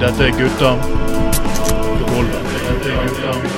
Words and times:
Dette 0.00 0.24
er 0.24 0.30
gutta. 0.38 0.70
Dette 2.66 2.90
er 2.90 3.08
gutta 3.08 3.56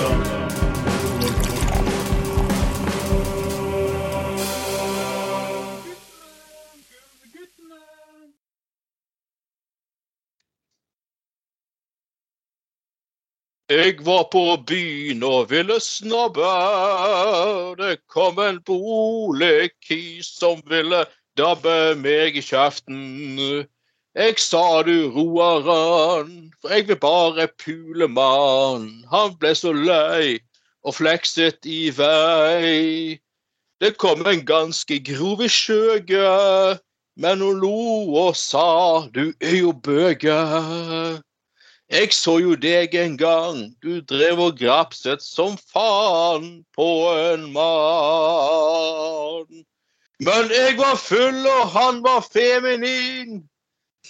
Jeg 13.70 13.98
var 14.00 14.22
på 14.32 14.56
byen 14.66 15.22
og 15.28 15.50
ville 15.50 15.76
snabbe. 15.80 16.52
Det 17.76 17.98
kom 18.08 18.38
en 18.40 18.62
boligkis 18.64 20.30
som 20.38 20.62
ville 20.70 21.04
dabbe 21.38 21.94
meg 22.02 22.36
i 22.36 22.42
kjeften. 22.42 23.38
Jeg 24.18 24.38
sa 24.42 24.82
du 24.82 25.10
roer 25.14 25.62
han, 25.68 26.30
for 26.60 26.74
jeg 26.74 26.88
vil 26.88 26.98
bare 26.98 27.46
pule 27.62 28.08
mann. 28.10 28.88
Han 29.12 29.36
ble 29.38 29.54
så 29.54 29.72
lei 29.72 30.40
og 30.82 30.96
flekset 30.98 31.66
i 31.68 31.90
vei. 31.94 33.20
Det 33.78 33.94
kom 34.02 34.26
en 34.26 34.42
ganske 34.46 34.98
grov 35.06 35.44
skjøge, 35.46 36.26
men 37.14 37.40
hun 37.44 37.62
lo 37.62 37.78
og 38.24 38.34
sa 38.36 39.06
du 39.14 39.30
er 39.38 39.56
jo 39.60 39.72
bøge. 39.72 40.34
Jeg 41.88 42.12
så 42.12 42.38
jo 42.42 42.58
deg 42.58 42.94
en 42.98 43.16
gang, 43.16 43.62
du 43.80 44.00
drev 44.02 44.40
og 44.48 44.58
grapset 44.58 45.22
som 45.24 45.56
faen 45.70 46.64
på 46.76 46.88
en 47.14 47.46
mann. 47.54 49.46
Men 50.18 50.50
jeg 50.50 50.74
var 50.78 50.96
full, 50.98 51.46
og 51.46 51.68
han 51.70 52.02
var 52.02 52.24
feminin. 52.26 53.44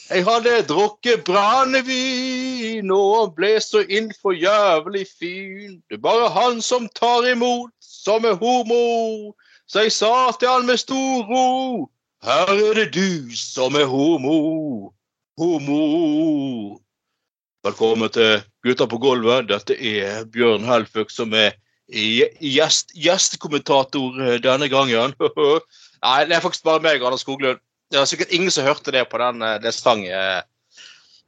Jeg 0.08 0.24
hadde 0.24 0.62
drukket 0.68 1.24
brannevin, 1.24 2.88
og 2.90 3.10
han 3.16 3.34
ble 3.36 3.50
så 3.60 3.82
innfor 3.84 4.32
jævlig 4.32 5.04
fin. 5.18 5.82
Det 5.90 5.98
er 5.98 6.04
bare 6.06 6.30
han 6.32 6.62
som 6.64 6.88
tar 6.96 7.28
imot, 7.28 7.74
som 7.84 8.24
er 8.24 8.40
homo. 8.40 9.34
Så 9.68 9.84
jeg 9.84 9.92
sa 9.92 10.32
til 10.40 10.48
han 10.48 10.66
med 10.66 10.80
stor 10.80 11.28
ro, 11.28 11.88
her 12.24 12.54
er 12.56 12.78
det 12.80 12.92
du 12.96 13.36
som 13.36 13.76
er 13.76 13.84
homo. 13.84 14.92
Homo. 15.38 16.80
Velkommen 17.64 18.08
til 18.10 18.40
Gutta 18.64 18.86
på 18.88 18.96
gulvet. 19.02 19.50
Dette 19.52 19.76
er 19.76 20.24
Bjørn 20.32 20.64
Helføk 20.64 21.12
som 21.12 21.36
er 21.36 21.52
gjest, 21.92 22.96
gjestekommentator 22.96 24.22
eh, 24.24 24.40
denne 24.40 24.70
gangen. 24.72 25.12
Nei, 26.04 26.20
det 26.28 26.36
er 26.36 26.44
faktisk 26.44 26.66
bare 26.66 26.82
meg 26.84 27.02
og 27.02 27.10
Anders 27.10 27.24
Skoglund. 27.26 27.60
Det 27.88 27.98
var 27.98 28.08
sikkert 28.08 28.32
ingen 28.36 28.52
som 28.52 28.66
hørte 28.66 28.92
det 28.94 29.04
på 29.08 29.18
den, 29.20 29.44
det 29.62 29.72
sangen. 29.74 30.44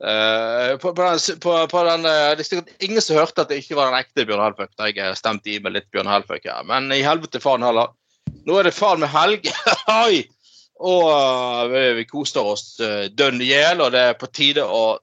Uh, 0.00 0.76
på, 0.80 0.94
på, 0.96 1.04
den, 1.04 1.40
på, 1.40 1.54
på 1.68 1.84
den, 1.84 2.04
det 2.06 2.40
er 2.40 2.46
sikkert 2.46 2.84
ingen 2.84 3.04
som 3.04 3.18
hørte 3.20 3.44
at 3.44 3.50
det 3.52 3.60
ikke 3.60 3.76
var 3.76 3.90
den 3.90 4.00
ekte 4.00 4.26
Bjørn 4.28 4.44
Helføk. 4.44 4.72
Da 4.78 4.88
jeg 4.88 5.18
stemte 5.18 5.52
i 5.52 5.58
med 5.60 5.76
litt 5.76 5.88
Bjørn 5.92 6.10
Helføk 6.10 6.46
her. 6.48 6.64
Men 6.68 6.88
i 6.94 7.02
helvete 7.04 7.42
faen 7.42 7.64
heller. 7.64 7.92
Nå 8.46 8.58
er 8.60 8.68
det 8.68 8.76
faen 8.76 9.02
med 9.02 9.12
helg. 9.12 9.48
Oi! 10.04 10.26
og 10.80 11.10
uh, 11.68 11.96
vi, 11.98 12.06
koser 12.08 12.46
oss 12.54 12.78
dønn 13.12 13.42
i 13.44 13.50
hjel, 13.50 13.82
og 13.84 13.92
det 13.92 14.00
er 14.00 14.14
på 14.16 14.30
tide 14.32 14.64
å 14.64 14.96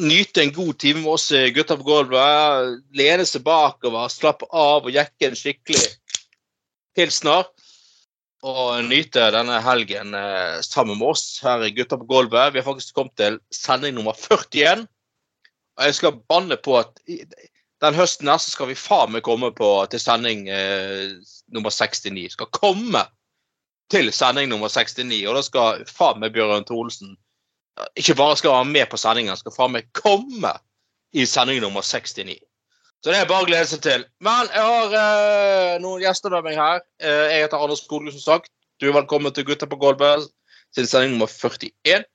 nyte 0.00 0.42
en 0.42 0.52
god 0.52 0.78
time 0.80 1.00
med 1.00 1.12
oss 1.14 1.30
gutter 1.54 1.78
på 1.80 1.86
gulvet. 1.86 2.82
Lene 2.96 3.24
seg 3.28 3.44
bakover, 3.46 4.10
slappe 4.12 4.48
av 4.50 4.84
og 4.84 4.92
jekke 4.92 5.30
en 5.30 5.38
skikkelig 5.38 5.84
pilsner. 6.96 7.48
Og 8.44 8.84
nyte 8.84 9.30
denne 9.32 9.56
helgen 9.64 10.12
eh, 10.18 10.58
sammen 10.64 10.98
med 11.00 11.14
oss 11.14 11.38
her 11.44 11.64
i 11.64 11.72
Gutta 11.72 11.96
på 11.96 12.08
gulvet. 12.10 12.52
Vi 12.52 12.60
har 12.60 12.66
faktisk 12.66 12.96
kommet 12.96 13.16
til 13.16 13.38
sending 13.54 13.96
nummer 13.96 14.12
41. 14.18 14.84
Og 15.78 15.88
jeg 15.88 15.96
skal 15.96 16.20
banne 16.28 16.58
på 16.60 16.76
at 16.82 17.00
den 17.84 17.96
høsten 17.96 18.28
her 18.28 18.38
så 18.38 18.52
skal 18.52 18.68
vi 18.68 18.78
faen 18.78 19.14
meg 19.14 19.24
komme 19.26 19.48
på, 19.56 19.70
til 19.90 20.02
sending 20.02 20.44
eh, 20.52 21.16
nummer 21.56 21.72
69. 21.72 22.36
Skal 22.36 22.52
komme 22.52 23.06
til 23.92 24.12
sending 24.12 24.52
nummer 24.52 24.68
69, 24.68 25.24
og 25.28 25.38
da 25.38 25.42
skal 25.48 25.84
faen 25.88 26.20
meg 26.20 26.36
Bjørn 26.36 26.68
Tholsen 26.68 27.16
ikke 27.98 28.14
bare 28.14 28.36
skal 28.36 28.54
være 28.54 28.70
med 28.70 28.86
på 28.90 29.00
sendingen, 29.00 29.36
skal 29.36 29.54
faen 29.54 29.74
meg 29.74 29.88
komme 29.96 30.52
i 31.14 31.26
sending 31.26 31.60
nummer 31.64 31.82
69. 31.82 32.36
Så 33.04 33.12
det 33.12 33.18
er 33.20 33.26
bare 33.28 33.44
å 33.44 33.48
glede 33.48 33.68
seg 33.68 33.82
til. 33.84 34.06
Men 34.24 34.46
jeg 34.48 34.64
har 34.64 34.94
eh, 34.96 35.72
noen 35.82 36.00
gjester 36.00 36.32
med 36.32 36.46
meg 36.46 36.54
her. 36.56 36.78
Eh, 37.04 37.24
jeg 37.34 37.42
heter 37.42 37.60
Anders 37.60 37.82
Skole, 37.84 38.08
som 38.14 38.22
sagt. 38.22 38.48
Du 38.80 38.86
er 38.88 38.94
velkommen 38.96 39.34
til 39.36 39.44
Gutta 39.44 39.68
på 39.68 39.76
gulvet 39.76 40.24
sin 40.72 40.88
sending 40.88 41.12
nummer 41.12 41.28
41. 41.28 42.06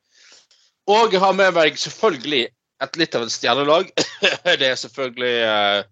Og 0.90 1.14
jeg 1.14 1.22
har 1.22 1.36
med 1.38 1.54
meg 1.54 1.78
selvfølgelig 1.78 2.48
et 2.82 2.98
litt 2.98 3.18
av 3.20 3.28
et 3.28 3.36
stjernelag. 3.36 3.92
det 4.64 4.66
er 4.72 4.82
selvfølgelig 4.82 5.36
eh, 5.46 5.84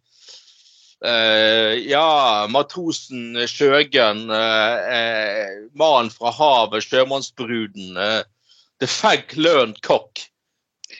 eh, 1.11 1.75
Ja, 1.91 2.49
matrosen 2.49 3.37
Sjøgen. 3.45 4.25
Eh, 4.33 5.45
mannen 5.77 6.09
fra 6.09 6.33
havet, 6.39 6.89
sjømannsbruden. 6.89 8.01
Eh, 8.01 8.23
The 8.81 8.89
Fag 8.89 9.37
Learned 9.37 9.77
Cock. 9.85 10.25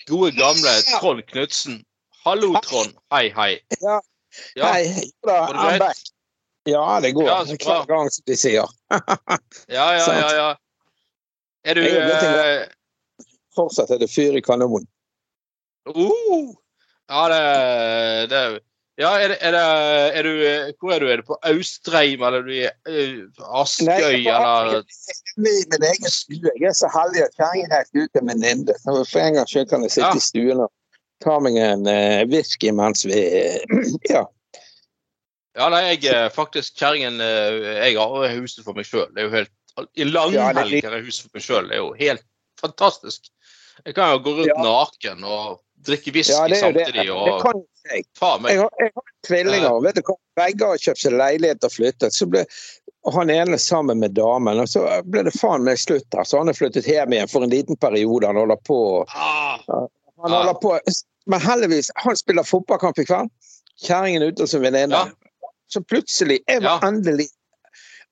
Gode, 0.05 0.35
gamle 0.37 0.77
Trond 0.99 1.25
Knutsen. 1.33 1.81
Hallo, 2.27 2.59
Trond. 2.59 2.91
Hei, 3.13 3.29
hei. 3.35 3.59
Ja. 3.79 4.01
Ja. 4.55 4.71
Hei. 4.73 5.11
Da, 5.23 5.45
Går 5.47 5.53
det 5.53 5.59
I'm 5.59 5.79
back. 5.79 5.97
Ja, 6.67 6.99
det 6.99 7.11
går. 7.15 7.23
Ja. 7.23 7.43
Hver 7.45 7.85
gang, 7.87 8.09
som 8.11 8.23
de 8.27 8.35
sier. 8.35 8.67
Ja, 9.77 9.85
ja, 9.95 10.07
ja. 10.19 10.31
ja. 10.35 10.47
Er 11.63 11.79
du 11.79 11.83
eh, 11.87 12.65
Fortsatt 13.55 13.93
er 13.95 14.01
det 14.03 14.09
fyr 14.11 14.35
i 14.35 14.41
kanonen. 14.43 14.83
uh, 15.87 16.51
Ja, 17.07 17.21
det, 17.31 18.29
det 18.33 18.41
Ja, 18.99 19.13
er, 19.23 19.31
det, 19.31 19.37
er, 19.41 19.51
det, 19.55 19.63
er 20.19 20.23
du 20.27 20.31
eh, 20.49 20.73
Hvor 20.81 20.91
er 20.97 20.99
du? 20.99 21.07
Er 21.07 21.21
du 21.21 21.27
på 21.29 21.37
Austreim, 21.47 22.23
eller 22.27 22.43
er 22.43 22.43
du 22.43 22.53
i 22.57 22.65
uh, 22.67 23.61
Askøy, 23.61 24.19
eller 24.27 24.81
i 24.81 25.43
min 25.47 25.87
egen 25.93 26.11
stue. 26.11 26.51
Jeg 26.59 26.67
er 26.73 26.75
så 26.75 26.91
heldig 26.91 27.23
at 27.29 27.39
kjerringen 27.39 27.71
er 27.71 27.87
ute 27.95 28.25
med 28.25 28.43
Ninde. 28.43 28.75
Så 28.83 28.97
For 29.13 29.23
en 29.23 29.39
gangs 29.39 29.55
skyld 29.55 29.71
kan 29.71 29.87
jeg 29.87 29.95
sitte 29.95 30.11
Ja. 30.11 30.19
i 30.19 30.27
stuen 30.27 30.65
og 30.67 30.73
ta 31.23 31.39
meg 31.43 31.57
en 31.61 31.87
uh, 31.89 32.23
whisky 32.31 32.71
mens 32.75 33.05
vi 33.07 33.21
Ja. 34.13 34.25
Ja, 35.57 35.69
nei, 35.73 35.83
jeg 35.95 36.11
er 36.13 36.27
faktisk 36.29 36.75
kjerringen 36.77 37.15
eh, 37.23 37.87
Jeg 37.89 37.95
har 37.97 38.33
huset 38.37 38.61
for 38.65 38.77
meg 38.77 38.85
sjøl. 38.85 39.07
Det 39.15 39.23
er 39.23 39.25
jo 39.25 39.31
helt 39.33 39.53
I 39.97 40.03
det 40.05 40.11
langhelg 40.13 40.83
har 40.85 40.97
jeg 40.99 41.07
huset 41.07 41.23
for 41.25 41.33
meg 41.39 41.45
sjøl. 41.47 41.69
Det 41.71 41.79
er 41.79 41.81
jo 41.81 41.93
helt 41.97 42.21
fantastisk. 42.61 43.31
Jeg 43.85 43.95
kan 43.97 44.11
jo 44.13 44.19
gå 44.25 44.35
rundt 44.37 44.51
Ja. 44.51 44.59
naken 44.61 45.25
og 45.25 45.57
drikke 45.87 46.13
whisky 46.13 46.33
ja, 46.35 46.43
det 46.45 46.55
det. 46.55 46.61
samtidig 46.61 47.07
Det 47.07 47.13
og 47.13 47.41
kan 47.41 47.63
jeg. 47.89 48.05
faen 48.19 48.41
meg 48.45 48.53
Jeg 48.53 48.61
har, 48.61 48.71
jeg 48.83 48.93
har 48.99 49.07
tvillinger. 49.27 49.73
Uh, 49.73 49.81
Vet 49.87 49.97
du 49.97 50.03
hva? 50.11 50.17
Begge 50.37 50.69
har 50.75 50.83
kjøpt 50.85 51.01
seg 51.07 51.17
leilighet 51.17 51.65
og 51.65 51.73
flyttet. 51.73 52.13
Så 52.13 52.29
ble 52.29 52.45
han 53.15 53.29
ene 53.33 53.57
sammen 53.61 54.01
med 54.03 54.13
damen, 54.17 54.59
og 54.61 54.67
så 54.69 54.85
ble 55.09 55.23
det 55.25 55.33
faen 55.39 55.63
meg 55.65 55.79
slutt. 55.81 56.05
Så 56.27 56.37
han 56.41 56.49
har 56.53 56.57
flyttet 56.57 56.85
hjem 56.89 57.13
igjen 57.17 57.29
for 57.33 57.45
en 57.45 57.53
liten 57.53 57.77
periode. 57.81 58.27
Han 58.29 58.37
holder 58.41 58.61
på 58.67 58.79
ah, 59.09 59.57
Han 60.23 60.31
holder 60.31 60.53
på 60.61 60.79
Men 61.27 61.41
heldigvis, 61.43 61.91
han 61.95 62.15
spiller 62.17 62.43
fotballkamp 62.47 62.99
i 62.99 63.05
kveld. 63.05 63.29
Kjerringen 63.83 64.23
er 64.23 64.31
ute 64.31 64.45
hos 64.45 64.53
en 64.55 64.61
venninne. 64.63 64.95
Ja. 64.95 65.49
Så 65.67 65.81
plutselig 65.83 66.39
er 66.47 66.59
vi 66.61 66.65
Ja. 66.65 66.79
endelig 66.87 67.27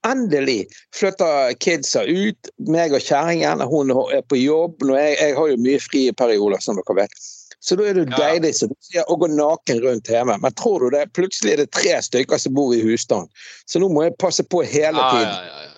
Endelig 0.06 0.68
flytter 0.94 1.54
kidsa 1.58 2.04
ut. 2.06 2.50
Meg 2.70 2.94
og 2.94 3.02
kjerringen. 3.02 3.62
Hun 3.66 3.90
er 4.14 4.22
på 4.30 4.38
jobb. 4.38 4.84
Jeg, 4.94 5.16
jeg 5.18 5.36
har 5.36 5.48
jo 5.50 5.56
mye 5.58 5.80
frie 5.82 6.12
perioder, 6.14 6.62
som 6.62 6.78
dere 6.78 6.96
vet. 7.00 7.16
Så 7.60 7.74
da 7.80 7.88
er 7.90 7.94
det 7.98 8.10
Ja. 8.12 8.18
deilig 8.20 8.52
som 8.56 8.70
sier, 8.86 9.04
å 9.10 9.18
gå 9.18 9.26
naken 9.34 9.82
rundt 9.82 10.06
hjemme. 10.12 10.38
Men 10.42 10.54
tror 10.54 10.80
du 10.86 10.90
det? 10.94 11.08
Plutselig 11.14 11.54
er 11.54 11.58
det 11.64 11.72
tre 11.72 11.98
stykker 12.06 12.38
som 12.38 12.54
bor 12.54 12.76
i 12.76 12.84
husstand. 12.86 13.30
Så 13.66 13.80
nå 13.82 13.90
må 13.90 14.04
jeg 14.06 14.14
passe 14.22 14.44
på 14.44 14.62
hele 14.62 14.94
tiden. 14.94 15.34
ja, 15.34 15.42
ja, 15.42 15.62
ja. 15.64 15.72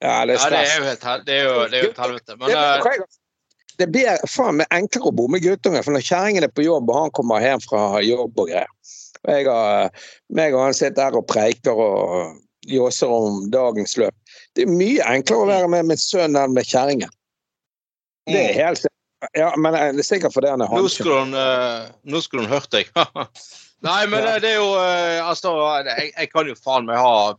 Ja, 0.00 0.24
det 0.26 0.34
er 0.34 0.34
ja, 0.34 0.34
det 0.34 0.40
stress. 0.40 0.68
er 0.68 0.78
jo 0.78 0.84
helt 0.88 1.26
det 1.26 1.34
er 1.34 1.44
jo, 1.44 1.68
det 1.70 1.84
et 1.90 1.96
helvete. 1.98 2.36
Men 2.38 2.48
Det, 2.48 2.56
eh, 2.56 3.06
det 3.78 3.86
blir 3.94 4.18
faen 4.30 4.58
meg 4.60 4.66
enklere 4.74 5.10
å 5.10 5.14
bo 5.14 5.28
med 5.30 5.44
guttunger, 5.44 5.84
for 5.86 5.94
når 5.94 6.04
kjerringen 6.06 6.46
er 6.46 6.52
på 6.52 6.64
jobb 6.66 6.90
og 6.90 6.98
han 7.02 7.14
kommer 7.14 7.44
hjem 7.44 7.62
fra 7.64 8.02
jobb 8.04 8.34
og 8.42 8.50
greier 8.50 8.70
og 9.26 9.32
jeg 9.34 9.46
har, 9.48 9.88
meg 10.30 10.54
og 10.54 10.62
han 10.62 10.76
sitter 10.76 10.98
der 11.00 11.16
og 11.18 11.26
preiker 11.28 11.74
og 11.82 12.36
jåser 12.68 13.10
om 13.10 13.48
dagens 13.50 13.96
løp. 13.98 14.14
Det 14.54 14.64
er 14.66 14.70
mye 14.70 15.04
enklere 15.10 15.42
å 15.42 15.48
være 15.48 15.70
med 15.72 15.88
min 15.90 16.00
sønn 16.00 16.36
enn 16.38 16.54
med 16.54 16.68
kjerringen. 16.68 17.10
Det 18.28 18.44
er 18.50 18.56
helt 18.60 18.86
Ja, 19.34 19.48
men 19.58 19.74
det 19.74 20.04
er 20.04 20.06
sikkert 20.06 20.34
fordi 20.36 20.50
han 20.52 20.62
er 20.62 20.68
hun 20.70 20.78
eh, 21.34 21.88
Nå 22.06 22.20
skulle 22.22 22.44
hun 22.44 22.52
hørt 22.52 22.70
deg. 22.70 22.90
Nei, 23.86 24.06
men 24.06 24.22
Ja. 24.22 24.36
eh, 24.36 24.40
det 24.44 24.52
er 24.52 24.60
jo 24.60 24.68
eh, 24.78 25.18
Altså, 25.24 25.54
jeg, 25.88 26.12
jeg 26.12 26.30
kan 26.30 26.46
jo 26.46 26.54
faen 26.54 26.86
meg 26.86 27.00
ha 27.02 27.34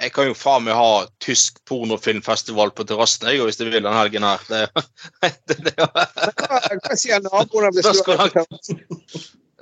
jeg 0.00 0.10
kan 0.14 0.26
jo 0.26 0.34
faen 0.34 0.64
meg 0.66 0.74
ha 0.74 1.06
tysk 1.22 1.60
pornofilmfestival 1.70 2.72
på 2.74 2.86
terrassen 2.88 3.28
jeg, 3.30 3.44
hvis 3.46 3.60
jeg 3.60 3.70
vil 3.70 3.84
den 3.86 3.94
helgen 3.94 4.26
her. 4.26 4.42
Det, 4.48 4.66
det, 5.48 5.58
det, 5.68 5.74
Hva, 5.78 6.96
sier 6.98 7.22
naboene 7.24 7.70
hvis 7.76 8.02
du 8.02 8.12
har 8.18 8.34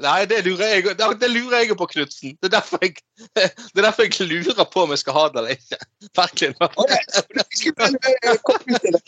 Nei, 0.02 0.24
det 0.26 0.40
lurer 0.42 0.66
jeg, 0.72 0.96
det, 0.98 1.06
det 1.20 1.28
lurer 1.30 1.60
jeg 1.62 1.76
på, 1.78 1.86
Knutsen. 1.86 2.32
Det, 2.42 2.48
er 2.48 2.64
det 3.36 3.78
er 3.78 3.84
derfor 3.84 4.08
jeg 4.08 4.26
lurer 4.26 4.64
på 4.72 4.82
om 4.82 4.90
jeg 4.90 4.98
skal 5.02 5.14
ha 5.14 5.24
det 5.30 5.38
eller 5.42 5.52
ikke. 5.54 5.78
Virkelig. 6.18 6.48
Det- 6.58 6.66
ut 8.72 8.82
i 8.82 8.90
det, 8.90 9.02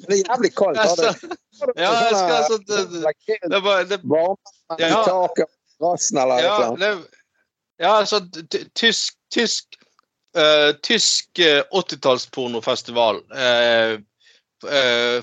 Det 0.00 0.16
er 0.16 0.22
jævlig 0.24 0.50
kaldt. 0.56 0.80
Ja, 0.80 0.88
det- 0.96 1.76
jeg 1.76 2.16
skal 2.16 2.42
sånn 2.48 2.66
det, 2.66 2.80
det, 3.52 3.62
var, 3.62 3.84
det, 3.86 4.00
Varme 4.02 4.80
i 4.80 4.88
Ja. 4.88 5.04
taket, 5.06 5.46
rassen 5.84 6.18
eller 6.18 6.36
et 6.40 6.44
ja, 6.48 6.56
eller 6.56 6.66
annet. 6.66 6.80
det, 6.80 7.19
ja, 7.80 7.96
altså 8.02 8.20
ty- 8.52 8.66
tysk 8.76 9.16
Tysk, 9.30 9.64
uh, 10.34 10.72
tysk 10.82 11.38
eh, 11.38 11.62
80-tallspornofestival. 11.70 13.20
Uh, 13.30 14.00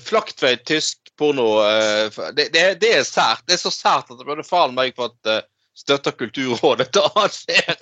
Flaktveit 0.00 0.64
tysk 0.64 1.12
porno. 1.18 1.60
uh, 1.60 2.32
det, 2.32 2.48
det, 2.54 2.62
det 2.80 2.94
er 2.96 3.04
sært. 3.04 3.44
Det 3.44 3.58
er 3.58 3.60
så 3.60 3.72
sært 3.74 4.08
at 4.08 4.16
det 4.16 4.24
burde 4.24 4.46
faen 4.48 4.72
meg 4.72 4.96
fått 4.96 5.28
uh, 5.28 5.42
støtter 5.76 6.16
Kulturrådet 6.16 6.88
til 6.92 7.04
å 7.04 7.12
arrangere. 7.20 7.76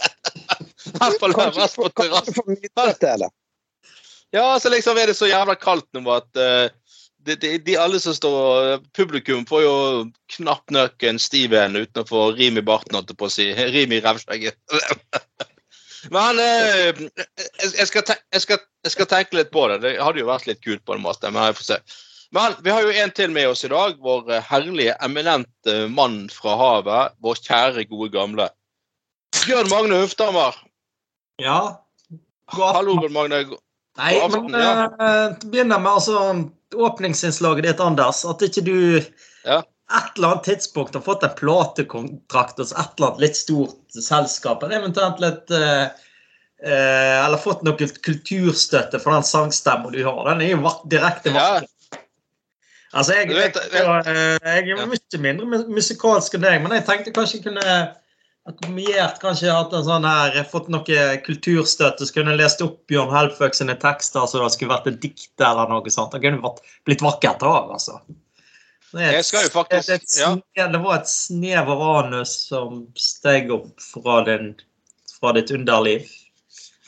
Kanskje 0.98 2.34
for 2.34 2.50
mye 2.50 2.72
til 2.98 3.22
det. 3.22 3.30
Ja, 4.34 4.48
så 4.60 4.72
liksom 4.74 4.98
er 4.98 5.06
det 5.12 5.16
så 5.16 5.30
jævla 5.30 5.54
kaldt 5.54 5.86
nå 5.94 6.02
at 6.10 6.40
eh, 6.42 6.66
de, 7.26 7.36
de, 7.42 7.50
de 7.66 7.76
alle 7.80 7.98
som 8.02 8.14
står 8.14 8.78
Publikum 8.96 9.44
får 9.48 9.62
jo 9.64 9.76
knapt 10.36 10.72
nok 10.74 11.06
en 11.08 11.18
stiv 11.22 11.54
en 11.58 11.76
uten 11.76 12.02
å 12.02 12.08
få 12.08 12.30
rim 12.38 12.60
i 12.60 12.64
barten, 12.64 12.96
holdt 12.96 13.12
jeg 13.12 13.20
på 13.20 13.28
å 13.28 13.34
si. 13.34 13.50
Rim 13.74 13.94
i 13.94 14.00
rævskjegget. 14.04 14.58
Men 16.14 16.38
eh, 16.38 17.06
jeg, 17.62 17.86
skal 17.88 18.04
tenke, 18.06 18.22
jeg, 18.34 18.44
skal, 18.44 18.60
jeg 18.86 18.94
skal 18.94 19.08
tenke 19.10 19.38
litt 19.38 19.50
på 19.54 19.64
det. 19.72 19.80
Det 19.82 19.96
hadde 19.98 20.22
jo 20.22 20.28
vært 20.28 20.46
litt 20.46 20.62
kult 20.64 20.84
på 20.86 20.94
en 20.94 21.02
måte, 21.02 21.30
men 21.32 21.48
jeg 21.48 21.56
får 21.58 21.66
se. 21.66 21.78
Men 22.36 22.54
vi 22.62 22.70
har 22.74 22.84
jo 22.84 22.94
en 23.02 23.12
til 23.14 23.32
med 23.34 23.48
oss 23.50 23.64
i 23.66 23.70
dag. 23.72 23.98
Vår 24.02 24.30
eh, 24.34 24.46
herlige, 24.50 24.94
eminente 25.02 25.76
mann 25.90 26.26
fra 26.32 26.54
havet. 26.60 27.16
Vår 27.24 27.42
kjære, 27.42 27.86
gode 27.90 28.10
gamle. 28.14 28.48
Bjørn 29.42 29.70
Magne 29.72 30.00
Huftammer. 30.02 30.58
Ja. 31.42 31.60
Hallo, 32.54 32.98
Bjørn 33.00 33.16
Magne. 33.16 33.42
Nei, 33.96 34.12
aften, 34.20 34.50
men 34.50 34.60
ja. 34.60 34.86
uh, 35.00 35.36
begynner 35.50 35.80
med 35.80 35.92
altså, 35.92 36.48
åpningsinnslaget 36.74 37.64
ditt, 37.68 37.80
Anders. 37.80 38.24
At 38.28 38.42
ikke 38.44 38.64
du 38.66 38.78
Ja. 39.46 39.60
et 39.62 40.16
eller 40.16 40.28
annet 40.34 40.48
tidspunkt 40.48 40.94
har 40.94 41.04
fått 41.06 41.22
en 41.22 41.36
platekontrakt 41.38 42.58
hos 42.58 42.72
et 42.72 42.98
eller 42.98 43.12
annet 43.12 43.22
litt 43.26 43.38
stort 43.38 43.78
selskap, 43.94 44.62
eller 44.62 44.82
eventuelt 44.82 45.22
litt 45.22 45.54
uh, 45.54 45.86
uh, 46.66 47.16
Eller 47.24 47.40
fått 47.40 47.62
noe 47.66 47.90
kulturstøtte 48.08 49.00
for 49.00 49.14
den 49.14 49.26
sangstemmen 49.26 49.94
du 49.94 50.02
har. 50.04 50.24
Den 50.32 50.44
er 50.44 50.54
jo 50.56 50.60
direkte 50.64 50.90
direkte 50.96 51.34
Ja. 51.36 51.62
Altså, 52.96 53.12
jeg, 53.12 53.30
jeg, 53.34 53.52
jeg, 53.74 53.84
jeg 54.40 54.72
er 54.72 54.86
mye 54.88 55.18
mindre 55.20 55.64
musikalsk 55.68 56.36
enn 56.36 56.44
deg, 56.46 56.62
men 56.64 56.72
jeg 56.78 56.84
tenkte 56.86 57.12
kanskje 57.12 57.40
jeg 57.40 57.48
kunne 57.48 57.72
akkumulert 58.46 59.18
kanskje 59.22 59.50
hatt 59.52 59.72
en 59.74 59.84
sånn 59.86 60.04
her, 60.06 60.36
fått 60.50 60.68
noe 60.72 61.06
kulturstøtte, 61.26 62.06
så 62.06 62.14
kunne 62.14 62.36
lest 62.38 62.62
opp 62.64 62.78
Bjørn 62.90 63.10
Helføk 63.14 63.56
sine 63.58 63.74
tekster 63.82 64.26
så 64.30 64.42
det 64.42 64.52
skulle 64.54 64.74
vært 64.74 64.86
et 64.92 65.00
dikt 65.02 65.42
eller 65.42 65.68
noe 65.72 65.90
sånt. 65.92 66.14
Det 66.14 66.22
kunne 66.22 66.52
blitt 66.86 67.02
vakkert 67.04 67.42
av, 67.46 67.72
altså. 67.76 68.00
Det, 68.92 69.02
et- 69.02 69.12
Jeg 69.18 69.24
skal 69.24 69.42
jo 69.42 69.48
faktisk- 69.50 69.86
det, 69.86 69.94
er 69.94 70.32
et 70.36 70.52
ja. 70.56 70.68
det 70.68 70.82
var 70.82 71.00
et 71.00 71.08
snev 71.10 71.68
av 71.74 71.82
anus 72.04 72.36
som 72.48 72.86
steg 72.96 73.50
opp 73.50 73.80
fra, 73.82 74.22
din, 74.24 74.54
fra 75.20 75.32
ditt 75.32 75.50
underliv. 75.50 76.06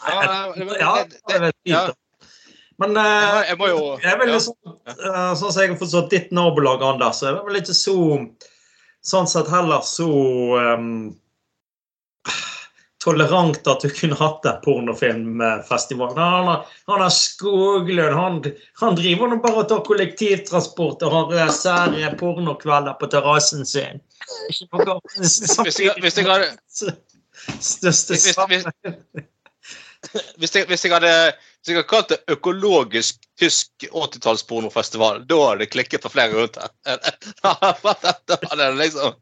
Ja, 0.06 0.20
Nei, 0.54 0.64
det- 0.64 0.78
ja, 0.81 1.04
det- 1.04 1.20
det 1.26 1.43
er 1.43 1.52
fint. 1.66 1.96
Men 2.78 2.96
eh, 2.96 3.44
jeg 3.49 3.58
må 3.58 3.66
jo 3.69 3.99
jeg 3.99 4.12
er 4.12 4.19
vel 4.19 4.28
ja. 4.28 4.34
liksom, 4.34 4.54
eh, 4.87 5.34
sånn 5.34 5.52
som 5.52 5.61
jeg 5.62 5.70
har 5.70 5.76
forstått 5.81 6.11
ditt 6.11 6.31
nabolag, 6.31 6.81
Anders, 6.81 7.19
så 7.19 7.26
er 7.26 7.34
det 7.34 7.44
vel 7.44 7.61
ikke 7.61 7.75
så 7.75 7.96
Sånn 9.08 9.28
sett 9.28 9.46
heller 9.49 9.81
så 9.87 10.06
um, 10.75 11.14
tolerant 13.04 13.66
at 13.70 13.82
du 13.84 13.88
kunne 13.94 14.16
hatt 14.18 14.46
en 14.50 14.60
pornofilmfestival. 14.64 16.14
Men 16.14 16.24
Han, 16.24 16.46
har- 16.46 16.64
han 16.86 17.00
har 17.04 17.10
Skoglund, 17.14 18.14
han, 18.14 18.38
han 18.80 18.94
driver 18.98 19.28
nå 19.30 19.36
bare 19.44 19.62
og 19.62 19.68
tar 19.70 19.84
kollektivtransport 19.86 21.02
og 21.06 21.12
har 21.14 21.36
eh, 21.44 21.52
sære 21.54 22.10
pornokvelder 22.20 22.96
på 23.00 23.06
terrassen 23.12 23.66
sin. 23.66 24.00
Hvis 24.48 24.62
jeg, 26.18 26.26
hadde 26.26 26.50
Største 27.60 28.14
Hvis- 30.38 30.54
jeg, 30.54 30.66
hvis 30.70 30.84
jeg 30.84 30.92
hadde 30.94 31.12
hvis 31.58 31.72
jeg 31.72 31.76
hadde 31.76 31.88
kalt 31.90 32.08
det 32.12 32.18
økologisk 32.30 33.16
tysk 33.40 33.84
80-tallspornofestival, 33.90 35.24
da 35.26 35.38
hadde 35.48 35.64
det 35.64 35.70
klikket 35.74 36.04
for 36.04 36.14
flere 36.14 36.34
rundt 36.38 36.56
her. 36.56 36.98
Da 37.42 37.54
hadde 38.46 38.62
det 38.62 38.76
liksom 38.78 39.16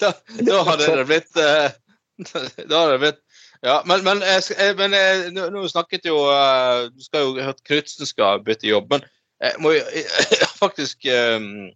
Da, 0.00 0.12
da 0.40 0.62
hadde 0.70 0.88
det 0.96 1.04
blitt 1.10 1.36
eh, 1.36 1.68
det 1.68 1.83
blitt 3.02 3.20
ja, 3.64 3.78
men, 3.88 4.04
men, 4.04 4.20
jeg 4.22 4.76
men 4.76 4.92
jeg- 4.92 5.32
nå, 5.32 5.46
snakket 5.70 6.04
jo 6.06 6.18
eh, 6.30 6.90
Du 6.92 7.00
skal 7.02 7.24
jo 7.24 7.42
hørt 7.42 7.62
Knutsen 7.64 8.06
skal 8.06 8.42
bytte 8.44 8.68
jobb, 8.68 8.90
men 8.92 9.06
jeg 9.40 9.60
må 9.64 9.72
jo 9.74 9.82
faktisk 10.62 11.08
um, 11.10 11.70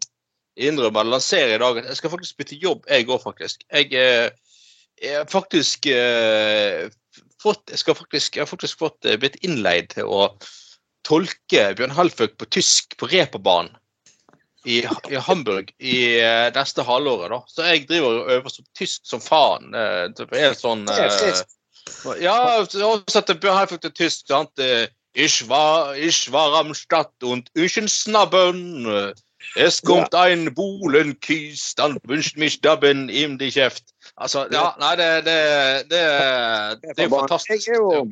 innrømme 0.58 1.00
eller 1.00 1.16
lansere 1.16 1.56
i 1.56 1.62
dag 1.62 1.80
at 1.80 1.88
jeg 1.90 1.98
skal 1.98 2.12
faktisk 2.12 2.38
bytte 2.38 2.60
jobb, 2.60 2.86
jeg 2.88 3.08
òg, 3.08 3.22
faktisk. 3.22 3.64
Jeg, 3.72 3.90
eh, 3.92 4.30
jeg 5.02 5.26
faktisk 5.30 5.88
uh, 5.90 6.86
fått 7.42 7.70
Jeg 7.72 7.82
skal 7.82 7.98
faktisk, 7.98 8.36
jeg 8.36 8.44
har 8.44 8.50
faktisk 8.50 8.80
fått 8.80 9.08
blitt 9.20 9.40
innleid 9.46 9.92
til 9.94 10.08
å 10.10 10.22
tolke 11.08 11.70
Bjørn 11.78 11.94
Halføk 11.96 12.36
på 12.38 12.48
tysk 12.52 12.98
på 13.00 13.08
reperbanen 13.10 13.77
i, 14.66 14.82
i 15.10 15.20
Hamburg 15.22 15.70
i 15.78 15.96
uh, 16.22 16.48
neste 16.54 16.82
halvåret. 16.82 17.30
da. 17.30 17.40
Så 17.46 17.68
jeg 17.68 17.86
driver 17.88 18.22
og 18.22 18.32
øver 18.36 18.54
som 18.54 18.66
tysk 18.78 19.06
som 19.06 19.22
faen. 19.22 19.74
Uh, 19.74 20.10
er 20.32 20.56
sånn 20.58 20.86
uh. 20.88 21.42
Ja, 22.20 22.38
oversatte 22.60 23.38
Bjørn 23.38 23.78
tysk. 23.94 24.26
sant? 24.28 24.52
Ich 25.14 25.48
war, 25.48 25.96
ich 25.96 26.30
war 26.30 26.54
am 26.60 26.74
Stadt 26.74 27.24
und 27.24 27.50
äh, 27.56 29.12
Es 29.56 29.82
kommt 29.82 30.14
ein 30.14 30.54
Buhlenkies, 30.54 31.74
dann 31.74 31.98
wünscht 32.04 32.36
mich 32.36 32.60
Dabben 32.60 33.08
im 33.08 33.38
die 33.38 33.50
Kjeft. 33.50 33.84
Altså, 34.16 34.46
ja, 34.50 34.76
nei, 34.78 34.96
det, 34.96 35.24
det, 35.24 35.90
det, 35.90 36.94
det 36.96 37.04
er 37.04 37.08
fantastisk. 37.08 37.66
Jeg 37.66 37.74
er 37.74 37.78
jo, 37.78 38.10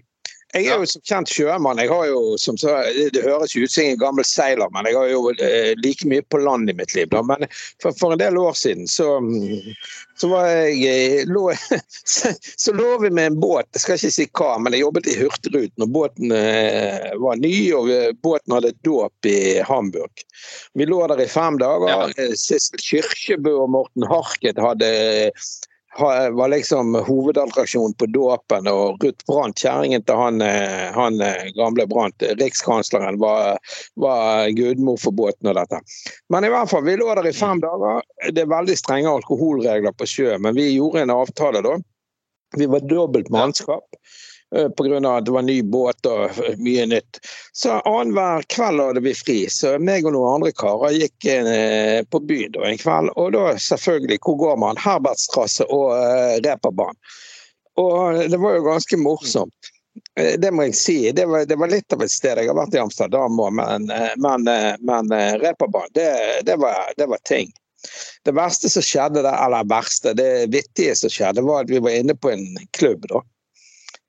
jeg 0.54 0.68
er 0.70 0.80
jo 0.80 0.86
som 0.88 1.02
kjent 1.04 1.30
sjømann. 1.32 1.80
Jeg 1.82 1.90
har 1.90 2.06
jo, 2.08 2.20
som 2.40 2.56
så, 2.60 2.76
det 3.12 3.24
høres 3.24 3.54
jo 3.56 3.64
ut 3.66 3.72
som 3.72 3.84
en 3.84 3.98
gammel 4.00 4.26
seiler, 4.26 4.70
men 4.72 4.86
jeg 4.88 4.96
har 4.96 5.10
jo 5.10 5.32
eh, 5.34 5.72
like 5.82 6.06
mye 6.08 6.22
på 6.30 6.40
land 6.40 6.70
i 6.70 6.76
mitt 6.76 6.94
liv. 6.96 7.10
Da. 7.12 7.22
Men 7.26 7.48
for, 7.82 7.92
for 7.98 8.14
en 8.14 8.22
del 8.22 8.38
år 8.38 8.54
siden 8.56 8.86
så, 8.90 9.08
så 10.20 10.30
var 10.30 10.48
jeg 10.48 10.86
eh, 10.92 11.26
lå, 11.28 11.50
så, 12.14 12.32
så 12.56 12.76
lå 12.76 12.92
vi 13.02 13.10
med 13.10 13.32
en 13.32 13.40
båt, 13.42 13.68
jeg 13.74 13.84
skal 13.84 13.98
ikke 13.98 14.14
si 14.16 14.28
hva, 14.38 14.54
men 14.62 14.76
jeg 14.76 14.86
jobbet 14.86 15.10
i 15.10 15.18
Hurtigruten. 15.20 15.86
Og 15.86 15.94
båten 15.98 16.34
eh, 16.38 17.12
var 17.20 17.42
ny, 17.42 17.54
og 17.76 17.90
vi, 17.90 18.00
båten 18.24 18.56
hadde 18.56 18.74
dåp 18.86 19.30
i 19.30 19.38
Hamburg. 19.66 20.26
Vi 20.78 20.88
lå 20.88 21.02
der 21.10 21.26
i 21.26 21.30
fem 21.30 21.58
dager. 21.60 21.90
Ja. 22.16 22.32
Sissel 22.38 22.80
Kyrkjebø 22.80 23.58
og 23.66 23.72
Morten 23.74 24.06
Harket 24.08 24.62
hadde 24.62 24.92
ha- 25.34 25.74
var 25.98 26.48
liksom 26.48 26.94
hovedattraksjonen 26.94 27.94
på 27.94 28.06
dåpen, 28.06 28.68
og 28.68 29.04
Ruth 29.04 29.26
Brandt, 29.26 29.58
kjerringen 29.58 30.04
til 30.04 30.18
han, 30.18 30.40
eh, 30.42 30.92
han 30.94 31.20
eh, 31.20 31.48
gamle 31.56 31.86
Brandt, 31.86 32.22
eh, 32.22 32.34
rikskansleren, 32.40 33.18
var, 33.18 33.58
var 33.94 34.48
gudmor 34.56 35.00
for 35.00 35.16
båten 35.16 35.50
og 35.50 35.58
dette. 35.58 35.80
Men 36.32 36.44
i 36.44 36.52
hvert 36.52 36.70
fall, 36.70 36.84
vi 36.84 36.96
lå 36.96 37.08
der 37.14 37.30
i 37.30 37.34
fem 37.36 37.60
dager. 37.64 38.02
Det 38.32 38.44
er 38.44 38.52
veldig 38.52 38.78
strenge 38.78 39.12
alkoholregler 39.12 39.96
på 39.96 40.08
sjø, 40.10 40.38
men 40.38 40.56
vi 40.58 40.70
gjorde 40.74 41.06
en 41.06 41.16
avtale 41.16 41.64
da. 41.64 41.76
Vi 42.56 42.66
var 42.70 42.84
dobbelt 42.88 43.28
mannskap. 43.32 43.84
Eh, 44.54 44.64
av 44.64 45.16
at 45.16 45.24
det 45.24 45.34
var 45.34 45.42
ny 45.42 45.62
båt 45.62 46.06
og 46.06 46.24
eh, 46.44 46.56
mye 46.58 46.86
nytt. 46.86 47.20
Så 47.52 47.78
annenhver 47.82 48.46
kveld 48.52 48.82
hadde 48.82 49.02
vi 49.04 49.14
fri. 49.14 49.38
Så 49.50 49.76
meg 49.78 50.06
og 50.06 50.14
noen 50.16 50.38
andre 50.38 50.52
karer 50.56 50.96
gikk 50.96 51.28
eh, 51.32 52.02
på 52.10 52.20
byen 52.20 52.58
en 52.62 52.80
kveld. 52.80 53.12
Og 53.16 53.32
da 53.36 53.56
selvfølgelig, 53.58 54.20
hvor 54.24 54.38
går 54.42 54.60
man? 54.62 54.80
Herbertstrasse 54.80 55.66
og 55.66 55.96
eh, 55.98 56.36
Reeperbahn. 56.44 56.98
Og 57.76 58.22
det 58.30 58.38
var 58.40 58.56
jo 58.56 58.68
ganske 58.70 58.96
morsomt. 58.96 59.72
Det 60.16 60.48
må 60.52 60.64
jeg 60.64 60.76
si. 60.76 60.96
Det 61.12 61.24
var, 61.28 61.44
det 61.48 61.56
var 61.60 61.68
litt 61.68 61.92
av 61.92 62.02
et 62.04 62.12
sted. 62.12 62.38
Jeg 62.40 62.48
har 62.48 62.56
vært 62.56 62.76
i 62.76 62.80
Amsterdam 62.80 63.36
òg, 63.40 63.52
men, 63.56 63.84
men, 64.20 64.48
men 64.88 65.12
Reperbanen, 65.42 65.92
det, 65.96 66.08
det, 66.48 66.56
det 66.96 67.08
var 67.08 67.20
ting. 67.28 67.52
Det 68.24 68.32
verste 68.32 68.70
som 68.72 68.84
skjedde 68.84 69.22
der, 69.22 69.36
eller 69.44 69.68
verste, 69.68 70.14
det 70.16 70.48
vittige 70.52 70.96
som 70.96 71.12
skjedde, 71.12 71.44
var 71.44 71.64
at 71.64 71.72
vi 71.72 71.80
var 71.84 71.96
inne 71.96 72.16
på 72.16 72.32
en 72.32 72.46
klubb. 72.76 73.04
da. 73.12 73.20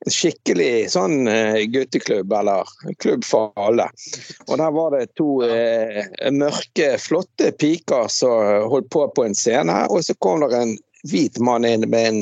Skikkelig 0.06 0.92
sånn 0.94 1.26
eh, 1.28 1.64
gutteklubb, 1.74 2.32
eller 2.38 2.70
klubb 3.02 3.26
for 3.26 3.50
alle. 3.58 3.88
Og 4.46 4.60
der 4.62 4.76
var 4.76 4.94
det 4.94 5.08
to 5.18 5.42
eh, 5.44 6.04
mørke, 6.32 6.92
flotte 7.02 7.50
piker 7.58 8.06
som 8.14 8.70
holdt 8.70 8.92
på 8.94 9.08
på 9.16 9.26
en 9.26 9.36
scene. 9.36 9.80
Og 9.90 10.06
så 10.06 10.14
kom 10.22 10.46
det 10.46 10.54
en 10.54 10.76
hvit 11.10 11.40
mann 11.42 11.66
inn 11.66 11.88
med 11.90 12.12
en 12.12 12.22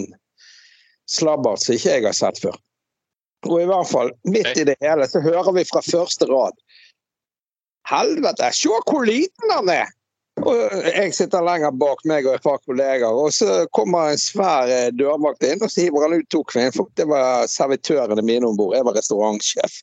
slabbert 1.11 1.61
som 1.61 1.75
ikke 1.75 1.97
jeg 1.97 2.07
har 2.07 2.15
sett 2.17 2.39
før. 2.41 2.55
Og 3.45 3.59
i 3.61 3.67
hvert 3.69 3.91
fall, 3.91 4.13
midt 4.25 4.55
i 4.57 4.65
det 4.71 4.77
hele, 4.81 5.05
så 5.09 5.21
hører 5.21 5.51
vi 5.59 5.67
fra 5.69 5.83
første 5.85 6.29
rad 6.31 6.55
Helvete, 7.85 8.47
se 8.57 8.79
hvor 8.89 9.03
liten 9.05 9.51
han 9.53 9.69
er! 9.69 9.91
Og 10.43 10.73
jeg 10.83 11.13
sitter 11.15 11.43
lenger 11.45 11.71
bak 11.79 12.01
meg 12.09 12.25
og 12.27 12.35
et 12.35 12.43
par 12.43 12.57
kolleger, 12.67 13.07
og 13.07 13.31
så 13.33 13.63
kommer 13.75 14.11
en 14.11 14.19
svær 14.19 14.67
eh, 14.71 14.89
dørvakt 14.91 15.45
inn 15.47 15.63
og 15.63 15.71
så 15.71 15.85
hiver 15.85 16.03
han 16.03 16.17
ut 16.19 16.27
to 16.33 16.41
kvinnfolk. 16.51 16.91
Det 16.99 17.07
var 17.07 17.47
servitørene 17.51 18.25
mine 18.25 18.49
om 18.49 18.57
bord. 18.59 18.75
Jeg 18.75 18.87
var 18.87 18.97
restaurantsjef. 18.99 19.79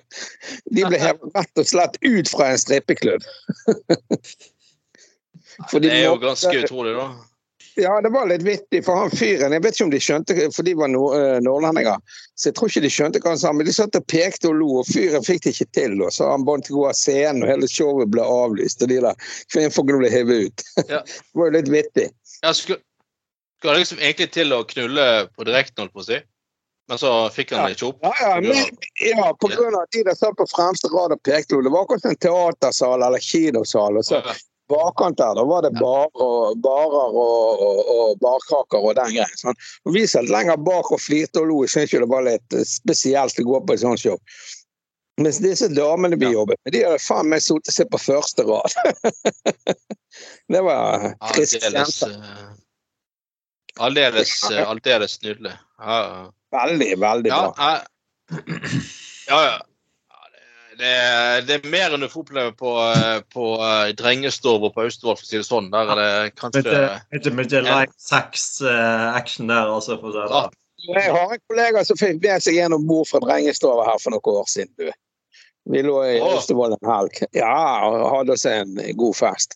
De 0.74 0.86
ble 0.86 1.02
hevet 1.02 1.36
rett 1.36 1.60
og 1.60 1.68
slett 1.68 2.00
ut 2.00 2.32
fra 2.32 2.52
en 2.54 2.62
strippeklubb. 2.64 3.28
Det 5.76 5.92
er 5.92 6.06
jo 6.06 6.16
ganske 6.22 6.54
utrolig, 6.64 6.96
da. 6.96 7.10
Ja, 7.74 8.00
det 8.00 8.08
var 8.12 8.26
litt 8.28 8.42
vittig, 8.42 8.82
for 8.84 8.96
han 9.00 9.10
fyren 9.10 9.54
Jeg 9.54 9.62
vet 9.64 9.76
ikke 9.76 9.84
om 9.86 9.92
de 9.92 10.00
skjønte, 10.02 10.36
for 10.52 10.66
de 10.66 10.74
var 10.76 10.92
eh, 10.92 11.38
nordlendinger. 11.44 12.00
Så 12.36 12.50
jeg 12.50 12.56
tror 12.58 12.68
ikke 12.68 12.84
de 12.84 12.90
skjønte 12.92 13.22
hva 13.22 13.32
han 13.32 13.40
sa, 13.40 13.52
men 13.56 13.68
de 13.68 13.72
satt 13.72 13.96
og 13.96 14.06
pekte 14.12 14.50
og 14.50 14.58
lo, 14.60 14.68
og 14.82 14.90
fyren 14.90 15.24
fikk 15.24 15.46
det 15.46 15.54
ikke 15.54 15.68
til. 15.78 15.96
Og 16.04 16.12
så 16.12 16.28
han 16.28 16.44
måtte 16.44 16.74
gå 16.74 16.84
av 16.88 16.96
scenen, 16.98 17.44
og 17.46 17.52
hele 17.52 17.70
showet 17.70 18.12
ble 18.12 18.26
avlyst, 18.26 18.84
og 18.84 18.92
de 18.92 19.00
der 19.06 19.30
kvinnfolkene 19.54 20.02
ble 20.02 20.12
hevet 20.12 20.48
ut. 20.48 20.66
Ja. 20.92 21.00
det 21.06 21.38
var 21.38 21.48
jo 21.48 21.54
litt 21.54 21.70
vittig. 21.72 22.10
Ja, 22.42 22.52
skulle, 22.56 22.82
skulle 23.60 23.78
liksom 23.80 24.02
egentlig 24.02 24.28
til 24.34 24.52
å 24.52 24.64
knulle 24.68 25.08
på 25.32 25.48
direkten, 25.48 25.84
holdt 25.84 25.96
på 25.96 26.04
å 26.04 26.08
si. 26.10 26.20
Men 26.90 26.98
så 27.00 27.12
fikk 27.32 27.54
han 27.54 27.70
det 27.70 27.76
ikke 27.78 27.92
opp. 27.92 28.04
Ja, 28.04 28.12
ja, 28.20 28.40
men, 28.42 28.80
ja 29.00 29.28
på 29.40 29.48
grunn 29.48 29.76
av 29.78 29.86
at 29.86 29.94
de 29.94 30.02
der 30.10 30.18
satt 30.18 30.36
på 30.36 30.44
fremste 30.50 30.90
rad 30.92 31.14
og 31.14 31.22
pekte, 31.24 31.60
det 31.64 31.72
var 31.72 31.86
akkurat 31.86 32.10
en 32.10 32.18
teatersal 32.20 33.06
eller 33.06 33.22
kinosal. 33.22 33.96
og 34.02 34.04
så 34.04 34.20
bakkant 34.70 35.18
der, 35.18 35.34
da 35.34 35.44
var 35.44 35.62
det 35.66 35.72
bar 35.80 36.08
og, 36.14 36.56
barer 36.62 37.16
og, 37.18 37.62
og, 37.66 37.80
og 37.96 38.18
barkaker 38.22 38.78
og 38.84 38.94
den 38.98 39.14
greien. 39.16 39.36
Sånn. 39.40 39.58
Vi 39.94 40.04
satt 40.08 40.30
lenger 40.30 40.56
bak 40.62 40.90
og 40.94 41.00
flirte 41.02 41.42
og 41.42 41.48
lo. 41.50 41.60
Jeg 41.66 41.74
syns 41.74 41.94
det 41.96 42.08
var 42.10 42.26
litt 42.28 42.58
spesielt 42.68 43.38
å 43.42 43.46
gå 43.48 43.60
på 43.66 43.76
et 43.76 43.82
sånt 43.84 44.02
show. 44.02 44.18
Mens 45.20 45.42
disse 45.44 45.68
damene 45.68 46.16
vi 46.16 46.24
Ja. 46.30 46.32
jobbet 46.38 46.56
med, 46.64 46.72
de 46.72 46.84
hadde 46.86 46.98
faen 47.04 47.28
meg 47.28 47.42
sittet 47.44 47.74
seg 47.74 47.90
på 47.92 47.98
første 48.00 48.46
rad. 48.48 48.72
det 50.52 50.62
var 50.64 51.10
friske 51.34 51.60
Aldeles 51.68 51.98
eh, 52.06 52.46
Aldeles, 53.80 54.32
eh, 54.50 54.64
aldeles 54.68 55.18
nydelig. 55.22 55.52
Ja. 55.80 56.30
Veldig, 56.52 56.88
veldig 57.00 57.30
Ja, 57.32 57.42
bra. 57.52 57.68
jeg, 57.68 58.40
ja. 59.28 59.38
ja. 59.44 59.52
Ja, 59.52 59.60
det- 60.82 61.46
Det, 61.46 61.54
er- 61.54 61.66
er 61.66 61.70
mer 61.70 61.94
enn 61.96 62.02
du 62.04 62.08
får 62.10 62.24
oppleve 62.24 62.52
på, 62.58 62.72
eh, 62.92 63.20
på 63.34 63.44
eh, 63.62 63.92
Drengestov 63.98 64.64
og 64.66 64.74
på 64.74 64.82
Austevoll, 64.86 65.16
for 65.16 65.24
å 65.24 65.28
si 65.28 65.36
det 65.38 65.46
sånn. 65.46 65.70
Der 65.70 65.92
er 65.92 66.00
det 66.02 66.34
kanskje 66.40 66.64
ikke 67.14 67.32
mye 67.38 67.62
live 67.62 67.92
sex-action 67.98 69.46
der, 69.52 69.70
altså. 69.70 69.98
For 70.00 70.10
å 70.10 70.12
si 70.12 70.18
det. 70.18 70.34
Ja. 70.34 70.50
Jeg 70.98 71.12
har 71.14 71.32
en 71.36 71.42
kollega 71.48 71.84
som 71.86 71.96
fikk 71.96 72.20
med 72.24 72.42
seg 72.42 72.56
en 72.58 72.72
om 72.74 72.86
bord 72.88 73.06
fra 73.06 73.20
Drengestova 73.22 73.84
her 73.86 73.98
for 74.02 74.10
noen 74.10 74.40
år 74.42 74.48
siden. 74.50 74.72
Du. 74.78 74.90
Vi 75.70 75.82
lå 75.86 76.00
i 76.08 76.16
Åh. 76.20 76.32
Austevoll 76.34 76.72
en 76.74 76.88
helg. 76.90 77.20
Ja, 77.38 77.86
og 77.86 78.08
hadde 78.16 78.34
oss 78.34 78.44
en 78.50 78.74
god 78.98 79.14
fest. 79.14 79.54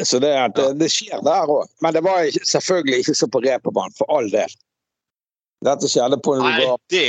Så 0.00 0.20
det, 0.22 0.30
det, 0.56 0.68
det 0.78 0.88
skjer 0.94 1.20
der 1.26 1.50
òg. 1.50 1.66
Men 1.82 1.92
det 1.96 2.04
var 2.06 2.22
selvfølgelig 2.46 3.02
ikke 3.02 3.16
så 3.18 3.26
på 3.28 3.42
reperbanen, 3.44 3.92
for 3.98 4.06
all 4.14 4.30
del. 4.32 4.54
Dette 5.66 5.90
skjedde 5.90 6.16
på 6.24 6.38
en 6.38 6.46
Nei, 6.46 6.70
det 6.88 7.02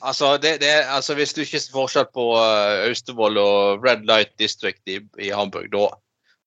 Altså, 0.00 0.36
det, 0.38 0.58
det, 0.62 0.70
altså 0.86 1.14
hvis 1.18 1.32
du 1.34 1.42
ikke 1.42 1.60
ser 1.60 1.74
forskjell 1.74 2.06
på 2.14 2.26
uh, 2.36 2.86
Austevoll 2.86 3.38
og 3.40 3.84
Red 3.84 4.04
Light 4.06 4.30
District 4.38 4.80
i, 4.90 5.00
i 5.22 5.30
Hamburg, 5.34 5.66
da, 5.72 5.88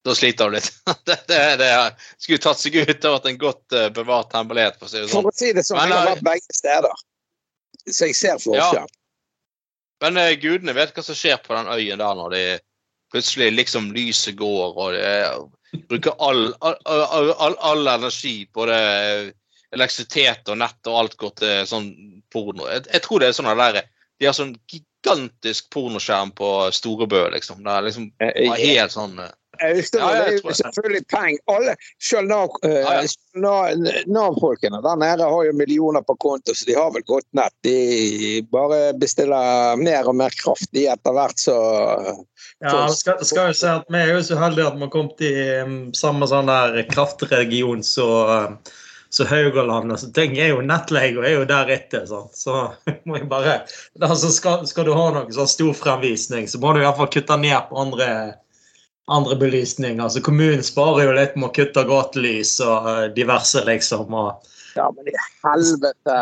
da 0.08 0.16
sliter 0.16 0.50
du 0.50 0.56
litt. 0.56 0.72
det, 1.10 1.42
det, 1.60 1.70
skulle 2.18 2.42
tatt 2.44 2.62
seg 2.62 2.80
ut 2.80 3.08
av 3.10 3.28
en 3.28 3.40
godt 3.42 3.76
uh, 3.76 3.90
bevart 3.96 4.36
hemmelighet, 4.38 4.80
for 4.80 4.88
å 4.88 4.94
si 4.94 5.02
det 5.02 5.12
sånn. 5.12 5.28
For 5.28 5.34
å 5.34 5.38
si 5.44 5.52
det 5.58 5.66
sånn, 5.68 5.82
jeg 5.84 5.96
har 5.96 6.08
eh, 6.08 6.10
vært 6.14 6.28
begge 6.30 6.58
steder. 6.58 7.06
Så 7.88 8.12
jeg 8.12 8.20
ser 8.20 8.42
forskjell. 8.44 8.92
Men 10.06 10.20
uh, 10.22 10.32
gudene 10.42 10.76
vet 10.78 10.96
hva 10.96 11.06
som 11.06 11.18
skjer 11.18 11.44
på 11.44 11.56
den 11.58 11.72
øyen 11.72 12.04
der 12.04 12.20
når 12.22 12.36
de 12.36 12.46
plutselig 13.12 13.52
liksom 13.58 13.92
lyset 13.92 14.38
går, 14.40 14.80
og 14.80 14.96
de 14.96 15.84
bruker 15.92 16.16
all, 16.24 16.54
all, 16.64 16.78
all, 16.88 17.34
all, 17.36 17.58
all 17.60 17.92
energi 17.92 18.46
på 18.48 18.70
det 18.70 18.84
elektrisitet 19.76 20.48
og 20.52 20.60
nett 20.60 20.88
og 20.88 20.98
alt 21.02 21.18
går 21.20 21.34
til 21.40 21.68
sånn 21.68 21.90
porno. 22.34 22.70
Jeg, 22.72 22.88
jeg 22.94 23.06
tror 23.06 23.20
det 23.22 23.30
er 23.32 23.38
sånn 23.38 23.52
der 23.58 23.84
De 24.22 24.28
har 24.30 24.34
sånn 24.38 24.56
gigantisk 24.70 25.70
pornoskjerm 25.74 26.32
på 26.38 26.48
Storebø, 26.72 27.30
liksom. 27.34 27.64
Det 27.66 27.72
er 27.72 27.86
liksom 27.88 28.12
Eh, 28.22 28.52
helt 28.62 28.92
sånn 28.94 29.20
eh, 29.20 29.32
Ja, 29.62 29.68
ja, 29.98 30.24
er 30.26 30.38
jo 30.38 30.54
selvfølgelig 30.58 31.02
penger. 31.12 31.42
Alle, 31.52 31.74
selv 32.02 32.30
Nav, 32.30 32.54
eh, 32.64 32.80
Ja, 32.82 32.94
ja. 33.02 33.08
Nav- 33.36 34.06
Nav-folkene 34.08 34.80
der 34.82 34.96
nede 35.02 35.28
har 35.30 35.46
jo 35.46 35.54
millioner 35.54 36.02
på 36.02 36.16
konto, 36.18 36.54
så 36.56 36.66
de 36.66 36.74
har 36.78 36.92
vel 36.96 37.04
godt 37.06 37.28
nett. 37.38 37.54
De 37.64 38.42
bare 38.52 38.94
bestiller 38.98 39.76
mer 39.78 40.08
og 40.08 40.16
mer 40.16 40.34
kraft 40.38 40.70
i 40.74 40.88
etter 40.88 41.14
hvert, 41.18 41.38
så 41.38 41.58
Ja, 42.62 42.88
det 42.88 42.98
skal, 42.98 43.26
skal 43.26 43.52
jo 43.52 43.58
si 43.58 43.68
at 43.68 43.90
Vi 43.90 43.98
er 43.98 44.14
jo 44.16 44.22
så 44.24 44.38
heldige 44.40 44.68
at 44.68 44.78
vi 44.78 44.86
har 44.86 44.94
kommet 44.94 45.22
i 45.26 45.34
um, 45.66 45.76
samme 45.98 46.30
sånn 46.30 46.50
der 46.50 46.82
kraftregion 46.90 47.84
som 47.86 48.58
så 49.14 49.26
Haugaland. 49.26 49.92
Altså, 49.92 50.12
ting 50.12 50.38
er 50.40 50.54
jo 50.54 50.62
Nettleie 50.64 51.12
er 51.20 51.34
jo 51.36 51.44
deretter. 51.48 52.06
Sant? 52.08 52.38
Så 52.38 52.54
må 53.08 53.20
jeg 53.20 53.28
bare 53.32 53.58
altså, 54.00 54.32
skal, 54.32 54.64
skal 54.70 54.88
du 54.88 54.94
ha 54.96 55.10
noen 55.12 55.34
sånn 55.36 55.76
fremvisning, 55.76 56.48
så 56.48 56.62
må 56.64 56.72
du 56.72 56.80
i 56.80 56.86
hvert 56.86 57.00
fall 57.00 57.12
kutte 57.12 57.38
ned 57.42 57.68
på 57.68 57.82
andre, 57.84 58.08
andre 59.12 59.36
belysning. 59.42 60.00
Altså, 60.00 60.24
kommunen 60.24 60.64
sparer 60.64 61.10
jo 61.10 61.18
litt 61.20 61.36
med 61.36 61.50
å 61.50 61.56
kutte 61.60 61.84
gatelys 61.92 62.56
og 62.64 62.88
eh, 62.94 63.08
diverse, 63.18 63.66
liksom. 63.68 64.16
Og, 64.16 64.52
Ja, 64.78 64.88
men 64.96 65.12
i 65.12 65.18
helvete. 65.44 66.22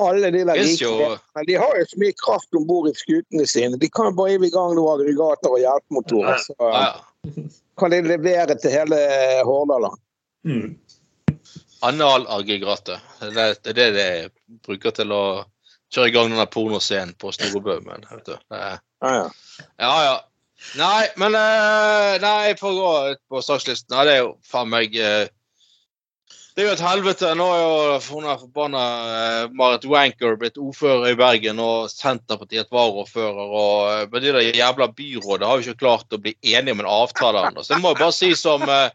Alle 0.00 0.30
de 0.32 0.42
der 0.44 0.58
rike 0.60 0.88
men 1.36 1.46
De 1.48 1.54
har 1.60 1.76
jo 1.76 1.84
så 1.88 2.00
mye 2.00 2.16
kraft 2.20 2.56
om 2.56 2.64
bord 2.68 2.88
i 2.88 2.96
skutene 2.96 3.44
sine. 3.48 3.76
De 3.80 3.88
kan 3.92 4.08
jo 4.08 4.16
bare 4.16 4.38
hive 4.38 4.48
i 4.48 4.54
gang 4.54 4.72
noen 4.76 4.96
aggregater 4.96 5.52
og 5.52 5.60
hjelpemotorer, 5.60 6.40
så 6.40 6.56
ja, 6.56 6.84
ja. 6.88 7.44
kan 7.80 7.92
de 7.92 8.00
levere 8.08 8.56
til 8.60 8.80
hele 8.80 9.00
Hordaland. 9.44 10.00
mm. 10.48 10.70
Analaggregatet. 11.86 13.00
Det, 13.20 13.46
det 13.64 13.70
er 13.72 13.78
det 13.78 13.90
de 13.96 14.58
bruker 14.66 14.94
til 14.96 15.14
å 15.16 15.22
kjøre 15.90 16.10
i 16.10 16.14
gang 16.14 16.32
denne 16.32 16.48
pornoscenen 16.50 17.14
på 17.20 17.32
Storebø. 17.34 17.80
Men, 17.86 18.06
vet 18.10 18.26
du. 18.28 18.36
Er 18.54 18.80
Ja, 19.00 19.14
ja. 19.16 19.30
Ja, 19.80 19.94
ja. 20.04 20.16
Nei, 20.76 21.08
men 21.16 21.34
eh, 21.34 22.20
Nei, 22.20 22.54
for 22.60 22.70
å 22.70 22.76
gå 22.76 23.12
ut 23.14 23.20
på 23.32 23.40
sakslisten 23.40 23.94
Nei, 23.94 24.02
det 24.04 24.16
er 24.18 24.18
jo 24.26 24.34
faen 24.44 24.68
meg 24.68 24.92
eh, 24.92 25.30
Det 26.52 26.60
er 26.60 26.66
jo 26.66 26.74
et 26.74 26.82
helvete. 26.84 27.30
Nå 27.38 27.46
er 27.54 27.62
jo 27.62 27.70
hun 28.10 28.28
forbanna 28.42 28.82
eh, 29.14 29.44
Marit 29.56 29.86
Wanker 29.88 30.36
blitt 30.36 30.60
ordfører 30.60 31.14
i 31.14 31.16
Bergen, 31.16 31.62
og 31.64 31.88
Senterpartiet 31.88 32.66
et 32.66 32.74
varaordfører. 32.74 33.54
Og 33.62 34.12
men 34.12 34.24
de 34.26 34.34
der 34.36 34.58
jævla 34.58 34.90
byrådet 34.92 35.48
har 35.48 35.56
jo 35.56 35.70
ikke 35.70 35.86
klart 35.86 36.12
å 36.12 36.20
bli 36.20 36.34
enige 36.42 36.76
om 36.76 36.84
en 36.84 36.90
avtale. 36.92 37.46
Så 37.62 37.78
jeg 37.78 37.84
må 37.84 37.94
jo 37.94 38.02
bare 38.02 38.16
si 38.18 38.34
som 38.36 38.66
eh, 38.68 38.90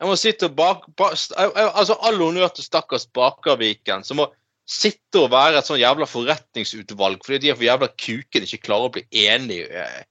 Jeg 0.00 0.08
må 0.10 0.16
sitte 0.20 0.44
og 0.50 0.56
bak, 0.56 0.78
jeg- 1.00 1.74
Altså, 1.74 1.94
all 2.02 2.18
honnør 2.20 2.48
til 2.54 2.64
stakkars 2.64 3.06
Bakerviken, 3.06 4.04
som 4.04 4.16
må 4.20 4.26
sitte 4.68 5.18
og 5.22 5.30
være 5.30 5.58
et 5.58 5.64
sånn 5.64 5.78
jævla 5.80 6.06
forretningsutvalg 6.10 7.24
fordi 7.24 7.38
de 7.38 7.48
er 7.50 7.54
for 7.54 7.62
jævla 7.64 7.88
kuke 7.94 8.40
de 8.40 8.46
ikke 8.46 8.62
klarer 8.66 8.84
å 8.88 8.92
bli 8.92 9.02
enige. 9.12 9.70
eh. 9.70 10.02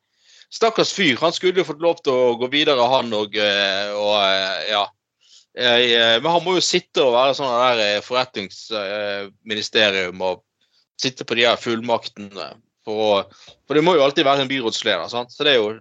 Stakkars 0.49 0.93
fyr. 0.95 1.17
Han 1.19 1.31
skulle 1.33 1.57
jo 1.59 1.63
fått 1.67 1.81
lov 1.81 1.95
til 2.01 2.13
å 2.13 2.37
gå 2.39 2.47
videre, 2.49 2.87
han 2.87 3.11
òg. 3.11 3.35
Og, 3.35 4.23
eh, 4.23 4.69
ja. 4.71 4.87
Eh, 5.57 6.19
Men 6.19 6.31
han 6.31 6.43
må 6.43 6.53
jo 6.55 6.61
sitte 6.61 7.01
og 7.03 7.13
være 7.13 7.33
sånn 7.35 7.77
der 7.77 7.97
eh, 7.97 8.01
forretningsministerium 8.01 10.21
og 10.21 10.41
sitte 10.97 11.23
på 11.25 11.35
de 11.35 11.41
her 11.45 11.57
fullmaktene. 11.57 12.53
For, 12.85 13.23
for 13.67 13.73
det 13.73 13.83
må 13.83 13.95
jo 13.95 14.03
alltid 14.05 14.23
være 14.25 14.41
en 14.45 14.49
byrådsleder. 14.51 15.09
sant? 15.09 15.31
Så 15.31 15.43
det 15.43 15.51
er 15.55 15.59
jo, 15.59 15.79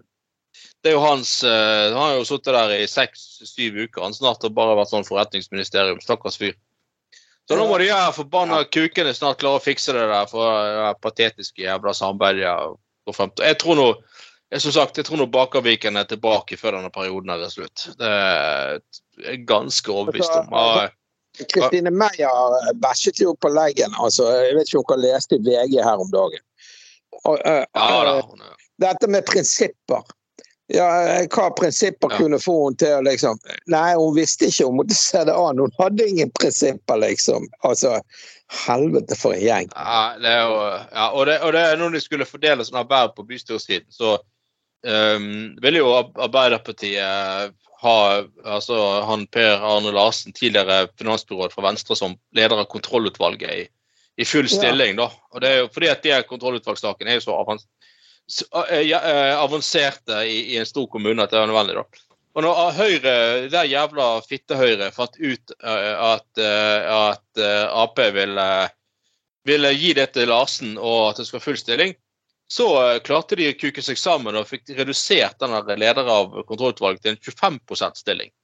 det 0.85 0.91
er 0.93 0.99
jo 0.99 1.01
hans 1.01 1.31
eh, 1.49 1.87
Han 1.95 1.97
har 1.97 2.15
jo 2.19 2.27
sittet 2.29 2.53
der 2.53 2.75
i 2.77 2.87
seks-syv 2.91 3.79
uker. 3.87 4.03
Han 4.05 4.15
snart 4.17 4.45
har 4.45 4.53
bare 4.53 4.77
vært 4.77 4.93
sånn 4.93 5.07
forretningsministerium. 5.09 6.03
Stakkars 6.05 6.37
fyr. 6.41 6.53
Så 7.49 7.57
nå 7.57 7.65
må 7.69 7.79
de 7.81 7.91
her 7.91 8.13
forbanna 8.17 8.63
kukene 8.73 9.13
snart 9.17 9.41
klare 9.41 9.61
å 9.61 9.65
fikse 9.65 9.93
det 9.97 10.05
der 10.09 10.29
for 10.29 10.45
det 10.45 10.93
patetiske 11.05 11.65
jævla 11.65 11.93
samarbeidet. 11.97 12.77
til. 13.09 13.45
Jeg 13.45 13.59
tror 13.61 13.81
nå 13.81 13.89
jeg, 14.53 14.61
som 14.63 14.73
sagt, 14.77 14.99
jeg 15.01 15.09
tror 15.09 15.19
nå 15.19 15.27
Bakerviken 15.33 15.97
er 15.99 16.07
tilbake 16.09 16.57
før 16.61 16.77
denne 16.79 16.93
perioden 16.95 17.33
er 17.35 17.49
slutt. 17.51 17.89
Det 17.99 18.07
er 18.09 18.77
jeg 19.25 19.41
ganske 19.49 19.91
overbevist 19.91 20.37
om. 20.37 20.53
Ja, 20.53 20.89
Kristine 21.51 21.91
Meyer 21.91 22.69
bæsjet 22.79 23.19
jo 23.25 23.33
på 23.41 23.51
leggen. 23.51 23.97
Altså, 23.99 24.29
jeg 24.45 24.55
vet 24.59 24.71
ikke 24.71 24.83
om 24.85 24.91
dere 24.93 25.15
leste 25.17 25.41
i 25.41 25.43
VG 25.43 25.81
her 25.83 26.03
om 26.05 26.13
dagen. 26.13 26.45
Og, 27.25 27.41
uh, 27.41 27.65
ja 27.65 28.05
da. 28.07 28.21
hun 28.21 28.45
er- 28.45 28.61
Dette 28.85 29.09
med 29.11 29.27
prinsipper. 29.27 30.03
Ja, 30.73 30.87
eh, 31.05 31.27
hva 31.29 31.51
prinsipper 31.53 32.09
Ja. 32.11 32.17
kunne 32.17 32.39
få 32.41 32.55
henne 32.65 32.79
til 32.81 32.95
å 32.97 33.03
liksom 33.05 33.37
Nei, 33.69 33.95
hun 33.95 34.15
visste 34.17 34.47
ikke, 34.49 34.65
hun 34.65 34.79
måtte 34.79 34.95
se 34.97 35.25
det 35.25 35.35
an. 35.37 35.59
Hun 35.59 35.73
hadde 35.79 36.07
ingen 36.09 36.31
prinsipper, 36.31 36.97
liksom. 37.03 37.49
Altså, 37.65 37.99
helvete 38.67 39.17
for 39.19 39.35
en 39.35 39.41
gjeng. 39.45 39.69
Ja, 39.77 40.15
det 40.21 40.31
er 40.31 40.41
jo, 40.47 40.57
ja, 40.95 41.11
og, 41.11 41.27
det, 41.27 41.41
og 41.43 41.53
det 41.53 41.61
er 41.61 41.77
når 41.77 41.93
de 41.93 42.01
skulle 42.01 42.25
fordele 42.29 42.65
sånne 42.65 42.87
verv 42.89 43.13
på 43.17 43.27
bystyresiden, 43.29 43.91
så 43.93 44.19
um, 44.85 45.57
ville 45.61 45.79
jo 45.81 45.93
Arbeiderpartiet 46.17 47.53
ha 47.85 47.97
altså 48.49 48.77
han 49.05 49.27
Per 49.27 49.59
Arne 49.61 49.93
Larsen, 49.93 50.33
tidligere 50.33 50.89
finansbyråd 50.97 51.53
fra 51.53 51.67
Venstre, 51.69 51.97
som 51.97 52.17
leder 52.37 52.57
av 52.57 52.69
kontrollutvalget 52.73 53.51
i, 53.53 53.69
i 54.17 54.25
full 54.25 54.49
Ja. 54.49 54.57
stilling. 54.57 54.97
da. 54.97 55.11
Og 55.35 55.41
det 55.41 55.51
er 55.51 55.59
jo 55.65 55.69
fordi 55.69 55.89
at 55.93 56.03
de 56.03 56.23
kontrollutvalgssakene 56.29 57.11
er 57.11 57.21
jo 57.21 57.27
så 57.27 57.37
avans 57.37 57.65
ja, 57.65 57.69
avanserte 59.37 60.23
i, 60.25 60.55
i 60.55 60.59
en 60.61 60.67
stor 60.67 60.87
kommune 60.91 61.23
at 61.23 61.33
det 61.33 61.43
var 61.43 61.51
nødvendig. 61.51 61.77
da. 61.77 62.05
Og 62.35 62.43
når 62.43 62.71
Høyre, 62.75 63.19
det 63.51 63.67
jævla 63.71 64.07
fitte-Høyre 64.27 64.91
fant 64.95 65.19
ut 65.21 65.53
eh, 65.55 65.93
at, 66.03 66.27
eh, 66.43 66.87
at 66.91 67.43
eh, 67.43 67.67
Ap 67.71 68.01
ville, 68.17 68.47
ville 69.47 69.71
gi 69.77 69.93
det 69.95 70.09
til 70.17 70.33
Larsen 70.33 70.75
og 70.75 71.13
at 71.13 71.21
det 71.21 71.29
ha 71.31 71.43
full 71.45 71.61
stilling, 71.61 71.95
så 72.51 72.67
eh, 72.83 72.99
klarte 73.07 73.39
de 73.39 73.53
å 73.53 73.59
kuke 73.61 73.85
seg 73.87 74.01
sammen 74.01 74.35
og 74.41 74.49
fikk 74.51 74.75
redusert 74.81 75.39
denne 75.39 75.63
der 75.69 75.79
leder 75.79 76.11
av 76.11 76.35
kontrollutvalget 76.49 77.05
til 77.05 77.15
en 77.15 77.23
25 77.23 77.61
%-stilling. 77.71 78.35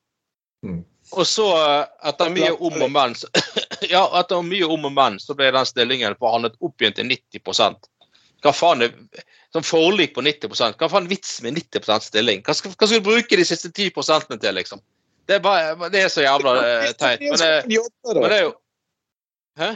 Mm. 0.66 0.84
Og 1.10 1.26
så, 1.26 1.48
eh, 1.58 1.84
etter 2.12 2.30
mye 2.30 2.54
om 2.54 2.86
og 2.86 2.94
men, 2.94 3.18
så, 3.18 3.26
ja, 3.94 4.04
etter 4.20 4.46
mye 4.46 4.70
om 4.70 4.86
og 4.86 4.94
men, 4.94 5.18
så 5.18 5.34
ble 5.34 5.50
den 5.56 5.66
stillingen 5.66 6.14
forhandlet 6.20 6.54
opp 6.62 6.78
igjen 6.78 6.94
til 6.94 7.10
90 7.10 7.90
Hva 8.40 8.54
faen 8.54 8.86
er 8.86 8.94
Sånn 9.50 9.66
forlik 9.66 10.14
på 10.14 10.22
90 10.22 10.76
Hva 10.78 10.88
faen 10.92 11.08
vits 11.10 11.40
med 11.42 11.56
90 11.58 12.04
stilling? 12.06 12.42
Hva 12.46 12.54
skal, 12.54 12.74
hva 12.76 12.86
skal 12.86 13.00
du 13.00 13.06
bruke 13.08 13.38
de 13.38 13.46
siste 13.46 13.70
10 13.72 13.90
til, 14.38 14.54
liksom? 14.54 14.82
Det 15.26 15.38
er, 15.38 15.42
bare, 15.42 15.90
det 15.90 16.04
er 16.04 16.10
så 16.10 16.22
jævla 16.24 16.52
eh, 16.66 16.90
teit. 16.98 17.22
Men 17.22 17.38
det, 17.38 17.78
men 18.14 18.26
det 18.30 18.36
er 18.36 18.44
jo 18.44 18.52
Hæ? 19.58 19.70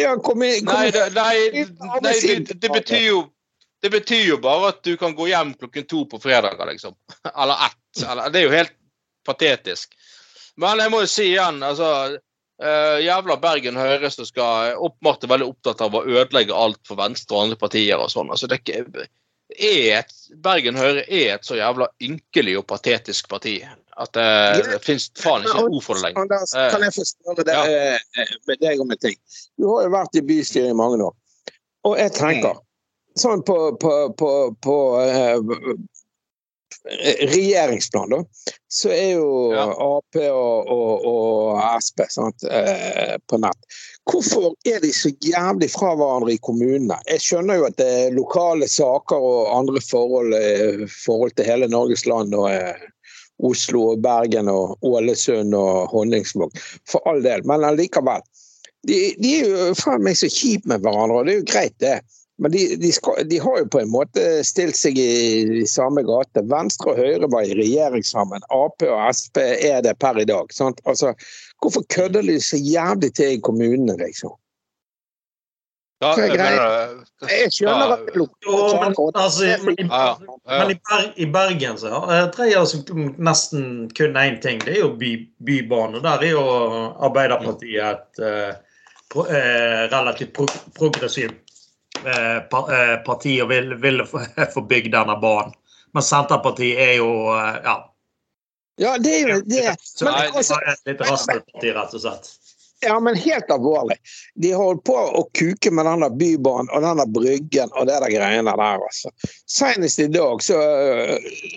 Ja, 0.00 0.14
kom 0.24 0.42
inn, 0.42 0.64
kom 0.64 0.80
Nei, 0.80 0.90
det, 0.92 1.04
nei, 1.12 1.64
nei 2.00 2.14
det, 2.24 2.56
det, 2.56 2.70
betyr 2.72 3.04
jo 3.04 3.18
det 3.84 3.90
betyr 3.92 4.24
jo 4.24 4.38
bare 4.42 4.72
at 4.72 4.80
du 4.82 4.96
kan 4.98 5.12
gå 5.14 5.28
hjem 5.28 5.52
klokken 5.54 5.86
to 5.86 6.02
på 6.10 6.18
fredager, 6.22 6.66
liksom. 6.72 6.96
Eller 7.42 7.68
ett. 7.68 8.02
Eller, 8.02 8.32
det 8.32 8.40
er 8.40 8.46
jo 8.48 8.54
helt 8.56 8.74
patetisk. 9.28 9.92
Men 10.58 10.80
jeg 10.82 10.90
må 10.90 11.04
jo 11.04 11.10
si 11.10 11.28
igjen, 11.28 11.60
altså 11.62 11.90
eh, 12.62 12.98
Jævla 13.04 13.36
Bergen 13.42 13.78
Høyre 13.78 14.10
som 14.10 14.26
skal 14.28 14.76
oppmatt 14.76 15.24
er 15.24 15.32
veldig 15.34 15.48
opptatt 15.52 15.82
av 15.84 15.96
å 15.96 16.04
ødelegge 16.06 16.56
alt 16.56 16.80
for 16.88 17.00
Venstre 17.00 17.36
og 17.36 17.46
andre 17.46 17.58
partier 17.60 17.98
og 17.98 18.10
sånn. 18.12 18.30
Altså, 18.34 18.50
det 18.50 18.58
er 18.58 18.64
ikke, 18.84 19.08
et, 19.58 20.14
Bergen 20.44 20.76
Høyre 20.76 21.04
er 21.08 21.36
et 21.38 21.46
så 21.48 21.56
jævla 21.56 21.88
ynkelig 22.04 22.58
og 22.60 22.66
patetisk 22.68 23.30
parti 23.32 23.58
at 23.98 24.12
det, 24.14 24.26
det 24.68 24.78
fins 24.84 25.08
faen 25.18 25.42
ikke 25.42 25.64
ord 25.64 25.82
for 25.82 25.98
det 25.98 26.04
lenger. 26.04 26.22
Anders, 26.22 26.52
kan 26.54 26.84
jeg 26.86 27.06
spørre 27.08 27.44
deg, 27.48 27.54
Ja. 27.56 27.94
eh, 28.22 28.34
med 28.46 28.60
deg 28.62 28.80
om 28.84 28.92
en 28.94 29.00
ting? 29.02 29.16
Du 29.58 29.66
har 29.72 29.88
jo 29.88 29.94
vært 29.96 30.18
i 30.20 30.22
bystyret 30.22 30.70
i 30.70 30.76
mange 30.78 31.00
år. 31.02 31.16
Og 31.88 31.96
jeg 31.98 32.12
tenker, 32.14 32.60
sånn 33.18 33.42
på, 33.46 33.56
på, 33.82 33.94
på, 34.18 34.30
på 34.62 34.76
eh, 35.02 35.40
regjeringsplan, 37.32 38.10
da, 38.10 38.22
så 38.72 38.90
er 38.94 39.10
jo 39.18 39.28
Ja. 39.52 39.66
Ap 39.68 40.18
og, 40.22 40.70
og, 40.72 41.06
og 41.08 41.80
Sp 41.84 42.04
eh, 42.04 43.16
på 43.28 43.40
nett. 43.42 43.78
Hvorfor 44.08 44.54
er 44.68 44.80
de 44.80 44.92
så 44.94 45.10
jævlig 45.24 45.70
fra 45.72 45.94
hverandre 45.98 46.32
i 46.34 46.42
kommunene? 46.42 46.96
Jeg 47.10 47.24
skjønner 47.24 47.60
jo 47.60 47.66
at 47.68 47.76
det 47.80 47.88
er 47.88 48.16
lokale 48.16 48.68
saker 48.68 49.16
og 49.30 49.50
andre 49.56 49.82
forhold 49.84 50.36
i 50.36 50.88
forhold 50.92 51.36
til 51.36 51.48
hele 51.48 51.68
Norges 51.68 52.06
land 52.08 52.34
og 52.36 52.50
eh, 52.52 52.88
Oslo 53.44 53.92
og 53.92 54.02
Bergen 54.02 54.48
og 54.50 54.78
Ålesund 54.82 55.54
og 55.54 55.92
Honningsvåg. 55.92 56.56
For 56.88 57.04
all 57.08 57.22
del, 57.22 57.44
men 57.46 57.66
allikevel. 57.66 58.24
De, 58.86 58.98
de 59.18 59.34
er 59.40 59.46
jo 59.46 59.74
faen 59.78 60.04
meg 60.06 60.16
så 60.18 60.30
kjipe 60.30 60.70
med 60.70 60.82
hverandre, 60.84 61.20
og 61.20 61.26
det 61.26 61.34
er 61.34 61.40
jo 61.40 61.48
greit, 61.50 61.76
det. 61.82 61.98
Men 62.38 62.52
de, 62.54 62.76
de, 62.76 62.92
skal, 62.92 63.28
de 63.28 63.38
har 63.38 63.58
jo 63.58 63.66
på 63.66 63.80
en 63.82 63.90
måte 63.90 64.24
stilt 64.46 64.78
seg 64.78 64.98
i, 65.02 65.62
i 65.62 65.66
samme 65.66 66.04
gate. 66.06 66.44
Venstre 66.46 66.92
og 66.92 67.00
Høyre 67.02 67.30
var 67.32 67.46
i 67.46 67.56
regjering 67.58 68.04
sammen. 68.06 68.44
Ap 68.54 68.84
og 68.86 68.98
Sp 69.10 69.42
er 69.42 69.80
det 69.82 69.96
per 69.98 70.20
i 70.22 70.26
dag. 70.28 70.52
Sant? 70.54 70.78
Altså, 70.86 71.16
hvorfor 71.58 71.82
kødder 71.90 72.22
de 72.22 72.36
så 72.42 72.60
jævlig 72.62 73.10
til 73.18 73.34
i 73.34 73.40
kommunene, 73.42 73.98
liksom? 73.98 74.36
Da, 75.98 76.12
jeg 76.14 76.30
Jeg 77.26 77.50
skjønner 77.50 77.92
at 77.96 78.04
det 78.06 78.12
er 78.14 78.26
Jo, 78.46 78.58
men, 78.84 78.94
altså, 79.18 79.48
men, 79.64 79.74
i, 79.74 79.86
men 80.46 80.70
i, 80.70 80.76
Ber 80.78 81.08
i 81.16 81.26
Bergen 81.26 81.80
så 81.80 81.90
dreier 82.36 82.60
det 82.62 82.68
seg 82.70 82.92
om 82.94 83.08
nesten 83.18 83.64
kun 83.98 84.14
én 84.14 84.38
ting. 84.44 84.62
Det 84.62 84.76
er 84.76 84.84
jo 84.84 84.92
by, 85.00 85.10
bybane. 85.42 85.98
Der 86.06 86.22
er 86.22 86.36
jo 86.36 86.44
Arbeiderpartiet 87.02 87.82
et 87.82 88.22
eh, 88.22 88.54
pro, 89.10 89.26
eh, 89.26 89.90
relativt 89.90 90.36
pro 90.38 90.46
progressivt 90.78 91.47
eh, 92.06 92.36
eh, 92.36 93.42
og 93.42 93.48
vil, 93.50 93.74
vil 93.82 94.02
få, 94.54 94.60
bygd 94.60 94.92
denne 94.94 95.16
banen. 95.20 95.54
Men 95.96 96.04
Senterpartiet 96.04 96.80
er 96.80 96.98
jo 97.00 97.12
eh, 97.34 97.54
ja. 97.64 97.78
Ja, 98.78 98.98
det 99.02 99.14
er 99.14 99.32
jo 99.32 99.40
det. 99.42 99.72
Men 100.06 100.14
altså, 100.14 100.58
litt 100.86 101.00
raskt 101.02 101.32
parti, 101.32 101.72
rett 101.74 101.96
og 101.98 102.04
slett. 102.04 102.28
Ja, 102.80 102.94
men 103.02 103.16
helt 103.18 103.50
alvorlig. 103.50 103.96
De 104.38 104.52
holdt 104.54 104.84
på 104.86 104.94
å 104.94 105.24
kuke 105.34 105.72
med 105.74 105.88
denne 105.88 106.06
bybanen 106.14 106.70
og 106.70 106.84
denne 106.86 107.08
bryggen 107.10 107.72
og 107.74 107.88
det 107.88 107.96
der 108.04 108.12
greiene 108.12 108.54
der, 108.54 108.84
altså. 108.86 109.10
Senest 109.50 109.98
i 109.98 110.06
dag 110.14 110.44
så 110.46 110.60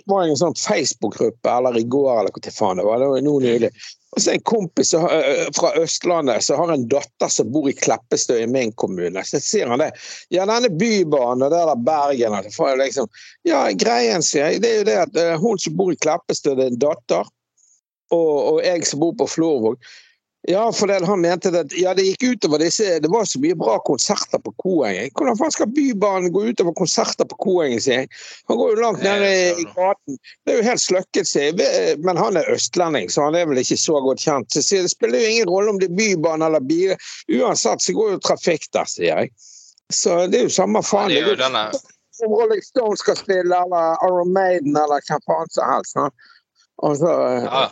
var 0.10 0.24
det 0.24 0.32
en 0.32 0.40
sånn 0.40 0.58
Facebook-gruppe, 0.58 1.54
eller 1.54 1.78
i 1.78 1.86
går, 1.86 2.24
eller 2.24 2.34
hva 2.34 2.56
faen 2.56 2.82
det 2.82 2.88
var. 2.90 3.04
Det 3.04 3.12
var 3.14 3.28
nå 3.28 3.36
nylig. 3.46 3.70
Og 4.12 4.22
så 4.22 4.34
en 4.36 4.44
kompis 4.44 4.92
har- 4.92 5.14
øh, 5.24 5.46
fra 5.56 5.72
Østlandet 5.80 6.44
som 6.44 6.60
har 6.60 6.74
en 6.74 6.88
datter 6.92 7.28
som 7.32 7.52
bor 7.52 7.70
i 7.70 7.74
Kleppestø 7.74 8.40
i 8.42 8.48
min 8.48 8.74
kommune. 8.74 9.24
Så 9.24 9.40
sier 9.40 9.72
han 9.72 9.80
det. 9.80 9.92
Ja, 10.30 10.46
denne 10.46 10.70
bybanen 10.70 11.46
og 11.48 11.52
det 11.54 11.62
der 11.70 11.84
Bergen 11.86 12.36
altså, 12.36 12.76
liksom, 12.76 13.08
Ja, 13.48 13.72
greien, 13.72 14.22
sier 14.22 14.52
jeg, 14.52 14.62
det 14.62 14.72
er 14.72 14.78
jo 14.78 14.84
det 14.90 14.98
at 15.06 15.22
øh, 15.24 15.40
hun 15.40 15.60
som 15.60 15.78
bor 15.78 15.92
i 15.92 15.96
Kleppestø, 15.96 16.56
det 16.56 16.66
er 16.68 16.74
en 16.74 16.82
datter. 16.82 17.30
Og, 18.12 18.54
og 18.54 18.64
jeg 18.66 18.84
som 18.86 19.00
bor 19.00 19.16
på 19.16 19.28
Florvåg. 19.28 19.80
Ja, 20.50 20.72
for 20.74 20.90
det, 20.90 21.06
han 21.06 21.22
mente 21.22 21.52
at 21.54 21.74
ja, 21.78 21.92
det 21.94 22.08
gikk 22.08 22.24
utover 22.24 22.64
disse 22.64 22.96
Det 23.04 23.10
var 23.14 23.28
så 23.30 23.38
mye 23.44 23.54
bra 23.58 23.76
konserter 23.86 24.42
på 24.42 24.54
Koengen. 24.64 25.12
Hvordan 25.14 25.38
faen 25.38 25.54
skal 25.54 25.70
Bybanen 25.70 26.34
gå 26.34 26.48
utover 26.50 26.74
konserter 26.80 27.30
på 27.30 27.38
Koengen, 27.46 27.82
sier 27.84 28.04
jeg. 28.04 28.10
Han 28.50 28.58
går 28.58 28.74
jo 28.74 28.80
langt 28.82 29.06
ned 29.06 29.28
i, 29.28 29.68
gaten. 29.76 30.18
Det 30.18 30.56
er 30.56 30.58
jo 30.58 30.66
helt 30.72 30.82
sløkket, 30.82 31.30
sier 31.30 31.54
jeg. 31.62 32.02
Men 32.02 32.18
han 32.18 32.42
er 32.42 32.50
østlending, 32.56 33.14
så 33.14 33.28
han 33.30 33.38
er 33.38 33.46
vel 33.52 33.62
ikke 33.62 33.78
så 33.78 34.02
godt 34.02 34.26
kjent. 34.26 34.50
Så 34.50 34.66
sier, 34.66 34.82
det 34.88 34.96
spiller 34.96 35.22
jo 35.22 35.30
ingen 35.36 35.54
rolle 35.54 35.76
om 35.76 35.82
det 35.82 35.92
er 35.92 35.98
bybane 36.02 36.50
eller 36.50 36.66
bil. 36.74 36.98
Uansett 37.38 37.86
så 37.86 37.98
går 37.98 38.16
jo 38.16 38.26
trafikk 38.26 38.66
der, 38.74 38.90
sier 38.90 39.14
jeg. 39.14 39.34
Så 39.94 40.24
det 40.32 40.42
er 40.42 40.50
jo 40.50 40.58
samme 40.58 40.82
Ja, 40.82 40.90
faen. 40.90 41.14
det 41.14 41.22
er 41.22 41.36
jo 41.36 41.42
denne 41.46 41.70
om 42.26 42.34
Rolling 42.34 42.62
Stone 42.62 42.98
skal 42.98 43.18
spille, 43.18 43.56
eller 43.64 43.98
Iron 44.08 44.34
Maiden, 44.34 44.76
eller 44.78 45.02
hva 45.08 45.18
faen 45.26 45.50
som 45.54 45.70
helst. 45.74 45.98
Altså, 46.86 47.12
ja. 47.46 47.64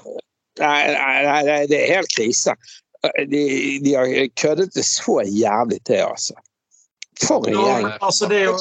Nei, 0.59 0.91
nei, 0.93 1.41
nei, 1.47 1.59
det 1.71 1.79
er 1.85 1.95
helt 1.99 2.13
krise. 2.15 2.55
De, 3.31 3.43
de 3.83 3.93
har 3.95 4.09
køddet 4.35 4.73
det 4.75 4.83
så 4.83 5.21
jævlig 5.23 5.79
til, 5.87 6.01
altså. 6.03 6.35
For 7.19 7.47
en 7.47 7.55
Ja, 7.55 7.97
altså, 7.99 8.27
det 8.31 8.41
er 8.41 8.45
jo, 8.47 8.57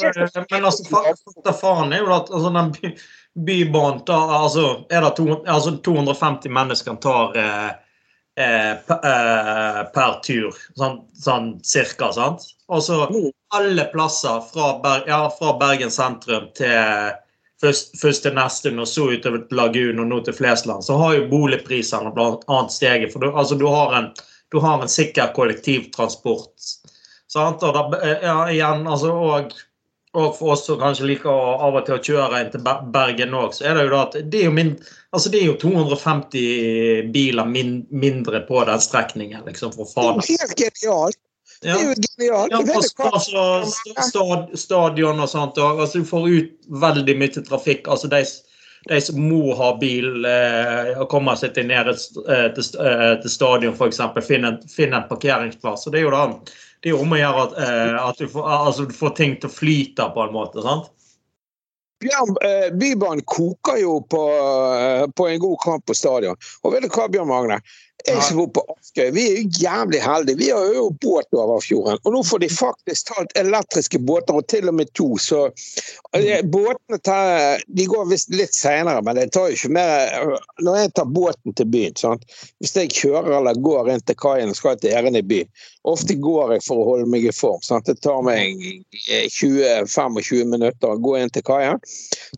men 0.50 0.64
altså, 0.66 0.84
fa- 0.90 1.14
fakta 1.14 1.52
faen 1.54 1.92
er 1.94 2.02
jo 2.02 2.12
at 2.14 2.30
altså, 2.30 2.50
den 2.54 2.70
by, 2.74 2.90
bybanen 3.46 4.00
tar 4.06 4.32
altså, 4.34 4.64
er 4.90 5.04
det 5.06 5.12
to, 5.18 5.26
altså, 5.46 5.76
250 5.86 6.50
mennesker 6.54 6.98
tar 7.02 7.38
eh, 7.38 7.68
eh, 8.38 8.72
per, 8.88 9.04
eh, 9.12 9.80
per 9.94 10.18
tur, 10.26 10.58
sånn, 10.78 10.98
sånn 11.22 11.52
cirka, 11.66 12.10
sant? 12.14 12.48
Altså 12.68 13.04
alle 13.54 13.86
plasser 13.94 14.42
fra, 14.50 14.72
Ber, 14.82 15.06
ja, 15.08 15.22
fra 15.38 15.54
Bergen 15.60 15.90
sentrum 15.94 16.50
til 16.58 17.14
først, 17.60 17.94
først 18.00 18.24
til 18.26 18.34
Nesttun 18.36 18.82
og 18.82 18.88
så 18.88 19.08
utover 19.12 19.44
til 19.44 19.60
Lagun 19.60 20.02
og 20.02 20.10
nå 20.10 20.20
til 20.26 20.36
Flesland, 20.36 20.84
så 20.86 20.98
har 21.00 21.16
jo 21.16 21.28
boligprisene 21.30 22.12
annet 22.14 22.74
steget. 22.74 23.12
For 23.12 23.24
du, 23.24 23.30
altså, 23.32 23.58
du, 23.58 23.66
har 23.72 23.96
en, 23.98 24.10
du 24.52 24.60
har 24.64 24.82
en 24.82 24.92
sikker 24.92 25.32
kollektivtransport. 25.36 26.52
Sant? 27.28 27.64
Og 27.64 27.74
da, 27.74 28.12
ja, 28.22 28.36
igjen, 28.52 28.86
altså, 28.88 29.12
og, 29.12 29.52
og 30.16 30.30
for 30.38 30.54
oss 30.54 30.64
som 30.68 30.80
kanskje 30.80 31.10
liker 31.12 31.32
å, 31.32 31.58
av 31.68 31.80
og 31.80 31.86
til 31.86 31.98
å 31.98 32.02
kjøre 32.10 32.42
inn 32.42 32.52
til 32.54 32.64
Bergen 32.94 33.36
òg, 33.36 33.52
så 33.56 33.68
er 33.68 33.78
det 33.78 33.88
jo 33.88 33.94
da 33.96 34.02
at 34.06 34.18
det 34.22 34.42
er 34.42 34.48
jo, 34.48 34.56
min, 34.56 34.74
altså, 35.12 35.32
det 35.34 35.42
er 35.42 35.50
jo 35.50 35.58
250 35.60 37.12
biler 37.14 37.48
min, 37.48 37.80
mindre 37.90 38.42
på 38.48 38.64
den 38.68 38.84
strekningen, 38.84 39.44
liksom, 39.48 39.74
for 39.76 39.88
Det 40.22 40.38
er 40.38 40.46
helt 40.46 40.60
genialt. 40.64 41.24
Det 41.62 41.70
er 41.74 41.80
jo 41.82 41.94
genialt. 41.94 42.52
Ja, 42.52 42.60
på 42.62 43.08
altså, 43.10 43.46
st- 43.66 44.02
stad, 44.10 44.52
stadion 44.58 45.20
og 45.24 45.28
sånt. 45.32 45.58
Og, 45.58 45.80
altså, 45.82 45.98
du 45.98 46.04
får 46.06 46.28
ut 46.30 46.52
veldig 46.84 47.16
mye 47.18 47.42
trafikk. 47.48 47.88
altså 47.90 48.08
De, 48.12 48.20
de 48.88 49.00
som 49.02 49.18
må 49.18 49.54
ha 49.58 49.72
bil 49.80 50.24
eh, 50.28 50.92
og 51.00 51.08
komme 51.10 51.34
seg 51.40 51.54
til, 51.56 51.66
ned, 51.66 51.90
eh, 51.90 52.46
til, 52.54 52.68
eh, 52.84 53.16
til 53.24 53.30
stadion, 53.34 53.74
f.eks. 53.74 53.98
Finne, 54.28 54.54
en- 54.54 54.68
finne 54.70 55.00
en 55.02 55.08
parkeringsplass. 55.10 55.86
og 55.86 55.92
Det 55.96 56.00
er 56.04 56.06
jo 56.06 56.14
da 56.14 56.26
det 56.86 56.92
er 56.92 57.00
om 57.02 57.10
å 57.10 57.18
gjøre 57.18 57.42
at, 57.48 57.56
eh, 57.58 57.96
at 58.06 58.18
du, 58.22 58.28
får, 58.30 58.44
altså, 58.54 58.84
du 58.86 58.94
får 58.94 59.16
ting 59.18 59.32
til 59.42 59.50
å 59.50 59.56
flyte 59.56 60.04
på 60.14 60.22
en 60.28 60.32
måte. 60.36 60.62
sant? 60.62 60.86
Bjørn, 61.98 62.36
eh, 62.46 62.68
Bybanen 62.78 63.24
koker 63.26 63.80
jo 63.82 63.96
på, 64.06 64.20
eh, 64.78 65.06
på 65.18 65.26
en 65.28 65.40
god 65.42 65.56
kamp 65.64 65.86
på 65.90 65.96
stadion. 65.98 66.36
Og 66.62 66.72
vet 66.72 66.86
du 66.86 66.88
hva, 66.94 67.08
Bjørn 67.10 67.26
Magne? 67.26 67.58
Jeg 68.08 68.22
som 68.24 68.38
bor 68.40 68.48
på 68.56 68.62
Askøy, 68.72 69.10
vi 69.14 69.24
er 69.28 69.34
jo 69.36 69.62
jævlig 69.62 70.00
heldige. 70.02 70.38
Vi 70.40 70.48
har 70.50 70.70
jo 70.74 70.88
båt 71.02 71.34
over 71.36 71.60
fjorden. 71.60 71.98
Og 72.04 72.14
nå 72.14 72.22
får 72.24 72.42
de 72.42 72.48
faktisk 72.52 73.10
talt 73.10 73.34
elektriske 73.38 74.00
båter, 74.08 74.38
og 74.38 74.46
til 74.48 74.70
og 74.70 74.76
med 74.78 74.92
to. 74.96 75.08
Så 75.20 75.44
eh, 76.16 76.40
båtene 76.44 77.00
tar, 77.04 77.60
de 77.66 77.86
går 77.88 78.08
visst 78.12 78.32
litt 78.34 78.56
seinere, 78.56 79.02
men 79.04 79.18
det 79.20 79.28
tar 79.36 79.50
jo 79.50 79.58
ikke 79.58 79.72
mer 79.76 80.38
Når 80.64 80.78
jeg 80.80 80.92
tar 80.96 81.10
båten 81.18 81.56
til 81.58 81.68
byen 81.72 81.98
sant? 82.00 82.24
Hvis 82.62 82.74
jeg 82.76 82.94
kjører 82.96 83.38
eller 83.40 83.60
går 83.64 83.92
inn 83.92 84.04
til 84.08 84.18
kaien 84.18 84.52
og 84.52 84.58
skal 84.58 84.78
til 84.80 84.96
Ærend 84.96 85.20
i 85.20 85.24
byen 85.26 85.52
Ofte 85.88 86.16
går 86.20 86.56
jeg 86.56 86.64
for 86.66 86.80
å 86.80 86.88
holde 86.90 87.08
meg 87.10 87.26
i 87.28 87.34
form. 87.34 87.60
Sant? 87.64 87.88
Det 87.88 88.00
tar 88.04 88.20
meg 88.26 88.58
20-25 89.32 90.50
minutter 90.52 90.90
å 90.92 91.00
gå 91.00 91.16
inn 91.20 91.32
til 91.32 91.44
kaien. 91.46 91.80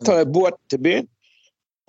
Tar 0.05 0.21
jeg 0.21 0.31
båten 0.35 0.61
til 0.71 0.83
byen 0.85 1.09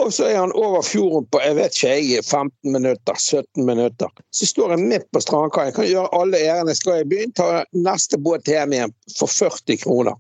og 0.00 0.12
så 0.14 0.24
er 0.24 0.38
han 0.38 0.52
over 0.56 0.82
fjorden 0.82 1.26
på 1.30 1.40
jeg 1.42 1.56
vet 1.58 1.76
ikke, 1.76 1.92
jeg, 1.92 2.24
15 2.24 2.72
minutter, 2.72 3.18
17 3.18 3.66
minutter. 3.66 4.10
Så 4.34 4.48
står 4.48 4.74
jeg 4.74 4.86
midt 4.88 5.06
på 5.12 5.20
strandkaien, 5.20 5.74
kan 5.76 5.86
gjøre 5.86 6.10
alle 6.16 6.40
ærend 6.40 6.72
jeg 6.72 6.80
skal 6.80 7.02
i 7.02 7.08
byen, 7.08 7.34
ta 7.36 7.64
neste 7.76 8.18
båt 8.18 8.48
hjem 8.50 8.74
igjen 8.76 8.94
for 9.18 9.30
40 9.30 9.78
kroner. 9.84 10.18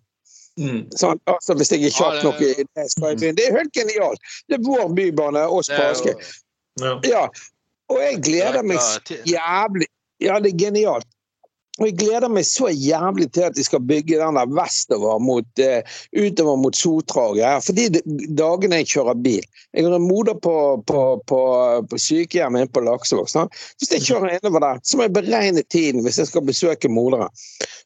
Mm. 0.60 0.82
Sånn, 1.00 1.16
altså 1.32 1.54
Hvis 1.56 1.72
jeg 1.72 1.86
er 1.88 1.94
kjapp 1.96 2.18
Ja, 2.18 2.24
nok 2.26 2.42
i 2.44 2.50
det 2.60 2.84
skal 2.92 3.14
i 3.14 3.20
byen. 3.22 3.36
Det 3.38 3.46
er 3.48 3.54
helt 3.56 3.72
genialt. 3.72 4.20
Det 4.52 4.58
er 4.58 4.66
vår 4.66 4.90
bybane, 4.98 5.46
oss 5.48 5.70
på 5.72 5.80
Askøy. 5.80 6.12
Ja. 6.82 6.92
Ja. 7.08 7.22
Og 7.92 8.00
jeg 8.00 8.20
gleder 8.24 8.62
meg 8.64 8.80
jævlig 9.28 9.88
Ja, 10.22 10.36
det 10.38 10.52
er 10.52 10.58
genialt. 10.60 11.08
Og 11.80 11.86
jeg 11.88 11.94
gleder 12.02 12.28
meg 12.28 12.44
så 12.44 12.68
jævlig 12.68 13.30
til 13.32 13.46
at 13.46 13.56
de 13.56 13.64
skal 13.64 13.80
bygge 13.88 14.18
den 14.20 14.36
der 14.36 14.50
vestover 14.52 15.22
mot, 15.24 15.48
uh, 15.64 15.94
utover 16.12 16.58
mot 16.60 16.76
Sotra 16.76 17.24
og 17.30 17.38
greier. 17.38 17.62
For 17.64 17.72
de 17.72 18.02
dagene 18.36 18.82
jeg 18.82 18.90
kjører 18.92 19.22
bil 19.24 19.40
Jeg 19.72 19.86
har 19.86 19.96
en 19.96 20.04
moder 20.04 20.36
på, 20.36 20.54
på, 20.86 21.02
på, 21.26 21.40
på 21.88 21.98
sykehjem 21.98 22.58
inne 22.60 22.68
på 22.68 22.84
Laksevåg. 22.84 23.30
Hvis 23.80 23.94
jeg 23.94 24.04
kjører 24.04 24.36
innover 24.36 24.66
der, 24.66 24.82
så 24.84 24.98
må 24.98 25.08
jeg 25.08 25.16
beregne 25.16 25.64
tiden 25.72 26.04
hvis 26.04 26.20
jeg 26.20 26.28
skal 26.28 26.44
besøke 26.44 26.92
moderen. 26.92 27.32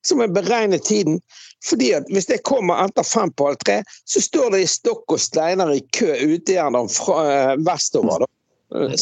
Så 0.03 0.19
må 0.19 0.27
jeg 0.27 0.35
beregne 0.35 0.83
tiden. 0.83 1.21
Fordi 1.65 1.93
at 1.97 2.11
Hvis 2.13 2.29
jeg 2.31 2.43
kommer 2.45 2.83
etter 2.85 3.07
fem 3.07 3.31
på 3.33 3.49
halv 3.49 3.63
tre, 3.63 3.81
så 4.07 4.21
står 4.23 4.51
det 4.55 4.65
i 4.65 4.71
stokk 4.71 5.15
og 5.15 5.21
steiner 5.23 5.73
i 5.75 5.83
kø 5.95 6.11
ute 6.11 6.55
igjen 6.55 6.91
fra 6.91 7.23
eh, 7.31 7.55
vestover. 7.67 8.27
da. 8.27 8.36
Eh? 8.75 8.95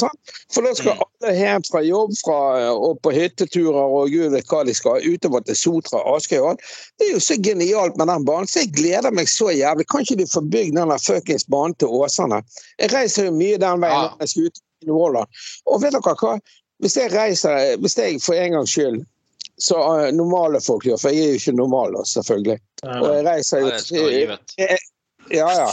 For 0.52 0.66
da 0.66 0.74
skal 0.76 0.98
alle 1.04 1.32
hjem 1.38 1.62
fra 1.70 1.80
jobb 1.84 2.12
fra, 2.20 2.38
og 2.72 2.98
på 3.04 3.12
hytteturer 3.14 3.78
og 3.98 4.12
gud 4.12 4.34
vet 4.34 4.50
hva 4.50 4.60
de 4.68 4.74
skal, 4.76 5.04
utover 5.06 5.44
til 5.46 5.56
Sotra, 5.58 6.02
Askøy 6.14 6.38
og 6.42 6.50
alt. 6.52 6.66
Det 6.98 7.08
er 7.08 7.14
jo 7.14 7.22
så 7.24 7.38
genialt 7.40 7.96
med 8.00 8.10
den 8.12 8.26
banen, 8.28 8.50
så 8.50 8.64
jeg 8.64 8.74
gleder 8.76 9.14
meg 9.14 9.30
så 9.30 9.50
jævlig. 9.54 9.88
Kan 9.88 10.04
ikke 10.04 10.20
de 10.20 10.28
få 10.30 10.44
bygd 10.44 10.76
den 10.76 10.92
fuckings 11.06 11.48
banen 11.48 11.76
til 11.80 11.88
Åsane? 11.88 12.42
Jeg 12.82 12.92
reiser 12.92 13.30
jo 13.30 13.38
mye 13.38 13.56
den 13.62 13.80
veien 13.84 13.96
Ja. 13.96 14.12
når 14.12 14.20
jeg 14.26 14.34
skal 14.34 14.50
ut 14.50 14.62
i 14.84 14.92
Nordland. 14.92 15.42
Og 15.66 15.82
vet 15.82 15.96
dere 15.96 16.16
hva? 16.20 16.36
Hvis 16.82 16.96
jeg 16.98 17.12
reiser, 17.14 17.76
hvis 17.80 17.98
jeg 17.98 18.20
for 18.20 18.34
en 18.34 18.58
gangs 18.58 18.70
skyld 18.74 19.04
så 19.58 20.06
eh, 20.06 20.12
normale 20.12 20.60
folk 20.60 20.84
gjør, 20.84 20.98
for 20.98 21.14
jeg 21.14 21.24
er 21.24 21.34
jo 21.34 21.40
ikke 21.40 21.52
normal, 21.56 21.94
selvfølgelig. 22.10 22.58
Og 22.82 23.06
jeg 23.14 23.26
reiser 23.26 23.62
jo 23.62 23.70
ja, 25.30 25.48
ja. 25.56 25.68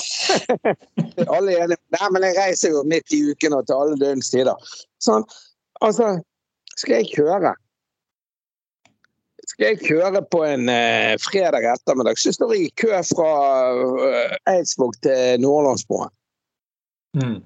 alle 1.36 1.52
er 1.56 1.64
enige. 1.66 1.80
Nei, 1.98 2.08
men 2.14 2.24
jeg 2.28 2.38
reiser 2.38 2.70
jo 2.76 2.84
midt 2.88 3.12
i 3.16 3.22
uken 3.32 3.54
og 3.58 3.66
til 3.68 3.76
alle 3.76 3.98
døgnets 4.00 4.30
tider. 4.34 4.72
Sånn, 5.04 5.26
altså, 5.82 6.14
skal 6.78 7.02
jeg 7.02 7.12
kjøre 7.16 7.54
Skal 9.52 9.66
jeg 9.74 9.80
kjøre 9.84 10.22
på 10.32 10.44
en 10.48 10.70
eh, 10.72 11.16
fredag 11.20 11.66
ettermiddag, 11.74 12.20
så 12.22 12.32
står 12.36 12.54
jeg 12.56 12.70
i 12.70 12.76
kø 12.80 12.92
fra 13.10 13.32
eh, 14.08 14.36
Eidsvåg 14.54 14.94
til 15.04 15.42
Nordlandsbroen. 15.44 16.14
Mm. 17.18 17.42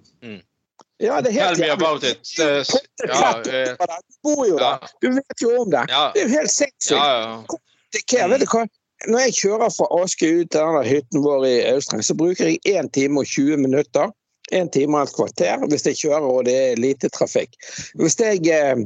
Ja, 1.01 1.17
det 1.25 1.31
er 1.33 1.33
Tell 1.33 1.41
helt 1.41 1.59
me 1.59 1.69
about 1.73 2.03
it. 2.03 2.21
Det- 2.37 2.83
Ja, 3.09 3.31
eh, 3.41 3.73
Du 3.75 4.15
bor 4.23 4.45
jo 4.47 4.57
der. 4.59 4.85
Du 5.01 5.09
vet 5.15 5.41
jo 5.41 5.49
om 5.63 5.71
det. 5.71 5.85
ja, 5.89 6.11
Det 6.13 6.21
er 6.21 6.27
jo 6.29 6.33
helt 6.37 6.51
sinnssykt. 6.51 6.91
ja, 6.91 7.07
ja. 7.21 7.59
Det 7.95 8.19
er, 8.19 8.27
vet 8.27 8.41
du 8.43 8.45
hva? 8.51 8.65
Når 9.07 9.27
jeg 9.27 9.37
kjører 9.39 9.71
fra 9.73 9.87
Aske 10.01 10.29
ut 10.29 10.51
til 10.51 10.59
denne 10.59 10.83
hytten 10.85 11.23
vår 11.25 11.47
i 11.47 11.55
Austreng, 11.73 12.03
så 12.05 12.15
bruker 12.17 12.49
jeg 12.49 12.61
1 12.65 12.93
time 12.95 13.21
og 13.21 13.29
20 13.29 13.61
minutter. 13.61 14.13
1 14.53 14.69
time 14.73 14.99
og 14.99 15.07
et 15.07 15.15
kvarter 15.15 15.63
hvis 15.71 15.87
jeg 15.89 15.97
kjører 16.03 16.27
og 16.29 16.45
det 16.45 16.55
er 16.55 16.81
lite 16.81 17.09
trafikk. 17.13 17.55
Hvis 17.97 18.17
jeg, 18.21 18.43
eh, 18.53 18.83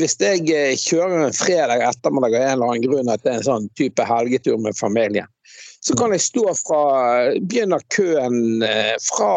hvis 0.00 0.16
jeg 0.22 0.42
eh, 0.50 0.74
kjører 0.74 1.28
en 1.28 1.36
fredag 1.36 1.84
ettermiddag 1.86 2.34
av 2.34 2.42
en 2.42 2.52
eller 2.56 2.72
annen 2.72 2.86
grunn 2.88 3.12
at 3.12 3.22
det 3.22 3.32
er 3.32 3.40
en 3.40 3.48
sånn 3.50 3.70
type 3.78 4.06
helgetur 4.06 4.58
med 4.62 4.78
familien, 4.78 5.30
så 5.86 5.94
kan 5.94 6.10
jeg 6.10 6.24
stå 6.24 6.50
fra 6.58 6.80
Begynner 7.38 7.84
køen 7.94 8.64
eh, 8.66 8.96
fra 9.06 9.30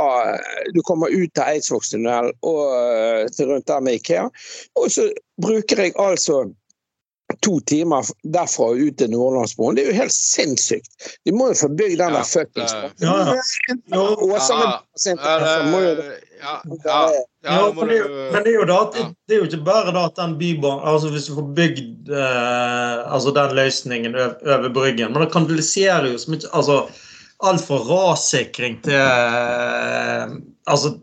du 0.73 0.81
kommer 0.87 1.13
ut 1.13 1.29
til 1.37 1.45
Eidsvågstunnelen 1.45 2.33
og 2.41 3.29
til 3.35 3.51
rundt 3.51 3.69
der 3.69 3.85
med 3.85 3.99
Ikea, 3.99 4.25
og 4.79 4.89
så 4.89 5.05
bruker 5.41 5.85
jeg 5.85 5.93
altså 6.01 6.47
to 7.45 7.59
timer 7.69 8.05
derfra 8.33 8.71
og 8.73 8.81
ut 8.83 8.97
til 8.99 9.11
Nordlandsbroen. 9.13 9.77
Det 9.77 9.85
er 9.85 9.91
jo 9.91 9.99
helt 10.01 10.15
sinnssykt. 10.15 10.89
De 11.25 11.33
må 11.35 11.49
jo 11.51 11.57
få 11.61 11.69
bygd 11.71 11.97
den 12.01 12.13
Ja, 12.13 12.17
der 12.17 12.27
fuckings 12.27 12.73
Ja, 16.85 17.11
ja. 17.43 17.73
Men, 17.75 17.87
det, 17.87 18.51
er 18.51 18.55
jo- 18.55 18.65
da 18.67 18.79
det 18.93 19.05
det 19.27 19.35
er 19.35 19.39
jo 19.41 19.47
ikke 19.49 19.65
bare 19.65 19.91
da 19.95 20.05
at 20.07 20.15
den 20.19 20.37
bybanen 20.39 20.85
altså 20.87 21.09
Hvis 21.11 21.27
du 21.27 21.35
får 21.35 21.49
bygd 21.55 22.09
eh, 22.11 23.13
altså 23.13 23.31
den 23.35 23.55
løsningen 23.55 24.15
over, 24.15 24.69
Bryggen 24.73 25.13
Men 25.13 25.21
det 25.23 25.31
kanaliserer 25.33 26.07
jo 26.11 26.17
så 26.17 26.31
mye 26.31 26.51
altså 26.53 26.79
Alt 27.43 27.63
fra 27.63 27.77
rassikring 27.87 28.81
til 28.83 28.95
eh, 28.99 30.25
altså, 30.67 30.93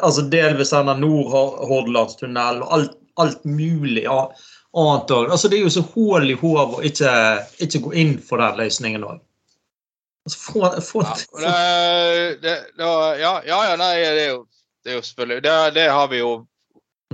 altså 0.00 0.22
delvis 0.30 0.70
denne 0.70 0.94
Nordhordlandstunnelen 1.00 2.62
og 2.62 2.74
alt, 2.76 2.94
alt 3.18 3.44
mulig 3.44 4.04
ja, 4.04 4.20
annet 4.82 5.14
òg. 5.14 5.30
Altså, 5.34 5.48
det 5.50 5.58
er 5.58 5.64
jo 5.66 5.72
så 5.74 5.84
hull 5.94 6.28
i 6.30 6.36
hodet 6.38 6.66
å 6.68 6.84
ikke, 6.90 7.14
ikke 7.64 7.82
gå 7.86 7.94
inn 8.02 8.14
for 8.24 8.42
den 8.42 8.60
løsningen 8.60 9.06
òg. 9.06 9.18
Altså, 10.28 10.38
få, 10.42 10.68
få, 10.84 11.02
Ja, 11.06 11.16
få, 11.22 11.40
det, 11.40 11.56
det, 12.42 12.54
det, 12.76 12.92
ja, 13.22 13.32
ja, 13.46 13.58
ja, 13.70 13.74
nei, 13.80 13.94
det 14.04 14.26
er 14.26 14.30
jo, 14.34 14.44
det 14.84 14.92
er 14.92 14.98
jo 14.98 15.06
selvfølgelig 15.08 15.44
det, 15.46 15.56
det 15.78 15.88
har 15.92 16.10
vi 16.12 16.20
jo 16.20 16.32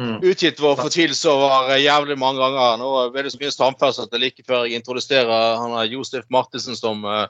mm. 0.01 0.17
utgitt 0.23 0.61
vår 0.63 0.77
fortvilelse 0.83 1.31
over 1.31 1.77
jævlig 1.79 2.19
mange 2.19 2.43
ganger. 2.43 2.77
Nå 2.81 2.91
er 3.07 3.23
det 3.23 3.35
så 3.35 3.41
mye 3.43 3.55
samferdsel 3.55 4.09
at 4.09 4.15
det 4.15 4.23
like 4.23 4.47
før 4.47 4.67
jeg 4.67 4.81
introduserer 4.81 5.61
han 5.63 5.79
Josef 5.93 6.27
Martinsen 6.35 6.79
som, 6.79 7.05
eh, 7.07 7.27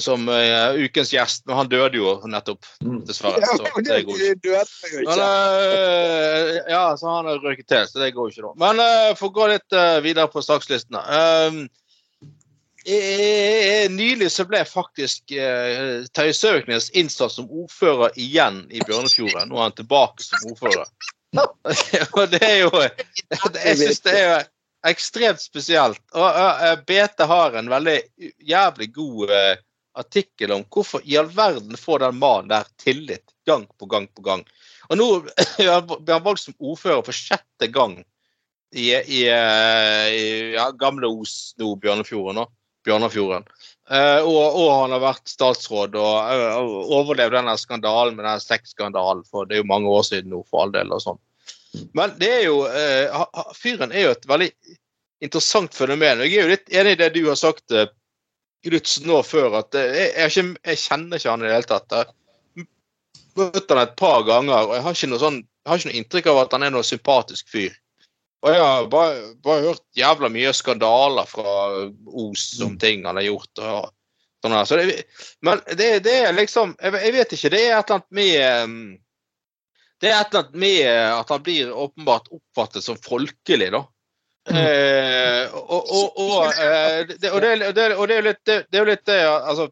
som 0.00 0.28
uh, 0.28 0.72
ukens 0.80 1.10
gjest, 1.12 1.42
men 1.46 1.58
han 1.58 1.68
døde 1.68 1.98
jo 1.98 2.14
nettopp, 2.24 2.64
Mm. 2.80 3.02
dessverre. 3.04 3.42
Så 3.44 3.82
det 3.84 3.98
går 4.06 4.22
ikke. 4.22 4.52
Men, 4.94 5.02
ikke. 5.02 5.26
eh, 5.26 6.60
ja, 6.72 6.96
så 6.96 7.10
han 7.10 7.28
har 7.28 7.42
røket 7.44 7.66
til, 7.68 7.84
så 7.88 8.00
det 8.00 8.14
går 8.16 8.30
jo 8.30 8.32
ikke 8.32 8.46
nå. 8.46 8.52
Men 8.62 8.80
uh, 8.80 9.10
for 9.18 9.28
å 9.28 9.34
gå 9.36 9.50
litt 9.52 9.76
eh, 9.76 9.98
videre 10.04 10.30
på 10.32 10.40
sakslistene. 10.44 11.02
Um, 11.04 11.60
eh, 12.86 13.84
nylig 13.92 14.30
så 14.32 14.46
ble 14.48 14.64
faktisk 14.68 15.36
uh, 15.36 16.06
Terje 16.16 16.34
Søviknes 16.40 16.88
innsatt 16.96 17.36
som 17.36 17.48
ordfører 17.50 18.16
igjen 18.16 18.64
i 18.70 18.80
Bjørnefjorden. 18.86 19.50
Nå 19.50 19.60
er 19.60 19.68
han 19.68 19.76
tilbake 19.76 20.24
som 20.24 20.52
ordfører. 20.54 20.88
Og 22.16 22.30
det 22.32 22.40
er 22.46 22.60
jo 22.62 22.70
Jeg 22.80 23.76
syns 23.76 24.04
det 24.06 24.12
er 24.14 24.28
jo 24.30 24.36
ekstremt 24.86 25.42
spesielt. 25.42 26.00
Og 26.14 26.26
eh, 26.26 26.76
BT 26.86 27.24
har 27.26 27.56
en 27.58 27.70
veldig 27.70 27.96
jævlig 28.46 28.92
god 28.94 29.32
eh, 29.34 29.56
artikkel 29.98 30.52
om 30.54 30.64
hvorfor 30.72 31.04
i 31.04 31.16
all 31.20 31.28
verden 31.32 31.76
får 31.80 32.04
den 32.04 32.18
mannen 32.20 32.50
der 32.52 32.68
tillit 32.82 33.32
gang 33.48 33.66
på 33.78 33.88
gang 33.90 34.08
på 34.12 34.24
gang. 34.26 34.44
Og 34.90 34.98
nå 35.00 35.08
blir 35.56 36.12
han 36.12 36.26
valgt 36.26 36.44
som 36.46 36.56
ordfører 36.58 37.04
for 37.06 37.16
sjette 37.16 37.70
gang 37.72 37.98
i, 38.74 38.90
i, 38.92 39.22
eh, 39.30 40.06
i 40.12 40.26
ja, 40.56 40.70
gamle 40.78 41.08
Os, 41.08 41.54
nå 41.60 41.72
Bjørnefjorden. 41.82 42.42
nå, 42.42 42.46
Bjørnafjorden. 42.86 43.46
Eh, 43.90 44.20
og, 44.26 44.58
og 44.58 44.70
han 44.82 44.94
har 44.96 45.02
vært 45.04 45.30
statsråd 45.30 45.94
og, 45.98 46.16
og 46.60 46.96
overlevd 47.00 47.38
denne 47.38 47.54
skandalen 47.60 48.18
med 48.18 48.26
den 48.26 48.42
sexskandalen 48.42 49.22
for 49.30 49.46
det 49.46 49.58
er 49.58 49.62
jo 49.64 49.70
mange 49.70 49.90
år 49.90 50.04
siden 50.06 50.34
nå, 50.34 50.42
for 50.50 50.66
all 50.66 50.74
del. 50.74 50.92
og 50.92 51.04
sånn. 51.04 51.22
Men 51.96 52.14
det 52.20 52.32
er 52.32 52.44
jo 52.46 52.60
ha- 52.64 53.50
fyren 53.54 53.92
er 53.92 54.08
jo 54.08 54.14
et 54.16 54.28
veldig 54.28 54.50
interessant 55.24 55.74
fenomen. 55.76 56.22
Jeg 56.24 56.34
er 56.36 56.46
jo 56.46 56.52
litt 56.54 56.72
enig 56.72 56.96
i 56.96 57.00
det 57.00 57.10
du 57.14 57.22
har 57.28 57.38
sagt, 57.40 57.72
eh, 58.66 58.92
nå 59.06 59.22
før, 59.26 59.60
at 59.60 59.76
jeg, 59.78 60.12
jeg, 60.16 60.54
jeg 60.66 60.82
kjenner 60.82 61.20
ikke 61.20 61.32
han 61.32 61.44
i 61.44 61.48
det 61.48 61.56
hele 61.56 61.70
tatt. 61.70 61.96
Jeg 61.96 62.66
har 62.66 63.42
møtt 63.42 63.74
han 63.74 63.82
et 63.82 63.96
par 63.98 64.22
ganger, 64.28 64.68
og 64.68 64.76
jeg 64.76 64.86
har 64.86 64.98
ikke 64.98 65.10
noe, 65.12 65.22
sånn, 65.22 65.42
har 65.66 65.80
ikke 65.80 65.90
noe 65.90 66.00
inntrykk 66.00 66.30
av 66.32 66.40
at 66.44 66.56
han 66.56 66.66
er 66.66 66.74
noe 66.74 66.86
sympatisk 66.86 67.52
fyr. 67.52 67.76
Og 68.44 68.52
jeg 68.52 68.62
har 68.62 68.88
bare, 68.92 69.20
bare 69.42 69.64
hørt 69.70 69.84
jævla 69.96 70.28
mye 70.30 70.52
skandaler 70.54 71.26
fra 71.26 71.54
Os 72.06 72.48
om 72.62 72.76
ting 72.78 73.06
han 73.08 73.18
har 73.18 73.26
gjort. 73.26 73.62
og 73.64 73.92
sånn 74.44 74.54
her. 74.56 74.68
Så 74.68 74.78
det, 74.78 75.02
men 75.44 75.62
det, 75.72 75.88
det 76.06 76.14
er 76.28 76.36
liksom 76.36 76.76
jeg, 76.80 76.94
jeg 77.06 77.16
vet 77.16 77.34
ikke. 77.36 77.52
Det 77.54 77.64
er 77.64 77.74
et 77.78 77.90
eller 77.90 77.98
annet 77.98 78.16
med 78.20 78.32
eh, 78.44 79.02
det 80.04 80.10
er 80.10 80.18
et 80.20 80.32
eller 80.32 80.44
annet 80.44 80.58
med 80.60 80.80
at 80.92 81.30
han 81.32 81.44
blir 81.44 81.72
åpenbart 81.72 82.28
oppfattet 82.28 82.84
som 82.84 82.98
folkelig, 83.00 83.70
da. 83.72 83.86
Det, 88.70 88.78
er 88.78 88.78
jo 88.78 88.84
litt 88.86 89.06
det, 89.08 89.16
altså, 89.26 89.66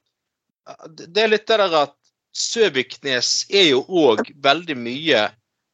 Det 0.99 1.23
er 1.23 1.31
litt 1.31 1.47
det 1.47 1.59
der 1.63 1.77
at 1.85 1.95
Søviknes 2.35 3.45
er 3.55 3.69
jo 3.69 3.85
òg 3.87 4.33
veldig 4.43 4.75
mye 4.75 5.29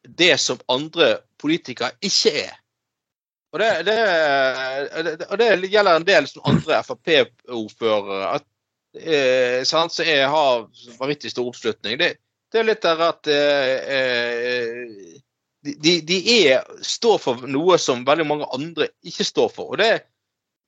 det 0.04 0.34
som 0.40 0.60
andre 0.68 1.14
politikere 1.40 1.94
ikke 2.04 2.32
er. 2.42 2.56
Og 3.50 3.62
det, 3.62 3.70
det, 3.88 3.96
det, 5.06 5.14
og 5.26 5.40
det 5.40 5.70
gjelder 5.72 5.96
en 5.96 6.06
del 6.06 6.28
som 6.28 6.44
andre 6.52 6.82
Frp-ordførere. 6.86 8.28
eh, 9.00 9.64
sant, 9.64 9.92
Så 9.92 10.04
jeg 10.04 10.28
har 10.28 10.68
vanvittig 11.00 11.32
stor 11.32 11.48
oppslutning. 11.48 11.96
Det, 11.98 12.12
det 12.52 12.60
er 12.60 12.68
litt 12.68 12.84
der 12.84 13.02
at 13.08 13.32
eh, 13.32 13.74
eh 13.96 15.18
de, 15.62 16.00
de 16.00 16.18
er, 16.48 16.64
står 16.82 17.18
for 17.20 17.46
noe 17.48 17.76
som 17.78 18.04
veldig 18.06 18.26
mange 18.26 18.48
andre 18.56 18.88
ikke 19.06 19.26
står 19.28 19.52
for. 19.52 19.74
og 19.74 19.82
det 19.82 19.92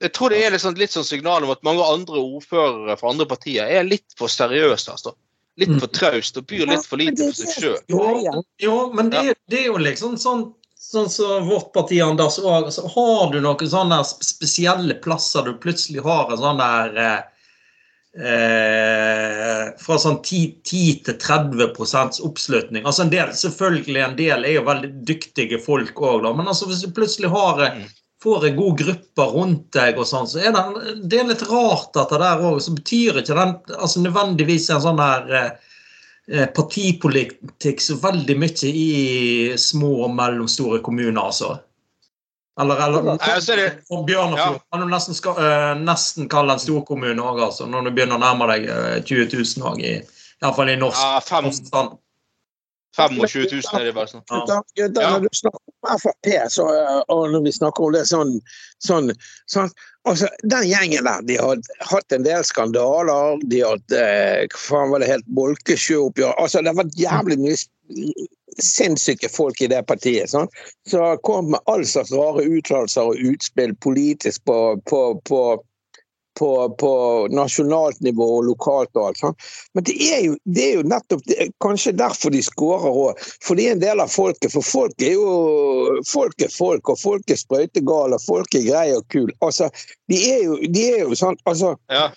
jeg 0.03 0.11
tror 0.17 0.33
det 0.35 0.41
er 0.43 0.51
litt 0.51 0.63
sånn, 0.65 0.75
litt 0.75 0.91
sånn 0.91 1.07
signal 1.07 1.45
om 1.47 1.53
at 1.55 1.61
mange 1.63 1.85
andre 1.87 2.19
ordførere 2.19 2.97
fra 2.99 3.13
andre 3.13 3.27
partier 3.31 3.71
er 3.71 3.85
litt 3.87 4.17
for 4.19 4.27
seriøse. 4.33 4.91
altså. 4.91 5.13
Litt 5.61 5.71
for 5.77 5.87
Mm. 5.87 5.95
traust 5.95 6.37
og 6.41 6.47
byr 6.51 6.67
litt 6.67 6.87
for 6.89 6.99
lite 6.99 7.29
for 7.29 7.39
seg 7.39 7.53
sjøl. 7.55 7.79
Jo, 7.93 8.43
jo 8.59 8.77
men 8.97 9.11
det, 9.13 9.37
det 9.47 9.61
er 9.61 9.67
jo 9.71 9.79
liksom 9.79 10.19
sånn 10.19 10.53
Sånn 10.83 11.07
som 11.09 11.47
vårt 11.47 11.69
parti, 11.73 12.01
Anders, 12.03 12.41
så 12.43 12.89
har 12.91 13.31
du 13.31 13.37
noen 13.41 13.69
sånne 13.71 14.01
spesielle 14.03 14.97
plasser 14.99 15.45
du 15.47 15.53
plutselig 15.63 16.03
har 16.03 16.33
en 16.33 16.41
sånn 16.41 16.59
der 16.59 17.23
eh, 18.19 19.73
Fra 19.81 19.97
sånn 19.99 20.19
10 20.23 20.61
10 20.69 21.01
til 21.07 21.17
30 21.19 22.21
oppslutning. 22.27 22.85
Altså 22.85 23.07
en 23.07 23.13
del, 23.13 23.33
Selvfølgelig 23.37 24.05
en 24.05 24.17
del 24.19 24.45
er 24.45 24.57
jo 24.59 24.67
veldig 24.69 24.93
dyktige 25.09 25.61
folk 25.63 25.95
òg, 25.97 26.29
men 26.37 26.47
altså 26.49 26.69
hvis 26.69 26.85
du 26.85 26.93
plutselig 26.93 27.33
har 27.33 27.63
eh, 27.67 27.83
Mm. 27.83 27.89
får 28.23 28.47
en 28.47 28.57
god 28.57 28.79
gruppe 28.79 29.25
rundt 29.35 29.73
deg, 29.75 29.97
og 29.99 30.07
sånn, 30.07 30.29
så 30.31 30.39
er 30.39 30.53
det, 30.55 30.95
det 31.11 31.19
er 31.19 31.25
litt 31.33 31.43
rart 31.49 31.97
at 31.99 32.13
det 32.13 32.21
der 32.23 32.45
òg 32.47 32.61
Så 32.63 32.71
betyr 32.77 33.19
ikke 33.19 33.35
den 33.35 33.57
altså 33.79 34.03
nødvendigvis 34.05 34.69
en 34.71 34.85
sånn 34.85 35.01
der 35.01 35.33
eh, 35.41 35.51
eh, 36.31 36.47
partipolitikk 36.55 37.81
så 37.83 37.97
veldig 37.99 38.37
mye 38.39 38.71
i 38.71 39.57
små 39.59 40.05
og 40.05 40.15
mellomstore 40.15 40.79
kommuner, 40.87 41.19
altså. 41.25 41.57
Eller, 42.61 42.77
eller 42.85 43.03
Nei, 43.03 43.17
altså, 43.33 43.55
det- 43.57 43.79
for 43.89 44.05
Bjørnafjord 44.05 44.61
kan 44.73 44.81
du 44.85 44.87
nesten, 44.93 45.15
skal, 45.17 45.39
uh, 45.41 45.73
nesten 45.81 46.29
kalle 46.29 46.53
en 46.53 46.61
storkommune 46.61 47.17
òg, 47.25 47.41
altså, 47.49 47.65
når 47.67 47.85
du 47.89 47.91
begynner 47.97 48.19
å 48.19 48.21
nærme 48.21 48.49
deg 48.53 48.69
uh, 48.69 49.01
20 49.01 49.33
000 49.33 49.71
òg, 49.71 49.81
iallfall 50.43 50.69
i 50.69 50.77
norsk 50.77 51.01
Ja, 51.01 51.21
fem- 51.25 51.49
forstand. 51.49 51.99
25 52.93 53.49
000 53.49 53.81
er 53.81 53.85
det 53.89 53.95
bare 53.97 54.11
sånn. 54.11 54.23
Ja. 54.29 54.59
Gutter, 54.77 55.01
Ja. 55.01 55.11
Når 55.17 55.21
du 55.25 55.29
snakker 55.33 55.61
om 55.65 55.99
Frp, 56.03 56.29
så, 56.53 56.67
øh, 56.69 57.03
og 57.09 57.31
når 57.33 57.43
vi 57.47 57.53
snakker 57.57 57.87
om 57.87 57.93
det 57.97 58.03
sånn, 58.07 58.35
sånn, 58.85 59.09
sånn 59.49 59.71
altså, 60.05 60.29
Den 60.45 60.67
gjengen 60.69 61.05
der 61.09 61.23
de 61.25 61.39
har 61.41 61.57
hatt 61.89 62.13
en 62.13 62.23
del 62.27 62.45
skandaler. 62.45 63.39
De 63.49 63.63
har 63.65 63.79
hatt 63.79 63.93
eh, 63.97 64.45
Hva 64.53 64.61
faen 64.61 64.93
var 64.93 65.01
det 65.01 65.09
helt 65.09 65.25
Bolkesjø-oppgjør 65.33 66.37
altså, 66.37 66.61
Det 66.61 66.69
har 66.75 66.85
vært 66.85 67.01
jævlig 67.01 67.39
mye 67.41 67.57
sinnssyke 68.63 69.29
folk 69.33 69.61
i 69.63 69.71
det 69.73 69.83
partiet. 69.89 70.31
Sånn. 70.33 70.49
Så 70.89 71.17
kom 71.27 71.53
med 71.55 71.61
all 71.71 71.85
slags 71.89 72.13
rare 72.13 72.45
uttalelser 72.45 73.13
og 73.13 73.29
utspill 73.33 73.77
politisk 73.85 74.45
på, 74.49 74.59
på, 74.91 75.05
på 75.29 75.43
på, 76.39 76.77
på 76.81 76.93
nasjonalt 77.31 78.01
nivå 78.01 78.27
og 78.39 78.47
lokalt 78.47 78.97
og 78.97 79.11
alt 79.11 79.21
sånt. 79.21 79.49
Men 79.77 79.85
det 79.89 79.97
er 80.07 80.23
jo, 80.27 80.37
det 80.57 80.65
er 80.65 80.79
jo 80.79 80.87
nettopp 80.89 81.25
det, 81.29 81.49
kanskje 81.65 81.95
derfor 81.99 82.33
de 82.33 82.43
skårer 82.45 83.01
òg. 83.05 83.21
For 83.45 83.59
de 83.59 83.69
er 83.69 83.77
en 83.77 83.83
del 83.83 84.03
av 84.03 84.13
folket. 84.13 84.53
For 84.55 84.65
folk 84.65 85.05
er 85.05 85.17
jo 85.19 86.01
folk 86.09 86.43
er 86.43 86.53
folk, 86.55 86.89
og 86.89 87.01
folk 87.03 87.31
er 87.31 87.41
sprøytegale, 87.41 88.21
folk 88.25 88.57
er 88.59 88.67
greie 88.69 88.97
og 88.99 89.07
kule. 89.13 89.37
Altså, 89.45 89.69
de 90.11 90.23
er 90.33 90.45
jo, 90.47 90.59
de 90.73 90.89
er 90.95 91.05
jo 91.05 91.19
sånn 91.19 91.39
altså, 91.45 91.77
Ja. 91.93 92.11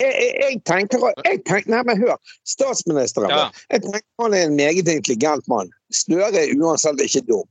Jeg, 0.00 0.12
jeg, 0.12 0.34
jeg 0.42 0.60
tenker, 0.68 1.08
jeg 1.24 1.40
tenker 1.48 1.72
Nei, 1.72 1.82
men 1.88 2.02
hør. 2.02 2.18
Statsministeren 2.48 3.32
Ja. 3.32 3.48
Jeg 3.72 3.84
tenker 3.86 4.06
han 4.22 4.36
er 4.36 4.46
en 4.48 4.58
meget 4.58 4.88
intelligent 4.88 5.48
mann. 5.48 5.72
Støre 5.94 6.30
er 6.32 6.54
uansett 6.58 7.00
ikke 7.04 7.24
dum. 7.28 7.48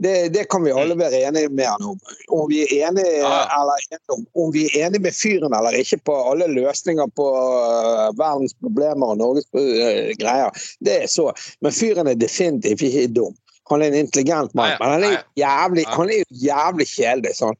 Det, 0.00 0.32
det 0.32 0.46
kan 0.48 0.64
vi 0.64 0.72
alle 0.72 0.96
være 0.96 1.18
enige 1.28 1.48
med 1.52 1.66
han 1.68 1.82
om. 1.84 1.98
Om 2.32 2.46
vi 2.48 2.62
er 2.62 2.88
enige, 2.88 3.20
Mm. 3.20 3.50
Eller, 3.58 3.76
om, 4.34 4.52
vi 4.52 4.64
er 4.64 4.86
enige 4.86 5.02
med 5.02 5.12
fyren 5.12 5.52
eller 5.54 5.76
ikke 5.76 5.98
på 6.08 6.14
alle 6.30 6.46
løsninger 6.48 7.06
på 7.16 7.26
øh, 7.36 8.06
verdens 8.18 8.54
problemer 8.62 9.12
og 9.12 9.18
Norges 9.20 9.44
uh, 9.52 10.08
greier, 10.22 10.50
det 10.84 11.02
er 11.02 11.06
så. 11.06 11.32
Men 11.60 11.72
fyren 11.72 12.08
er 12.08 12.14
definitivt 12.14 12.82
ikke 12.82 13.12
dum. 13.12 13.36
Han 13.70 13.82
er 13.82 13.86
en 13.92 13.94
intelligent 13.94 14.54
mann, 14.54 14.72
men 14.80 14.88
han 14.88 15.04
er 15.04 15.20
jævlig, 15.38 15.84
han 15.86 16.10
er 16.10 16.24
jævlig 16.48 16.86
kjedelig. 16.90 17.36
sånn. 17.38 17.58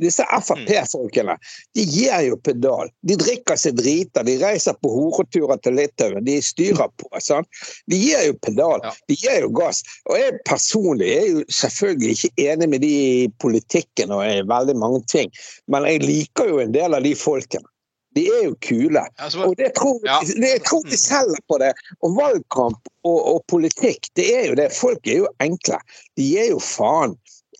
Disse 0.00 0.24
Frp-folkene 0.24 1.36
de 1.76 1.84
gir 1.84 2.22
jo 2.26 2.38
pedal. 2.40 2.90
De 3.04 3.16
drikker 3.20 3.58
seg 3.60 3.76
drita, 3.76 4.24
de 4.26 4.38
reiser 4.40 4.76
på 4.80 4.90
horeturer 4.92 5.60
til 5.62 5.76
Litauen, 5.76 6.24
de 6.24 6.38
styrer 6.42 6.88
på. 6.96 7.10
sant? 7.20 7.48
De 7.90 7.98
gir 7.98 8.24
jo 8.26 8.36
pedal, 8.44 8.84
de 9.08 9.18
gir 9.18 9.44
jo 9.44 9.50
gass. 9.56 9.82
Og 10.08 10.16
jeg 10.18 10.38
personlig 10.48 11.10
er 11.16 11.26
jo 11.28 11.44
selvfølgelig 11.52 12.16
ikke 12.16 12.48
enig 12.48 12.70
med 12.72 12.84
de 12.86 12.92
i 12.92 13.28
politikken 13.42 14.14
og 14.14 14.24
i 14.26 14.40
veldig 14.48 14.78
mange 14.78 15.02
ting, 15.10 15.30
men 15.68 15.86
jeg 15.88 16.04
liker 16.06 16.48
jo 16.48 16.62
en 16.62 16.74
del 16.74 16.96
av 16.96 17.04
de 17.04 17.14
folkene. 17.18 17.68
De 18.12 18.26
er 18.28 18.42
jo 18.44 18.56
kule. 18.60 19.02
Og 19.46 19.54
det 19.56 19.70
tror, 19.78 19.96
det, 20.04 20.36
jeg 20.36 20.62
tror 20.68 20.82
de 20.84 20.98
selger 21.00 21.40
på 21.48 21.56
det. 21.62 21.70
Og 22.04 22.16
valgkamp 22.18 22.90
og, 23.08 23.20
og 23.34 23.38
politikk, 23.48 24.10
det 24.18 24.26
er 24.36 24.50
jo 24.50 24.58
det. 24.58 24.68
Folk 24.76 25.08
er 25.08 25.22
jo 25.22 25.30
enkle. 25.40 25.78
De 26.20 26.26
gir 26.34 26.50
jo 26.52 26.58
faen. 26.60 27.16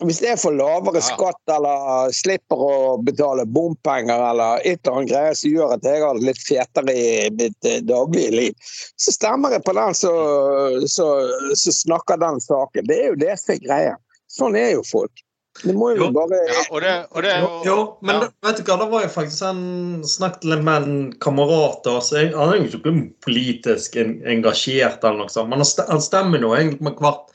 Hvis 0.07 0.21
er 0.23 0.37
for 0.41 0.51
lavere 0.55 0.99
Ja. 1.01 1.05
skatt 1.07 1.53
eller 1.55 2.11
slipper 2.13 2.55
å 2.67 2.77
betale 3.03 3.45
bompenger 3.45 4.19
eller 4.31 4.61
et 4.65 4.79
eller 4.85 4.97
annet 4.99 5.09
greie 5.11 5.35
som 5.35 5.51
gjør 5.51 5.73
at 5.77 5.83
jeg 5.87 6.01
har 6.03 6.13
det 6.19 6.27
litt 6.29 6.41
fetere 6.43 6.93
i 6.95 7.29
mitt 7.31 7.65
eh, 7.69 7.79
daglige 7.81 8.31
liv, 8.31 8.53
så 8.97 9.11
stemmer 9.15 9.51
jeg 9.57 9.63
på 9.63 9.73
den 9.77 9.93
som 9.95 10.87
snakker 11.83 12.17
den 12.19 12.39
saken. 12.43 12.87
Det 12.87 12.97
er 12.99 13.07
jo 13.13 13.19
det 13.21 13.37
som 13.39 13.55
er 13.55 13.61
greia. 13.67 13.95
Sånn 14.33 14.55
er 14.57 14.71
jo 14.77 14.83
folk. 14.87 15.11
Det 15.61 15.75
må 15.77 15.91
jo 15.93 16.07
Jo. 16.07 16.11
bare 16.15 16.37
ja, 16.49 16.61
og 16.73 16.81
det, 16.81 16.93
og 17.13 17.21
det 17.21 17.33
og, 17.45 17.65
Jo, 17.67 17.75
men 18.01 18.15
ja. 18.15 18.19
det, 18.23 18.29
vet 18.41 18.57
du 18.57 18.63
hva, 18.71 18.77
det 18.81 18.87
var 18.89 19.03
jo 19.03 19.09
faktisk 19.13 19.43
en 19.45 20.01
litt 20.01 20.63
med 20.65 20.87
en 20.87 20.95
kamerat 21.21 21.85
av 21.85 21.99
oss. 21.99 22.09
Han 22.09 22.33
er 22.49 22.57
jo 22.57 22.71
ikke 22.79 22.95
politisk 23.21 23.99
engasjert, 24.01 25.03
eller 25.05 25.19
noe 25.21 25.29
sånt, 25.29 25.49
men 25.53 25.61
han 25.61 26.01
stemmer 26.01 26.41
nå 26.41 26.55
egentlig 26.57 26.81
med 26.89 26.97
hvert, 26.97 27.29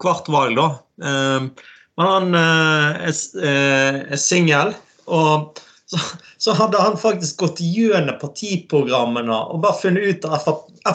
hvert 0.00 0.30
valg. 0.32 0.56
da. 0.56 0.68
Ehm, 1.04 1.50
men 1.98 2.06
han 2.06 2.34
eh, 2.38 3.08
er, 3.10 3.16
eh, 3.42 3.96
er 4.14 4.20
singel, 4.22 4.70
og 5.10 5.58
så, 5.88 5.98
så 6.38 6.54
hadde 6.54 6.78
han 6.84 6.98
faktisk 7.00 7.40
gått 7.40 7.60
gjennom 7.64 8.18
partiprogrammene 8.20 9.34
og 9.52 9.62
bare 9.64 9.78
funnet 9.80 10.04
ut 10.20 10.26
at 10.28 10.44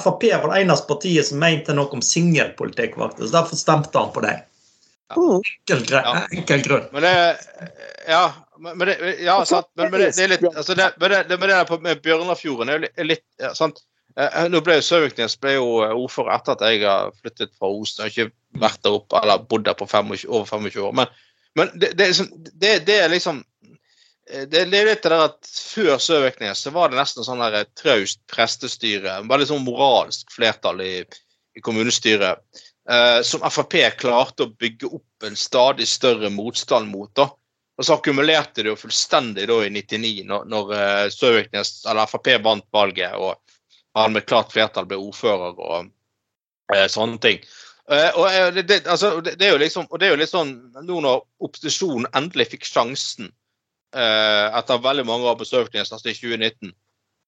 Frp 0.04 0.24
var 0.32 0.48
det 0.54 0.62
eneste 0.64 0.88
partiet 0.90 1.28
som 1.28 1.42
mente 1.42 1.74
noe 1.76 1.90
om 1.94 2.02
singelpolitikk. 2.06 2.96
faktisk. 3.02 3.32
Derfor 3.34 3.58
stemte 3.60 4.00
han 4.00 4.14
på 4.16 4.22
deg. 4.26 4.44
Mm. 5.14 5.42
Enkel, 5.42 5.82
gre- 5.90 6.04
Ja. 6.06 6.22
enkel 6.32 6.62
grunn. 6.66 6.86
Men 6.94 7.02
det 7.06 7.38
Ja, 8.08 8.24
men 8.60 8.78
men 8.78 8.88
det, 8.88 8.96
ja 9.22 9.36
sant. 9.46 9.68
Men, 9.76 9.92
men 9.92 10.02
det, 10.02 10.12
det 10.16 10.24
er 10.24 10.32
litt 10.36 10.46
altså 10.56 10.76
det, 10.78 10.92
men 11.00 11.12
det, 11.12 11.24
det 11.30 11.40
med 11.40 11.50
det 11.50 11.56
der 11.58 11.66
på, 11.70 11.78
med 11.82 12.02
Bjørnafjorden 12.06 12.70
er 12.70 12.80
litt, 12.86 12.94
er 12.98 13.04
litt 13.10 13.26
ja, 13.42 13.52
sant? 13.58 13.82
Eh, 14.20 14.44
Nå 14.54 14.60
ble 14.66 14.76
Søviknes 14.86 15.36
ble 15.42 15.56
jo 15.58 15.70
eh, 15.86 15.94
ordfører 15.98 16.36
etter 16.36 16.54
at 16.58 16.66
jeg 16.70 16.84
har 16.86 17.14
flyttet 17.22 17.54
fra 17.58 17.70
Osen. 17.74 18.04
Jeg 18.04 18.12
har 18.12 18.14
ikke 18.28 18.62
vært 18.66 18.84
der 18.86 18.98
oppe 19.00 19.22
eller 19.24 19.46
bodd 19.50 19.66
der 19.66 19.78
på 19.80 19.88
25, 19.90 20.28
over 20.30 20.46
25 20.50 20.84
år. 20.90 20.94
Men, 21.00 21.16
men 21.58 21.72
det, 21.82 21.94
det, 21.98 22.12
liksom- 22.12 22.34
det, 22.54 22.74
det 22.90 23.00
er 23.06 23.10
liksom 23.14 23.40
eh, 24.30 24.46
det, 24.52 24.62
er 24.62 24.70
litt 24.70 25.04
det 25.06 25.10
der 25.14 25.26
at 25.32 25.50
Før 25.74 25.98
Søviknes 26.02 26.62
så 26.68 26.74
var 26.76 26.92
det 26.94 27.00
nesten 27.02 27.26
sånn 27.26 27.42
der 27.42 27.66
traust 27.80 28.22
prestestyre. 28.30 29.20
Veldig 29.30 29.50
sånn 29.50 29.66
moralsk 29.66 30.30
flertall 30.36 30.84
i, 30.86 30.94
i 31.58 31.66
kommunestyret. 31.66 32.44
eh, 32.90 33.22
som 33.26 33.42
Frp 33.50 33.80
klarte 33.98 34.46
å 34.46 34.54
bygge 34.60 34.92
opp 34.94 35.26
en 35.30 35.36
stadig 35.40 35.88
større 35.90 36.30
motstand 36.30 36.92
mot. 36.92 37.10
da. 37.18 37.30
Og 37.74 37.86
så 37.88 37.96
akkumulerte 37.98 38.62
det 38.62 38.70
jo 38.70 38.78
fullstendig 38.78 39.48
da 39.50 39.56
i 39.66 39.70
99, 39.74 40.22
når, 40.30 40.44
når 40.52 40.74
eh, 40.78 41.08
Søviknes, 41.10 41.80
eller 41.90 42.06
Frp 42.12 42.36
vant 42.46 42.68
valget 42.76 43.16
og 43.18 43.40
han 43.98 44.16
med 44.16 44.26
klart 44.26 44.54
flertall 44.54 44.88
ble 44.90 44.98
ordfører 45.02 45.60
og 45.60 45.92
eh, 46.74 46.88
sånne 46.90 47.20
ting. 47.24 47.44
Eh, 47.92 48.10
og 48.16 48.28
eh, 48.30 48.50
det, 48.56 48.66
det, 48.70 48.82
altså, 48.88 49.16
det, 49.22 49.36
det 49.40 49.48
er 49.48 49.56
jo 49.56 49.62
liksom, 49.62 49.88
og 49.90 50.00
det 50.00 50.08
er 50.08 50.16
jo 50.16 50.22
litt 50.22 50.32
sånn 50.32 50.54
nå 50.82 51.02
når 51.04 51.24
opposisjonen 51.44 52.10
endelig 52.16 52.54
fikk 52.54 52.68
sjansen 52.70 53.30
eh, 53.96 54.48
etter 54.58 54.82
veldig 54.84 55.06
mange 55.08 55.30
år 55.30 55.38
på 55.40 55.48
Søviknes, 55.48 55.94
altså 55.94 56.12
i 56.12 56.18
2019, 56.18 56.74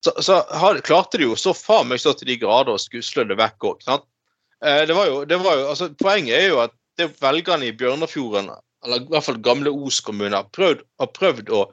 så, 0.05 0.13
så 0.21 0.41
har, 0.61 0.81
klarte 0.85 1.19
de 1.19 1.29
jo 1.29 1.37
så 1.39 1.53
faen 1.57 1.89
meg 1.89 2.01
så 2.01 2.13
til 2.17 2.29
de 2.29 2.39
grader 2.41 2.75
å 2.75 2.81
skusle 2.81 3.25
det 3.29 3.37
vekk 3.39 3.69
òg. 3.71 3.87
Eh, 3.89 4.83
det 4.87 4.97
var 4.97 5.09
jo, 5.09 5.23
det 5.29 5.39
var 5.41 5.59
jo, 5.59 5.69
altså, 5.73 5.89
poenget 5.99 6.37
er 6.39 6.47
jo 6.51 6.61
at 6.65 6.75
det 6.99 7.11
velgerne 7.19 7.67
i 7.67 7.75
Bjørnafjorden, 7.75 8.51
eller 8.85 9.01
i 9.01 9.09
hvert 9.11 9.25
fall 9.25 9.41
gamle 9.43 9.73
Os 9.73 9.99
kommune, 10.05 10.37
har 10.37 10.47
prøvd, 10.55 10.85
har 11.01 11.11
prøvd 11.11 11.49
å, 11.51 11.63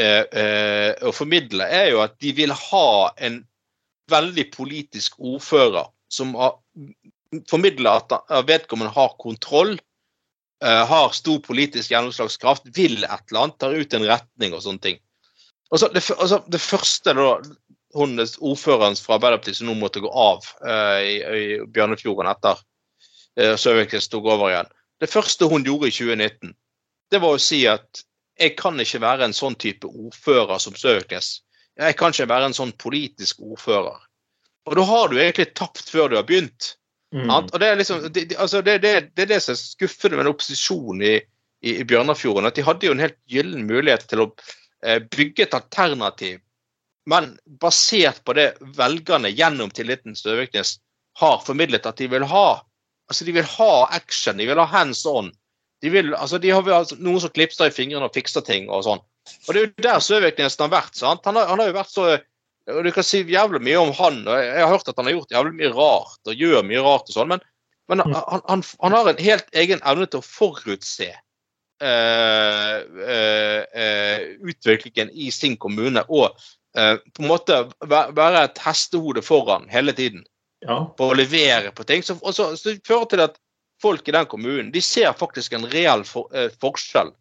eh, 0.00 0.24
eh, 0.32 0.92
å 1.06 1.12
formidle, 1.14 1.68
er 1.68 1.92
jo 1.92 2.02
at 2.04 2.16
de 2.22 2.32
vil 2.36 2.54
ha 2.56 2.88
en 3.28 3.42
veldig 4.10 4.46
politisk 4.54 5.18
ordfører 5.18 5.90
som 6.12 6.34
formidler 7.50 7.98
at 7.98 8.46
vedkommende 8.46 8.94
har 8.94 9.16
kontroll, 9.18 9.74
eh, 10.64 10.84
har 10.86 11.14
stor 11.16 11.40
politisk 11.44 11.90
gjennomslagskraft, 11.90 12.70
vil 12.76 13.04
et 13.04 13.24
eller 13.30 13.42
annet, 13.42 13.58
tar 13.58 13.74
ut 13.74 13.94
en 13.94 14.08
retning 14.08 14.54
og 14.54 14.62
sånne 14.64 14.82
ting. 14.82 15.00
Og 15.70 15.80
så 15.82 15.90
det, 15.90 16.04
altså, 16.14 16.42
det 16.46 16.62
første 16.62 17.14
da, 17.18 17.30
hun 17.96 18.18
ordføreren 18.20 18.96
fra 19.00 19.16
Arbeiderpartiet 19.16 19.58
som 19.58 19.70
nå 19.70 19.76
måtte 19.80 20.02
gå 20.04 20.10
av 20.10 20.44
uh, 20.62 21.00
i, 21.00 21.16
i 21.22 21.44
Bjørnefjorden 21.72 22.28
etter 22.30 22.60
uh, 23.40 23.54
Søviknes 23.58 24.10
tok 24.12 24.28
over 24.28 24.52
igjen, 24.52 24.70
Det 25.00 25.10
første 25.12 25.48
hun 25.48 25.64
gjorde 25.64 25.90
i 25.90 25.94
2019, 25.94 26.54
det 27.12 27.18
var 27.20 27.36
å 27.36 27.40
si 27.42 27.66
at 27.68 28.04
jeg 28.40 28.54
kan 28.56 28.78
ikke 28.80 29.00
være 29.00 29.26
en 29.26 29.36
sånn 29.36 29.56
type 29.60 29.88
ordfører 29.88 30.60
som 30.60 30.76
Søviknes. 30.76 31.42
Jeg 31.76 31.96
kan 32.00 32.14
ikke 32.14 32.28
være 32.30 32.48
en 32.50 32.56
sånn 32.56 32.72
politisk 32.80 33.40
ordfører. 33.44 33.98
Og 34.66 34.76
da 34.78 34.84
har 34.88 35.08
du 35.12 35.18
egentlig 35.20 35.50
tapt 35.58 35.88
før 35.92 36.08
du 36.10 36.16
har 36.18 36.26
begynt. 36.26 36.72
Mm. 37.14 37.30
Og 37.30 37.52
det 37.60 37.68
er 37.68 37.76
liksom, 37.78 38.00
det, 38.10 38.24
det- 38.32 38.38
altså 38.42 38.62
det, 38.66 38.78
det, 38.82 38.94
det 39.14 39.26
er 39.26 39.30
det 39.36 39.40
som 39.44 39.52
er 39.54 39.60
skuffende 39.60 40.18
med 40.18 40.30
opposisjonen 40.30 41.04
i, 41.06 41.14
i, 41.62 41.76
i 41.80 41.84
Bjørnafjorden. 41.86 42.48
At 42.48 42.56
de 42.58 42.64
hadde 42.66 42.88
jo 42.88 42.96
en 42.96 43.04
helt 43.04 43.18
gyllen 43.30 43.66
mulighet 43.68 44.08
til 44.10 44.24
å 44.24 44.30
eh, 44.82 44.98
bygge 45.12 45.46
et 45.46 45.54
alternativ, 45.56 46.40
men 47.06 47.36
basert 47.62 48.24
på 48.26 48.34
det 48.34 48.48
velgerne 48.74 49.30
gjennom 49.30 49.70
tilliten 49.70 50.16
Støviknes 50.18 50.78
har 51.20 51.38
formidlet 51.46 51.86
at 51.86 52.00
de 52.02 52.08
vil 52.10 52.24
ha. 52.26 52.48
Altså 53.06 53.24
De 53.28 53.36
vil 53.36 53.46
ha 53.46 53.70
action, 53.94 54.36
de 54.40 54.48
vil 54.48 54.58
ha 54.58 54.66
hands 54.66 55.04
on. 55.06 55.30
De, 55.84 55.90
vil, 55.92 56.14
altså 56.16 56.38
de 56.40 56.50
har 56.54 56.64
altså, 56.72 56.96
noen 56.98 57.20
som 57.20 57.30
klipser 57.34 57.68
i 57.68 57.74
fingrene 57.74 58.06
og 58.08 58.14
fikser 58.16 58.44
ting 58.46 58.70
og 58.72 58.84
sånn. 58.86 59.02
Og 59.46 59.50
det 59.52 59.60
er 59.60 59.66
jo 59.66 59.84
der 59.84 60.00
Søviknes 60.00 60.56
har 60.60 60.70
vært. 60.72 60.94
sant? 60.96 61.24
Han 61.28 61.36
har, 61.36 61.50
han 61.50 61.60
har 61.60 61.68
jo 61.72 61.76
vært 61.76 61.92
så 61.92 62.06
og 62.66 62.80
Du 62.82 62.88
kan 62.90 63.04
si 63.06 63.20
jævlig 63.22 63.60
mye 63.62 63.78
om 63.78 63.92
han, 63.94 64.16
og 64.26 64.40
jeg 64.42 64.58
har 64.58 64.72
hørt 64.72 64.88
at 64.90 64.96
han 64.98 65.06
har 65.06 65.14
gjort 65.14 65.30
jævlig 65.36 65.52
mye 65.54 65.68
rart 65.76 66.26
og 66.32 66.34
gjør 66.40 66.64
mye 66.66 66.80
rart 66.82 67.06
og 67.06 67.14
sånn, 67.14 67.28
men, 67.30 67.44
men 67.86 68.02
Mm. 68.02 68.14
han, 68.16 68.40
han, 68.48 68.62
han 68.82 68.96
har 68.96 69.10
en 69.12 69.20
helt 69.22 69.46
egen 69.54 69.78
evne 69.86 70.08
til 70.10 70.18
å 70.18 70.26
forutse 70.26 71.06
eh, 71.06 72.76
eh, 73.06 73.62
eh, 73.82 74.24
utviklingen 74.42 75.12
i 75.14 75.30
sin 75.30 75.54
kommune 75.56 76.02
og 76.08 76.32
eh, 76.74 76.96
på 77.14 77.22
en 77.22 77.30
måte 77.30 77.60
være 77.86 78.42
et 78.48 78.58
hestehode 78.66 79.22
foran 79.22 79.68
hele 79.70 79.94
tiden 79.94 80.24
Ja. 80.66 80.80
på 80.98 81.10
å 81.12 81.14
levere 81.14 81.70
på 81.70 81.84
ting. 81.86 82.02
Så, 82.02 82.16
og 82.22 82.34
så, 82.34 82.48
så 82.56 82.72
det 82.72 82.82
fører 82.88 83.06
til 83.12 83.20
at 83.28 83.38
folk 83.82 84.08
i 84.08 84.14
den 84.14 84.26
kommunen 84.30 84.72
de 84.72 84.82
ser 84.82 85.12
faktisk 85.16 85.56
en 85.56 85.66
reell 85.72 86.04
for, 86.08 86.30
eh, 86.34 86.48
forskjell 86.62 87.12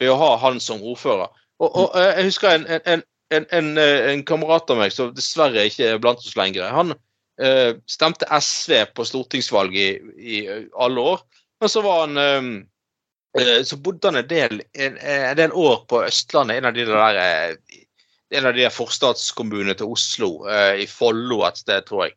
ved 0.00 0.12
å 0.12 0.18
ha 0.20 0.30
han 0.44 0.60
som 0.60 0.84
ordfører. 0.84 1.32
Og, 1.62 1.68
og 1.70 1.98
eh, 1.98 2.12
jeg 2.18 2.30
husker 2.30 2.52
en, 2.52 2.66
en, 2.84 3.02
en, 3.34 3.48
en, 3.58 3.72
eh, 3.80 4.10
en 4.12 4.24
kamerat 4.28 4.70
av 4.70 4.80
meg 4.82 4.94
som 4.94 5.14
dessverre 5.16 5.66
ikke 5.68 5.92
er 5.94 6.02
blant 6.02 6.22
oss 6.22 6.36
lenger. 6.38 6.68
Han 6.74 6.94
eh, 7.40 7.72
stemte 7.90 8.28
SV 8.28 8.84
på 8.96 9.06
stortingsvalget 9.08 10.02
i, 10.16 10.40
i 10.44 10.62
alle 10.78 11.10
år, 11.14 11.24
men 11.60 11.72
så 11.72 11.82
var 11.86 12.04
han 12.04 12.20
eh, 12.20 12.52
eh, 13.40 13.58
så 13.66 13.80
bodde 13.80 14.12
han 14.12 14.20
en 14.20 14.30
del, 14.30 14.62
del 14.76 15.56
år 15.56 15.82
på 15.90 16.04
Østlandet, 16.04 16.60
en 16.60 16.70
av 16.70 16.76
de 16.76 16.86
der 16.92 17.22
eh, 17.24 17.82
en 18.34 18.46
av 18.48 18.56
de 18.56 18.66
forstadskommunene 18.72 19.76
til 19.78 19.92
Oslo, 19.94 20.30
eh, 20.50 20.82
i 20.82 20.86
Follo 20.90 21.44
et 21.46 21.60
sted, 21.60 21.84
tror 21.86 22.08
jeg. 22.08 22.16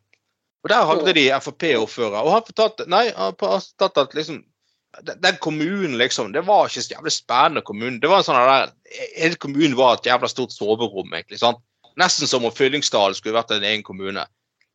Og 0.64 0.68
Der 0.68 0.86
hadde 0.86 1.14
de 1.16 1.26
Frp-ordfører. 1.40 2.20
Og 2.20 2.34
han 2.34 2.46
fortalte 2.46 2.86
nei, 2.90 3.06
han 3.16 3.36
fortalte 3.40 4.04
at 4.04 4.16
liksom 4.16 4.42
den, 5.06 5.36
kommunen, 5.40 5.98
liksom, 5.98 6.32
det 6.32 6.42
var 6.46 6.66
ikke 6.66 6.82
så 6.82 6.94
jævlig 6.96 7.12
spennende 7.14 7.62
kommune. 7.62 8.00
Det 8.02 8.10
var 8.10 8.20
en 8.20 8.26
sånn 8.26 8.40
der, 8.42 8.72
Hele 9.14 9.38
kommunen 9.38 9.76
var 9.78 9.96
et 9.96 10.08
jævla 10.10 10.28
stort 10.28 10.52
soverom, 10.52 11.12
egentlig. 11.14 11.38
sant? 11.38 11.62
Nesten 12.00 12.26
som 12.26 12.44
om 12.44 12.54
Fyllingsdalen 12.54 13.14
skulle 13.14 13.36
vært 13.38 13.52
en 13.54 13.66
egen 13.66 13.84
kommune. 13.86 14.24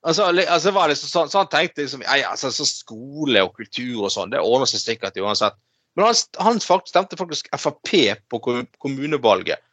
Altså, 0.06 0.30
altså 0.30 0.72
var 0.72 0.92
liksom 0.92 1.10
sånn, 1.10 1.30
så 1.34 1.42
han 1.42 1.52
tenkte 1.52 1.84
liksom, 1.84 2.04
ja, 2.06 2.20
ja, 2.22 2.32
altså, 2.32 2.52
så 2.54 2.68
skole 2.70 3.44
og 3.44 3.56
kultur 3.58 4.06
og 4.06 4.12
sånn, 4.14 4.32
det 4.32 4.44
ordner 4.44 4.70
seg 4.70 4.84
sikkert 4.84 5.18
uansett. 5.18 5.58
Men 5.98 6.10
han, 6.10 6.20
han 6.44 6.62
faktisk, 6.62 6.94
stemte 6.94 7.20
faktisk 7.20 7.50
Frp 7.58 7.96
på 8.30 8.42
kommunevalget 8.84 9.64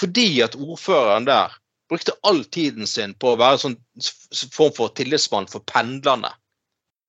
fordi 0.00 0.40
at 0.40 0.54
ordføreren 0.56 1.26
der 1.28 1.52
brukte 1.90 2.14
all 2.22 2.44
tiden 2.54 2.86
sin 2.86 3.14
på 3.18 3.32
å 3.32 3.38
være 3.40 3.58
en 3.58 3.62
sånn 3.64 4.50
form 4.54 4.72
for 4.76 4.94
tillitsmann 4.94 5.50
for 5.50 5.64
pendlerne. 5.68 6.30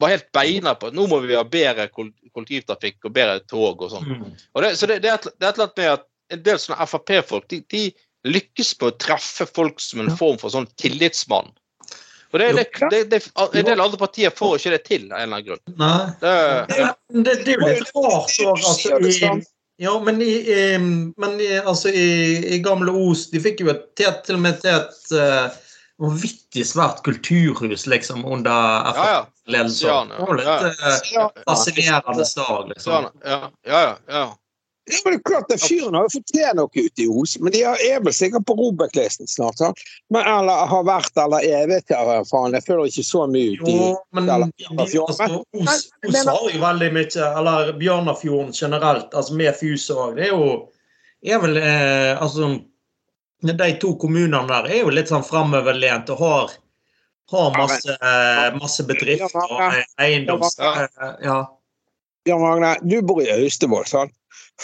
Var 0.01 0.15
helt 0.15 0.31
beina 0.33 0.73
på 0.75 0.89
nå 0.95 1.05
må 1.09 1.19
vi 1.21 1.37
ha 1.37 1.43
bedre 1.45 1.85
kollektivtrafikk 1.93 3.05
og 3.05 3.13
bedre 3.13 3.43
tog 3.45 3.83
og 3.85 3.93
sånn. 3.93 4.07
Mm. 4.09 4.31
Og 4.57 4.65
så 4.73 4.89
det, 4.89 5.03
det, 5.05 5.11
er 5.11 5.19
et, 5.19 5.27
det 5.37 5.45
er 5.45 5.51
et 5.51 5.59
eller 5.59 5.67
annet 5.67 5.83
med 5.83 5.91
at 5.93 6.07
en 6.31 6.43
del 6.47 6.61
sånne 6.63 6.87
Frp-folk 6.89 7.47
de, 7.53 7.61
de 7.69 7.83
lykkes 8.25 8.73
med 8.79 8.89
å 8.89 8.97
treffe 9.05 9.45
folk 9.49 9.81
som 9.83 10.01
en 10.01 10.13
form 10.17 10.41
for 10.41 10.53
sånn 10.53 10.69
tillitsmann. 10.81 11.53
Og 12.31 12.39
det, 12.39 12.51
det, 12.55 12.65
det, 12.89 12.99
det, 13.11 13.19
En 13.59 13.65
del 13.67 13.81
andre 13.83 13.99
partier 13.99 14.31
får 14.31 14.55
ikke 14.57 14.71
det 14.73 14.83
til 14.87 15.09
av 15.09 15.19
en 15.19 15.23
eller 15.25 15.41
annen 15.41 15.47
grunn. 15.49 15.63
Nei. 15.81 15.95
Det, 16.21 16.35
Det, 16.71 16.85
det, 17.17 17.33
det 17.43 17.55
er 17.57 17.59
jo 17.59 17.71
litt 17.81 17.97
rart 17.97 18.37
òg, 18.45 18.53
altså. 18.55 18.99
I, 19.03 19.41
ja, 19.81 19.95
men 20.05 20.21
i, 20.21 20.33
i, 20.53 20.77
men 21.17 21.39
i, 21.41 21.51
altså, 21.59 21.89
i, 21.89 22.09
i 22.55 22.59
gamle 22.61 22.93
Os 22.93 23.23
De 23.33 23.41
fikk 23.41 23.63
jo 23.63 23.71
et, 23.73 23.87
til, 23.97 24.35
og 24.35 24.43
med 24.43 24.59
til 24.61 24.75
et 24.77 25.13
uh, 25.17 25.55
vanvittig 26.01 26.65
svært 26.69 27.01
kulturhus, 27.05 27.87
liksom, 27.89 28.21
under 28.25 28.51
ja, 28.51 28.93
ja. 28.93 29.17
Frp-ledelsen. 29.25 30.13
Det 30.13 30.27
var 30.27 30.39
litt 30.39 30.49
ja. 30.49 31.25
eh, 31.25 31.41
fascinerende 31.47 32.25
stad. 32.25 32.69
liksom. 32.73 33.09
Ja, 33.25 33.39
ja, 33.65 33.81
ja, 33.81 33.97
ja, 34.07 34.23
ja. 34.89 34.97
Men 35.05 35.13
det 35.13 35.19
er 35.19 35.23
klart, 35.29 35.51
at 35.53 35.61
Fyren 35.61 35.93
har 35.95 36.07
jo 36.07 36.13
fortjent 36.15 36.57
noe 36.57 36.71
ute 36.73 37.03
i 37.03 37.07
Os, 37.21 37.35
men 37.39 37.53
de 37.53 37.61
er 37.63 38.01
vel 38.03 38.13
sikkert 38.15 38.47
på 38.49 38.55
Robek-listen 38.57 39.29
snart. 39.29 39.61
Men, 40.09 40.25
eller 40.25 40.65
har 40.71 40.83
vært, 40.87 41.13
eller 41.21 41.45
jeg 41.45 41.69
vet 41.69 41.85
ikke, 41.85 42.17
faen. 42.31 42.57
Jeg 42.57 42.65
føler 42.65 42.89
ikke 42.89 43.05
så 43.05 43.27
mye 43.29 43.53
ut 43.53 43.69
i 43.69 43.77
Jo, 43.77 43.91
men 44.17 44.29
Eller- 44.29 44.51
altså, 44.77 45.05
Os, 45.53 45.85
har 46.25 46.49
jo 46.49 46.63
veldig 46.65 46.91
mye 46.97 47.29
Eller 47.29 47.73
Bjørnafjorden 47.77 48.53
generelt, 48.57 49.13
altså 49.13 49.37
med 49.37 49.55
Fuse 49.59 49.93
òg. 49.93 50.15
Det 50.17 50.29
er 50.29 50.33
jo 50.33 50.51
er 51.21 51.39
vel 51.41 51.57
eh, 51.57 52.21
Altså 52.21 52.49
De 53.41 53.71
to 53.81 53.95
kommunene 53.97 54.47
der 54.49 54.69
er 54.69 54.83
jo 54.83 54.91
litt 54.93 55.09
sånn 55.09 55.25
framoverlent 55.25 56.09
og 56.13 56.19
har, 56.21 56.51
har 57.31 57.55
masse, 57.57 57.95
eh, 57.95 58.49
masse 58.57 58.85
bedrifter 58.85 59.47
og 59.47 59.63
eh, 59.71 59.85
eiendoms... 59.97 60.57
Ja. 61.25 61.39
Eh, 62.25 62.31
Ja. 62.31 62.35
Jan 62.35 62.41
Magne, 62.41 62.75
du 62.81 63.01
bor 63.01 63.21
i 63.21 63.31
Austevoll, 63.31 63.85
sant? 63.85 64.11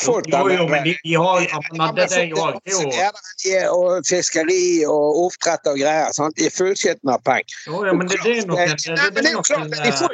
Jo, 0.05 0.49
jo, 0.49 0.67
men 0.69 0.83
de, 0.83 0.93
de 1.03 1.13
har 1.15 1.41
ja, 1.41 1.59
men 1.71 1.95
det, 1.95 2.09
det 2.09 2.17
er 2.17 2.27
jo 2.29 2.35
Det 2.65 2.73
jo 2.73 3.73
Og 3.73 4.05
fiskeri 4.05 4.85
og 4.85 5.25
oppdrett 5.25 5.65
og 5.65 5.79
greier. 5.79 6.11
sant? 6.13 6.35
De 6.37 6.45
er 6.45 6.53
fullskitne 6.53 7.15
av 7.15 7.23
penger. 7.25 7.55
jo, 7.67 7.85
ja, 7.85 7.93
men 7.93 8.07
det, 8.07 8.19
det 8.23 8.35
er 8.37 8.45
noen 8.45 8.67
det, 9.15 9.25
er 9.25 9.31
jo 9.31 9.41
klart 9.41 9.71
de 9.71 9.79
eh, 9.81 9.97
får 9.97 10.13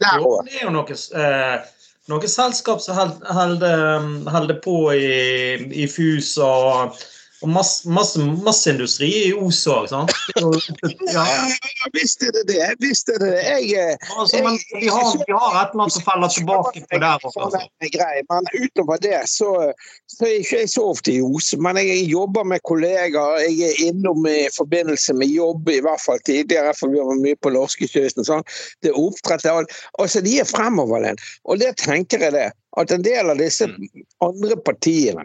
der 0.00 0.24
òg. 0.24 0.44
det 0.46 0.56
er 0.60 0.64
jo 0.64 0.72
noe, 0.72 0.96
eh, 1.20 1.56
noe 2.08 2.28
selskap 2.28 2.80
som 2.80 2.96
holder 3.28 4.08
holder 4.30 4.60
på 4.64 4.76
i, 4.96 5.12
i 5.82 5.86
FUS 5.90 6.38
og, 6.38 6.96
og 7.40 7.48
masseindustri 7.48 7.94
masse, 8.44 8.72
masse 8.76 9.06
i 9.08 9.32
Os 9.32 9.60
òg, 9.72 9.86
sant? 9.88 10.12
Er 10.36 10.42
jo- 10.44 10.52
Ja, 11.12 11.24
Ja, 11.24 11.88
visst 11.94 12.22
er 12.22 12.32
det 12.36 12.42
det. 12.50 12.66
Visst 12.82 13.08
er 13.08 13.18
det 13.22 13.30
det. 13.32 13.44
Jeg 13.48 13.70
eh, 13.80 14.18
altså, 14.18 14.42
men 14.44 14.58
vi 14.80 14.88
har, 14.92 15.06
vi 15.16 15.32
har 15.32 15.54
et 15.62 15.72
eller 15.72 15.82
annet 15.84 15.94
som 15.94 16.04
faller 16.04 16.28
tilbake 16.34 16.82
på 16.90 17.00
der 17.00 17.24
òg, 17.24 17.38
altså. 17.46 17.62
Er 17.80 18.22
Men 18.30 18.48
utover 18.64 19.00
det 19.00 19.22
så, 19.28 19.72
så 20.06 20.26
er 20.28 20.36
ikke 20.42 20.60
jeg 20.60 20.68
så 20.74 20.84
ofte 20.92 21.12
i 21.14 21.20
Os. 21.24 21.54
Men 21.58 21.76
jeg 21.80 22.04
jobber 22.10 22.44
med 22.44 22.60
kollegaer. 22.68 23.40
Jeg 23.48 23.70
er 23.70 23.82
innom 23.88 24.26
i 24.28 24.48
forbindelse 24.56 25.14
med 25.16 25.32
jobb, 25.32 25.68
i 25.68 25.80
hvert 25.80 26.04
fall 26.04 26.20
tidligere, 26.26 26.74
for 26.78 26.92
vi 26.92 27.00
var 27.00 27.20
mye 27.24 27.38
på 27.40 27.52
norskekysten. 27.56 28.26
Sånn. 28.28 28.44
Det 28.82 28.92
er 28.92 29.00
oppdrett 29.00 29.42
det 29.44 29.50
er 29.52 29.62
alt. 29.62 29.76
Altså, 30.02 30.20
de 30.24 30.38
er 30.40 30.48
fremoverlent. 30.48 31.20
Og 31.48 31.60
det 31.62 31.76
tenker 31.80 32.26
jeg 32.28 32.36
det. 32.36 32.50
At 32.78 32.92
en 32.94 33.02
del 33.02 33.32
av 33.32 33.40
disse 33.40 33.66
andre 34.22 34.56
partiene 34.62 35.24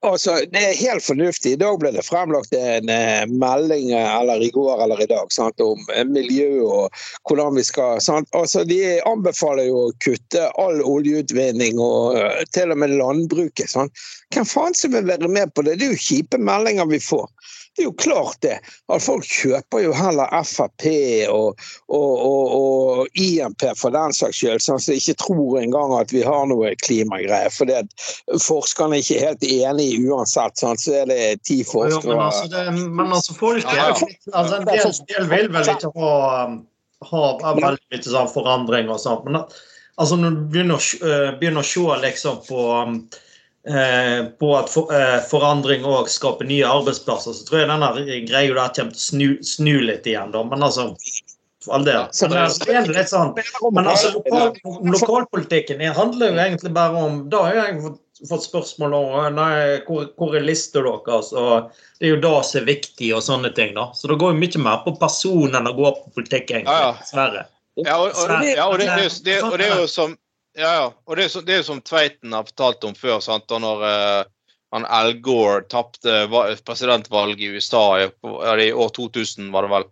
Altså, 0.00 0.46
Det 0.52 0.60
er 0.60 0.78
helt 0.78 1.04
fornuftig. 1.04 1.52
I 1.52 1.60
dag 1.60 1.76
ble 1.78 1.90
det 1.92 2.04
fremlagt 2.06 2.54
en 2.56 2.88
eh, 2.88 3.26
melding 3.28 3.90
eh, 3.92 4.10
eller 4.16 4.42
i 4.42 4.50
går 4.54 4.80
eller 4.84 5.02
i 5.04 5.08
dag 5.10 5.32
sant, 5.32 5.60
om 5.60 5.84
eh, 5.94 6.06
miljø 6.08 6.64
og 6.64 7.02
hvordan 7.28 7.58
vi 7.58 7.64
skal 7.68 8.00
sant? 8.02 8.28
Altså, 8.32 8.64
De 8.64 8.80
anbefaler 9.04 9.68
jo 9.68 9.82
å 9.86 9.92
kutte 10.04 10.48
all 10.60 10.80
oljeutvinning 10.80 11.80
og 11.82 12.16
eh, 12.18 12.40
til 12.56 12.72
og 12.72 12.80
med 12.80 12.96
landbruket. 12.96 13.68
Sant? 13.70 13.92
Hvem 14.34 14.48
faen 14.48 14.78
som 14.78 14.96
vil 14.96 15.08
være 15.10 15.28
med 15.28 15.52
på 15.54 15.66
det? 15.66 15.78
Det 15.78 15.90
er 15.90 15.94
jo 15.94 16.06
kjipe 16.08 16.40
meldinger 16.40 16.88
vi 16.90 17.02
får. 17.04 17.28
Det 17.74 17.82
er 17.82 17.88
jo 17.88 17.96
klart 17.98 18.38
det. 18.46 18.60
At 18.92 19.02
folk 19.02 19.26
kjøper 19.26 19.82
jo 19.82 19.94
heller 19.96 20.30
Frp 20.46 20.86
og, 21.32 21.60
og, 21.90 22.12
og, 22.14 22.54
og 22.54 23.18
IMP 23.18 23.66
for 23.78 23.94
den 23.94 24.14
saks 24.14 24.38
skyld, 24.38 24.62
sånn 24.62 24.82
som 24.82 24.94
ikke 24.94 25.16
tror 25.24 25.58
engang 25.60 25.96
at 25.98 26.14
vi 26.14 26.22
har 26.26 26.46
noe 26.50 26.74
klimagreier. 26.86 27.50
for 27.50 27.70
forskerne 28.38 28.84
forskerne 28.84 29.00
ikke 29.00 29.16
er 29.18 29.26
helt 29.28 29.44
enige 29.44 30.12
uansett, 30.12 30.58
sånn, 30.58 30.78
så 30.78 30.94
er 31.02 31.10
det 31.10 31.42
ti 31.44 31.60
Jo, 31.62 31.68
forskere 31.70 32.14
men, 32.14 32.24
altså, 32.24 32.48
det, 32.52 32.64
men 32.72 33.12
altså, 33.12 33.34
folk 33.34 33.64
er 33.64 33.76
ja. 33.76 33.90
altså, 34.32 34.56
En 34.60 34.66
del, 34.68 34.94
del 35.10 35.28
vil 35.30 35.52
vel 35.52 35.70
ikke 35.74 35.92
ha, 35.98 36.14
ha 37.10 37.54
veldig 37.54 37.78
mye 37.78 38.02
sånn 38.04 38.32
forandring 38.32 38.90
og 38.90 39.00
sånt. 39.00 39.24
Men 39.26 39.42
altså, 39.42 40.16
når 40.16 40.30
du 40.36 40.42
begynner, 40.52 40.88
eh, 41.02 41.30
begynner 41.40 41.64
å 41.64 41.68
se 41.68 42.00
liksom 42.04 42.42
på 42.48 42.66
eh, 42.80 43.22
på 44.38 44.50
at 44.58 44.68
for, 44.68 44.92
eh, 44.92 45.20
forandring 45.30 45.86
òg 45.88 46.10
skaper 46.12 46.44
nye 46.44 46.68
arbeidsplasser, 46.68 47.32
så 47.32 47.46
tror 47.48 47.62
jeg 47.62 47.70
denne 47.70 48.18
greia 48.28 48.52
der 48.52 48.74
kommer 48.76 48.92
til 48.92 48.92
å 48.92 49.04
snu, 49.06 49.28
snu 49.40 49.78
litt 49.80 50.04
igjen. 50.10 50.34
da, 50.34 50.42
Men 50.44 50.66
altså 50.66 50.90
for 51.64 51.74
all 51.74 51.84
del. 51.84 52.06
Så 52.12 52.28
altså, 52.28 52.64
det 52.64 52.76
er 52.76 52.88
litt 52.92 53.10
sånn 53.10 53.32
men 53.72 53.86
altså, 53.88 54.12
lokal, 54.18 54.52
lokalpolitikken 54.92 55.80
handler 55.96 56.32
jo 56.32 56.40
egentlig 56.42 56.72
bare 56.76 57.04
om 57.06 57.22
Da 57.32 57.44
har 57.46 57.60
jeg 57.62 57.94
fått, 58.28 58.44
spørsmål 58.44 58.94
om 58.98 59.38
nei, 59.38 59.80
hvor, 59.88 60.06
hvor 60.20 60.36
er 60.36 60.44
lista 60.44 60.82
deres. 60.84 61.32
og 61.32 61.72
Det 62.00 62.08
er 62.08 62.14
jo 62.14 62.20
det 62.22 62.34
som 62.48 62.60
er 62.60 62.68
viktig, 62.68 63.10
og 63.16 63.24
sånne 63.24 63.50
ting. 63.56 63.74
da. 63.76 63.88
Så 63.96 64.08
det 64.10 64.18
går 64.20 64.34
jo 64.34 64.40
mye 64.42 64.64
mer 64.66 64.84
på 64.84 64.94
personen 65.00 65.56
enn 65.60 65.70
å 65.72 65.74
gå 65.76 65.90
på 66.02 66.14
politikk, 66.20 66.52
egentlig. 66.60 66.92
Dessverre. 67.00 67.46
Ja, 67.80 67.96
og, 67.98 68.12
og, 68.12 68.30
ja, 68.46 68.68
og, 68.68 68.78
det, 68.78 68.86
det, 68.86 69.08
er 69.08 69.16
det, 69.26 69.38
og 69.42 69.56
det 69.58 69.66
er 69.66 69.80
jo 69.82 69.88
som 69.90 70.14
ja, 70.54 70.70
ja. 70.78 70.86
Og 71.04 71.16
det 71.16 71.26
er, 71.26 71.32
så, 71.32 71.42
det 71.44 71.58
er 71.58 71.66
som 71.66 71.82
Tveiten 71.82 72.34
har 72.36 72.46
fortalt 72.48 72.86
om 72.88 72.94
før. 72.98 73.20
sant? 73.24 73.50
Og 73.50 73.62
når 73.64 73.84
uh, 73.84 74.30
han 74.74 74.86
Al 74.90 75.12
Gore 75.22 75.64
tapte 75.70 76.24
presidentvalget 76.66 77.42
i 77.42 77.52
USA 77.54 77.84
i, 78.02 78.08
i 78.66 78.72
år 78.72 78.94
2000, 78.96 79.52
var 79.54 79.66
det 79.66 79.74
vel. 79.74 79.86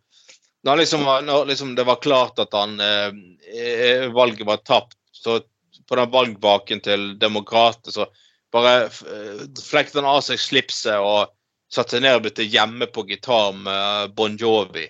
Når, 0.67 0.77
liksom, 0.83 1.07
når 1.27 1.47
liksom 1.51 1.75
det 1.79 1.87
var 1.87 2.03
klart 2.03 2.39
at 2.39 2.55
han, 2.55 2.79
eh, 2.81 4.11
valget 4.15 4.47
var 4.47 4.63
tapt, 4.63 4.99
så 5.13 5.41
på 5.89 5.99
den 5.99 6.11
valgbaken 6.11 6.83
til 6.83 7.07
demokrater, 7.19 7.95
så 7.95 8.07
bare 8.55 8.87
eh, 8.87 9.47
flekte 9.63 9.99
han 9.99 10.11
av 10.11 10.21
seg 10.27 10.39
slipset 10.39 10.99
og 10.99 11.33
satte 11.73 11.97
seg 11.97 12.05
ned 12.05 12.19
og 12.19 12.27
begynte 12.27 12.47
hjemme 12.47 12.87
på 12.91 13.07
gitar 13.11 13.55
med 13.59 14.15
Bon 14.19 14.35
Jovi. 14.39 14.87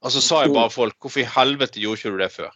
Og 0.00 0.14
så 0.14 0.24
sa 0.24 0.44
jeg 0.44 0.54
bare 0.56 0.72
folk 0.72 0.96
hvorfor 1.00 1.24
i 1.24 1.28
helvete 1.28 1.82
gjorde 1.82 2.00
ikke 2.00 2.14
du 2.14 2.22
det 2.22 2.32
før? 2.32 2.52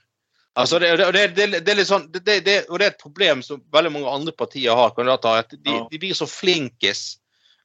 Altså, 0.55 0.79
det, 0.79 0.97
det, 0.97 1.23
det, 1.35 1.47
det, 1.65 1.73
er 1.73 1.79
litt 1.81 1.89
sånn, 1.89 2.07
det, 2.15 2.37
er 2.47 2.83
et 2.87 3.01
problem 3.01 3.41
som 3.43 3.63
veldig 3.75 3.91
mange 3.91 4.11
andre 4.11 4.35
partier 4.39 4.77
har. 4.79 4.93
kandidater 4.95 5.43
at 5.43 5.55
De, 5.57 5.81
de 5.91 5.99
blir 5.99 6.15
så 6.15 6.29
flinkis. 6.31 7.17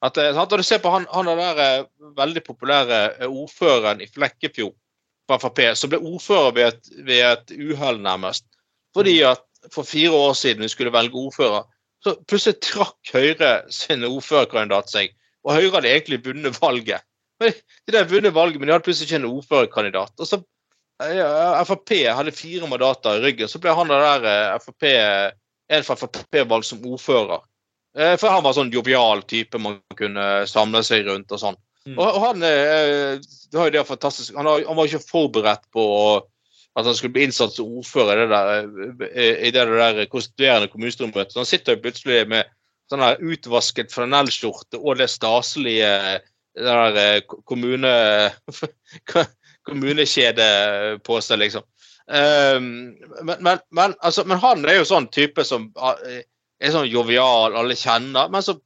At, 0.01 0.17
eh, 0.17 0.31
sant? 0.33 0.53
Og 0.55 0.61
du 0.61 0.65
ser 0.65 0.81
på 0.81 0.91
han, 0.93 1.05
han 1.13 1.29
er 1.29 1.41
der 1.41 1.61
eh, 1.65 1.87
veldig 2.17 2.43
populære 2.47 2.99
eh, 3.19 3.27
ordføreren 3.27 4.01
i 4.01 4.07
Flekkefjord 4.09 4.73
fra 5.29 5.37
Frp, 5.43 5.61
som 5.77 5.91
ble 5.91 5.99
ordfører 5.99 6.55
ved 6.55 6.69
et, 6.71 6.93
ved 7.05 7.25
et 7.27 7.53
uhell, 7.59 7.99
nærmest. 8.01 8.47
Fordi 8.97 9.19
at 9.27 9.43
for 9.73 9.85
fire 9.85 10.15
år 10.15 10.33
siden 10.39 10.65
vi 10.65 10.71
skulle 10.71 10.93
velge 10.95 11.19
ordfører, 11.19 11.67
så 12.01 12.15
plutselig 12.31 12.61
trakk 12.63 13.11
Høyre 13.11 13.51
sin 13.75 14.07
ordførerkandidat 14.07 14.89
seg. 14.89 15.11
Og 15.45 15.57
Høyre 15.57 15.75
hadde 15.77 15.91
egentlig 15.91 16.23
vunnet 16.25 16.57
valget. 16.61 17.05
Men 17.39 17.53
De 17.53 17.97
hadde 17.97 18.09
vunnet 18.11 18.33
valget, 18.35 18.59
men 18.59 18.69
de 18.69 18.73
hadde 18.73 18.87
plutselig 18.87 19.11
ikke 19.11 19.19
en 19.21 19.33
ordførerkandidat. 19.33 20.15
Og 20.17 20.27
så 20.27 20.39
ja, 20.99 21.65
Frp 21.65 21.93
hadde 22.11 22.35
fire 22.35 22.67
mandater 22.67 23.19
i 23.19 23.23
ryggen, 23.23 23.47
så 23.51 23.61
ble 23.61 23.75
han 23.75 23.91
der 23.91 24.25
eh, 24.27 24.57
Frp, 24.63 24.87
en 25.69 25.85
fra 25.87 25.95
Frp 25.99 26.41
valgt 26.49 26.69
som 26.71 26.83
ordfører. 26.83 27.45
Eh, 27.97 28.15
For 28.19 28.31
han 28.31 28.43
var 28.45 28.57
sånn 28.57 28.73
jovial 28.73 29.23
type 29.29 29.61
man 29.61 29.79
kunne 29.97 30.45
samle 30.49 30.83
seg 30.85 31.07
rundt 31.07 31.31
og 31.31 31.41
sånn. 31.41 31.59
Mm. 31.87 31.95
Og 31.97 32.19
han, 32.25 32.43
eh, 32.43 33.15
det 33.19 33.57
har 33.57 33.69
jo 33.69 33.77
det 33.77 33.85
fantastisk, 33.87 34.35
han, 34.37 34.49
han 34.49 34.77
var 34.77 34.89
ikke 34.89 35.07
forberedt 35.07 35.65
på 35.73 35.85
at 36.77 36.85
han 36.85 36.95
skulle 36.95 37.15
bli 37.15 37.25
innsatt 37.27 37.55
som 37.55 37.79
ordfører 37.79 38.23
i 38.23 38.27
det 38.27 38.35
der, 38.35 39.07
eh, 39.09 39.45
i 39.47 39.53
det 39.55 39.65
der 39.71 40.03
konstituerende 40.11 40.69
kommunestyremøtet. 40.71 41.37
Han 41.39 41.49
sitter 41.49 41.75
jo 41.75 41.83
plutselig 41.85 42.25
med 42.29 42.51
sånn 42.89 43.03
her 43.05 43.21
utvasket 43.21 43.93
flanellskjorte 43.93 44.79
og 44.79 44.99
det 44.99 45.09
staselige 45.11 46.19
der 46.59 46.99
eh, 46.99 47.21
kommune 47.47 47.93
kommunekjede 49.67 50.49
på 51.05 51.19
seg, 51.23 51.41
liksom. 51.43 51.65
Um, 52.09 52.95
men, 53.21 53.35
men, 53.45 53.59
men, 53.75 53.93
altså, 54.01 54.23
men 54.25 54.41
han 54.41 54.65
er 54.65 54.79
jo 54.79 54.87
sånn 54.89 55.05
type 55.13 55.43
som 55.45 55.67
eh, 55.77 56.23
er 56.57 56.73
sånn 56.73 56.89
jovial, 56.89 57.53
alle 57.59 57.77
kjenner, 57.77 58.31
men 58.33 58.41
som 58.45 58.57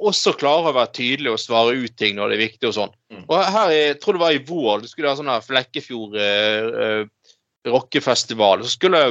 også 0.00 0.34
klarer 0.38 0.70
å 0.70 0.76
være 0.76 0.94
tydelig 0.96 1.32
og 1.32 1.40
svare 1.42 1.76
ut 1.78 1.94
ting 1.98 2.16
når 2.16 2.32
det 2.32 2.36
er 2.36 2.44
viktig 2.44 2.68
og 2.70 2.76
sånn. 2.76 2.92
Mm. 3.12 3.24
Og 3.24 3.36
her, 3.54 3.72
jeg 3.74 3.98
tror 4.02 4.16
det 4.16 4.22
var 4.24 4.34
i 4.34 4.44
vår, 4.46 4.82
du 4.82 4.90
skulle 4.90 5.10
ha 5.10 5.18
sånn 5.18 5.30
her 5.30 5.44
Flekkefjord 5.44 6.16
eh, 6.18 6.68
eh, 6.84 7.34
rockefestival, 7.68 8.64
så 8.64 8.74
skulle 8.74 9.02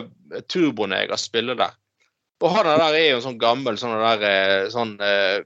Turboneger 0.51 1.19
spille 1.19 1.55
der. 1.59 1.75
Og 2.39 2.53
han 2.55 2.69
der 2.69 2.95
er 2.95 3.07
jo 3.09 3.19
en 3.19 3.25
sånn 3.25 3.41
gammel 3.41 3.79
sånn 3.79 3.97
der, 3.99 4.23
eh, 4.29 4.69
sånn 4.71 4.95
eh, 5.03 5.41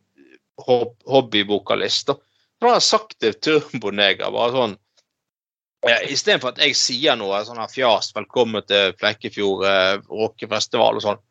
hobbyvokalist. 0.61 2.13
Så 2.13 2.19
han 2.61 2.75
har 2.75 2.85
sagt 2.85 3.17
til 3.23 3.33
Turboneger 3.33 4.33
bare 4.33 4.53
sånn 4.53 4.75
eh, 4.77 4.82
Istedenfor 5.83 6.53
at 6.53 6.61
jeg 6.63 6.77
sier 6.79 7.17
noe 7.19 7.41
sånn 7.43 7.59
her 7.59 7.71
fjas 7.71 8.13
'velkommen 8.15 8.63
til 8.69 8.93
Flekkefjord 9.01 9.65
eh, 9.67 9.95
rockefestival' 10.07 10.99
og 10.99 11.03
sånn. 11.03 11.21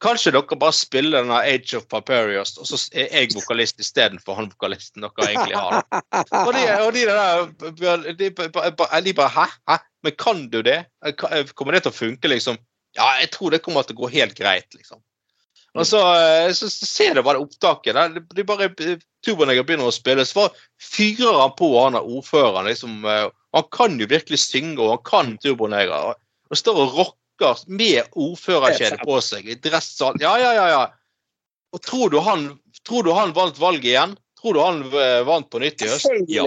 Kanskje 0.00 0.30
dere 0.30 0.56
bare 0.56 0.76
spiller 0.76 1.24
denne 1.24 1.40
Age 1.42 1.74
of 1.76 1.88
Paperius, 1.90 2.54
og 2.62 2.68
så 2.70 2.78
er 2.94 3.10
jeg 3.10 3.34
vokalist 3.34 3.80
istedenfor 3.82 4.38
han 4.38 4.46
vokalisten 4.52 5.02
dere 5.02 5.26
egentlig 5.26 5.58
har. 5.58 5.82
Og 6.46 6.52
de, 6.54 6.62
og 6.84 6.92
de 6.94 7.02
der 7.08 8.12
de, 8.14 8.30
de, 8.30 9.14
bare 9.18 9.28
Hæ? 9.34 9.46
Hæ? 9.68 9.78
Men 10.06 10.14
kan 10.18 10.44
du 10.52 10.62
det? 10.62 10.84
Kommer 11.58 11.74
det 11.74 11.82
til 11.82 11.90
å 11.90 11.98
funke, 11.98 12.30
liksom? 12.30 12.60
Ja, 12.94 13.10
jeg 13.18 13.32
tror 13.34 13.50
det 13.50 13.62
kommer 13.64 13.82
til 13.82 13.98
å 13.98 14.04
gå 14.04 14.12
helt 14.14 14.38
greit, 14.38 14.70
liksom. 14.78 15.02
Og 15.74 15.86
så, 15.86 15.98
eh, 16.14 16.52
så, 16.54 16.70
så 16.70 16.86
ser 16.86 17.14
du 17.14 17.22
bare 17.22 17.42
opptaket. 17.42 17.94
Der. 17.94 18.22
De- 18.34 18.46
bare, 18.46 18.70
Turboneger 19.26 19.66
begynner 19.66 19.90
å 19.90 19.94
spille, 19.94 20.24
så 20.26 20.46
fyrer 20.80 21.42
han 21.42 21.52
på 21.58 21.74
han 21.74 21.98
er 21.98 22.06
ordføreren. 22.06 22.70
liksom. 22.70 23.02
Han 23.56 23.64
kan 23.72 23.96
jo 24.00 24.08
virkelig 24.10 24.38
synge, 24.42 24.78
og 24.82 24.96
han 24.96 25.04
kan 25.08 25.34
Turboneger. 25.42 26.12
Og, 26.12 26.20
og 26.50 26.60
står 26.60 26.80
og 26.84 26.96
rocker 26.98 27.64
med 27.70 28.08
ordførerkjede 28.18 29.00
på 29.04 29.20
seg, 29.24 29.48
i 29.48 29.58
dress 29.62 29.94
og 30.02 30.12
alt. 30.12 30.24
Ja, 30.26 30.36
ja, 30.42 30.54
ja. 30.58 30.68
ja. 30.74 30.86
Og 31.72 31.82
tror 31.84 32.12
du 32.12 32.18
han, 32.24 32.48
tror 32.88 33.04
du 33.06 33.12
han 33.16 33.34
vant 33.36 33.60
valget 33.60 33.92
igjen? 33.92 34.16
Tror 34.38 34.54
du 34.54 34.60
han 34.62 34.82
eh, 34.94 35.20
vant 35.26 35.48
på 35.50 35.60
nytt 35.62 35.82
i 35.82 35.88
høst? 35.90 36.08
Ja. 36.30 36.46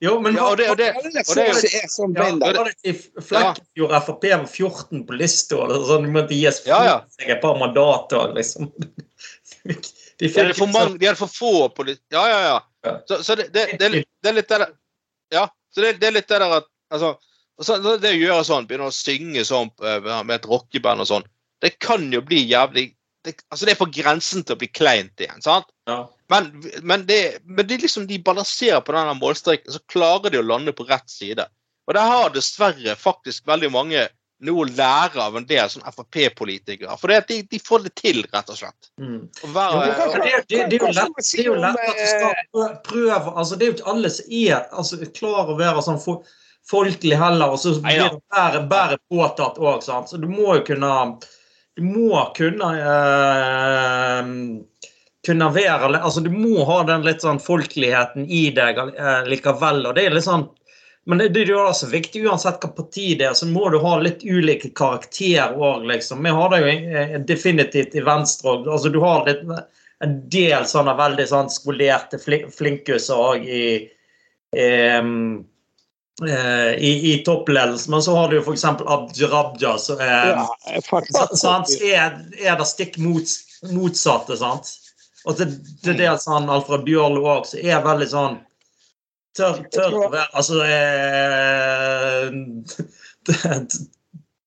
Jo, 0.00 0.20
men 0.20 0.36
Ja, 0.36 0.50
og 0.50 0.58
det, 0.60 0.68
og 0.70 0.76
det, 0.78 0.92
og 0.94 1.02
det 1.02 1.14
er 1.16 1.48
jo- 1.48 1.54
folk 1.56 1.74
er 1.74 1.88
sånn 1.90 2.14
Ja, 2.14 2.26
det, 2.52 2.74
det 2.84 2.92
i 2.92 3.80
gjorde 3.80 4.00
Frp 4.06 4.24
med 4.28 4.48
14 4.48 5.06
på 5.08 5.16
lista, 5.16 5.56
og 5.56 5.86
sånn, 5.88 6.04
de 6.06 6.12
måtte 6.14 6.36
gis 6.36 6.60
Ja, 6.66 6.84
ja. 6.84 6.96
seg 7.16 7.32
et 7.34 7.42
par 7.42 7.58
mandater, 7.58 8.32
liksom. 8.36 8.70
De 9.66 9.74
fikk, 9.74 9.88
de 10.20 10.28
De 10.28 10.32
hadde 10.36 10.54
for, 10.54 10.70
mange, 10.70 10.98
de 11.00 11.08
hadde 11.08 11.18
for 11.18 11.32
få 11.32 11.68
på 11.74 11.88
lista 11.88 12.14
ja, 12.14 12.22
ja. 12.28 12.60
Ja. 12.86 12.92
Så, 13.08 13.22
så 13.26 13.34
det, 13.34 13.48
det, 13.52 13.64
det, 13.80 14.04
det 14.22 14.30
er 14.30 14.36
litt 14.36 14.48
det 14.48 14.60
der 14.62 14.70
Ja, 15.34 15.48
så 15.74 15.84
det, 15.84 15.96
det 16.00 16.10
er 16.10 16.18
litt 16.18 16.28
det 16.30 16.40
der 16.42 16.58
at 16.60 16.68
altså, 16.92 17.16
så, 17.62 17.78
Det 17.80 18.12
å 18.12 18.18
gjøre 18.20 18.44
sånn, 18.44 18.66
begynne 18.68 18.90
å 18.90 18.94
synge 18.94 19.44
sånn 19.48 19.70
eh, 19.80 20.02
med 20.04 20.34
et 20.36 20.48
rockeband 20.50 21.04
og 21.04 21.08
sånn, 21.08 21.26
det 21.64 21.72
kan 21.80 22.04
jo 22.12 22.20
bli 22.24 22.42
jævlig 22.44 22.90
det, 23.26 23.40
altså 23.50 23.66
det 23.66 23.74
er 23.74 23.80
på 23.80 23.88
grensen 23.90 24.44
til 24.46 24.54
å 24.54 24.60
bli 24.60 24.68
kleint 24.70 25.22
igjen. 25.22 25.42
sant? 25.42 25.66
Ja. 25.90 26.04
Men, 26.30 26.50
men, 26.82 27.06
det, 27.08 27.38
men 27.42 27.66
det 27.66 27.80
liksom 27.82 28.06
de 28.06 28.20
balanserer 28.22 28.82
på 28.84 28.94
denne 28.94 29.16
målstreken, 29.18 29.72
så 29.74 29.82
klarer 29.90 30.30
de 30.30 30.38
å 30.38 30.46
lande 30.46 30.74
på 30.76 30.86
rett 30.86 31.10
side. 31.10 31.48
Og 31.86 31.94
der 31.94 32.06
har 32.06 32.30
dessverre 32.34 32.94
faktisk 32.98 33.46
veldig 33.50 33.70
mange 33.74 34.06
noe 34.44 34.64
å 34.64 34.68
lære 34.68 35.20
av 35.22 35.36
en 35.38 35.46
del 35.48 35.68
sånn 35.72 35.84
Frp-politikere. 35.88 36.96
For 37.00 37.12
det 37.12 37.20
at 37.22 37.30
de, 37.30 37.38
de 37.50 37.60
får 37.62 37.86
det 37.86 37.92
til, 37.96 38.22
rett 38.32 38.50
og 38.52 38.58
slett. 38.58 38.90
Mm. 39.00 39.20
Være, 39.54 39.84
Ja, 39.86 40.08
men 40.12 40.24
det, 40.24 40.32
det, 40.50 40.64
det 40.72 40.80
er 40.80 40.84
jo 40.84 40.90
lett, 40.92 41.22
det 41.22 41.40
er 41.40 41.48
jo 41.48 41.54
lett 41.62 41.80
at 41.80 42.00
du 42.00 42.02
eh, 42.02 42.10
skal 42.10 42.74
prøve 42.86 43.32
altså 43.32 43.56
Det 43.56 43.66
er 43.66 43.70
jo 43.70 43.76
ikke 43.78 43.94
alle 43.94 44.12
som 44.12 44.34
er 44.40 44.58
altså, 44.58 45.00
klar 45.16 45.52
å 45.52 45.56
være 45.58 45.86
sånn 45.86 46.02
for, 46.02 46.36
folkelig 46.66 47.18
heller, 47.20 47.54
og 47.54 47.62
så 47.62 47.76
blir 47.78 48.02
det 48.02 48.20
bare, 48.34 48.62
bare 48.68 49.00
påtatt 49.12 49.60
òg. 49.62 49.84
Så 49.86 50.20
du 50.20 50.28
må 50.28 50.58
jo 50.58 50.66
kunne 50.72 50.92
Du 51.76 51.84
må 51.84 52.20
kunne 52.36 52.72
eh, 52.80 54.32
kunne 55.26 55.48
være 55.54 55.90
altså 55.98 56.22
Du 56.24 56.30
må 56.32 56.64
ha 56.68 56.82
den 56.88 57.06
litt 57.06 57.24
sånn 57.24 57.40
folkeligheten 57.42 58.28
i 58.28 58.48
deg 58.54 58.78
eh, 58.84 59.26
likevel. 59.30 59.84
og 59.88 59.96
det 59.96 60.06
er 60.06 60.16
litt 60.16 60.28
sånn 60.28 60.48
men 61.06 61.18
det, 61.18 61.28
det 61.36 61.44
er 61.44 61.52
jo 61.52 61.60
også 61.62 61.86
viktig, 61.92 62.24
uansett 62.26 62.58
hva 62.64 62.72
parti 62.74 63.12
det 63.18 63.28
er, 63.28 63.34
så 63.38 63.46
må 63.46 63.68
du 63.70 63.78
ha 63.78 63.92
litt 64.02 64.24
ulike 64.26 64.72
karakterer 64.74 65.54
òg, 65.54 65.84
liksom. 65.86 66.24
Vi 66.26 66.32
har 66.34 66.50
det 66.50 66.58
jo 66.64 66.70
eh, 66.74 67.12
definitivt 67.28 67.94
i 67.94 68.02
Venstre 68.06 68.56
òg. 68.56 68.66
Altså, 68.66 68.90
du 68.90 68.98
har 69.04 69.22
litt, 69.28 69.44
en 70.04 70.16
del 70.34 70.66
sånne 70.66 70.96
veldig 70.98 71.26
sånn 71.30 71.52
skolerte 71.54 72.18
fli- 72.18 72.48
flinkuser 72.52 73.22
òg 73.22 73.46
i, 73.46 73.68
em, 74.58 75.12
eh, 76.26 76.72
i, 76.74 76.90
i 77.12 77.14
toppledelsen. 77.28 77.94
Men 77.94 78.02
så 78.02 78.16
har 78.18 78.28
du 78.34 78.40
jo 78.40 78.42
f.eks. 78.42 78.66
Abdi 78.66 79.30
Raja, 79.30 79.76
som 79.78 80.02
er 80.02 80.32
Ja, 80.34 80.48
er, 81.94 82.18
er 82.42 82.58
det 82.58 82.66
stikk 82.66 82.98
mots, 82.98 83.38
motsatte, 83.70 84.36
sant? 84.42 84.74
Og 85.26 85.38
til, 85.38 85.54
til 85.86 85.96
dels 86.02 86.26
han 86.30 86.50
Alfred 86.50 86.82
Bjørlo 86.86 87.22
òg, 87.38 87.46
som 87.46 87.62
er 87.62 87.86
veldig 87.86 88.10
sånn 88.10 88.36
Tør, 89.36 89.60
tør 89.72 89.98
å 90.00 90.08
være 90.12 90.30
Altså 90.38 90.62
eh, 90.64 92.26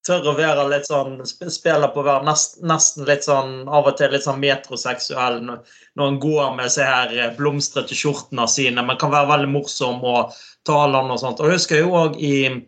Tør 0.07 0.29
å 0.31 0.33
være 0.37 0.65
litt 0.71 0.87
sånn 0.89 1.19
Spiller 1.27 1.91
på 1.93 2.01
å 2.01 2.07
være 2.07 2.25
nest, 2.27 2.57
nesten 2.65 3.05
litt 3.09 3.27
sånn 3.27 3.67
Av 3.67 3.89
og 3.89 3.97
til 3.99 4.13
litt 4.13 4.25
sånn 4.25 4.41
metroseksuell 4.41 5.41
når, 5.45 5.59
en 6.07 6.19
går 6.23 6.55
med 6.55 6.69
disse 6.69 6.85
her 6.87 7.13
eh, 7.15 7.33
blomstrete 7.37 7.97
skjortene 7.97 8.47
sine, 8.49 8.81
men 8.85 8.99
kan 9.01 9.11
være 9.13 9.31
veldig 9.33 9.51
morsom 9.51 9.99
og 10.07 10.35
tale 10.67 11.01
om 11.01 11.11
og 11.11 11.19
sånt. 11.19 11.41
Og 11.41 11.49
jeg 11.49 11.59
husker 11.59 11.81
jo 11.81 11.97
òg 11.99 12.15
i 12.23 12.33
en 12.47 12.61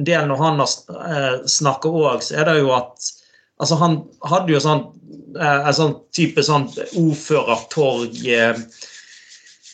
del 0.00 0.24
når 0.30 0.40
han 0.40 0.62
eh, 0.64 1.36
snakker 1.44 1.98
òg, 2.02 2.24
så 2.24 2.40
er 2.40 2.48
det 2.50 2.60
jo 2.62 2.74
at 2.78 3.10
Altså, 3.60 3.76
han 3.76 3.98
hadde 4.24 4.54
jo 4.54 4.60
sånn 4.64 4.86
en 5.36 5.74
sånn 5.76 5.92
type 6.16 6.42
sånn 6.42 6.64
ordførertorg 6.96 8.16
eh, 8.24 8.56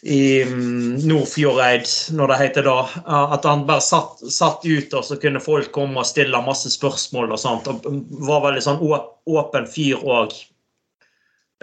i 0.02 0.44
mm, 0.44 1.06
Nordfjordeid, 1.08 1.86
når 2.16 2.28
det 2.32 2.36
heter 2.42 2.66
da. 2.68 2.74
eh, 3.06 3.32
At 3.36 3.44
han 3.48 3.64
bare 3.68 3.80
satt, 3.84 4.18
satt 4.32 4.66
ut, 4.66 4.92
og 4.94 5.04
så 5.04 5.16
kunne 5.22 5.40
folk 5.40 5.70
komme 5.72 6.02
og 6.02 6.06
stille 6.08 6.42
masse 6.44 6.70
spørsmål 6.74 7.32
og 7.32 7.40
sånt. 7.40 7.68
Og 7.72 7.86
var 8.28 8.44
veldig 8.50 8.62
sånn 8.66 8.82
åpen 8.84 9.66
fyr 9.72 10.02
òg. 10.04 10.36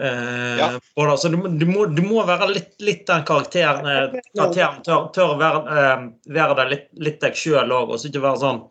Eh, 0.02 0.58
Ja. 0.58 0.80
så 1.18 1.30
du, 1.30 1.38
du, 1.60 1.66
må, 1.70 1.86
du 1.86 2.02
må 2.02 2.24
være 2.26 2.48
litt, 2.50 2.74
litt 2.82 3.06
den 3.08 3.24
karakteren. 3.28 3.86
eh, 3.86 4.22
karakteren 4.36 4.82
tør, 4.84 5.12
tør 5.14 5.36
være, 5.38 5.60
eh, 5.78 6.08
være 6.34 6.56
det 6.56 6.70
litt, 6.72 6.88
litt 6.98 7.20
deg 7.22 7.38
sjøl 7.38 7.70
òg, 7.72 7.94
og 7.94 8.00
så 8.02 8.10
ikke 8.10 8.24
være 8.26 8.42
sånn 8.42 8.64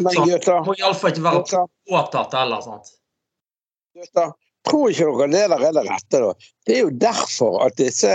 Nei, 0.00 0.12
sånn. 0.12 0.64
Må 0.64 0.74
iallfall 0.76 1.12
ikke 1.12 1.22
være 1.24 1.66
opptatt 1.92 2.32
heller. 2.36 2.60
sant? 2.64 2.90
Gutter, 3.96 4.32
tror 4.66 4.90
ikke 4.90 5.06
dere 5.06 5.28
det 5.32 5.44
der 5.52 5.64
er 5.68 5.76
det 5.76 5.84
rette, 5.88 6.22
da? 6.22 6.50
Det 6.66 6.76
er 6.76 6.82
jo 6.84 6.92
derfor 7.00 7.64
at 7.66 7.78
disse 7.78 8.12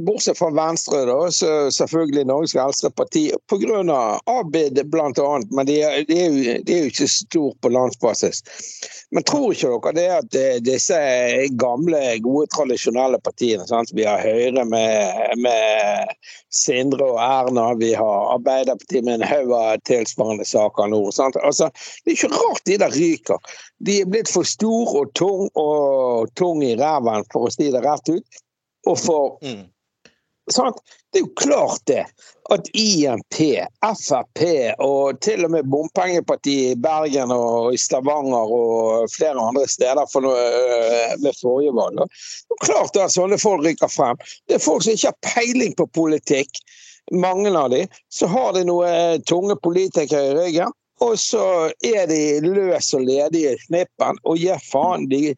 Bortsett 0.00 0.38
fra 0.38 0.50
Venstre, 0.50 1.04
da, 1.06 1.30
så 1.30 1.70
selvfølgelig 1.70 2.24
Norges 2.26 2.54
eldste 2.54 2.90
parti, 2.90 3.28
pga. 3.50 3.82
Abid 4.26 4.80
bl.a., 4.90 5.40
men 5.50 5.66
de 5.66 5.76
er, 5.82 6.04
de, 6.08 6.18
er 6.18 6.30
jo, 6.30 6.54
de 6.66 6.74
er 6.74 6.80
jo 6.82 6.90
ikke 6.90 7.08
stor 7.10 7.52
på 7.62 7.70
landsbasis. 7.70 8.42
Men 9.14 9.26
tror 9.28 9.52
ikke 9.54 9.92
dere 9.94 10.22
det 10.32 10.44
at 10.56 10.64
disse 10.66 10.98
gamle, 11.60 12.00
gode, 12.24 12.48
tradisjonelle 12.54 13.20
partiene 13.22 13.66
sant? 13.68 13.92
Vi 13.94 14.06
har 14.08 14.22
Høyre 14.24 14.64
med, 14.66 15.36
med 15.44 16.14
Sindre 16.54 17.06
og 17.14 17.20
Erna, 17.22 17.68
vi 17.78 17.92
har 17.94 18.32
Arbeiderpartiet 18.34 19.06
med 19.06 19.20
en 19.20 19.28
haug 19.28 19.52
av 19.54 19.82
tilsvarende 19.86 20.46
saker 20.48 20.90
nå. 20.90 21.04
Sant? 21.14 21.38
Altså, 21.46 21.70
det 22.02 22.14
er 22.14 22.18
ikke 22.18 22.32
rart 22.34 22.64
de 22.66 22.80
der 22.82 22.96
ryker. 22.98 23.54
De 23.84 24.00
er 24.02 24.10
blitt 24.10 24.32
for 24.32 24.48
store 24.48 25.04
og 25.04 25.14
tung 25.18 25.46
og 25.54 26.34
tung 26.38 26.64
i 26.66 26.74
ræven, 26.80 27.26
for 27.30 27.46
å 27.46 27.54
si 27.54 27.70
det 27.70 27.84
rett 27.86 28.10
ut. 28.10 28.42
Og 28.90 28.98
for 29.00 29.38
Mm. 29.44 29.64
Sant? 30.52 30.76
Det 31.12 31.18
er 31.18 31.24
jo 31.24 31.32
klart 31.40 31.80
det. 31.88 32.04
At 32.52 32.68
INP, 32.76 33.38
Frp 33.80 34.40
og 34.84 35.20
til 35.24 35.46
og 35.46 35.54
med 35.54 35.68
bompengepartiet 35.72 36.74
i 36.74 36.80
Bergen 36.80 37.32
og 37.32 37.72
i 37.72 37.80
Stavanger 37.80 38.52
og 38.52 39.08
flere 39.14 39.40
andre 39.40 39.64
steder 39.70 40.04
for 40.12 40.28
ved 40.28 41.40
forrige 41.40 41.72
valg. 41.76 42.02
Det 42.04 42.04
er 42.04 42.56
jo 42.56 42.62
klart 42.66 43.00
at 43.00 43.16
sånne 43.16 43.40
folk 43.40 43.64
rykker 43.64 43.88
frem. 43.88 44.20
Det 44.48 44.58
er 44.58 44.66
folk 44.66 44.84
som 44.84 44.92
ikke 44.92 45.14
har 45.14 45.32
peiling 45.32 45.76
på 45.78 45.88
politikk. 45.96 46.60
Mange 47.12 47.52
av 47.56 47.70
de. 47.72 47.84
Så 48.12 48.28
har 48.28 48.52
de 48.56 48.64
noen 48.68 49.24
tunge 49.28 49.56
politikere 49.64 50.32
i 50.32 50.36
ryggen. 50.36 50.72
Og 51.02 51.18
så 51.18 51.70
er 51.84 52.06
de 52.06 52.40
løs 52.44 52.92
og 52.94 53.02
ledige 53.04 53.54
i 53.54 53.62
snippen 53.66 54.20
og 54.22 54.38
gir 54.38 54.60
faen. 54.70 55.08
De 55.10 55.34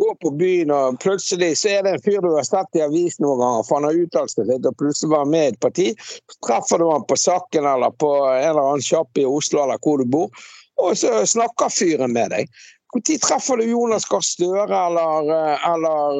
går 0.00 0.14
på 0.24 0.30
byen, 0.40 0.72
og 0.74 0.98
plutselig 1.02 1.52
så 1.60 1.74
er 1.74 1.84
det 1.84 1.94
en 1.94 2.04
fyr 2.04 2.20
du 2.24 2.30
har 2.32 2.46
sett 2.48 2.78
i 2.78 2.84
avisen 2.84 3.26
noen 3.26 3.42
ganger, 3.42 3.66
for 3.68 3.80
han 3.80 3.88
har 3.90 4.00
uttalt 4.00 4.32
seg 4.32 4.48
litt, 4.48 4.66
og 4.68 4.78
plutselig 4.80 5.12
var 5.12 5.24
han 5.26 5.34
med 5.34 5.46
i 5.46 5.52
et 5.52 5.62
parti. 5.66 5.86
Så 6.32 6.40
treffer 6.48 6.80
du 6.80 6.88
han 6.90 7.06
på 7.08 7.18
Sakken 7.20 7.68
eller 7.68 7.94
på 8.00 8.10
en 8.24 8.48
eller 8.50 8.64
annen 8.64 8.84
sjapp 8.84 9.20
i 9.20 9.28
Oslo 9.28 9.64
eller 9.64 9.80
hvor 9.84 10.00
du 10.00 10.08
bor, 10.08 10.44
og 10.80 10.96
så 10.96 11.20
snakker 11.28 11.72
fyren 11.72 12.16
med 12.16 12.32
deg. 12.32 12.60
Når 12.90 13.18
treffer 13.22 13.60
du 13.60 13.68
Jonas 13.70 14.04
Gahr 14.10 14.24
Støre 14.26 14.78
eller, 14.86 15.28
eller, 15.68 16.16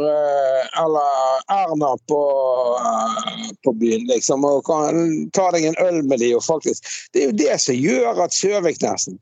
eller 0.78 1.40
Erna 1.50 1.96
på, 2.08 2.20
på 3.64 3.72
byen, 3.80 4.06
liksom, 4.06 4.46
og 4.46 4.62
kan 4.68 5.08
ta 5.34 5.48
deg 5.56 5.66
en 5.66 5.80
øl 5.82 6.04
med 6.06 6.22
de 6.22 6.30
Og 6.38 6.44
faktisk, 6.46 6.86
det 7.12 7.24
er 7.24 7.32
jo 7.32 7.38
det 7.40 7.56
som 7.64 7.74
gjør 7.74 8.22
at 8.22 8.36
Søviknesen 8.36 9.18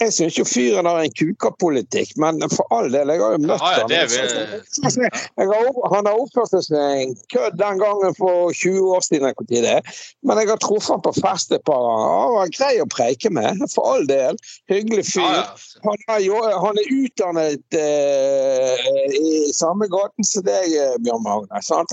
jeg 0.00 0.12
syns 0.12 0.36
jo 0.36 0.44
fyren 0.44 0.84
har 0.88 0.98
en 1.00 1.12
kukapolitikk, 1.16 2.10
men 2.20 2.42
for 2.52 2.68
all 2.74 2.90
del, 2.92 3.08
jeg 3.14 3.22
har 3.22 3.32
jo 3.36 3.40
møtt 3.46 3.62
Ja, 3.64 3.70
ja, 3.80 5.60
opp- 5.70 5.86
han 5.94 6.08
har 6.08 6.18
oppført 6.20 6.50
seg 6.52 6.64
som 6.66 6.76
en 6.80 7.14
kødd 7.32 7.56
den 7.60 7.80
gangen 7.80 8.16
for 8.18 8.52
20 8.52 8.90
år 8.96 9.04
siden, 9.06 9.32
hvor 9.38 9.48
det 9.48 9.62
er. 9.70 9.80
men 10.22 10.38
jeg 10.42 10.50
har 10.52 10.60
truffet 10.60 10.92
ham 10.94 11.02
på 11.06 11.14
fest 11.16 11.52
et 11.56 11.64
par 11.68 11.80
ganger. 11.80 12.12
Han 12.26 12.34
var 12.36 12.52
grei 12.58 12.74
å 12.82 12.88
preike 12.92 13.32
med, 13.32 13.64
for 13.72 13.94
all 13.94 14.06
del. 14.10 14.36
Hyggelig 14.72 15.06
fyr. 15.14 15.24
Ja. 15.24 15.46
Han 15.86 16.04
er, 16.16 16.20
jo, 16.26 16.40
han 16.66 16.80
er 16.82 16.92
utdannet 17.00 17.78
eh, 17.80 18.86
i 19.16 19.52
samme 19.56 19.88
gaten 19.92 20.24
som 20.28 20.44
deg, 20.46 20.76
eh, 20.76 20.96
Bjørn 21.06 21.24
Magne. 21.24 21.64
Han 21.72 21.88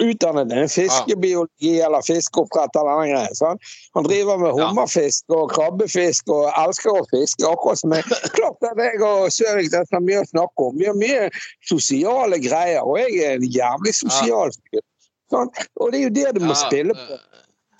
er 0.00 0.10
utdannet 0.10 0.52
en 0.56 0.70
fiskebiologi 0.70 1.72
eller 1.84 2.04
fiskeoppdrett 2.06 2.76
eller 2.80 3.02
den 3.02 3.12
greien. 3.12 3.38
Sånn. 3.38 3.60
Han 3.98 4.08
driver 4.08 4.40
med 4.40 4.56
hummerfisk 4.58 5.36
og 5.36 5.52
krabbefisk 5.54 6.32
og 6.34 6.48
elsker 6.64 7.00
å 7.00 7.06
fiske, 7.12 7.46
akkurat 7.46 7.82
som 7.82 7.96
jeg. 7.96 8.06
Klart 8.38 8.70
at 8.70 8.82
jeg 8.84 9.02
og 9.06 9.28
Søvik 9.34 9.72
det 9.74 9.84
er 9.84 10.06
mye 10.06 10.22
å 10.24 10.30
snakke 10.32 10.68
om. 10.70 10.78
Vi 10.80 10.88
har 10.90 10.98
mye 10.98 11.28
sosiale 11.68 12.40
greier, 12.42 12.82
og 12.84 13.00
jeg 13.02 13.20
er 13.24 13.38
en 13.38 13.50
jævlig 13.60 13.96
sosial 14.02 14.54
fyr. 14.56 14.84
Sånn. 15.30 15.52
Og 15.78 15.92
det 15.92 16.00
er 16.00 16.08
jo 16.08 16.14
det 16.16 16.30
du 16.40 16.44
må 16.48 16.56
spille 16.58 16.96
på. 16.96 17.20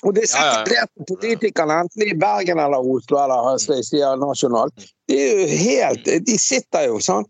Og 0.08 0.14
det 0.16 0.30
Ja, 0.32 0.44
ja. 0.46 0.60
det 0.64 1.06
politikerne, 1.08 1.82
enten 1.84 2.06
i 2.06 2.14
Bergen 2.16 2.58
eller 2.58 2.80
Oslo 2.80 3.18
eller 3.20 3.58
sier 3.60 4.16
nasjonalt, 4.16 4.72
de 5.08 5.18
er 5.20 5.42
jo 5.42 5.58
helt 5.60 6.08
De 6.26 6.38
sitter 6.40 6.86
jo, 6.88 7.00
sant. 7.04 7.28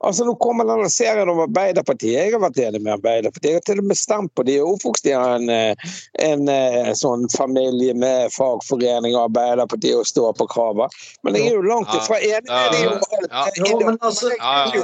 Altså 0.00 0.24
Nå 0.24 0.34
kommer 0.40 0.64
denne 0.64 0.88
serien 0.88 1.28
om 1.28 1.42
Arbeiderpartiet. 1.44 2.14
Jeg 2.16 2.32
har 2.32 2.40
vært 2.40 2.60
enig 2.62 2.80
med 2.80 2.94
Arbeiderpartiet. 2.94 3.50
Jeg 3.50 3.58
har 3.58 3.66
til 3.68 3.82
og 3.82 3.88
med 3.90 3.98
stemt 4.00 4.32
på 4.32 4.44
de 4.48 4.54
er 4.56 4.64
oppvokst 4.64 5.08
i 5.10 5.12
en, 5.12 5.50
eh, 5.52 5.90
en, 6.24 6.48
eh, 6.48 6.92
sånn 6.96 7.26
familie 7.34 7.92
med 7.92 8.32
fagforening 8.32 9.12
og 9.12 9.26
Arbeiderpartiet 9.26 10.00
og 10.00 10.08
står 10.08 10.32
på 10.40 10.48
krava. 10.54 10.88
Men 11.22 11.36
jeg 11.36 11.50
er 11.50 11.58
jo 11.58 11.66
langt 11.68 11.92
ifra 11.92 12.16
enig 12.16 12.48
med 12.48 12.72
de 12.72 12.80
om 12.88 12.96
alt. 12.96 13.28
Ja. 13.28 13.44
Jo, 13.60 13.76
men 13.84 13.98
altså. 14.00 14.32
Jeg, 14.32 14.40
jeg 14.40 14.80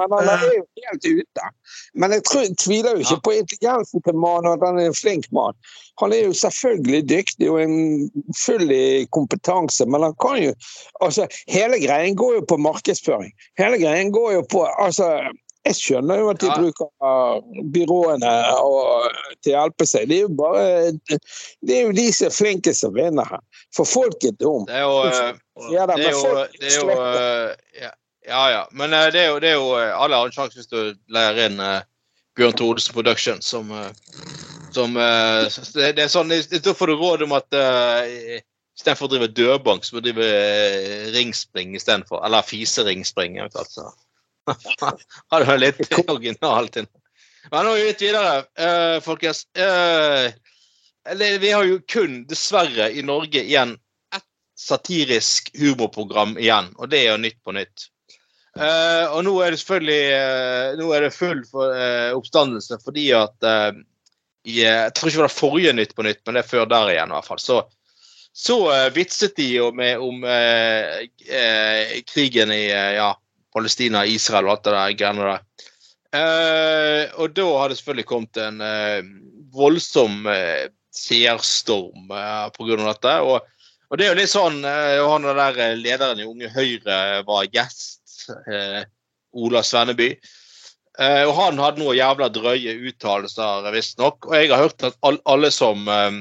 Han 0.00 0.12
er 0.18 0.34
en 0.34 0.50
jo 0.58 0.66
helt 0.82 1.04
ute. 1.06 1.48
Men 1.94 2.10
jeg 2.10 2.24
tror, 2.24 2.50
tviler 2.58 2.90
jo 2.98 3.06
ikke 3.06 3.22
på 3.22 3.38
intelligensen 3.38 4.02
til 4.02 4.14
mannen, 4.18 4.50
og 4.50 4.58
at 4.58 4.66
han 4.66 4.78
er 4.82 4.90
en 4.90 4.98
flink 4.98 5.30
mann. 5.30 5.54
Han 6.02 6.12
er 6.12 6.24
jo 6.26 6.34
selvfølgelig 6.34 7.04
dyktig 7.08 7.50
og 7.50 7.62
en 7.62 8.10
full 8.38 8.70
i 8.74 9.06
kompetanse, 9.14 9.86
men 9.86 10.02
han 10.02 10.16
kan 10.22 10.40
jo 10.42 10.52
altså, 11.04 11.28
Hele 11.50 11.78
greien 11.82 12.16
går 12.18 12.40
jo 12.40 12.44
på 12.50 12.58
markedsføring. 12.58 13.32
Hele 13.60 13.78
greien 13.78 14.12
går 14.12 14.32
jo 14.38 14.42
på 14.50 14.64
altså, 14.78 15.10
Jeg 15.64 15.78
skjønner 15.78 16.18
jo 16.20 16.28
at 16.28 16.40
de 16.42 16.50
Ja. 16.50 16.56
bruker 16.60 16.88
uh, 17.00 17.38
byråene 17.72 18.32
og, 18.60 19.06
til 19.42 19.54
å 19.54 19.62
hjelpe 19.62 19.86
seg. 19.88 20.10
Det 20.10 20.18
er 20.18 20.26
jo 20.26 20.34
bare 20.36 20.92
Det 21.64 21.78
er 21.78 21.86
jo 21.86 21.96
de 21.96 22.10
som 22.12 22.28
er 22.28 22.36
flinke 22.36 22.74
som 22.74 22.94
vinner 22.94 23.24
her. 23.30 23.40
For 23.76 23.88
folk 23.88 24.26
er 24.28 24.36
dumme. 24.40 24.66
Det 24.68 24.76
er 24.76 24.84
jo 24.84 24.94
Ja, 25.72 25.86
Det 25.86 26.04
er 26.04 26.10
jo, 26.10 26.36
det 26.60 26.72
er 26.72 26.80
jo 26.82 27.90
ja, 28.24 28.50
ja. 28.50 28.66
Men 28.72 28.90
det 28.90 29.20
er 29.20 29.28
jo, 29.28 29.40
det 29.40 29.50
er 29.50 29.58
jo 29.60 29.74
Alle 29.76 30.16
har 30.16 30.26
en 30.26 30.32
sjanse 30.32 30.56
hvis 30.56 30.70
du 30.70 30.94
lærer 31.12 31.46
inn 31.46 31.60
uh, 31.60 31.82
Bjørn 32.34 32.56
Thodesen 32.58 32.94
Production 32.94 33.42
som, 33.42 33.70
eh, 33.70 33.90
som 34.74 34.96
uh, 34.96 35.46
det, 35.74 35.92
det 35.96 36.04
er 36.04 36.12
sånn, 36.12 36.32
Da 36.64 36.74
får 36.76 36.90
du 36.90 36.94
råd 37.00 37.24
om 37.26 37.34
at 37.36 37.56
uh, 37.56 38.40
istedenfor 38.74 39.08
å 39.08 39.12
drive 39.12 39.30
dørbank, 39.34 39.86
så 39.86 39.96
må 39.96 40.02
du 40.02 40.10
drive 40.10 40.26
eh, 40.26 41.06
ringspring 41.14 41.76
istedenfor. 41.78 42.24
Eller 42.26 42.46
fiseringsspring, 42.46 43.38
eventuelt. 43.38 43.70
Så. 43.70 43.86
Har 45.32 45.46
det 45.46 45.58
litt 45.62 45.98
originalt. 46.08 46.80
Men 47.52 47.68
nå 47.68 47.74
er 47.74 47.80
vi 47.80 47.86
litt 47.92 48.02
videre, 48.02 48.34
uh, 48.58 48.98
folkens. 49.04 49.44
Uh, 49.58 50.32
eller, 51.06 51.38
vi 51.38 51.52
har 51.52 51.64
jo 51.68 51.80
kun, 51.86 52.22
dessverre, 52.28 52.88
i 52.90 53.02
Norge 53.04 53.42
igjen 53.44 53.76
ett 54.16 54.24
satirisk 54.58 55.50
humorprogram 55.60 56.38
igjen, 56.40 56.72
og 56.78 56.88
det 56.90 57.02
er 57.02 57.12
jo 57.12 57.18
Nytt 57.20 57.42
på 57.44 57.54
nytt. 57.54 57.90
Uh, 58.54 59.10
og 59.10 59.24
nå 59.26 59.32
er 59.42 59.50
det 59.50 59.58
selvfølgelig 59.58 60.02
uh, 60.14 60.68
nå 60.78 60.92
er 60.94 61.04
det 61.04 61.14
full 61.16 61.40
for, 61.48 61.74
uh, 61.74 62.14
oppstandelse 62.14 62.78
fordi 62.84 63.08
at 63.18 63.46
eh, 63.50 63.72
eh, 64.44 64.84
Jeg 64.84 64.94
tror 64.94 65.10
ikke 65.10 65.20
det 65.20 65.26
var 65.26 65.34
forrige 65.34 65.74
Nytt 65.76 65.96
på 65.96 66.06
nytt, 66.06 66.22
men 66.26 66.36
det 66.36 66.44
er 66.44 66.52
før 66.52 66.68
der 66.70 66.92
igjen 66.92 67.12
i 67.12 67.16
hvert 67.16 67.28
fall. 67.28 67.42
Så, 67.42 67.60
så 68.34 68.58
eh, 68.74 68.88
vitset 68.94 69.36
de 69.40 69.50
med 69.76 70.02
om 70.04 70.24
eh, 70.28 71.04
eh, 71.28 72.00
krigen 72.08 72.52
i 72.54 72.66
eh, 72.70 72.96
ja, 72.98 73.12
Palestina, 73.54 74.04
Israel 74.06 74.48
og 74.48 74.56
alt 74.56 74.66
det 74.66 74.76
der 74.76 74.98
greiene 75.00 75.30
der. 75.32 75.70
Eh, 76.14 77.04
og 77.18 77.34
da 77.34 77.46
har 77.58 77.70
det 77.70 77.80
selvfølgelig 77.80 78.06
kommet 78.06 78.38
en 78.38 78.60
voldsom 79.54 80.26
eh, 80.30 80.68
seerstorm 80.94 82.10
eh, 82.10 82.46
pga. 82.54 82.78
dette. 82.84 83.16
Og, 83.22 83.50
og 83.90 83.98
det 83.98 84.06
er 84.06 84.14
jo 84.14 84.18
litt 84.18 84.32
sånn 84.32 84.62
Han 84.64 85.28
der 85.28 85.76
lederen 85.78 86.22
i 86.22 86.26
Unge 86.26 86.50
Høyre 86.54 87.22
var 87.26 87.50
gjest, 87.52 88.30
eh, 88.50 88.82
Ola 89.34 89.62
Svenneby. 89.66 90.14
Eh, 90.98 91.22
og 91.26 91.34
han 91.34 91.58
hadde 91.58 91.82
noen 91.82 91.98
jævla 91.98 92.28
drøye 92.30 92.76
uttalelser, 92.90 93.66
visstnok. 93.74 94.28
Og 94.30 94.36
jeg 94.38 94.52
har 94.52 94.62
hørt 94.62 94.86
at 94.86 94.98
all, 95.06 95.18
alle 95.30 95.50
som 95.54 95.88
eh, 95.90 96.20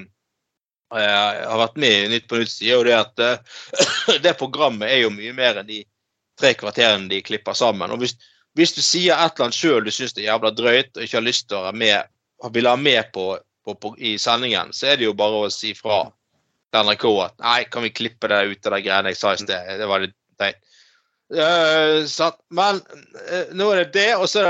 eh, 0.97 1.41
har 1.45 1.61
vært 1.61 1.78
med 1.84 1.97
i 1.99 2.11
Nytt 2.15 2.30
på 2.30 2.41
Nytt, 2.41 2.53
sier 2.55 2.80
jo 2.80 2.88
det 2.88 2.95
at 2.97 3.24
eh, 3.24 3.57
det 4.26 4.38
programmet 4.39 4.89
er 4.89 5.03
jo 5.03 5.13
mye 5.13 5.36
mer 5.38 5.61
enn 5.61 5.69
de 5.69 5.84
tre 6.39 6.55
kvarterene 6.57 7.11
de 7.11 7.21
klipper 7.26 7.57
sammen. 7.57 7.93
Og 7.93 8.01
hvis, 8.01 8.17
hvis 8.57 8.74
du 8.74 8.82
sier 8.82 9.13
et 9.13 9.36
eller 9.36 9.49
annet 9.49 9.59
sjøl 9.59 9.86
du 9.86 9.93
syns 9.93 10.17
er 10.17 10.28
jævla 10.28 10.53
drøyt 10.57 10.97
og 10.97 11.05
ikke 11.05 11.19
har 11.19 11.28
lyst 11.28 11.49
til 11.49 11.59
å 11.59 11.67
være 11.67 11.82
med, 11.84 12.13
vil 12.53 12.67
ha 12.67 12.76
med 12.76 13.13
på, 13.15 13.28
på, 13.63 13.78
på, 13.80 13.93
i 14.01 14.17
sendingen, 14.19 14.74
så 14.76 14.91
er 14.91 14.99
det 14.99 15.07
jo 15.07 15.15
bare 15.17 15.45
å 15.45 15.53
si 15.53 15.71
fra 15.78 16.03
til 16.74 16.88
NRK 16.89 17.05
at 17.21 17.36
nei, 17.45 17.59
kan 17.69 17.86
vi 17.86 17.93
klippe 17.93 18.28
det 18.32 18.41
ut 18.49 18.67
av 18.67 18.76
de 18.76 18.82
greiene 18.84 19.13
jeg 19.13 19.19
sa 19.19 19.34
i 19.36 19.41
sted. 19.43 19.74
Det 19.80 19.88
var 19.88 20.01
litt 20.03 20.15
teit. 20.41 20.57
Eh, 21.34 22.06
sant? 22.10 22.38
men 22.54 22.78
uh, 22.78 23.54
nå 23.58 23.70
er 23.74 23.84
det 23.84 23.94
det, 23.96 24.10
og 24.16 24.28
så 24.30 24.44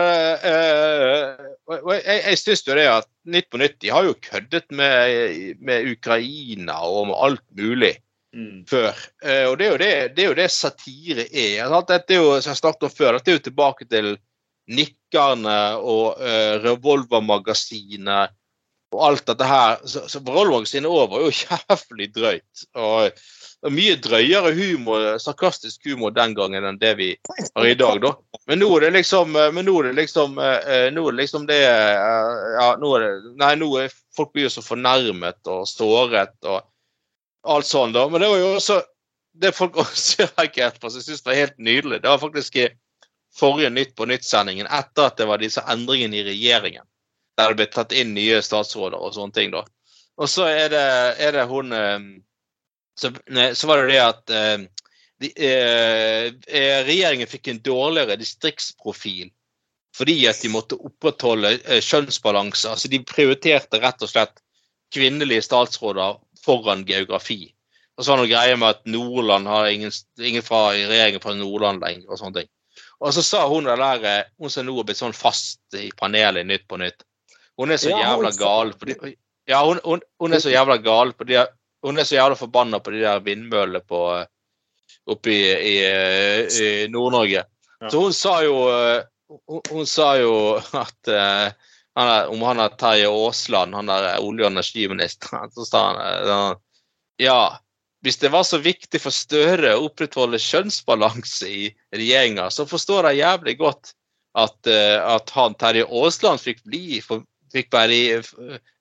og 1.71 1.91
Jeg, 1.95 2.17
jeg 2.25 2.39
syns 2.41 2.65
jo 2.67 2.75
det 2.75 2.87
at 2.91 3.07
Nytt 3.31 3.47
på 3.53 3.59
Nytt 3.61 3.77
de 3.79 3.91
har 3.93 4.03
jo 4.03 4.17
køddet 4.19 4.65
med, 4.75 5.61
med 5.63 5.87
Ukraina 5.93 6.81
og 6.83 7.11
med 7.11 7.21
alt 7.29 7.45
mulig 7.59 7.95
Mm. 8.33 8.63
før. 8.65 8.97
Og 9.45 9.59
det 9.59 9.65
er, 9.67 9.75
det, 9.77 9.89
det 10.17 10.23
er 10.23 10.29
jo 10.31 10.37
det 10.39 10.47
satire 10.49 11.27
er. 11.29 11.67
Sant? 11.69 11.91
Dette 11.91 12.15
er 12.15 12.17
jo, 12.17 12.31
som 12.41 12.49
jeg 12.49 12.57
snakket 12.63 12.87
om 12.87 12.89
før, 12.89 13.11
dette 13.13 13.29
er 13.29 13.35
jo 13.37 13.43
tilbake 13.45 13.85
til 13.85 14.07
nikkerne 14.71 15.57
og 15.77 16.17
uh, 16.17 16.55
revolvermagasinet 16.63 18.33
og 18.93 19.01
alt 19.07 19.25
dette 19.27 19.47
her. 19.47 19.81
Så, 19.89 20.05
så 20.09 20.21
revolvermagasinet 20.21 20.91
òg 20.91 21.11
var 21.11 21.25
jo 21.25 21.33
jævlig 21.43 22.09
drøyt. 22.15 22.65
Og 22.73 23.23
Det 23.63 23.69
var 23.69 23.75
mye 23.77 23.95
drøyere 24.03 24.49
humor, 24.57 25.05
sarkastisk 25.23 25.85
humor 25.87 26.11
den 26.11 26.33
gangen 26.35 26.65
enn 26.67 26.77
det 26.81 26.89
vi 26.99 27.05
har 27.31 27.67
i 27.67 27.77
dag, 27.79 28.01
da. 28.03 28.09
Men 28.51 28.59
nå 28.59 28.67
er 28.75 28.83
det 28.83 28.89
liksom 28.97 29.37
eh, 29.39 29.53
Men 29.55 29.63
nå 29.69 29.77
er 29.79 29.85
det 29.87 29.93
liksom 30.01 30.33
eh, 30.35 30.89
Nå 30.91 31.05
er 31.07 31.15
det 31.15 31.21
liksom 31.21 31.45
det 31.47 31.61
eh, 31.69 32.41
Ja, 32.57 32.65
nå 32.81 32.89
er 32.97 33.05
det 33.05 33.31
Nei, 33.39 33.53
nå 33.61 33.69
er 33.79 33.93
folk 34.17 34.33
blir 34.35 34.49
jo 34.49 34.51
så 34.57 34.65
fornærmet 34.65 35.47
og 35.47 35.63
såret 35.69 36.35
og 36.43 36.59
alt 37.55 37.67
sånn, 37.67 37.95
da. 37.95 38.03
Men 38.11 38.19
det 38.19 38.29
var 38.33 38.41
jo 38.41 38.49
også 38.57 38.81
det 39.39 39.53
folk 39.55 39.77
også 39.85 40.27
reagerte 40.27 40.83
på, 40.83 40.91
som 40.91 41.05
syns 41.05 41.23
var 41.25 41.39
helt 41.39 41.55
nydelig. 41.55 42.01
Det 42.03 42.11
var 42.11 42.19
faktisk 42.19 42.59
i 42.59 42.67
forrige 43.39 43.71
Nytt 43.73 43.95
på 43.95 44.05
Nytt-sendingen, 44.11 44.67
etter 44.67 45.07
at 45.07 45.17
det 45.17 45.27
var 45.31 45.41
disse 45.41 45.63
endringene 45.71 46.19
i 46.19 46.27
regjeringen. 46.27 46.85
Der 47.39 47.55
det 47.55 47.57
ble 47.63 47.69
tatt 47.71 47.95
inn 47.95 48.13
nye 48.13 48.43
statsråder 48.45 48.99
og 48.99 49.15
sånne 49.15 49.35
ting, 49.39 49.55
da. 49.55 49.63
Og 50.21 50.29
så 50.29 50.45
er 50.51 50.69
det, 50.69 50.85
er 51.25 51.33
det 51.39 51.47
hun 51.49 51.73
eh, 51.73 51.97
så, 52.99 53.11
så 53.53 53.69
var 53.69 53.81
det 53.81 53.93
det 53.93 54.01
at 54.03 54.33
eh, 54.33 54.65
de, 55.23 55.31
eh, 55.37 56.27
eh, 56.47 56.79
regjeringen 56.87 57.29
fikk 57.29 57.49
en 57.51 57.63
dårligere 57.63 58.19
distriktsprofil 58.19 59.31
fordi 59.93 60.23
at 60.25 60.41
de 60.41 60.49
måtte 60.49 60.77
opprettholde 60.81 61.51
eh, 61.61 61.81
kjønnsbalanse. 61.85 62.65
Altså 62.71 62.89
de 62.89 63.03
prioriterte 63.05 63.77
rett 63.81 64.01
og 64.01 64.09
slett 64.09 64.39
kvinnelige 64.93 65.45
statsråder 65.45 66.17
foran 66.41 66.81
geografi. 66.87 67.53
Og 67.93 68.01
så 68.01 68.09
var 68.09 68.19
det 68.19 68.23
noe 68.23 68.31
greie 68.31 68.57
med 68.57 68.73
at 68.73 68.81
Nordland 68.89 69.49
har 69.49 69.69
ingen, 69.69 69.93
ingen 70.17 70.45
fra 70.45 70.71
regjeringen 70.73 71.21
fra 71.21 71.35
Nordland 71.37 71.85
lenger. 71.85 72.07
Og 72.09 72.17
sånne 72.17 72.41
ting. 72.41 72.49
Og 73.03 73.13
så 73.13 73.21
sa 73.25 73.43
hun 73.51 73.67
det 73.69 73.77
der, 73.77 74.05
eh, 74.09 74.29
hun 74.41 74.49
som 74.49 74.65
nå 74.65 74.75
har 74.79 74.87
blitt 74.87 75.01
sånn 75.01 75.13
fast 75.13 75.77
i 75.77 75.91
panelet 75.99 76.47
Nytt 76.47 76.65
på 76.71 76.79
Nytt 76.81 77.03
Hun 77.59 77.73
er 77.73 77.77
så 77.77 77.91
Ja, 77.91 77.99
jævla 78.01 78.31
gal 78.37 78.73
på 78.73 78.87
de, 78.89 79.13
Ja, 79.49 79.59
hun, 79.65 79.81
hun, 79.83 80.01
hun 80.21 80.33
er 80.33 80.41
så 80.41 80.49
jævla 80.53 80.79
gal 80.81 81.13
på 81.13 81.27
de 81.29 81.43
Hun 81.83 81.99
er 81.99 82.07
så 82.07 82.15
jævla 82.15 82.37
forbanna 82.39 82.79
på 82.79 82.93
de 82.93 83.01
der 83.03 83.23
vindmøllene 83.23 83.83
på 83.87 84.03
eh, 84.17 84.27
oppe 85.11 85.33
i, 85.33 85.41
i, 85.51 85.73
eh, 85.83 86.45
i 86.47 86.87
Nord-Norge. 86.91 87.43
Ja. 87.43 87.89
Så 87.91 88.05
hun 88.05 88.15
sa 88.15 88.37
jo 88.45 88.55
eh, 88.71 89.03
hun, 89.47 89.61
hun 89.69 89.87
sa 89.87 90.13
jo 90.19 90.33
at 90.85 91.11
uh, 91.11 91.49
han 91.97 92.09
er, 92.09 92.29
om 92.33 92.41
han 92.47 92.61
er 92.61 92.77
Terje 92.79 93.09
Aasland, 93.09 93.75
han 93.75 93.91
der 93.91 94.15
olje- 94.19 94.47
og 94.47 94.53
energiministeren, 94.53 95.51
så 95.53 95.65
sa 95.67 95.83
han 95.89 96.61
ja, 97.21 97.57
hvis 98.03 98.17
det 98.19 98.31
var 98.33 98.43
så 98.47 98.57
viktig 98.57 98.99
for 98.99 99.13
Støre 99.13 99.75
å 99.75 99.85
opprettholde 99.87 100.41
kjønnsbalanse 100.41 101.49
i 101.49 101.67
regjeringa, 101.93 102.49
så 102.51 102.65
forstår 102.67 103.11
jeg 103.11 103.21
jævlig 103.21 103.57
godt 103.61 103.93
at, 104.33 104.57
uh, 104.65 104.97
at 105.17 105.35
han 105.35 105.59
Terje 105.59 105.85
Aasland 105.85 106.41
fikk 106.41 106.63
bli, 106.65 106.99
for, 107.05 107.25
fikk 107.53 107.69
være, 107.73 108.23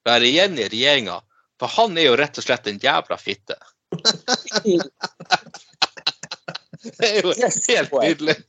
være 0.09 0.31
igjen 0.31 0.57
i 0.59 0.71
regjeringa. 0.73 1.21
For 1.63 1.71
han 1.79 1.95
er 1.95 2.09
jo 2.09 2.15
rett 2.19 2.41
og 2.41 2.43
slett 2.43 2.67
en 2.67 2.81
jævla 2.83 3.15
fitte. 3.23 3.55
Det 6.83 7.09
er 7.09 7.20
jo 7.22 7.33
helt 7.68 7.93
nydelig. 8.03 8.35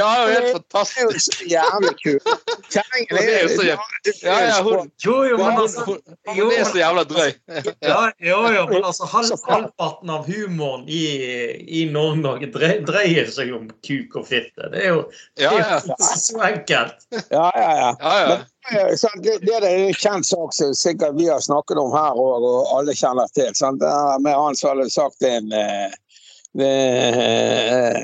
Ja, 0.00 0.08
det 0.26 0.36
er 0.36 0.44
jo 0.44 0.44
helt 0.46 0.64
Det 0.72 0.82
er 0.98 1.02
jo 1.04 1.20
så 1.24 1.46
jævlig 1.48 1.92
kult. 2.02 2.28
Kjerringen 2.72 3.18
det 3.18 3.34
er 3.34 3.42
jo 3.42 3.48
så 3.56 3.64
jævlig- 3.66 4.14
Ja, 4.22 4.36
ja, 4.46 4.58
hun, 4.62 4.90
Jo, 5.04 5.16
jo, 5.30 5.36
men 5.40 5.58
altså 5.62 5.84
hun, 5.86 5.98
jo, 6.36 6.50
er 6.50 6.64
så 6.64 6.78
jævla 6.78 7.04
drøy. 7.08 7.30
Ja, 7.90 8.00
jo, 8.20 8.38
jo, 8.56 8.66
men 8.72 8.84
altså 8.84 9.08
halvparten 9.12 10.10
av 10.12 10.26
humoren 10.28 10.84
i, 10.88 11.02
i 11.80 11.84
Nord-Norge 11.92 12.50
dreier 12.52 13.30
seg 13.32 13.52
om 13.56 13.68
kuk 13.86 14.16
og 14.20 14.26
fitte. 14.28 14.70
Det 14.72 14.84
er 14.84 14.88
jo, 14.96 15.04
det 15.40 15.48
er 15.48 15.76
jo 15.76 15.96
så 15.98 16.40
enkelt. 16.52 17.06
Ja, 17.30 17.48
ja, 17.56 17.70
ja. 17.82 17.92
ja, 18.00 18.16
ja. 18.28 18.40
Eh, 18.70 18.94
Det, 19.22 19.38
det 19.42 19.54
er 19.58 19.64
en 19.68 19.94
kjent 19.94 20.26
sak 20.26 20.52
som 20.54 20.74
sikkert 20.74 21.16
vi 21.18 21.26
har 21.28 21.40
snakket 21.42 21.78
om 21.82 21.90
her 21.94 22.14
òg, 22.18 22.44
og 22.46 22.70
alle 22.78 22.94
kjenner 22.94 23.26
til. 23.34 23.50
Sant? 23.58 23.82
Med 24.22 24.34
han 24.38 24.56
som 24.58 24.70
hadde 24.72 24.90
sagt 24.92 25.22
en 25.26 25.50
eh, 25.52 25.90
eh, 26.60 27.96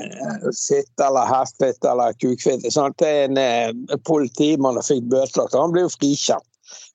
fitte 0.67 1.05
eller 1.05 1.29
hestfitte 1.29 1.91
eller 1.91 2.17
kukfitte 2.21 2.71
sant? 2.73 2.97
til 2.97 3.25
en 3.27 3.37
eh, 3.37 3.99
politimann 4.07 4.81
fikk 4.85 5.09
bøtelagt. 5.11 5.57
Han 5.57 5.73
ble 5.75 5.85
jo 5.85 5.93
frikjent. 5.93 6.45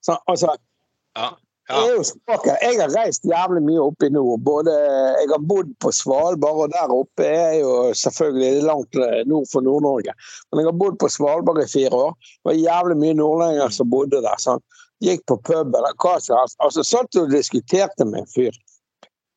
Så, 0.05 0.17
altså, 0.31 0.55
ja. 1.17 1.29
ja. 1.69 1.81
jo. 1.89 2.03
Jeg 2.27 2.79
har 2.81 2.93
reist 2.95 3.25
jævlig 3.27 3.63
mye 3.65 3.87
opp 3.87 4.03
i 4.03 4.11
nord. 4.13 4.43
Både, 4.45 4.75
jeg 5.21 5.31
har 5.31 5.47
bodd 5.49 5.71
på 5.83 5.91
Svalbard, 5.95 6.65
og 6.67 6.75
der 6.75 6.93
oppe 6.93 7.27
er 7.29 7.59
jo 7.61 7.73
selvfølgelig 7.97 8.67
langt 8.67 8.99
nord 9.31 9.49
for 9.51 9.65
Nord-Norge. 9.65 10.15
Men 10.51 10.63
jeg 10.63 10.71
har 10.71 10.79
bodd 10.83 10.99
på 11.01 11.11
Svalbard 11.11 11.63
i 11.63 11.69
fire 11.71 12.03
år. 12.09 12.15
Det 12.19 12.51
var 12.51 12.61
jævlig 12.61 12.99
mye 13.01 13.19
nordlendinger 13.21 13.77
som 13.79 13.91
bodde 13.91 14.21
der. 14.25 14.39
Sant? 14.43 14.63
Gikk 15.03 15.25
på 15.27 15.39
pub 15.43 15.75
eller 15.75 15.95
hva 15.99 16.15
som 16.23 16.39
helst. 16.39 16.59
Altså, 16.63 16.85
satt 16.87 17.19
og 17.19 17.33
diskuterte 17.33 18.07
med 18.07 18.23
en 18.23 18.31
fyr. 18.31 18.55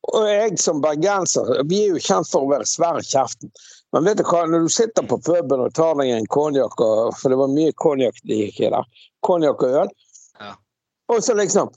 Og 0.09 0.28
jeg 0.30 0.59
som 0.62 0.80
bergenser, 0.80 1.51
vi 1.68 1.82
er 1.84 1.96
jo 1.96 2.03
kjent 2.03 2.28
for 2.30 2.46
å 2.46 2.53
være 2.53 2.68
svære 2.68 3.03
i 3.03 3.09
kjeften. 3.09 3.51
Men 3.92 4.07
vet 4.07 4.20
du 4.20 4.24
hva, 4.28 4.44
når 4.49 4.64
du 4.66 4.72
sitter 4.72 5.05
på 5.09 5.18
puben 5.24 5.64
og 5.64 5.74
tar 5.76 5.99
deg 6.01 6.12
en 6.14 6.30
konjakk, 6.32 6.80
for 7.18 7.32
det 7.32 7.38
var 7.40 7.53
mye 7.53 7.74
konjakk 7.80 8.20
de 8.28 8.40
gikk 8.44 8.62
i 8.62 8.70
der, 8.72 8.88
konjakk 9.26 9.64
og 9.66 9.82
øl, 9.82 9.92
Ja. 10.38 10.55
og 11.11 11.22
så 11.24 11.34
liksom 11.34 11.72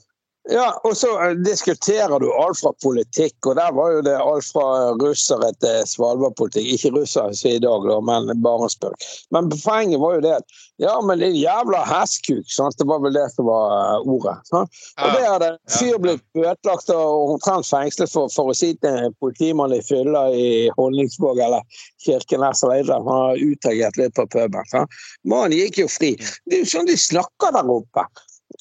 ja, 0.50 0.80
og 0.82 0.96
så 0.96 1.08
eh, 1.22 1.36
diskuterer 1.38 2.18
du 2.18 2.26
alt 2.34 2.58
fra 2.58 2.72
politikk, 2.82 3.36
og 3.46 3.54
der 3.60 3.74
var 3.76 3.92
jo 3.94 4.00
det 4.02 4.14
alt 4.18 4.46
fra 4.50 4.64
russere 4.98 5.52
til 5.62 5.84
Svalbard-politikk. 5.86 6.66
Ikke 6.74 6.90
russere 6.96 7.34
som 7.38 7.50
i 7.52 7.60
dag, 7.62 7.86
da, 7.86 7.98
men 8.02 8.42
bare 8.42 8.66
en 8.66 8.72
spøk. 8.72 9.06
Men 9.30 9.50
poenget 9.52 10.02
var 10.02 10.16
jo 10.16 10.24
det 10.24 10.32
at 10.40 10.56
ja, 10.82 10.96
men 11.06 11.22
din 11.22 11.36
jævla 11.38 11.84
hestkuk, 11.86 12.48
sant? 12.50 12.74
det 12.78 12.88
var 12.90 13.04
vel 13.04 13.14
det 13.14 13.28
som 13.36 13.46
var 13.46 13.76
eh, 13.76 14.08
ordet. 14.16 14.34
Sant? 14.50 14.82
Og 15.04 15.14
det 15.14 15.22
hadde 15.28 15.52
en 15.52 15.60
fyr 15.76 16.02
blitt 16.02 16.26
bøtelagt 16.34 16.90
og 16.96 17.36
omtrent 17.36 17.70
fengslet 17.70 18.10
for, 18.10 18.32
for 18.34 18.50
å 18.50 18.58
si 18.58 18.72
til 18.82 18.98
en 19.06 19.16
politimann 19.22 19.76
i 19.76 19.82
fylla 19.86 20.24
i 20.34 20.50
Honningsvåg 20.74 21.38
eller 21.46 21.86
Kirkenes 22.02 22.64
eller 22.66 22.82
annet. 22.82 23.06
Han 23.06 23.22
har 23.28 23.46
utagert 23.46 24.02
litt 24.02 24.18
på 24.18 24.26
puben. 24.34 24.90
Mannen 25.22 25.54
gikk 25.54 25.84
jo 25.84 25.88
fri. 25.92 26.16
Det 26.50 26.58
er 26.58 26.64
jo 26.66 26.72
sånn 26.74 26.90
de 26.90 26.98
snakker 26.98 27.54
der 27.54 27.74
oppe. 27.78 28.08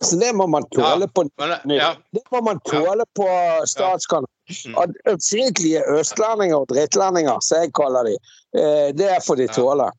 Så 0.02 0.18
det 0.18 0.34
må 0.34 0.48
man 0.50 0.66
tåle 0.74 1.08
på 1.08 1.24
ja. 1.70 1.94
det 2.12 2.24
må 2.34 2.42
man 2.42 2.60
tåle 2.66 3.06
på 3.16 3.28
statskanalen. 3.70 4.30
Mm. 4.66 4.78
At 4.82 4.90
østlendinger 5.14 6.58
og 6.58 6.70
drittlendinger, 6.74 7.38
som 7.46 7.62
jeg 7.62 7.74
kaller 7.78 8.10
de, 8.10 8.16
eh, 8.58 8.88
det 8.98 9.12
får 9.26 9.44
de 9.44 9.48
tåle. 9.54 9.92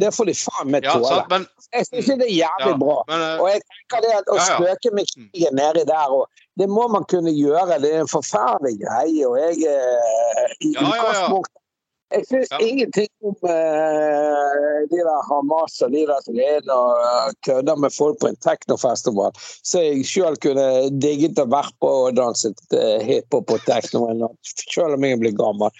Det 0.00 0.10
får 0.14 0.30
de 0.30 0.34
faen 0.34 0.70
meg 0.72 0.86
ja 0.86 0.96
tåle. 0.98 1.44
Jeg 1.70 1.86
syns 1.86 2.10
det 2.10 2.26
er 2.26 2.34
jævlig 2.34 2.74
bra. 2.82 2.98
eh, 3.06 3.38
Og 3.38 3.46
jeg 3.52 3.62
tenker 3.70 4.04
det 4.06 4.12
at 4.18 4.34
å 4.34 4.38
spøke 4.48 4.94
med 4.98 5.14
krigen 5.14 5.58
nedi 5.60 5.86
der, 5.86 6.16
og 6.18 6.26
det 6.58 6.68
må 6.68 6.88
man 6.90 7.06
kunne 7.10 7.30
gjøre. 7.30 7.78
Det 7.82 7.94
er 7.94 8.02
en 8.02 8.10
forferdelig 8.10 8.80
greie. 8.82 9.30
Og 9.30 9.38
jeg 9.38 9.70
eh, 9.70 10.54
i 10.66 10.74
utgangspunktet 10.74 11.59
Jeg 12.10 12.26
syns 12.26 12.50
Ja. 12.50 12.58
ingenting 12.58 13.08
om 13.22 13.36
eh, 13.46 14.78
de 14.90 14.98
der 14.98 15.20
Hamas 15.28 15.78
og 15.84 15.92
de 15.94 16.02
der 16.08 16.20
som 16.24 16.38
er 16.42 16.64
og 16.74 17.02
eh, 17.06 17.32
kødder 17.46 17.76
med 17.76 17.94
folk 17.94 18.18
på 18.20 18.30
en 18.32 18.38
teknofestival. 18.42 19.30
Så 19.62 19.84
jeg 19.84 20.06
sjøl 20.08 20.38
kunne 20.42 20.66
digget 21.02 21.38
å 21.38 21.46
vært 21.50 21.74
på 21.80 21.90
og 22.08 22.16
danset 22.18 22.58
uh, 22.74 22.98
hiphop 23.04 23.46
på 23.50 23.58
tekno 23.66 24.08
sjøl 24.42 24.96
om 24.96 25.06
jeg 25.06 25.20
blir 25.22 25.36
gammel 25.38 25.70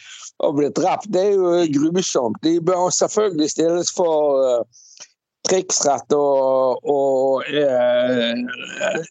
og 0.45 0.57
blir 0.61 0.71
drept. 0.77 1.11
Det 1.13 1.25
er 1.31 1.35
jo 1.35 1.65
grusomt. 1.75 2.39
De 2.47 2.61
bør 2.61 2.89
selvfølgelig 2.95 3.51
stilles 3.51 3.91
for 3.97 4.45
eh, 4.47 4.63
krigsrett 5.51 6.15
og, 6.17 6.85
og 6.89 7.49
eh, 7.51 8.39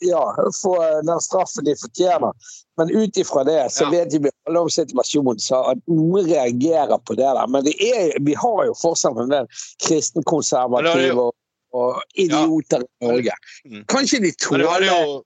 ja, 0.08 0.24
få 0.62 0.74
den 1.08 1.22
straffen 1.24 1.68
de 1.68 1.76
fortjener. 1.80 2.34
Men 2.80 2.94
ut 2.96 3.18
ifra 3.20 3.44
det 3.48 3.60
så 3.76 3.84
Ja. 3.84 3.90
vet 3.90 4.14
vi 4.14 4.32
alle 4.48 4.60
om 4.64 4.70
situasjonen, 4.72 5.40
så 5.44 5.62
at 5.74 5.84
noen 5.92 6.30
reagerer 6.30 6.98
på 7.04 7.18
det 7.20 7.28
der. 7.28 7.48
Men 7.48 7.68
det 7.68 7.76
er, 7.84 8.16
vi 8.24 8.34
har 8.40 8.66
jo 8.70 8.74
fortsatt 8.80 9.20
en 9.20 9.34
del 9.34 9.50
kristenkonservative 9.88 11.28
og, 11.28 11.36
og 11.76 12.02
idioter 12.16 12.86
i 12.88 13.08
Norge. 13.12 13.36
Mm. 13.68 13.84
Kanskje 13.92 14.24
de 14.24 14.32
tåler 14.40 14.88
jo? 14.88 15.24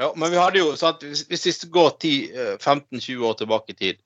Ja, 0.00 0.12
men 0.16 0.30
vi 0.30 0.40
hadde 0.40 0.58
jo, 0.58 0.72
sant, 0.76 1.02
hvis, 1.04 1.26
hvis 1.28 1.64
vi 1.64 1.68
går 1.70 1.90
10, 2.00 2.12
eh, 2.32 2.54
15-20 2.58 3.26
år 3.28 3.34
tilbake 3.38 3.74
i 3.74 3.76
tid, 3.76 4.02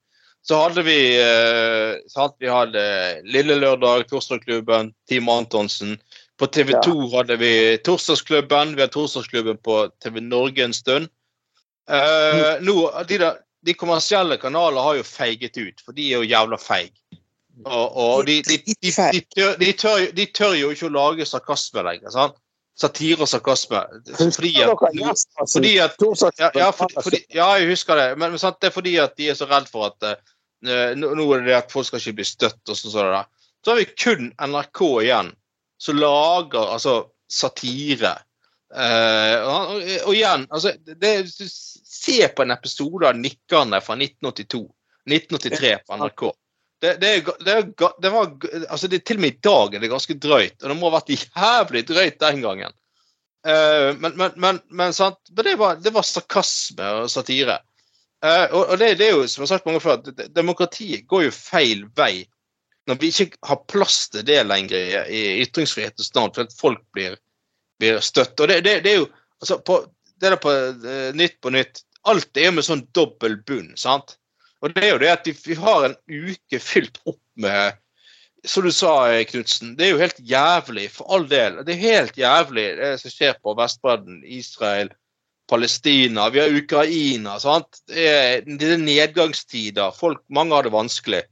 så 0.49 0.61
hadde 0.61 0.83
vi 0.87 0.99
eh, 1.19 1.97
sant, 2.13 2.37
Vi 2.39 2.47
hadde 2.51 2.83
Lille 3.27 3.57
Lørdag, 3.59 4.07
Torsdagsklubben, 4.11 4.93
Team 5.09 5.29
Antonsen. 5.29 5.97
På 6.39 6.47
TV 6.47 6.77
2 6.85 6.95
hadde 7.17 7.37
vi 7.41 7.53
Torsdagsklubben. 7.85 8.77
Vi 8.77 8.85
hadde 8.85 8.95
Torsdagsklubben 8.95 9.59
på 9.59 9.81
TV 10.03 10.21
Norge 10.23 10.65
en 10.65 10.77
stund. 10.77 11.09
Eh, 11.91 12.63
nå, 12.63 12.77
de, 13.09 13.19
der, 13.19 13.41
de 13.67 13.75
kommersielle 13.75 14.39
kanalene 14.39 14.87
har 14.87 15.01
jo 15.01 15.07
feiget 15.07 15.59
ut, 15.59 15.83
for 15.83 15.99
de 15.99 16.13
er 16.13 16.23
jo 16.23 16.31
jævla 16.31 16.61
feig. 16.63 16.95
Og, 17.65 17.97
og 17.97 18.27
de, 18.27 18.39
de, 18.47 18.61
de, 18.67 18.75
de, 18.83 18.91
tør, 19.35 19.57
de, 19.59 19.73
tør, 19.73 20.07
de 20.15 20.27
tør 20.31 20.55
jo 20.61 20.71
ikke 20.71 20.91
å 20.91 20.95
lage 20.95 21.27
sarkasme 21.27 21.83
lenger. 21.89 22.13
sant? 22.15 22.39
Satire 22.77 23.25
og 23.25 23.31
sarkasme. 23.33 23.83
Fordi 24.15 24.53
at, 24.61 24.79
fordi 25.49 25.77
at 25.81 25.99
ja, 26.39 26.51
ja, 26.55 26.71
fordi, 26.71 27.23
ja, 27.35 27.51
jeg 27.57 27.71
husker 27.73 27.97
det. 27.97 28.09
Men, 28.21 28.39
sant, 28.39 28.61
det 28.61 28.71
er 28.71 28.75
fordi 28.79 28.97
at 29.01 29.17
de 29.17 29.31
er 29.33 29.39
så 29.39 29.49
redd 29.49 29.71
for 29.73 29.89
at 29.89 30.07
eh, 30.07 30.35
nå, 30.67 31.13
nå 31.17 31.27
er 31.35 31.43
det 31.43 31.51
det 31.51 31.59
at 31.59 31.73
folk 31.73 31.89
skal 31.89 32.03
ikke 32.03 32.21
bli 32.21 32.29
støtt. 32.29 32.63
og 32.67 32.79
sånn 32.79 32.95
sånn. 32.95 33.35
Så 33.65 33.73
har 33.73 33.81
vi 33.81 33.89
kun 33.99 34.31
NRK 34.39 34.83
igjen, 35.03 35.33
som 35.83 35.99
lager 36.01 36.73
altså 36.77 36.97
satire. 37.31 38.15
Eh, 38.75 39.37
og, 39.47 39.77
og, 39.79 40.13
igjen, 40.15 40.47
altså 40.51 40.73
det, 40.83 41.13
Se 41.97 42.27
på 42.29 42.45
en 42.45 42.55
episode 42.55 43.09
av 43.09 43.19
Nikkerne 43.19 43.81
fra 43.83 43.97
1982. 43.99 44.63
1983 45.07 45.73
på 45.87 45.99
NRK. 45.99 46.25
Det, 46.83 46.93
det, 47.01 47.13
det, 47.47 47.55
det 48.03 48.11
var 48.13 48.29
altså 48.69 48.89
det, 48.93 49.01
Til 49.07 49.17
og 49.17 49.23
med 49.25 49.33
i 49.39 49.41
dag 49.43 49.75
er 49.75 49.83
det 49.83 49.91
ganske 49.91 50.19
drøyt. 50.21 50.59
Og 50.61 50.69
det 50.69 50.77
må 50.77 50.91
ha 50.91 50.99
vært 50.99 51.15
jævlig 51.15 51.87
drøyt 51.89 52.19
den 52.23 52.43
gangen. 52.45 52.77
Eh, 53.47 53.91
men, 53.99 54.13
men, 54.19 54.37
men, 54.37 54.61
men, 54.69 54.95
sant? 54.95 55.19
men 55.33 55.47
det, 55.47 55.57
var, 55.61 55.81
det 55.83 55.95
var 55.95 56.07
sarkasme 56.07 56.93
og 57.01 57.11
satire. 57.11 57.59
Eh, 58.25 58.47
og 58.53 58.73
og 58.73 58.79
det, 58.81 58.95
det 59.01 59.11
er 59.11 59.19
jo, 59.19 59.27
som 59.29 59.45
har 59.45 59.53
sagt 59.53 59.67
mange 59.69 59.83
før, 59.85 60.01
at 60.01 60.33
demokratiet 60.35 61.07
går 61.09 61.27
jo 61.29 61.37
feil 61.37 61.85
vei 61.97 62.25
når 62.87 63.01
vi 63.03 63.11
ikke 63.11 63.41
har 63.49 63.65
plass 63.67 64.05
til 64.13 64.23
det 64.27 64.43
lenger 64.47 64.77
i, 64.79 64.91
i 65.11 65.23
ytringsfrihetens 65.43 66.13
navn, 66.15 66.33
for 66.35 66.47
at 66.47 66.55
folk 66.55 66.83
blir, 66.95 67.17
blir 67.83 67.99
støtt. 68.05 68.39
Og 68.39 68.49
det, 68.51 68.61
det, 68.67 68.77
det 68.85 68.93
er 68.93 69.01
jo 69.01 69.09
altså 69.43 69.59
på, 69.59 69.81
det 70.21 70.31
der 70.31 70.39
på 70.41 70.53
uh, 70.53 71.11
Nytt 71.19 71.41
på 71.43 71.51
nytt. 71.51 71.83
Alt 72.07 72.39
er 72.39 72.49
jo 72.49 72.57
med 72.57 72.67
sånn 72.67 72.85
dobbel 72.95 73.41
bunn, 73.49 73.73
sant? 73.81 74.15
Og 74.63 74.73
det 74.73 74.85
er 74.85 74.95
jo 74.95 75.01
det 75.03 75.11
at 75.13 75.27
vi, 75.27 75.35
vi 75.49 75.59
har 75.59 75.89
en 75.89 75.99
uke 76.07 76.61
fylt 76.63 77.01
opp 77.05 77.21
med 77.43 77.83
Som 78.47 78.63
du 78.63 78.71
sa, 78.71 79.09
eh, 79.11 79.25
Knutsen, 79.27 79.73
det 79.75 79.89
er 79.89 79.91
jo 79.91 79.99
helt 79.99 80.21
jævlig, 80.23 80.85
for 80.95 81.11
all 81.11 81.25
del. 81.27 81.57
Det 81.67 81.73
er 81.75 81.81
helt 81.81 82.19
jævlig 82.21 82.67
det 82.79 82.93
som 83.01 83.11
skjer 83.11 83.33
på 83.43 83.57
Vestbredden, 83.59 84.21
Israel, 84.23 84.93
Palestina, 85.49 86.29
vi 86.31 86.41
har 86.41 86.49
Ukraina. 86.59 87.39
sant? 87.41 87.81
Det 87.87 88.07
er, 88.09 88.41
det 88.47 88.73
er 88.75 88.83
nedgangstider. 88.83 89.93
Folk, 89.95 90.23
mange 90.29 90.55
har 90.55 90.67
det 90.67 90.73
vanskelig. 90.75 91.23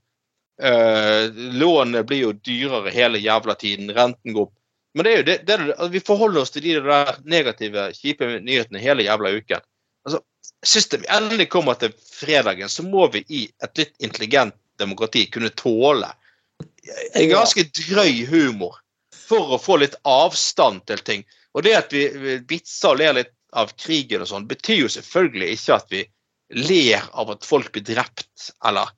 Eh, 0.62 1.30
lånene 1.58 2.04
blir 2.06 2.20
jo 2.28 2.32
dyrere 2.46 2.92
hele 2.94 3.18
jævla 3.18 3.54
tiden. 3.58 3.90
Renten 3.96 4.32
går 4.36 4.46
opp. 4.46 4.54
Men 4.94 5.04
det 5.04 5.12
er 5.12 5.16
jo 5.16 5.26
det, 5.26 5.38
det 5.48 5.54
er, 5.56 5.64
det- 5.72 5.90
vi 5.90 6.00
forholder 6.06 6.44
oss 6.44 6.50
til 6.54 6.62
de 6.62 6.76
der 6.84 7.16
negative, 7.26 7.88
kjipe 7.98 8.28
nyhetene 8.40 8.78
hele 8.82 9.02
jævla 9.08 9.32
uken. 9.40 9.64
Altså, 10.06 10.20
Sist 10.64 10.94
vi 10.94 11.06
endelig 11.12 11.48
kommer 11.52 11.74
til 11.76 11.90
fredagen, 11.98 12.68
så 12.72 12.82
må 12.86 13.08
vi 13.12 13.24
i 13.28 13.40
et 13.64 13.78
litt 13.78 13.92
intelligent 14.00 14.54
demokrati 14.80 15.26
kunne 15.32 15.50
tåle 15.50 16.08
en 17.14 17.28
ganske 17.30 17.64
drøy 17.74 18.22
humor 18.28 18.78
for 19.26 19.54
å 19.56 19.58
få 19.60 19.76
litt 19.82 19.96
avstand 20.08 20.84
til 20.86 21.00
ting. 21.04 21.24
Og 21.56 21.64
det 21.66 21.74
at 21.78 21.92
vi 21.92 22.06
vi 22.16 22.36
vitser 22.48 22.92
og 22.94 23.00
ler 23.02 23.16
litt 23.18 23.32
av 23.54 23.72
krigen 23.80 24.24
og 24.24 24.30
sånn, 24.30 24.48
betyr 24.50 24.84
jo 24.84 24.90
selvfølgelig 24.92 25.52
ikke 25.56 25.78
at 25.78 25.92
vi 25.94 26.02
ler 26.54 27.06
av 27.14 27.30
at 27.34 27.46
folk 27.46 27.70
blir 27.74 27.86
drept, 27.86 28.50
eller 28.66 28.90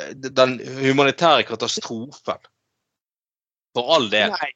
eh, 0.00 0.12
den 0.14 0.58
humanitære 0.82 1.46
katastrofen. 1.48 2.42
For 3.74 3.94
all 3.96 4.10
del. 4.12 4.34
Nei. 4.34 4.52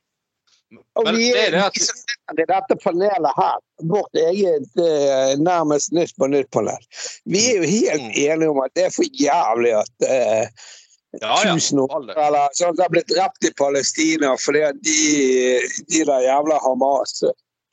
Og 1.01 1.07
Men 1.07 1.17
vi 1.17 1.31
er 1.33 1.55
det 1.55 1.63
at 1.65 1.79
i 1.81 2.45
dette 2.45 2.77
panelet 2.83 3.39
her, 3.39 3.55
vårt 3.89 4.19
eget 4.21 4.83
eh, 4.85 5.31
nærmest 5.41 5.95
Nytt 5.97 6.13
på 6.21 6.29
nytt-panel, 6.29 6.83
vi 7.25 7.41
er 7.55 7.63
jo 7.63 7.71
helt 7.71 8.03
Mm. 8.05 8.13
enige 8.13 8.51
om 8.53 8.61
at 8.61 8.75
det 8.77 8.85
er 8.85 8.93
for 8.93 9.09
jævlig 9.17 9.73
at 9.79 10.07
eh, 10.09 10.45
Ja, 11.23 11.39
ja. 11.41 11.55
tusen 11.55 11.81
år 11.81 12.11
eller 12.13 12.53
sånn, 12.53 12.77
har 12.77 12.91
blitt 12.93 13.09
drept 13.09 13.49
i 13.49 13.53
Palestina 13.57 14.35
fordi 14.37 14.61
de, 14.85 14.99
de 15.89 16.05
der 16.05 16.27
jævla 16.27 16.59
Hamas 16.61 17.23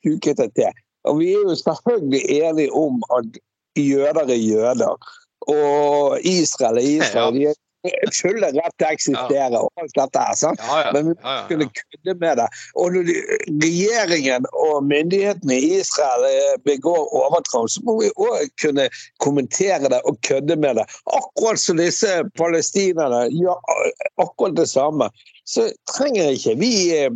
huket 0.06 0.40
det 0.40 0.48
til. 0.56 0.72
Og 1.06 1.20
vi 1.20 1.32
er 1.34 1.44
jo 1.46 1.54
selvfølgelig 1.54 2.22
enige 2.40 2.72
om 2.72 3.02
at 3.18 3.38
jøder 3.76 4.26
er 4.26 4.40
jøder. 4.40 4.96
Og 5.46 6.18
Israel 6.24 6.76
er 6.76 6.88
Israel. 6.96 7.34
De 7.34 7.46
er 7.46 7.54
fulle 8.14 8.48
rett 8.54 8.74
til 8.80 8.86
å 8.86 8.94
eksistere 8.94 9.60
og 9.60 9.82
alt 9.82 9.92
dette 9.94 10.22
her. 10.22 10.38
sant? 10.38 10.62
Ja, 10.62 10.78
ja. 10.86 10.92
Men 10.94 11.10
vi 11.10 11.14
ja, 11.14 11.34
ja, 11.36 11.44
kunne 11.50 11.68
kødde 11.78 12.14
med 12.22 12.40
det. 12.40 12.46
Og 12.74 12.96
når 12.96 13.12
regjeringen 13.62 14.48
og 14.52 14.88
myndighetene 14.90 15.58
i 15.58 15.70
Israel 15.80 16.26
eh, 16.30 16.56
begår 16.66 17.14
overtramp, 17.20 17.70
så 17.70 17.84
må 17.86 17.98
vi 18.00 18.10
òg 18.16 18.50
kunne 18.62 18.88
kommentere 19.22 19.92
det 19.92 20.02
og 20.08 20.18
kødde 20.26 20.58
med 20.62 20.80
det. 20.80 20.88
Akkurat 21.14 21.62
som 21.62 21.78
disse 21.80 22.10
palestinerne 22.38 23.26
gjør 23.34 23.62
akkurat 24.22 24.58
det 24.58 24.68
samme. 24.72 25.10
Så 25.46 25.68
trenger 25.92 26.34
ikke 26.34 26.58
vi 26.58 26.74
eh, 26.96 27.10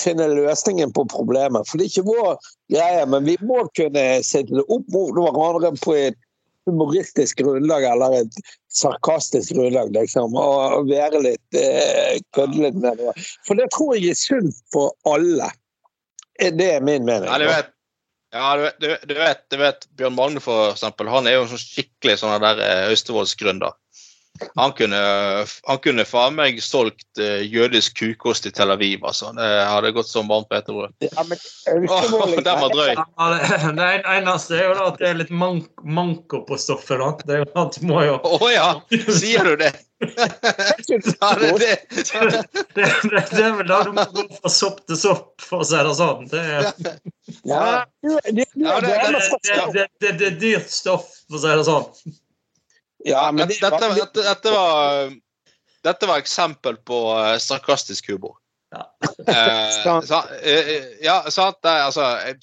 finne 0.00 0.28
løsningen 0.32 0.92
på 0.96 1.04
problemet. 1.12 1.66
For 1.68 1.78
det 1.78 1.86
er 1.86 1.92
ikke 1.94 2.06
vår 2.10 2.36
greie, 2.72 3.02
men 3.12 3.26
vi 3.28 3.36
må 3.46 3.64
kunne 3.78 4.06
sette 4.26 4.54
det 4.56 4.64
opp 4.68 4.86
mot 4.94 5.12
hverandre 5.16 5.72
på 5.82 5.96
et 5.98 6.18
humoristisk 6.66 7.38
grunnlag 7.44 7.84
eller 7.86 8.16
et 8.24 8.40
sarkastisk 8.74 9.54
grunnlag, 9.54 9.92
liksom. 9.94 10.34
Og 10.34 10.88
være 10.90 11.22
litt 11.22 11.58
eh, 11.60 12.18
kødde 12.34 12.72
med 12.74 12.98
det. 12.98 13.14
For 13.46 13.58
det 13.58 13.68
tror 13.74 13.94
jeg 13.94 14.12
er 14.16 14.18
sunt 14.18 14.58
for 14.74 14.92
alle. 15.06 15.52
Det 16.36 16.68
er 16.74 16.82
min 16.84 17.06
mening. 17.06 17.30
Ja, 17.30 17.38
du 17.40 17.46
vet, 17.48 17.70
ja, 18.34 18.48
du 18.58 18.64
vet, 18.66 19.06
du, 19.08 19.14
vet- 19.14 19.44
du 19.54 19.56
vet, 19.62 19.86
Bjørn 19.96 20.16
Magne, 20.18 20.42
for 20.44 20.72
eksempel, 20.74 21.08
han 21.08 21.30
er 21.30 21.38
jo 21.38 21.46
en 21.46 21.52
sånn 21.54 21.62
skikkelig 21.62 22.18
sånn 22.20 22.34
der 22.42 22.60
eh, 22.60 22.88
Austevoll-gründer. 22.90 23.78
Han 24.56 24.72
kunne, 24.72 25.00
han 25.68 25.78
kunne 25.84 26.04
faen 26.08 26.36
meg 26.38 26.60
solgt 26.64 27.20
eh, 27.20 27.44
jødisk 27.46 27.98
kukost 28.00 28.48
i 28.48 28.52
Tel 28.54 28.72
Aviv, 28.74 29.04
altså. 29.04 29.32
Det 29.36 29.48
hadde 29.68 29.92
gått 29.96 30.10
som 30.10 30.28
varmt 30.30 30.48
på 30.50 30.58
etter 30.58 30.76
er 30.76 30.92
den 32.46 32.60
var 32.62 32.72
drøy. 32.74 32.92
Ja, 32.96 33.26
det, 33.32 33.60
det 33.80 33.90
eneste 34.16 34.58
er 34.58 34.68
jo 34.68 34.76
da 34.78 34.86
at 34.92 35.00
det 35.00 35.10
er 35.10 35.18
litt 35.22 35.32
mank, 35.34 35.68
manko 35.82 36.42
på 36.48 36.58
stoffet. 36.60 37.00
da. 37.02 37.12
Det 37.26 37.38
er 37.38 37.44
jo 37.44 37.50
at 37.64 37.76
du 37.76 37.88
må 37.88 38.04
jo 38.06 38.16
Å 38.20 38.50
ja, 38.52 38.70
sier 39.08 39.52
du 39.52 39.56
det? 39.64 39.74
Ja, 39.96 41.30
det, 41.40 41.52
det. 41.58 41.76
det, 41.96 42.42
det, 42.74 43.20
det 43.30 43.40
er 43.40 43.54
vel 43.56 43.68
da 43.70 43.78
du 43.86 43.94
må 43.96 44.04
gå 44.12 44.26
fra 44.34 44.50
sopp 44.52 44.82
til 44.84 44.98
sopp, 45.00 45.30
for 45.40 45.64
å 45.64 45.66
si 45.66 45.80
det 45.86 45.94
sånn. 45.96 46.26
Det 46.28 46.42
er, 46.42 46.66
Ja, 47.48 47.62
det, 48.04 48.20
det, 48.36 48.46
det, 49.72 49.86
det 50.04 50.28
er 50.28 50.36
dyrt 50.42 50.68
stoff, 50.68 51.08
for 51.24 51.40
å 51.40 51.42
si 51.46 51.54
det 51.56 51.64
sånn. 51.70 52.16
Ja, 53.06 53.28
men 53.32 53.46
det, 53.46 53.60
Dette, 53.62 53.92
dette, 53.94 54.24
dette, 54.26 54.50
var, 54.50 55.12
dette 55.86 56.08
var 56.10 56.18
eksempel 56.18 56.80
på 56.82 56.98
eh, 57.14 57.36
sarkastisk 57.42 58.10
humor. 58.10 58.34
Ja. 58.74 58.82
Eh, 59.26 60.02
sa, 60.02 60.24
eh, 60.42 60.72
ja, 61.04 61.20
sant. 61.30 61.60
Det, 61.62 61.70
altså, 61.70 62.06
jeg, 62.26 62.40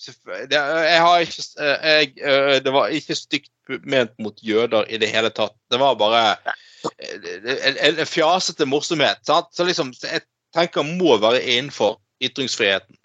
det, 0.47 0.61
jeg 0.87 1.01
har 1.03 1.25
ikke 1.25 1.43
eh, 1.59 1.89
jeg, 1.89 2.13
eh, 2.23 2.55
Det 2.63 2.73
var 2.73 2.95
ikke 2.95 3.17
stygt 3.19 3.51
ment 3.83 4.15
mot 4.23 4.39
jøder 4.39 4.87
i 4.87 4.99
det 5.03 5.11
hele 5.11 5.33
tatt. 5.35 5.55
Det 5.71 5.81
var 5.83 5.99
bare 5.99 6.23
eh, 6.31 7.27
en, 7.43 7.77
en 7.91 8.07
fjasete 8.07 8.67
morsomhet. 8.69 9.19
Sant? 9.27 9.51
Så 9.51 9.67
liksom, 9.67 9.91
jeg 9.99 10.23
tenker 10.55 10.87
må 10.87 11.17
være 11.19 11.43
innenfor 11.43 11.99
ytringsfriheten. 12.23 12.95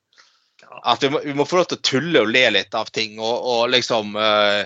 At 0.86 1.02
vi 1.02 1.10
må, 1.10 1.20
vi 1.26 1.34
må 1.34 1.46
få 1.48 1.58
lov 1.58 1.72
til 1.72 1.80
å 1.80 1.86
tulle 1.90 2.22
og 2.22 2.30
le 2.30 2.44
litt 2.54 2.74
av 2.78 2.90
ting, 2.94 3.18
og, 3.18 3.36
og 3.50 3.70
liksom 3.74 4.14
eh, 4.14 4.62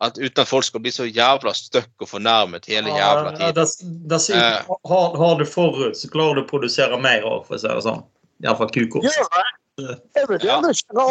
at 0.00 0.18
Uten 0.18 0.42
at 0.42 0.48
folk 0.48 0.64
skal 0.64 0.82
bli 0.84 0.92
så 0.92 1.06
jævla 1.08 1.52
støkk 1.56 2.04
og 2.04 2.08
fornærmet 2.10 2.66
hele 2.68 2.92
jævla 2.92 3.30
Ja, 3.30 3.36
tiden. 3.36 3.54
det, 3.54 4.10
det 4.10 4.20
Eh. 4.36 4.76
har, 4.90 5.16
har 5.16 5.38
du 5.38 5.44
forut, 5.48 5.96
så 5.96 6.10
klarer 6.12 6.34
du 6.34 6.42
å 6.44 6.48
produsere 6.50 6.98
mer 7.00 7.24
òg, 7.24 7.46
for 7.46 7.56
å 7.56 7.60
si 7.62 7.68
det 7.68 7.84
sånn. 7.86 8.04
Iallfall 8.44 8.72
kukos. 8.74 9.08
Ja. 9.08 9.44
Jeg 9.78 10.28
vet 10.28 10.44
ikke 10.44 10.58
å 10.58 10.62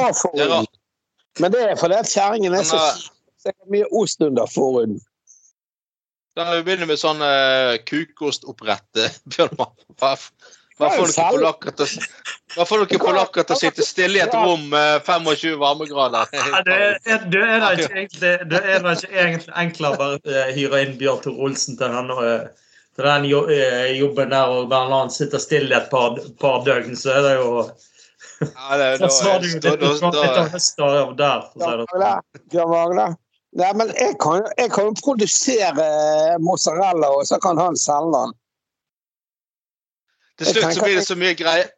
av 0.06 0.14
Det 0.14 0.22
forhuden. 0.22 0.70
Men 1.40 1.52
det 1.52 1.62
er 1.62 1.76
fordi 1.76 1.98
at 2.00 2.10
kjerringen 2.10 2.54
er 2.56 2.64
så 2.64 2.78
er 3.52 3.58
mye 3.70 3.90
ost 3.92 4.22
under 4.22 4.50
forhuden. 4.50 5.00
Da 6.36 6.50
begynner 6.62 6.86
vi 6.86 6.92
med 6.94 7.00
sånn 7.00 7.22
uh, 7.24 7.76
eh, 7.76 7.82
Bjørn 9.32 9.56
Mann. 9.60 9.74
Hva, 10.76 10.90
får 10.92 11.08
dere 11.08 11.30
polakker 11.32 11.76
til 11.80 11.92
hva 12.56 12.66
får 12.68 12.82
dere 12.84 13.00
polakker 13.00 13.46
til 13.48 13.56
å 13.56 13.60
sitte 13.60 13.86
stille 13.88 14.20
i 14.20 14.24
et 14.24 14.36
rom 14.36 14.68
med 14.72 15.06
25 15.08 15.56
varmegrader? 15.62 16.28
Ja, 16.36 16.62
det 16.68 16.76
er, 17.08 17.26
det 17.32 17.44
da 17.64 17.72
ikke 17.76 17.96
egentlig, 18.02 18.34
det 18.52 18.62
er 18.62 18.84
da 18.84 18.94
ikke 18.96 19.12
egentlig 19.14 19.56
enklere 19.64 19.96
å 19.96 20.00
bare 20.02 20.36
eh, 20.44 20.54
hyre 20.58 20.82
inn 20.86 20.94
Bjørn 21.00 21.22
Tor 21.24 21.42
Olsen 21.48 21.80
til 21.80 21.96
den, 21.96 22.12
eh, 22.12 22.70
til 22.96 23.08
den 23.10 23.28
eh, 23.56 23.92
jobben 24.02 24.36
der 24.36 24.52
og 24.52 24.70
bare 24.72 24.92
la 24.92 25.02
han 25.06 25.12
sitte 25.16 25.40
stille 25.44 25.80
et 25.80 25.92
par, 25.92 26.20
par 26.44 26.64
døgn, 26.68 26.96
så 27.00 27.18
er 27.18 27.28
det 27.30 27.36
jo 27.40 27.50
Ja, 28.44 28.80
det, 28.80 28.88
Da 29.04 29.12
du 29.40 29.88
jo 29.88 29.96
litt 29.96 30.16
av 30.22 30.50
høsta 30.56 30.90
av 30.92 31.16
der. 31.20 31.46
for 31.54 31.60
å 31.64 31.88
si 31.88 32.00
det 32.56 32.64
sånn. 32.68 33.20
Nei, 33.56 33.70
men 33.80 33.92
jeg 33.96 34.18
kan, 34.20 34.44
jo- 34.44 34.96
produsere 35.00 35.86
mozzarella, 36.44 37.14
og 37.16 37.24
så 37.28 37.40
kan 37.40 37.60
han 37.64 37.80
selge 37.80 38.12
den. 38.20 38.34
Til 40.40 40.52
slutt 40.52 40.76
så 40.76 40.84
blir 40.84 40.98
det 41.00 41.06
så 41.08 41.18
mye 41.20 41.36
greier 41.38 41.70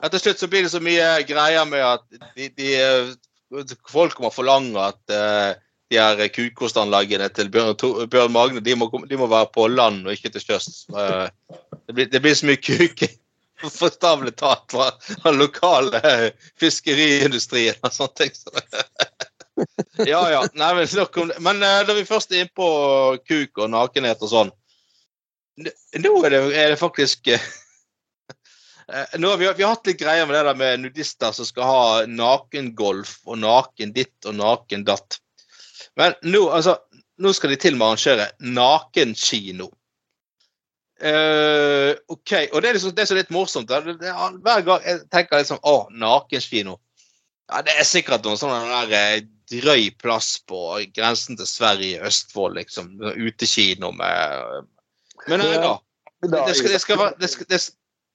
ja, 0.00 0.08
Til 0.10 0.20
slutt 0.20 0.42
så 0.42 0.48
blir 0.52 0.64
det 0.66 0.72
så 0.72 0.80
mye 0.84 1.08
greier 1.28 1.68
med 1.68 1.84
at 1.84 2.04
de, 2.36 2.48
de, 2.58 2.70
eh, 2.80 3.74
folk 3.90 4.18
må 4.20 4.30
forlange 4.34 4.80
at 4.80 5.14
uh, 5.14 5.52
de 5.92 6.00
her 6.00 6.28
kukostanleggene 6.32 7.28
til 7.32 7.50
Bjørn, 7.52 7.76
Bjørn 8.10 8.32
Magne 8.34 8.62
de 8.64 8.74
må, 8.76 8.88
de 9.08 9.20
må 9.20 9.28
være 9.30 9.52
på 9.54 9.68
land 9.70 10.06
og 10.06 10.16
ikke 10.16 10.32
til 10.34 10.42
sjøs. 10.42 10.86
Uh, 10.92 11.28
det, 11.86 11.94
blir, 11.94 12.08
det 12.12 12.22
blir 12.24 12.36
så 12.36 12.48
mye 12.50 12.60
kuk 12.60 13.04
forstavlig 13.64 14.34
talt 14.36 14.66
fra 14.74 14.90
den 15.22 15.38
lokale 15.40 16.00
fiskeriindustrien 16.60 17.78
og 17.84 17.94
sånne 17.94 18.24
ting. 18.24 18.34
Ja, 20.02 20.18
ja. 20.32 20.40
Nei, 20.58 20.72
men. 20.74 21.28
Men 21.46 21.60
da 21.62 21.94
vi 21.94 22.02
først 22.08 22.32
er 22.32 22.40
inne 22.42 22.50
på 22.58 22.66
kuk 23.22 23.60
og 23.62 23.68
nakenhet 23.70 24.24
og 24.26 24.32
sånn 24.32 24.50
Nå 25.54 26.14
er 26.26 26.34
det, 26.34 26.40
er 26.58 26.72
det 26.72 26.78
faktisk 26.80 27.28
eh, 27.30 27.42
Eh, 28.92 29.18
nå 29.18 29.28
har 29.28 29.36
vi, 29.36 29.46
har 29.46 29.70
hatt 29.70 29.86
litt 29.86 30.00
greier 30.00 30.26
med 30.26 30.36
det 30.36 30.42
der 30.44 30.58
med 30.58 30.82
nudister 30.82 31.32
som 31.32 31.46
skal 31.48 31.68
ha 31.68 31.84
nakengolf 32.08 33.16
og 33.24 33.40
naken 33.40 33.94
ditt 33.96 34.28
og 34.28 34.36
naken 34.40 34.84
datt. 34.84 35.20
Men 35.96 36.16
nå, 36.26 36.44
altså, 36.52 36.76
nå 37.22 37.32
skal 37.32 37.54
de 37.54 37.60
til 37.62 37.78
med 37.78 37.86
arrangere 37.88 38.28
nakenkino. 38.44 39.70
Uh, 41.04 41.92
OK. 42.12 42.32
Og 42.54 42.60
det 42.62 42.68
er 42.68 42.76
liksom 42.76 42.92
det 42.96 43.04
er 43.04 43.18
litt 43.18 43.32
morsomt. 43.34 43.68
Det, 43.68 43.96
det, 44.00 44.12
hver 44.44 44.66
gang 44.66 44.84
jeg 44.86 45.00
tenker 45.12 45.40
liksom 45.40 45.62
Å, 45.64 45.76
nakenkino. 45.90 46.76
Ja, 47.50 47.64
det 47.64 47.74
er 47.76 47.88
sikkert 47.88 48.24
noen 48.24 48.40
sånn 48.40 48.70
eh, 48.84 49.24
drøy 49.52 49.90
plass 50.00 50.36
på 50.48 50.60
grensen 50.96 51.36
til 51.40 51.48
Sverige, 51.48 52.04
Østfold, 52.08 52.56
liksom. 52.60 52.94
Utekino 53.16 53.92
med 53.96 54.70
Men 55.28 55.40
nei 55.40 55.56
da. 55.60 55.78
Det 56.24 56.54
skal, 56.56 56.70
det 56.72 56.80
skal 56.80 56.98
være 56.98 57.14
det 57.20 57.30
skal, 57.30 57.46
det, 57.50 57.60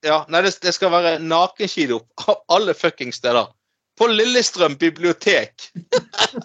ja, 0.06 0.22
nei, 0.28 0.42
det, 0.42 0.54
det 0.62 0.74
skal 0.74 0.92
være 0.92 1.18
nakenkino 1.22 2.00
av 2.26 2.40
alle 2.52 2.74
fuckings 2.74 3.20
steder. 3.20 3.50
På 3.98 4.08
Lillestrøm 4.08 4.78
bibliotek. 4.80 5.68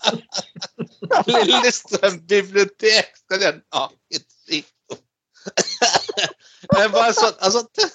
Lillestrøm 1.31 2.19
bibliotek 2.27 3.13
skal 3.23 3.41
det 3.41 3.51
ha 3.73 3.85
nakenkino. 3.87 4.99
det 5.45 6.81
er 6.81 6.89
bare 6.89 7.13
sånn 7.13 7.35
Altså, 7.45 7.61
det, 7.77 7.85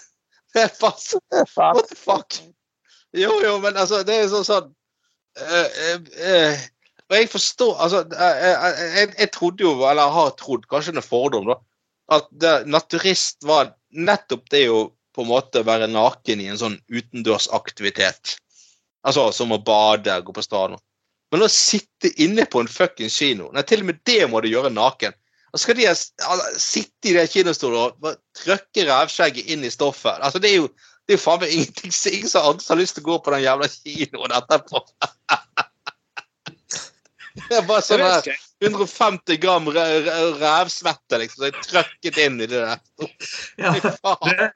er 0.63 0.69
bare 0.79 1.03
sånn 1.03 1.25
What 1.59 1.89
the 1.91 1.97
fuck? 1.99 2.37
Jo, 3.17 3.41
jo, 3.43 3.57
men 3.59 3.75
altså, 3.75 4.05
det 4.07 4.21
er 4.21 4.29
sånn 4.31 4.47
sånn 4.47 4.69
uh, 5.43 5.97
uh, 5.99 6.61
Og 7.11 7.17
jeg 7.17 7.31
forstår 7.33 7.75
Altså, 7.83 8.05
jeg, 8.15 8.53
jeg, 8.95 9.09
jeg, 9.19 9.31
trodde 9.35 9.67
jo, 9.67 9.75
eller 9.91 10.15
har 10.15 10.31
trodd, 10.39 10.69
kanskje 10.71 10.95
en 10.95 11.03
fordom, 11.03 11.51
da, 11.51 11.59
at 12.11 12.29
det, 12.31 12.55
naturist 12.67 13.45
var 13.47 13.73
nettopp 13.91 14.51
det 14.51 14.65
å 14.71 14.89
på 15.15 15.25
en 15.25 15.31
måte 15.31 15.63
være 15.67 15.89
naken 15.91 16.43
i 16.43 16.49
en 16.51 16.59
sånn 16.59 16.77
utendørsaktivitet. 16.91 18.37
Altså 19.07 19.31
som 19.35 19.55
å 19.55 19.59
bade, 19.63 20.21
gå 20.23 20.35
på 20.35 20.45
stranda. 20.45 20.79
Men 21.31 21.47
å 21.47 21.51
sitte 21.51 22.11
inne 22.23 22.45
på 22.51 22.63
en 22.63 22.71
fuckings 22.71 23.15
kino 23.21 23.53
Nei, 23.55 23.63
til 23.67 23.85
og 23.85 23.91
med 23.91 24.01
det 24.07 24.25
må 24.31 24.43
du 24.43 24.49
gjøre 24.51 24.73
naken. 24.75 25.15
Og 25.51 25.63
skal 25.63 25.79
de 25.79 25.87
sitte 26.63 27.11
i 27.11 27.15
det 27.17 27.27
kinostolen 27.31 27.95
og 28.07 28.19
trykke 28.39 28.87
rævskjegget 28.87 29.51
inn 29.51 29.67
i 29.67 29.73
stoffet? 29.73 30.19
Altså, 30.23 30.43
det 30.43 30.53
er 30.53 30.61
jo 30.63 30.71
det 31.09 31.17
er 31.17 31.23
faen 31.23 31.41
meg 31.43 31.55
ingenting 31.55 31.91
ingen 32.13 32.31
som 32.31 32.61
har 32.69 32.79
lyst 32.79 32.95
til 32.95 33.03
å 33.03 33.09
gå 33.09 33.17
på 33.25 33.33
den 33.35 33.43
jævla 33.43 33.67
kinoen 33.73 34.37
etterpå. 34.37 34.85
Det 37.51 37.57
er 37.57 37.67
bare 37.67 37.83
sånn 37.83 38.03
her 38.03 38.27
150 38.61 39.37
gram 39.41 39.69
rævsvette, 39.73 41.19
liksom. 41.23 41.41
Så 41.41 41.49
jeg 41.49 41.65
trøkket 41.65 42.19
inn 42.21 42.41
i 42.41 42.49
det 42.51 42.61
der. 42.61 42.83
Ja, 43.57 43.73
det 43.73 43.93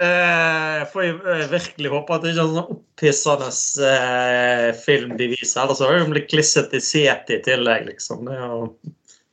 eh, 0.05 0.83
får 0.93 1.07
jeg 1.07 1.17
eh, 1.33 1.47
virkelig 1.53 1.93
håpe 1.95 2.17
at 2.17 2.25
det 2.25 2.35
ikke 2.35 2.45
er 2.45 2.51
sånn 2.51 2.75
opphissende 2.77 3.49
eh, 3.89 4.69
film 4.85 5.17
de 5.21 5.31
viser. 5.33 5.63
Ellers 5.65 5.81
har 5.85 5.99
hun 6.03 6.13
blitt 6.13 6.29
klisset 6.33 6.77
i 6.77 6.83
setet 6.85 7.39
i 7.39 7.43
tillegg, 7.49 7.89
liksom. 7.93 8.29
Det 8.29 8.37
er 8.37 8.45
jo 8.45 8.61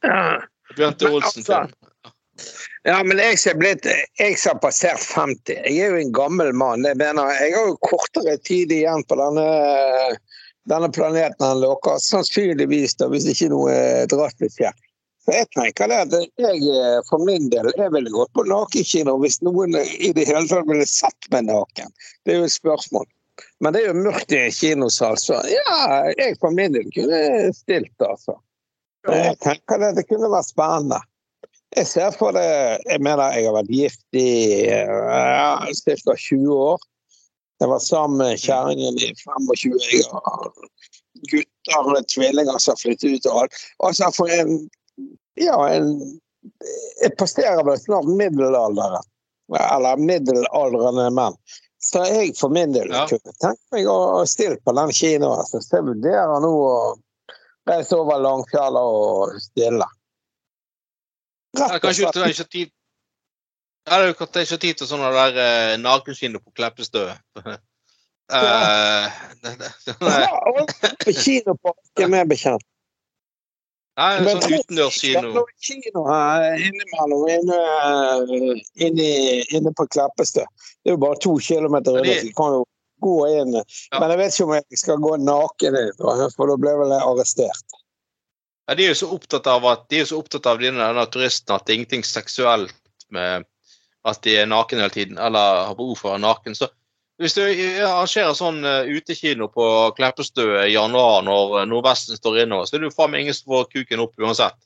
Ja. 0.08 0.24
Bjørn 0.78 0.96
T. 0.96 1.08
Olsen-film. 1.12 1.74
Ja, 2.88 3.04
men 3.06 3.20
jeg 3.22 3.38
som 3.38 3.62
Jeg 3.62 4.38
som 4.40 4.56
har 4.56 4.62
passert 4.64 5.04
50. 5.04 5.60
Jeg 5.68 5.84
er 5.84 5.92
jo 5.94 6.00
en 6.00 6.14
gammel 6.16 6.54
mann. 6.54 6.86
Jeg 6.88 6.98
mener, 6.98 7.30
jeg 7.38 7.54
har 7.54 7.68
jo 7.70 7.78
kortere 7.86 8.38
tid 8.48 8.72
igjen 8.74 9.04
på 9.06 9.18
denne, 9.20 9.46
denne 10.70 10.90
planeten 10.94 11.46
han 11.46 11.62
lukker 11.62 11.98
Sannsynligvis, 12.02 12.96
da, 13.00 13.10
hvis 13.12 13.28
ikke 13.32 13.50
noe 13.54 13.74
drastisk 14.12 14.60
skjer. 14.60 14.76
Så 15.22 15.36
jeg 15.36 15.48
tenker 15.54 15.90
det 15.90 15.98
at 16.02 16.14
jeg 16.42 16.62
eh, 16.74 17.00
for 17.10 17.22
min 17.22 17.50
del 17.54 17.70
jeg 17.78 17.94
ville 17.94 18.14
gått 18.14 18.32
på 18.34 18.46
nakenkino 18.50 19.20
hvis 19.22 19.38
noen 19.46 19.78
i 19.78 20.10
det 20.18 20.26
hele 20.26 20.48
tatt 20.50 20.70
ville 20.70 20.88
sett 20.90 21.30
meg 21.34 21.46
naken. 21.50 21.94
Det 22.26 22.34
er 22.34 22.42
jo 22.42 22.48
et 22.50 22.56
spørsmål. 22.56 23.06
Men 23.62 23.74
det 23.74 23.84
er 23.84 23.92
jo 23.92 24.02
mørkt 24.06 24.34
i 24.34 24.40
en 24.42 24.54
kinosal, 24.54 25.18
så 25.22 25.38
ja, 25.50 25.78
jeg 26.18 26.38
for 26.42 26.54
min 26.54 26.74
del 26.74 26.90
kunne 26.94 27.22
stilt, 27.58 27.94
altså. 28.06 28.36
Jeg 29.10 29.38
tenker 29.42 29.82
det, 29.82 29.96
det 29.98 30.06
kunne 30.10 30.30
vært 30.30 30.50
spennende. 30.50 31.00
Jeg 31.72 31.88
ser 31.88 32.12
for 32.20 32.36
det 32.36 32.44
Jeg 32.84 33.00
mener, 33.00 33.32
jeg 33.32 33.48
har 33.48 33.56
vært 33.56 33.72
gift 33.72 34.18
i 34.20 34.28
ja, 34.68 35.70
20 35.72 36.52
år. 36.52 36.82
Jeg 37.62 37.70
var 37.70 37.80
sammen 37.80 38.18
med 38.18 38.40
kjerringen 38.42 38.96
i 38.98 39.12
25. 39.22 39.76
Jeg 39.92 40.08
har 40.10 40.48
gutter 41.30 41.90
og 41.92 42.08
tvillinger 42.10 42.58
som 42.58 42.74
har 42.74 42.80
flyttet 42.82 43.20
ut 43.20 43.28
og 43.30 43.44
alt. 43.44 43.60
Altså 43.86 44.10
for 44.18 44.34
en 44.34 44.56
Ja, 45.40 45.58
en 45.70 45.94
Jeg 47.02 47.14
passerer 47.18 47.62
vel 47.66 47.78
snart 47.78 48.08
middelalderen. 48.10 49.06
Eller 49.54 50.02
middelaldrende 50.02 51.10
menn. 51.14 51.38
Så 51.82 52.02
jeg 52.10 52.34
for 52.40 52.50
min 52.50 52.74
del 52.74 52.90
Ja. 52.90 53.06
kunne 53.10 53.34
tenkt 53.42 53.62
meg 53.72 53.86
å 53.90 54.26
stille 54.26 54.58
på 54.66 54.74
den 54.78 54.90
kinoen. 54.90 55.46
Så 55.46 55.62
jeg 55.62 55.86
vurderer 55.86 56.42
nå 56.42 56.50
å 56.50 56.98
reise 57.70 57.98
over 57.98 58.22
Langfjella 58.22 58.82
og 58.82 59.38
stille. 59.42 59.86
Jeg 61.58 61.82
kanskje 61.82 62.06
du 62.06 62.12
tar 62.12 62.26
initiativ 62.26 62.70
Ja, 63.90 63.98
er 63.98 64.08
jo 64.12 64.14
ikke 64.14 64.58
tid 64.62 64.78
til 64.78 64.88
sånne 64.88 65.10
der 65.16 65.38
uh, 65.42 65.78
nakenkino 65.82 66.40
på 66.40 66.52
Kleppestø. 66.58 67.08
uh, 67.38 67.56
det- 69.42 69.58
det- 69.60 69.72
eh, 70.02 70.98
På 71.06 71.12
kinoparken 71.24 72.14
er 72.14 72.26
bekjent. 72.30 72.64
Nei, 74.00 74.12
en 74.18 74.28
sånn 74.30 74.54
utendørskino. 74.56 75.34
det 75.36 75.44
kino 75.68 76.06
her 76.08 76.46
innimellom 76.56 77.26
inne, 77.34 77.58
eh, 77.90 78.62
inne, 78.88 79.10
inne 79.52 79.74
på 79.76 79.88
Kleppestø. 79.92 80.46
Det 80.82 80.94
er 80.94 80.96
jo 80.96 81.02
bare 81.02 81.20
to 81.20 81.36
kilometer 81.40 81.92
unna, 81.98 82.04
det- 82.08 82.22
så 82.22 82.30
vi 82.30 82.34
kan 82.38 82.54
jo 82.56 82.66
gå 83.02 83.18
inn. 83.42 83.54
Ja. 83.58 84.00
Men 84.00 84.10
jeg 84.14 84.18
vet 84.22 84.34
ikke 84.34 84.44
om 84.48 84.54
jeg 84.54 84.78
skal 84.80 84.98
gå 84.98 85.16
naken 85.26 85.76
inn, 85.82 85.92
for 86.38 86.48
da 86.48 86.56
blir 86.58 86.78
vel 86.80 86.94
jeg 86.96 87.02
arrestert. 87.02 87.78
Ja, 88.70 88.76
de 88.76 88.86
er 88.86 88.94
jo 88.94 89.00
så 89.02 89.12
opptatt 89.12 89.48
av 89.48 89.66
at 89.66 89.90
de 89.90 90.00
er 90.00 90.06
så 90.06 90.20
opptatt 90.22 90.46
av 90.46 90.60
denne, 90.62 90.78
denne 90.80 91.06
turisten 91.12 91.56
at 91.56 91.66
det 91.66 91.74
er 91.74 91.80
ingenting 91.82 92.04
seksuelt 92.08 92.74
med 93.10 93.44
at 94.08 94.22
de 94.26 94.36
er 94.42 94.50
naken 94.50 94.82
hele 94.82 94.94
tiden, 94.94 95.18
eller 95.22 95.66
har 95.68 95.78
behov 95.78 95.98
for 96.00 96.12
å 96.12 96.16
være 96.16 96.26
naken. 96.26 96.58
Så 96.58 96.70
hvis 97.22 97.36
du 97.38 97.44
arrangerer 97.46 98.34
sånn 98.38 98.64
uh, 98.66 98.88
utekino 98.90 99.46
på 99.54 99.66
Kleppestø 99.98 100.48
i 100.64 100.74
januar 100.74 101.22
når 101.28 101.58
uh, 101.60 101.66
Nordvesten 101.70 102.18
står 102.18 102.44
innover, 102.46 102.66
så 102.66 102.78
er 102.78 102.84
det 102.84 102.90
jo 102.90 102.96
faen 102.96 103.14
meg 103.14 103.26
ingen 103.26 103.38
som 103.38 103.54
får 103.54 103.68
kuken 103.76 104.02
opp 104.06 104.24
uansett. 104.26 104.58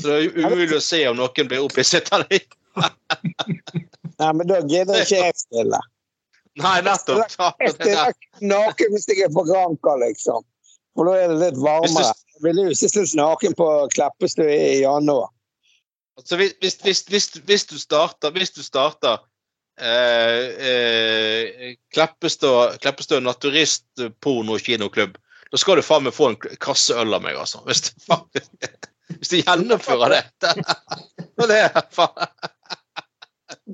Så 0.00 0.08
det 0.08 0.16
er 0.16 0.38
umulig 0.46 0.78
å 0.78 0.84
se 0.84 1.02
om 1.10 1.18
noen 1.18 1.50
blir 1.50 1.66
opphisset 1.66 2.08
eller 2.16 2.40
ikke. 2.40 2.56
Nei, 4.22 4.30
men 4.30 4.48
da 4.48 4.62
gidder 4.62 5.02
ikke 5.02 5.20
jeg 5.20 5.36
stille. 5.42 5.82
Nei, 6.62 6.78
nettopp. 6.86 7.36
Jeg 7.60 7.74
stiller 7.74 8.16
naken 8.46 8.94
hvis 8.94 9.08
jeg 9.10 9.26
er 9.26 9.32
på 9.34 9.44
Granka, 9.48 9.98
liksom. 10.00 10.46
For 10.94 11.10
da 11.10 11.18
er 11.18 11.32
det 11.32 11.40
litt 11.42 11.60
varmere. 11.60 12.14
Jeg 12.36 12.44
ville 12.46 12.68
jo 12.68 12.74
ikke 12.74 12.90
stilt 12.94 13.14
naken 13.18 13.56
på 13.58 13.68
Kleppestø 13.92 14.46
i 14.48 14.80
januar. 14.84 15.33
Altså, 16.16 16.36
hvis, 16.36 16.54
hvis, 16.60 17.00
hvis, 17.08 17.26
hvis, 17.44 17.64
du 17.66 17.78
starter, 17.78 18.30
hvis 18.30 18.50
du 18.54 18.62
starter 18.62 19.16
eh, 19.80 20.44
eh, 20.70 21.76
Kleppestø, 21.92 23.20
naturistporno-kinoklubb, 23.20 25.18
da 25.50 25.56
skal 25.58 25.76
du 25.78 25.82
faen 25.86 26.04
meg 26.06 26.14
få 26.14 26.28
en 26.32 26.38
kasse 26.62 26.94
øl 26.98 27.14
av 27.14 27.22
meg, 27.22 27.34
altså. 27.38 27.58
Hvis 27.66 27.80
du, 27.86 27.90
hvis 29.18 29.30
du 29.32 29.36
gjennomfører 29.40 30.08
det. 30.14 30.22
det, 31.50 31.58
er 31.66 31.82
faen 31.94 32.28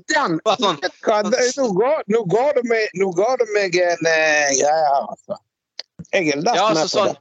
Den 0.09 0.39
sånn 0.45 0.81
det- 0.81 1.53
Nå 1.57 1.65
går, 1.77 2.03
nå 2.09 2.19
går 2.29 2.51
du 2.57 2.61
meg, 2.69 2.83
nå 2.97 3.07
går 3.17 3.35
du 3.41 3.45
meg 3.55 3.75
en 3.81 4.05
eh, 4.09 4.49
greie 4.57 4.77
her, 4.77 5.03
altså. 5.09 5.33
Jeg 6.11 6.33
er 6.33 6.41
lett 6.41 6.57
Ja, 6.57 6.69
med 6.73 6.81
altså 6.81 6.87
på 6.87 6.93
sånn 6.97 7.13
det. 7.13 7.19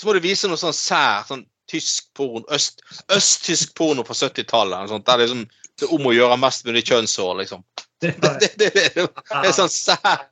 Så 0.00 0.08
må 0.08 0.12
du 0.16 0.20
vise 0.24 0.48
noe 0.50 0.60
sånn 0.60 0.76
sær, 0.76 1.24
sånn 1.28 1.44
tysk 1.72 2.12
porno, 2.16 2.44
øst, 2.52 2.84
østtysk 3.16 3.74
porno 3.78 4.04
på 4.06 4.16
70-tallet. 4.16 4.92
Der 4.92 5.02
det 5.06 5.14
er 5.14 5.24
liksom 5.24 5.42
det 5.80 5.88
er 5.88 5.94
om 5.96 6.06
å 6.06 6.12
gjøre 6.14 6.36
mest 6.38 6.66
mulig 6.68 6.84
kjønnshår, 6.90 7.34
liksom. 7.42 7.64
Det, 8.02 8.16
det, 8.18 8.48
det, 8.58 8.68
det, 8.74 9.02
er 9.46 9.52
sånn 9.54 9.68
sær 9.70 10.24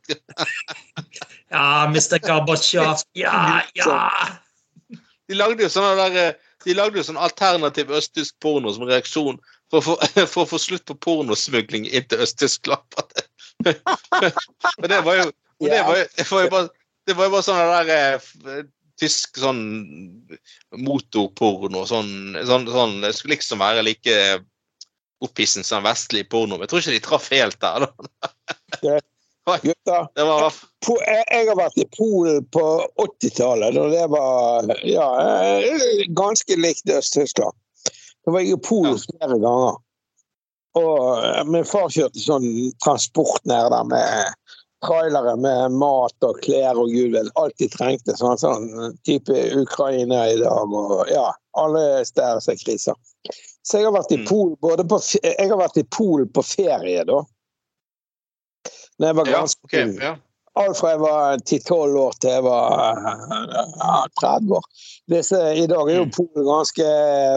Ja, 1.55 1.87
Mr. 1.87 2.17
Gorbatsjov. 2.19 3.05
Ja, 3.15 3.61
ja. 3.79 3.99
De 5.31 5.39
lagde 5.39 5.63
jo 5.63 5.71
sånne 5.71 6.09
der 6.11 6.33
de 6.67 6.75
lagde 6.75 6.99
jo 6.99 7.05
sånn 7.07 7.21
alternativ 7.21 7.93
østtysk 7.95 8.35
porno 8.43 8.73
som 8.75 8.89
reaksjon 8.89 9.39
for 9.71 9.87
å 9.87 10.27
få, 10.27 10.59
slutt 10.67 10.85
på 10.91 10.99
pornosmugling 11.07 11.87
inn 11.87 12.09
til 12.11 12.25
Øst-Tyskland. 12.27 12.99
Men 13.63 14.91
det 14.91 15.01
var 15.07 15.23
jo 15.23 15.31
og 15.61 15.69
det 15.69 15.81
var 15.85 15.99
jo, 15.99 16.05
det 16.17 16.27
var 16.31 16.43
jo 16.43 16.51
bare, 16.51 16.69
det 17.07 17.17
var 17.17 17.27
jo 17.27 17.33
bare 17.35 17.45
sånn 17.45 17.59
der 17.61 17.91
eh, 17.93 18.63
tysk 19.01 19.41
sånn 19.41 19.63
motorporno. 20.77 21.87
Sånn, 21.89 22.37
sånn, 22.47 22.69
sånn 22.71 22.99
Det 23.05 23.15
skulle 23.17 23.39
liksom 23.39 23.63
være 23.63 23.85
like 23.87 24.17
opphissende 25.25 25.69
som 25.69 25.85
vestlig 25.85 26.29
porno. 26.33 26.57
Men 26.57 26.67
jeg 26.67 26.73
tror 26.73 26.85
ikke 26.85 26.97
de 26.97 27.05
traff 27.07 27.31
helt 27.33 27.61
der. 27.61 27.89
Gutter, 29.51 30.07
Det 30.15 30.25
var 30.25 30.45
jeg 30.47 31.23
jeg 31.33 31.47
har 31.49 31.57
vært 31.59 31.79
i 31.81 31.87
Polen 31.97 32.45
på 32.55 32.65
80-tallet, 33.03 33.79
og 33.81 33.91
det 33.91 34.05
var 34.13 34.69
ja, 34.87 35.07
eh, 35.59 36.05
ganske 36.15 36.59
likt 36.61 36.91
Øst-Tyskland. 36.93 37.57
Da 38.25 38.35
var 38.35 38.45
jeg 38.45 38.55
i 38.55 38.61
Polen 38.63 38.99
flere 39.01 39.41
ganger. 39.43 39.81
Og 40.79 41.25
eh, 41.25 41.43
min 41.51 41.67
far 41.67 41.91
kjørte 41.91 42.23
sånn 42.23 42.47
transport 42.85 43.43
ned 43.51 43.73
der 43.75 43.89
med 43.91 44.37
trailere 44.87 45.37
med 45.37 45.77
mat 45.77 46.27
og 46.27 46.41
klær 46.45 46.79
og 46.81 46.93
gud 46.93 47.15
vel, 47.17 47.31
alt 47.41 47.57
de 47.61 47.69
trengte. 47.73 48.17
Sånn, 48.17 48.39
sånn 48.41 48.97
type 49.09 49.37
Ukraina 49.61 50.25
i 50.31 50.39
dag 50.41 50.75
og 50.77 51.11
ja, 51.13 51.29
alle 51.61 52.05
steder 52.09 52.41
som 52.41 52.55
er 52.55 52.63
kriser. 52.63 52.97
Så 53.67 53.81
jeg 53.81 53.91
har 53.91 53.95
vært 53.95 54.15
i 54.15 54.21
Mm. 54.23 54.27
Polen 54.27 54.57
både 54.61 54.87
på, 54.89 54.99
jeg 55.23 55.51
har 55.51 55.61
vært 55.61 55.77
i 55.77 55.85
Polen 55.85 56.29
på 56.33 56.43
ferie, 56.43 57.05
da. 57.05 57.21
Når 58.99 59.07
jeg 59.07 59.17
var 59.17 59.25
ganske 59.29 59.61
ja, 59.61 59.85
okay, 59.85 60.05
ja. 60.05 60.17
Alt 60.59 60.79
fra 60.81 60.91
jeg 60.91 60.99
var 60.99 61.37
10-12 61.47 61.99
år 62.01 62.15
til 62.19 62.33
jeg 62.33 62.43
var 62.43 62.97
ja, 63.79 63.93
30 64.19 64.57
år. 64.57 64.65
Disse, 65.13 65.39
I 65.55 65.67
dag 65.71 65.91
er 65.91 66.01
jo 66.01 66.07
Mm. 66.09 66.15
Polen 66.17 66.47
ganske 66.47 66.87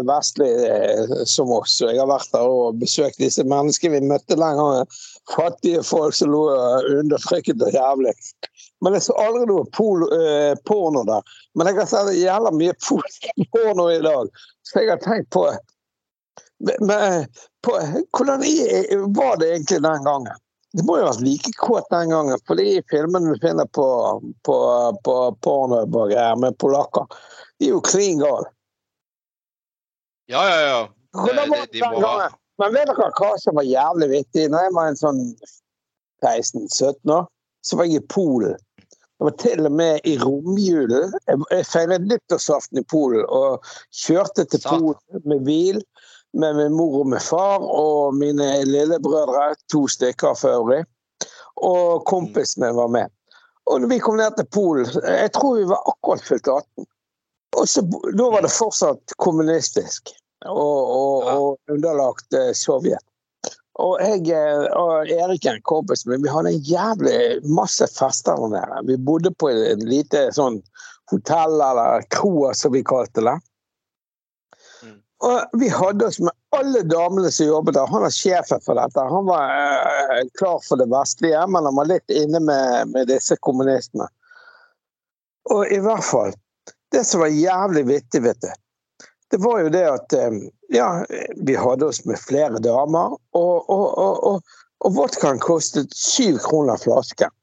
vestlig 0.08 0.50
eh, 0.66 1.12
som 1.30 1.52
oss, 1.54 1.76
jeg 1.82 2.00
har 2.00 2.10
vært 2.10 2.32
der 2.34 2.50
og 2.50 2.80
besøkt 2.82 3.22
disse 3.22 3.46
menneskene 3.46 4.00
vi 4.00 4.10
møtte 4.10 4.34
den 4.34 4.58
gangen. 4.58 4.90
Fattige 5.30 5.84
folk 5.86 6.18
som 6.18 6.34
lå 6.34 6.42
undertrykket 6.98 7.62
og 7.62 7.76
jævlig. 7.76 8.16
Men 8.82 8.98
jeg 8.98 9.06
så 9.06 9.18
aldri 9.22 9.46
noe 9.48 9.68
pol, 9.78 10.08
eh, 10.18 10.56
porno 10.66 11.06
der. 11.08 11.22
Men 11.54 11.70
jeg 11.70 11.84
har 11.84 11.92
sett 11.92 12.16
jævla 12.18 12.52
mye 12.56 12.74
porno 12.82 13.88
i 13.94 14.02
dag, 14.04 14.34
så 14.66 14.82
jeg 14.82 14.96
har 14.96 15.04
tenkt 15.06 15.30
på, 15.36 15.46
men, 16.64 17.28
på 17.64 17.78
Hvordan 18.18 18.44
var 19.16 19.38
det 19.38 19.52
egentlig 19.52 19.82
den 19.84 20.04
gangen? 20.10 20.43
Det 20.74 20.84
må 20.88 20.98
jo 20.98 21.06
ha 21.06 21.12
vært 21.12 21.26
like 21.26 21.52
kåt 21.62 21.90
den 21.94 22.10
gangen, 22.10 22.40
for 22.48 22.58
de 22.58 22.80
filmene 22.90 23.36
du 23.36 23.42
finner 23.44 23.68
på, 23.78 23.86
på, 24.48 24.58
på 25.06 25.18
pornhub 25.46 25.98
og 26.00 26.10
greier 26.10 26.40
med 26.42 26.58
polakker, 26.62 27.06
de 27.62 27.70
er 27.70 27.76
jo 27.76 27.82
klin 27.86 28.24
gale. 28.24 28.50
Ja, 30.32 30.42
ja, 30.50 30.62
ja. 30.66 30.80
Det, 31.14 31.36
det 31.38 31.60
de 31.76 31.84
må 31.92 32.02
ha? 32.02 32.32
Men 32.62 32.74
vet 32.74 32.90
dere 32.90 33.10
hva 33.18 33.32
som 33.42 33.58
var 33.58 33.66
jævlig 33.68 34.10
vittig? 34.12 34.48
Når 34.50 34.66
jeg 34.66 34.74
var 34.78 34.90
en 34.90 35.00
sånn 35.00 35.22
16-17 36.24 37.14
år, 37.14 37.26
så 37.66 37.78
var 37.80 37.90
jeg 37.90 38.02
i 38.02 38.08
Polen. 38.14 38.58
Jeg 38.80 39.28
var 39.28 39.36
til 39.42 39.68
og 39.70 39.76
med 39.78 40.10
i 40.10 40.16
romjulen. 40.22 41.14
Jeg- 41.28 41.66
feiret 41.70 42.06
nyttårsaften 42.10 42.82
i 42.82 42.86
Polen 42.90 43.26
og 43.30 43.66
kjørte 43.94 44.46
til 44.50 44.62
Polen 44.66 45.22
med 45.30 45.46
bil 45.46 45.82
med 46.34 46.56
min 46.58 46.74
mor 46.74 47.00
og 47.02 47.10
min 47.14 47.22
far 47.22 47.62
og 47.62 48.16
mine 48.18 48.48
lillebrødre, 48.66 49.54
to 49.72 49.86
stykker 49.88 50.34
for 50.40 50.60
øvrig. 50.62 50.84
Og 51.62 52.06
kompisen 52.10 52.66
min 52.66 52.76
var 52.76 52.90
med. 52.92 53.12
Og 53.66 53.82
når 53.82 53.88
vi 53.88 54.00
kom 54.04 54.18
ned 54.20 54.36
til 54.38 54.50
Polen, 54.52 54.90
jeg 55.08 55.32
tror 55.34 55.56
vi 55.56 55.70
var 55.70 55.86
akkurat 55.88 56.26
fylt 56.26 56.48
18. 56.48 56.86
Og 57.58 57.70
så, 57.70 57.84
da 58.18 58.28
var 58.34 58.44
det 58.44 58.52
fortsatt 58.52 59.14
kommunistisk 59.22 60.10
og, 60.50 60.80
og, 60.82 61.28
og 61.34 61.72
underlagt 61.72 62.34
eh, 62.36 62.52
Sovjet. 62.58 63.04
Og 63.82 63.98
jeg 64.02 64.68
og 64.78 65.08
Erik 65.10 65.16
er 65.16 65.24
Eriken, 65.26 65.62
kompisen 65.66 66.12
min, 66.12 66.22
vi 66.22 66.30
hadde 66.30 66.52
en 66.54 66.66
jævlig 66.68 67.22
masse 67.58 67.88
fester 67.90 68.38
der 68.38 68.52
nede. 68.52 68.82
Vi 68.90 68.98
bodde 68.98 69.32
på 69.34 69.50
et 69.50 69.82
lite 69.88 70.28
sånn 70.36 70.60
hotell, 71.10 71.58
eller 71.58 72.06
kroa 72.14 72.54
som 72.58 72.76
vi 72.76 72.84
kalte 72.86 73.24
det. 73.26 73.38
Og 75.24 75.60
vi 75.60 75.70
hadde 75.72 76.08
oss 76.08 76.20
med 76.20 76.34
alle 76.56 76.82
damene 76.84 77.32
som 77.32 77.48
jobbet 77.48 77.78
der. 77.78 77.88
Han 77.88 78.04
er 78.04 78.14
sjefen 78.14 78.64
for 78.66 78.76
dette. 78.76 79.06
Han 79.08 79.28
var 79.30 79.54
uh, 79.54 80.20
klar 80.40 80.60
for 80.66 80.82
det 80.82 80.90
vestlige, 80.92 81.46
men 81.48 81.70
han 81.70 81.78
var 81.80 81.88
litt 81.90 82.12
inne 82.12 82.42
med, 82.44 82.92
med 82.92 83.08
disse 83.12 83.38
kommunistene. 83.40 84.10
Og 85.52 85.72
i 85.76 85.80
hvert 85.84 86.06
fall 86.08 86.36
Det 86.94 87.02
som 87.04 87.24
var 87.24 87.34
jævlig 87.34 87.82
vittig, 87.88 88.22
vet 88.24 88.38
du, 88.44 88.52
det 89.34 89.40
var 89.42 89.64
jo 89.64 89.72
det 89.74 89.82
at 89.90 90.14
eh, 90.14 90.36
Ja, 90.72 91.06
vi 91.36 91.56
hadde 91.58 91.88
oss 91.90 92.04
med 92.06 92.20
flere 92.22 92.62
damer, 92.62 93.16
og, 93.34 93.70
og, 93.70 93.88
og, 93.98 94.20
og, 94.30 94.54
og 94.86 94.94
vodkaen 94.94 95.42
kostet 95.42 95.92
syv 95.98 96.38
kroner 96.46 96.78
flasken. 96.78 97.34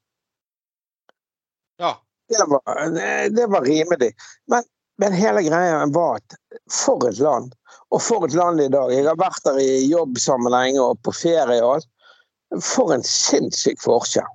Ja. 1.83 1.97
Det 2.31 2.47
var, 2.47 2.63
det 3.29 3.47
var 3.51 3.67
rimelig. 3.67 4.13
Men, 4.47 4.63
men 5.01 5.15
hele 5.17 5.41
greia 5.47 5.85
var 5.95 6.19
at 6.19 6.35
for 6.71 7.07
et 7.09 7.17
land. 7.21 7.51
Og 7.91 8.01
for 8.05 8.23
et 8.27 8.35
land 8.37 8.61
i 8.61 8.69
dag. 8.71 8.91
Jeg 8.93 9.07
har 9.07 9.17
vært 9.19 9.41
der 9.47 9.57
i 9.59 9.87
jobbsammenheng 9.89 10.77
og 10.79 10.99
på 11.03 11.11
ferie 11.15 11.57
og 11.65 11.79
alt. 11.79 11.87
For 12.63 12.93
en 12.93 13.03
sinnssyk 13.07 13.81
forskjell. 13.83 14.27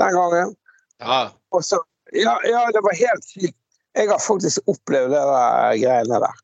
Den 0.00 0.14
gangen. 0.16 0.54
ja. 1.00 1.26
Så 1.62 1.82
Ja, 2.14 2.36
ja 2.46 2.62
det 2.70 2.80
var 2.84 2.94
helt 2.94 3.24
sykt. 3.26 3.56
Jeg 3.94 4.08
har 4.10 4.18
faktisk 4.22 4.58
opplevd 4.70 5.10
der 5.10 5.76
greiene 5.82 6.20
der. 6.22 6.36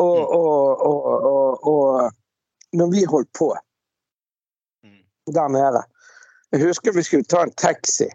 Og, 0.00 0.18
Mm. 0.18 0.36
og, 0.36 0.82
og, 0.86 1.66
og 1.66 2.12
når 2.72 2.90
vi 2.92 3.04
holdt 3.04 3.32
på 3.38 3.52
Mm. 4.84 5.02
der 5.34 5.48
nede 5.48 5.82
Jeg 6.52 6.66
husker 6.66 6.92
vi 6.92 7.02
skulle 7.02 7.24
ta 7.24 7.42
en 7.42 7.52
taxi. 7.52 8.08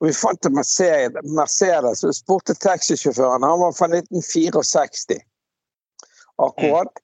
Og 0.00 0.08
vi 0.08 0.12
fant 0.16 0.46
en 0.48 0.56
Mercedes, 0.56 2.02
og 2.04 2.16
spurte 2.16 2.56
taxisjåføren. 2.60 3.46
Han 3.46 3.60
var 3.62 3.76
fra 3.76 3.88
1964. 3.92 5.20
Akkurat. 6.42 7.00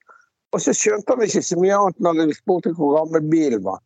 Og 0.51 0.59
så 0.61 0.73
skjønte 0.75 1.15
han 1.15 1.23
ikke 1.23 1.43
så 1.47 1.57
mye 1.59 1.77
annet 1.77 2.03
når 2.03 2.25
vi 2.27 2.35
spurte 2.35 2.73
hvor 2.75 2.97
gammel 2.99 3.23
bilen 3.31 3.63
var. 3.63 3.79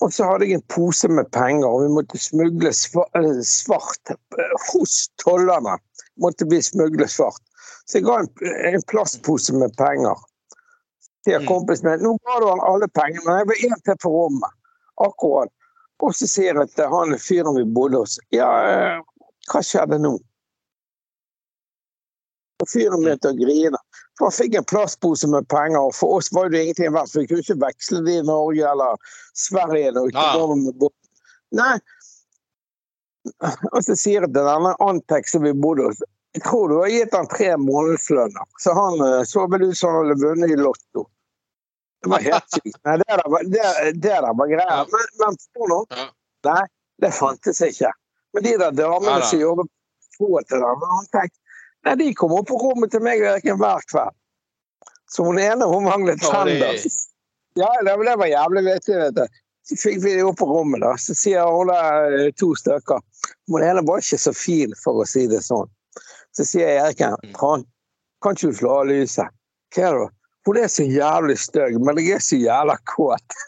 Og 0.00 0.12
så 0.12 0.24
hadde 0.28 0.46
jeg 0.48 0.60
en 0.60 0.66
pose 0.72 1.08
med 1.12 1.28
penger, 1.32 1.66
og 1.68 1.82
vi 1.84 1.92
måtte 1.92 2.20
smugle 2.20 2.72
eh, 2.72 3.40
svart 3.44 4.12
eh, 4.12 4.54
hos 4.70 5.08
tollerne. 5.20 5.76
Måtte 6.20 6.46
vi 6.48 6.60
smugle 6.64 7.08
svart. 7.08 7.40
Så 7.88 7.98
jeg 7.98 8.06
ga 8.06 8.20
en, 8.22 8.30
en 8.74 8.84
plastpose 8.92 9.56
med 9.56 9.76
penger 9.80 10.16
til 11.24 11.40
Mm. 11.40 11.46
kompisen 11.46 11.88
min. 11.90 12.00
Nå 12.04 12.14
ga 12.24 12.38
du 12.40 12.46
han 12.48 12.62
alle 12.64 12.88
pengene, 12.96 13.24
men 13.26 13.38
jeg 13.38 13.48
var 13.50 13.64
én 13.68 13.82
til 13.84 13.98
på 14.02 14.12
rommet. 14.14 14.52
Akkurat. 15.04 15.52
Og 16.00 16.16
så 16.16 16.28
sier 16.30 16.56
jeg 16.56 16.72
til 16.74 16.90
han 16.92 17.16
fyren 17.20 17.56
vi 17.58 17.66
bodde 17.76 18.02
hos, 18.02 18.18
ja, 18.34 18.48
hva 19.50 19.62
skjedde 19.64 20.00
nå? 20.00 20.14
Og 22.60 22.68
fyren 22.68 23.04
begynte 23.04 23.32
å 23.32 23.36
grine. 23.36 23.80
For 24.18 24.28
han 24.28 24.36
fikk 24.36 24.56
en 24.58 24.68
plastpose 24.68 25.28
med 25.32 25.48
penger, 25.52 25.80
og 25.80 25.94
for 25.96 26.18
oss 26.18 26.28
var 26.36 26.50
det 26.52 26.64
ingenting 26.64 26.92
verdt. 26.92 27.12
For 27.12 27.22
vi 27.22 27.30
kunne 27.30 27.44
ikke 27.44 27.60
veksle 27.62 28.02
det 28.04 28.18
i 28.20 28.26
Norge 28.28 28.72
eller 28.72 29.12
Sverige. 29.32 29.94
når 29.96 30.10
ikke 30.12 30.56
med. 30.60 30.88
Nei. 31.56 31.76
Og 33.72 33.80
så 33.84 33.96
sier 33.96 34.24
jeg 34.24 34.32
til 34.32 34.44
denne 34.44 34.74
Antex 34.84 35.34
som 35.34 35.44
vi 35.44 35.52
bodde 35.56 35.88
hos, 35.88 36.02
jeg 36.36 36.44
tror 36.44 36.68
du 36.70 36.76
har 36.78 36.92
gitt 36.92 37.14
han 37.16 37.28
tre 37.30 37.48
månedslønner. 37.58 38.46
Så 38.62 38.74
han 38.76 39.00
eh, 39.02 39.22
så 39.26 39.46
vel 39.50 39.66
ut 39.70 39.78
som 39.78 39.96
han 39.96 40.04
hadde 40.04 40.20
vunnet 40.22 40.52
i 40.52 40.58
Lotto. 40.60 41.08
Det 42.02 42.08
var 42.10 42.22
helt 42.24 42.54
sykt. 42.56 42.78
Nei, 42.86 42.94
det 43.00 43.06
der 43.08 43.26
var, 43.34 43.42
det, 43.54 43.64
det 44.00 44.14
der 44.24 44.34
var 44.38 44.48
greia. 44.48 44.76
Ja. 44.78 44.84
Men, 44.92 45.10
men 45.20 45.36
for 45.56 45.68
nå, 45.72 45.80
Ja. 45.96 46.06
nei, 46.48 46.62
det 47.04 47.10
fantes 47.16 47.60
ikke. 47.66 47.90
Men 48.32 48.42
de 48.46 48.54
der 48.62 48.70
damene 48.78 49.18
Neida. 49.18 49.26
som 49.28 49.40
gjorde 49.42 49.66
på 50.18 50.30
til 50.48 50.62
dem, 50.64 50.86
han 50.94 51.06
tenkte, 51.12 51.38
nei, 51.84 51.94
de 52.00 52.08
kom 52.14 52.32
opp 52.38 52.48
på 52.48 52.56
rommet 52.62 52.90
til 52.94 53.02
meg 53.04 53.20
og 53.24 53.30
Eriken 53.34 53.58
hver 53.60 53.84
kveld. 53.90 54.16
Så 55.10 55.24
hun 55.26 55.38
ene 55.42 55.66
hun 55.66 55.84
manglet 55.88 56.22
Ja, 56.22 56.44
det- 56.44 56.58
tenner. 56.60 56.98
Ja, 57.58 57.68
det, 57.84 57.96
det 58.06 58.16
var 58.20 58.28
jævlig 58.30 58.62
vittig, 58.64 58.96
vet 59.00 59.14
du. 59.16 59.24
Så 59.70 59.76
fikk 59.76 59.98
vi 60.04 60.12
det 60.16 60.22
opp 60.24 60.38
på 60.38 60.46
rommet, 60.48 60.80
da. 60.80 60.92
Så 60.96 61.14
sier 61.18 61.44
hun 61.50 61.68
eh, 61.74 62.30
to 62.38 62.52
stykker 62.56 63.00
Hun 63.50 63.62
ene 63.66 63.82
var 63.86 63.98
ikke 64.00 64.18
så 64.22 64.32
fin, 64.34 64.72
for 64.84 65.02
å 65.02 65.06
si 65.06 65.26
det 65.28 65.42
sånn. 65.44 65.68
Så 66.32 66.46
sier 66.46 66.78
Eriken 66.84 67.16
Mm. 67.24 67.34
Trond, 67.36 67.66
kan 68.22 68.36
ikke 68.38 68.52
du 68.52 68.56
slå 68.60 68.70
av 68.80 68.86
lyset? 68.88 69.28
Hva 69.74 69.84
er 69.90 69.98
det? 69.98 70.08
Hun 70.46 70.56
er 70.56 70.68
så 70.72 70.84
jævlig 70.88 71.38
stygg, 71.38 71.80
men 71.84 71.98
jeg 72.00 72.16
er 72.16 72.24
så 72.24 72.36
jævla 72.40 72.76
kåt. 72.88 73.38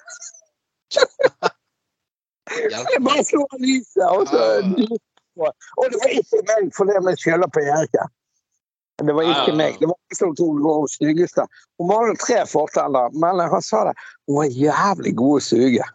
Jeg 2.53 3.01
bare 3.07 3.25
slo 3.25 3.47
av 3.49 3.63
lyset, 3.65 4.03
og 4.05 4.27
så 4.29 4.41
Og 5.81 5.89
det 5.89 6.01
var 6.03 6.11
ikke 6.13 6.43
meg, 6.51 6.69
for 6.77 6.85
det 6.89 7.01
med 7.05 7.17
skylder 7.17 7.49
på 7.49 7.63
Eriken. 7.65 8.13
Det 9.03 9.15
var 9.17 9.25
ikke 9.27 9.51
ja. 9.51 9.57
meg. 9.57 9.79
Det 9.81 9.89
var 9.89 9.97
ikke 9.97 10.19
som 10.19 10.35
hun 10.39 10.89
styggeste. 10.93 11.47
Hun 11.81 11.89
manglet 11.89 12.21
tre 12.21 12.43
forteller, 12.47 13.11
men 13.17 13.41
han 13.41 13.65
sa 13.65 13.87
det. 13.89 13.95
Hun 14.29 14.37
var 14.43 14.49
jævlig 14.53 15.15
god 15.19 15.41
å 15.41 15.45
suge. 15.47 15.87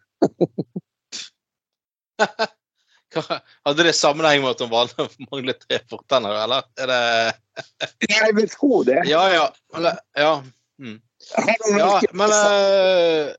Hadde 3.67 3.85
det 3.85 3.93
sammenheng 3.95 4.41
med 4.43 4.55
at 4.55 4.61
hun 4.65 4.73
manglet 5.29 5.61
tre 5.63 5.79
fortenner, 5.89 6.33
eller? 6.43 6.67
Er 6.81 6.87
det 6.91 7.01
Jeg 8.09 8.35
vil 8.35 8.49
tro 8.51 8.83
det. 8.87 9.01
Ja, 9.09 9.23
ja. 9.33 9.47
Eller, 9.77 10.01
ja. 10.17 10.33
Mm. 10.79 11.01
Ja, 11.77 12.01
men 12.13 12.29
uh, 12.29 13.33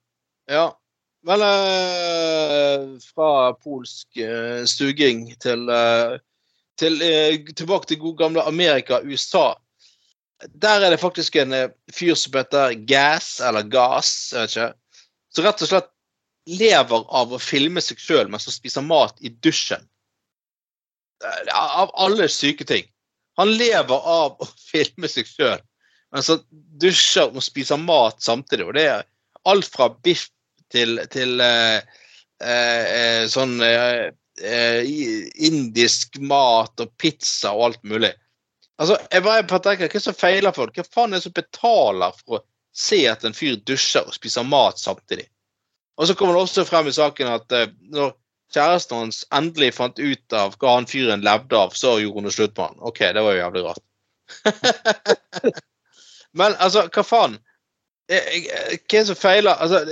Ja. 0.49 0.81
Men 1.23 1.41
uh, 1.51 2.99
fra 3.15 3.53
polsk 3.53 4.09
uh, 4.17 4.65
til, 4.67 5.69
eh, 5.69 6.19
til 6.79 7.03
eh, 7.03 7.39
Tilbake 7.55 7.87
til 7.87 7.99
god 7.99 8.17
gamle 8.19 8.43
Amerika, 8.43 9.01
USA. 9.03 9.55
Der 10.55 10.81
er 10.81 10.91
det 10.91 11.01
faktisk 11.01 11.37
en 11.37 11.55
fyr 11.93 12.15
som 12.15 12.33
heter 12.39 12.75
Gas, 12.87 13.41
eller 13.41 13.63
Gas, 13.63 14.33
jeg 14.33 14.41
vet 14.41 14.57
ikke, 14.57 14.73
som 15.35 15.45
rett 15.45 15.63
og 15.63 15.69
slett 15.69 15.91
lever 16.47 17.05
av 17.11 17.33
å 17.35 17.41
filme 17.43 17.83
seg 17.83 17.99
sjøl 18.01 18.31
mens 18.31 18.47
han 18.47 18.55
spiser 18.55 18.87
mat 18.87 19.19
i 19.21 19.29
dusjen. 19.29 19.83
Av 21.53 21.91
alle 21.99 22.29
syke 22.31 22.65
ting. 22.65 22.87
Han 23.37 23.51
lever 23.51 23.99
av 23.99 24.39
å 24.39 24.49
filme 24.71 25.11
seg 25.11 25.27
sjøl 25.27 25.59
mens 26.15 26.31
så 26.31 26.39
dusjer 26.81 27.33
og 27.33 27.45
spiser 27.45 27.81
mat 27.81 28.23
samtidig. 28.25 28.67
Og 28.69 28.77
det 28.77 28.87
er 28.93 29.07
alt 29.49 29.69
fra 29.73 29.91
biff 30.05 30.29
til, 30.73 31.01
til, 31.13 31.41
eh, 31.41 31.81
eh, 32.41 32.85
eh, 32.99 33.25
sånn 33.31 33.59
eh, 33.65 34.11
eh, 34.45 34.89
indisk 35.49 36.19
mat 36.21 36.81
og 36.81 36.93
pizza 37.01 37.55
og 37.55 37.71
alt 37.71 37.83
mulig. 37.85 38.13
Altså, 38.79 38.99
jeg 39.11 39.25
bare 39.27 39.59
tenker, 39.65 39.91
Hva 39.91 40.01
som 40.03 40.15
feiler 40.15 40.55
folk? 40.55 40.77
Hva 40.77 40.87
faen 40.87 41.13
er 41.13 41.19
det 41.19 41.27
som 41.27 41.35
betaler 41.35 42.15
for 42.21 42.39
å 42.39 42.45
se 42.79 43.03
at 43.11 43.25
en 43.27 43.35
fyr 43.35 43.59
dusjer 43.67 44.07
og 44.07 44.15
spiser 44.15 44.47
mat 44.47 44.79
samtidig? 44.79 45.27
Og 45.99 46.07
så 46.07 46.15
kommer 46.15 46.37
det 46.37 46.45
også 46.47 46.67
frem 46.69 46.87
i 46.87 46.95
saken 46.95 47.33
at 47.33 47.57
eh, 47.57 47.73
når 47.95 48.15
kjæresten 48.55 49.03
hans 49.03 49.25
endelig 49.35 49.75
fant 49.77 49.99
ut 49.99 50.37
av 50.37 50.55
hva 50.61 50.77
han 50.79 50.87
fyren 50.89 51.25
levde 51.27 51.59
av, 51.59 51.75
så 51.77 51.99
gjorde 52.01 52.23
hun 52.23 52.31
det 52.31 52.37
slutt 52.37 52.55
med 52.55 52.71
han. 52.71 52.79
OK, 52.93 53.03
det 53.17 53.25
var 53.25 53.35
jo 53.35 53.43
jævlig 53.43 53.65
rart. 53.67 53.85
Men 56.37 56.57
altså, 56.59 56.87
hva 56.93 57.05
faen? 57.07 57.39
Eh, 58.11 58.35
eh, 58.39 58.79
Hva 58.79 59.01
er 59.01 59.05
det 59.05 59.07
som 59.11 59.19
feiler? 59.19 59.57
Altså, 59.61 59.85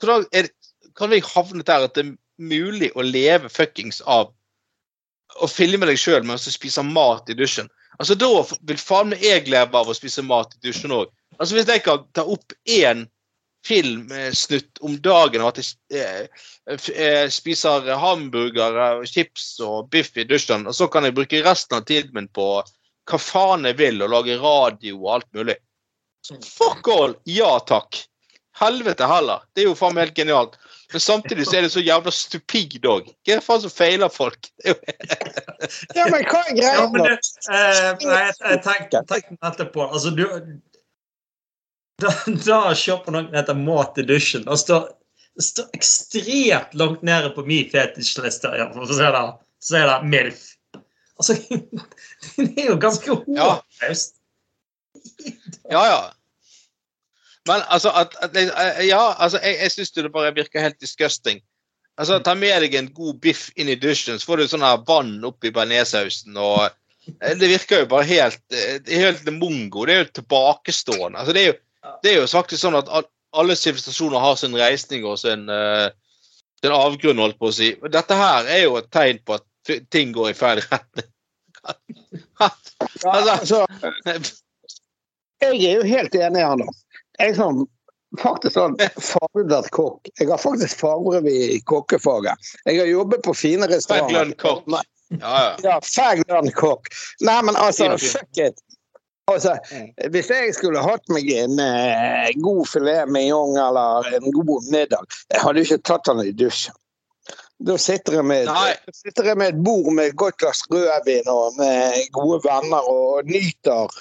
hvordan 0.00 0.26
er 0.32 0.50
kan 0.98 1.10
vi 1.10 1.22
havne 1.24 1.64
der 1.66 1.86
at 1.86 1.94
det 1.94 2.04
er 2.04 2.16
mulig 2.40 2.90
å 2.98 3.04
leve 3.06 3.48
fuckings 3.52 4.00
av 4.10 4.32
å 5.40 5.46
filme 5.48 5.86
deg 5.86 6.00
sjøl 6.00 6.26
mens 6.26 6.44
du 6.44 6.52
spiser 6.52 6.86
mat 6.86 7.30
i 7.30 7.36
dusjen? 7.38 7.70
Altså, 7.98 8.16
Da 8.18 8.28
vil 8.68 8.80
faen 8.80 9.12
meg 9.12 9.24
jeg 9.24 9.48
leve 9.48 9.76
av 9.76 9.88
å 9.88 9.96
spise 9.96 10.24
mat 10.26 10.54
i 10.56 10.68
dusjen 10.68 10.94
òg. 10.94 11.10
Altså, 11.38 11.56
hvis 11.56 11.68
jeg 11.70 11.84
kan 11.86 12.04
ta 12.16 12.26
opp 12.26 12.54
én 12.68 13.06
filmsnutt 13.66 14.80
om 14.80 14.96
dagen 15.04 15.42
og 15.44 15.50
at 15.50 15.60
jeg 15.60 16.00
eh, 16.00 16.84
eh, 16.94 17.26
spiser 17.32 17.90
hamburgere, 18.00 19.06
chips 19.08 19.58
og 19.64 19.90
biff 19.92 20.16
i 20.16 20.24
dusjen, 20.24 20.66
og 20.66 20.76
så 20.76 20.88
kan 20.88 21.04
jeg 21.04 21.16
bruke 21.16 21.42
resten 21.44 21.76
av 21.76 21.84
tiden 21.88 22.14
min 22.16 22.28
på 22.32 22.48
hva 23.10 23.20
faen 23.20 23.66
jeg 23.68 23.76
vil, 23.80 24.00
og 24.04 24.12
lage 24.14 24.38
radio 24.40 24.96
og 25.02 25.12
alt 25.18 25.28
mulig. 25.36 25.58
Fuck 26.28 26.88
all! 26.88 27.14
Ja 27.24 27.58
takk. 27.66 28.04
Helvete 28.60 29.06
heller. 29.08 29.42
Det 29.54 29.64
er 29.64 29.70
jo 29.70 29.78
faen 29.78 29.94
meg 29.96 30.08
helt 30.08 30.18
genialt. 30.18 30.58
Men 30.92 31.00
samtidig 31.00 31.46
så 31.46 31.56
er 31.56 31.62
det 31.64 31.72
så 31.72 31.82
jævla 31.82 32.10
stupid 32.12 32.86
òg. 32.88 33.06
Hva 33.24 33.34
er 33.34 33.38
det 33.38 33.46
faen 33.46 33.62
som 33.62 33.72
feiler 33.72 34.10
folk? 34.12 34.50
Det 34.64 35.96
Ja, 35.96 36.06
men 36.08 36.24
hva 36.24 36.40
er 36.40 36.56
greia? 36.56 36.72
Ja, 36.74 36.86
men 36.90 37.02
nå? 37.02 37.06
det, 37.06 37.18
eh, 37.52 37.80
jeg, 38.00 38.34
jeg 38.40 38.60
tenkte, 38.64 39.02
tenkte 39.10 39.36
nettopp 39.36 39.72
på 39.74 39.84
Altså, 39.84 40.12
du 40.16 40.24
Da, 42.00 42.14
da 42.46 42.60
kjøper 42.76 43.12
noen 43.12 43.36
etter 43.36 43.58
Mat 43.58 44.00
i 44.00 44.06
dusjen. 44.08 44.46
Det 44.48 44.56
står, 44.62 44.86
står 45.44 45.68
ekstremt 45.76 46.72
langt 46.80 47.04
nede 47.06 47.28
på 47.36 47.44
min 47.48 47.68
fetisjliste. 47.70 48.54
Ja, 48.56 48.70
det, 48.72 49.26
så 49.60 49.76
er 49.82 49.90
det 49.90 49.98
MILF. 50.08 50.46
Altså, 51.20 51.36
det 52.40 52.64
er 52.64 52.72
jo 52.72 52.78
ganske 52.80 53.12
håpløst. 53.12 54.16
Ja, 54.16 54.19
ja. 55.70 56.12
Men 57.48 57.62
altså 57.68 57.92
at, 57.96 58.16
at 58.22 58.36
eh, 58.36 58.84
Ja, 58.88 59.14
altså, 59.18 59.40
jeg, 59.42 59.56
jeg 59.62 59.72
syns 59.74 59.94
det 59.96 60.12
bare 60.12 60.34
virker 60.36 60.60
helt 60.64 60.80
disgusting. 60.80 61.40
Altså, 62.00 62.18
Ta 62.24 62.34
med 62.38 62.62
deg 62.64 62.74
en 62.78 62.92
god 62.96 63.18
biff 63.20 63.48
inn 63.56 63.68
i 63.68 63.78
dusjen, 63.80 64.18
så 64.20 64.30
får 64.30 64.40
du 64.40 64.48
sånn 64.48 64.64
her 64.64 64.82
vann 64.88 65.18
oppi 65.26 65.52
bearnéssausen. 65.52 66.36
eh, 66.36 67.34
Det 67.36 67.48
virker 67.48 67.82
jo 67.84 67.90
bare 67.90 68.08
helt 68.08 68.40
eh, 68.56 68.78
helt 68.88 69.24
mongo. 69.36 69.86
Det 69.86 69.94
er 69.94 70.04
jo 70.04 70.12
tilbakestående. 70.20 71.18
Altså, 71.18 71.32
det, 71.36 71.42
er 71.42 71.50
jo, 71.52 71.56
det 72.04 72.12
er 72.12 72.20
jo 72.20 72.28
faktisk 72.30 72.62
sånn 72.64 72.78
at 72.80 72.92
alle 73.32 73.56
sivilisasjoner 73.56 74.18
har 74.20 74.36
sin 74.36 74.56
reisning 74.58 75.04
og 75.06 75.18
sin, 75.20 75.44
uh, 75.46 75.86
sin 76.58 76.72
avgrunn, 76.74 77.20
holdt 77.22 77.38
på 77.38 77.50
å 77.50 77.54
si. 77.54 77.68
Dette 77.94 78.16
her 78.18 78.48
er 78.50 78.64
jo 78.64 78.74
et 78.80 78.88
tegn 78.90 79.20
på 79.22 79.36
at 79.38 79.46
ting 79.94 80.10
går 80.16 80.32
i 80.32 80.38
feil 80.38 80.62
retning. 80.66 81.10
Altså- 83.04 83.32
altså, 83.36 83.66
jeg 85.40 85.60
er 85.64 85.80
jo 85.80 85.88
helt 85.88 86.14
enig 86.14 86.44
her 86.44 86.56
nå. 86.60 86.66
Jeg 87.18 87.32
er 87.32 87.38
sånn, 87.38 87.64
faktisk 88.20 88.58
har 88.60 88.74
fagutdannet 88.96 89.70
kokk. 89.76 90.10
Jeg 90.18 90.30
har 90.30 90.40
faktisk 90.40 90.80
fagbrev 90.80 91.28
i 91.30 91.60
kokkefaget. 91.70 92.50
Jeg 92.64 92.80
har 92.80 92.90
jobbet 92.90 93.22
på 93.26 93.36
fine 93.36 93.68
restauranter. 93.70 94.34
Fagland 94.34 94.40
kokk. 94.42 94.98
Ja, 95.20 95.56
ja. 95.62 95.78
Ja, 96.28 96.42
kokk. 96.54 96.92
Nei, 97.26 97.38
men 97.42 97.56
altså, 97.56 97.96
fuck 97.98 98.38
it. 98.38 98.60
Altså, 99.30 99.54
hvis 100.10 100.30
jeg 100.30 100.54
skulle 100.56 100.82
hatt 100.82 101.06
meg 101.12 101.28
en 101.30 101.58
eh, 101.62 102.30
god 102.42 102.64
filet 102.66 103.10
mignon 103.10 103.58
eller 103.58 104.08
en 104.16 104.30
god 104.34 104.70
middag, 104.72 105.18
jeg 105.30 105.42
hadde 105.44 105.62
jo 105.62 105.68
ikke 105.68 105.84
tatt 105.86 106.08
den 106.10 106.22
i 106.24 106.34
dusjen. 106.34 106.74
Da 107.60 107.76
sitter 107.78 108.16
jeg 108.16 108.24
med, 108.24 108.48
sitter 108.96 109.28
jeg 109.30 109.38
med 109.38 109.52
et 109.52 109.58
bord 109.64 109.90
med 109.92 110.10
et 110.10 110.16
godt 110.18 110.38
glass 110.40 110.62
rødvin 110.72 111.28
og 111.28 111.58
med 111.58 111.98
gode 112.16 112.40
venner 112.46 112.86
og 112.88 113.28
nyter 113.28 113.92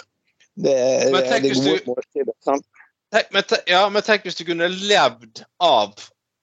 det, 0.64 1.42
hvis 1.46 1.58
gode 1.64 1.78
du- 1.80 1.90
måltidet. 1.94 2.36
sant? 2.46 2.66
Tenk, 3.14 3.32
men, 3.34 3.44
te- 3.50 3.64
ja, 3.68 3.82
men 3.90 4.04
tenk 4.06 4.24
hvis 4.28 4.36
du 4.38 4.44
kunne 4.46 4.68
levd 4.70 5.44
av 5.66 5.96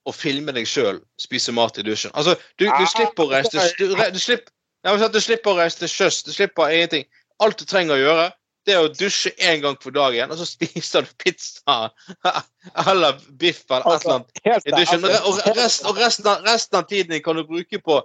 å 0.07 0.13
filme 0.15 0.53
deg 0.55 0.67
sjøl 0.67 1.01
spise 1.21 1.53
mat 1.55 1.79
i 1.79 1.85
dusjen. 1.87 2.11
Altså, 2.15 2.35
du, 2.59 2.65
du 2.67 2.71
Ah, 2.73 2.87
slipper 2.91 3.27
å 3.27 3.31
reise 3.31 3.51
til 3.55 3.91
du, 3.91 3.95
du, 3.95 4.19
slipper, 4.23 4.53
ja, 4.87 4.97
du 5.09 5.21
slipper 5.23 5.53
å 5.55 5.61
reise 5.61 5.79
til 5.83 5.89
sjøs. 5.93 6.23
Du 6.27 6.33
slipper 6.35 6.71
ingenting. 6.75 7.07
Alt 7.43 7.59
du 7.59 7.65
trenger 7.69 7.95
å 7.95 8.01
gjøre, 8.03 8.27
det 8.67 8.75
er 8.75 8.83
å 8.83 8.91
dusje 8.91 9.31
én 9.39 9.61
gang 9.63 9.77
for 9.83 9.95
dagen, 9.95 10.31
og 10.33 10.39
så 10.41 10.47
spiser 10.57 11.07
du 11.07 11.13
pizza 11.23 11.91
eller 12.91 13.19
biff 13.39 13.63
eller 13.71 13.83
et 13.83 13.87
eller 13.87 13.95
Altså, 13.95 14.17
annet 14.17 14.67
i 14.67 14.75
dusjen. 14.75 15.05
Og, 15.05 15.11
altså, 15.11 15.51
og, 15.51 15.57
rest, 15.61 15.85
og 15.87 15.99
resten, 16.03 16.27
av, 16.33 16.43
resten 16.47 16.79
av 16.81 16.87
tiden 16.91 17.23
kan 17.23 17.37
du 17.39 17.45
bruke 17.47 17.79
på 17.83 18.03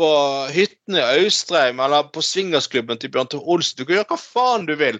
på 0.00 0.08
hyttene 0.50 0.98
i 1.04 1.24
Austrheim 1.26 1.78
eller 1.84 2.06
på 2.10 2.22
swingersklubben 2.24 2.98
til 2.98 3.10
Bjørn 3.12 3.28
Tore 3.28 3.44
Olsen. 3.52 3.76
Du 3.76 3.84
kan 3.84 3.98
gjøre 3.98 4.08
hva 4.08 4.16
faen 4.18 4.64
du 4.66 4.72
vil. 4.80 4.96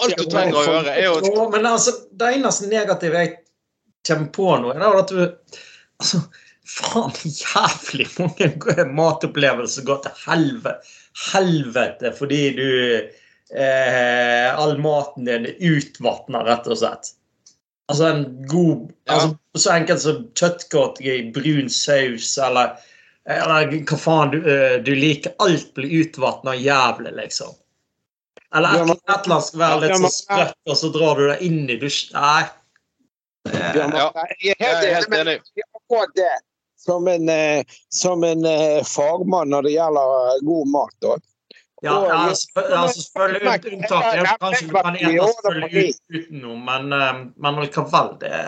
Alt 0.00 0.16
du 0.16 0.26
trenger 0.30 0.58
å 0.58 0.66
gjøre, 0.66 0.94
er 0.96 1.08
å 1.10 1.20
Jo, 1.24 1.48
men 1.52 1.66
altså, 1.68 1.94
det 2.16 2.34
eneste 2.36 2.70
negative 2.70 3.24
jeg 3.24 3.34
kommer 4.06 4.30
på 4.34 4.52
nå, 4.62 4.72
er 4.76 5.00
at 5.02 5.12
du 5.12 5.20
altså, 5.24 6.22
Faen, 6.70 7.10
jævlig 7.24 8.06
mange 8.20 8.84
matopplevelser 8.94 9.82
går 9.88 10.04
til 10.04 10.20
helvete, 10.22 10.92
helvete 11.32 12.12
fordi 12.14 12.42
du 12.54 12.68
eh, 13.56 14.46
All 14.54 14.76
maten 14.78 15.26
din 15.26 15.48
er 15.50 15.56
utvatna, 15.72 16.44
rett 16.46 16.68
og 16.70 16.78
slett. 16.78 17.10
Altså 17.90 18.06
en 18.06 18.22
god 18.46 18.92
Ja. 19.08 19.16
altså, 19.16 19.36
Så 19.58 19.72
enkelt 19.74 20.04
som 20.04 20.22
kjøttkaker 20.38 21.10
i 21.10 21.30
brun 21.34 21.70
saus, 21.74 22.36
eller, 22.38 22.76
eller 23.26 23.72
hva 23.90 23.98
faen 23.98 24.30
du, 24.30 24.38
eh, 24.46 24.76
du 24.86 24.92
liker. 24.94 25.34
Alt 25.42 25.72
blir 25.74 26.04
utvatna 26.04 26.54
jævlig, 26.54 27.16
liksom. 27.18 27.56
Eller 28.54 28.68
et, 28.74 28.90
et 28.90 29.10
eller 29.14 29.34
annet 29.34 29.44
skal 29.46 29.60
være 29.62 29.80
litt 29.84 29.92
så 29.94 30.00
sånn 30.00 30.14
sprøtt, 30.16 30.56
og 30.66 30.76
så 30.80 30.88
drar 30.94 31.20
du 31.20 31.26
deg 31.30 31.42
inn 31.46 31.60
i 31.70 31.76
dusjen. 31.78 32.16
Nei. 32.18 32.42
Ja. 33.50 34.10
Jeg 34.42 34.56
er 34.58 34.94
helt 34.96 35.14
enig 35.16 35.36
med 35.40 35.66
akkurat 35.78 36.14
det. 36.18 36.32
Som 36.80 37.08
en, 37.12 37.28
eh, 37.28 37.62
som 37.92 38.24
en 38.24 38.44
eh, 38.48 38.80
fagmann 38.88 39.50
når 39.52 39.68
det 39.68 39.74
gjelder 39.76 40.14
eh, 40.32 40.38
god 40.48 40.70
mat. 40.72 40.94
Da. 41.04 41.16
Ja, 41.82 41.94
Og- 41.96 42.08
ja, 42.08 42.18
selvfølgelig, 42.34 42.78
altså, 42.78 43.02
selvfølgelig 43.02 43.72
unntaket 43.72 44.30
kanskje 44.40 44.66
du 44.66 44.74
kan 44.74 44.96
ete 44.96 45.28
selvfølgelig 45.34 45.94
uten 46.16 46.42
noe, 46.44 46.56
men, 46.66 46.92
eh, 46.92 47.20
men 47.36 47.60
likevel, 47.64 48.10
det 48.20 48.40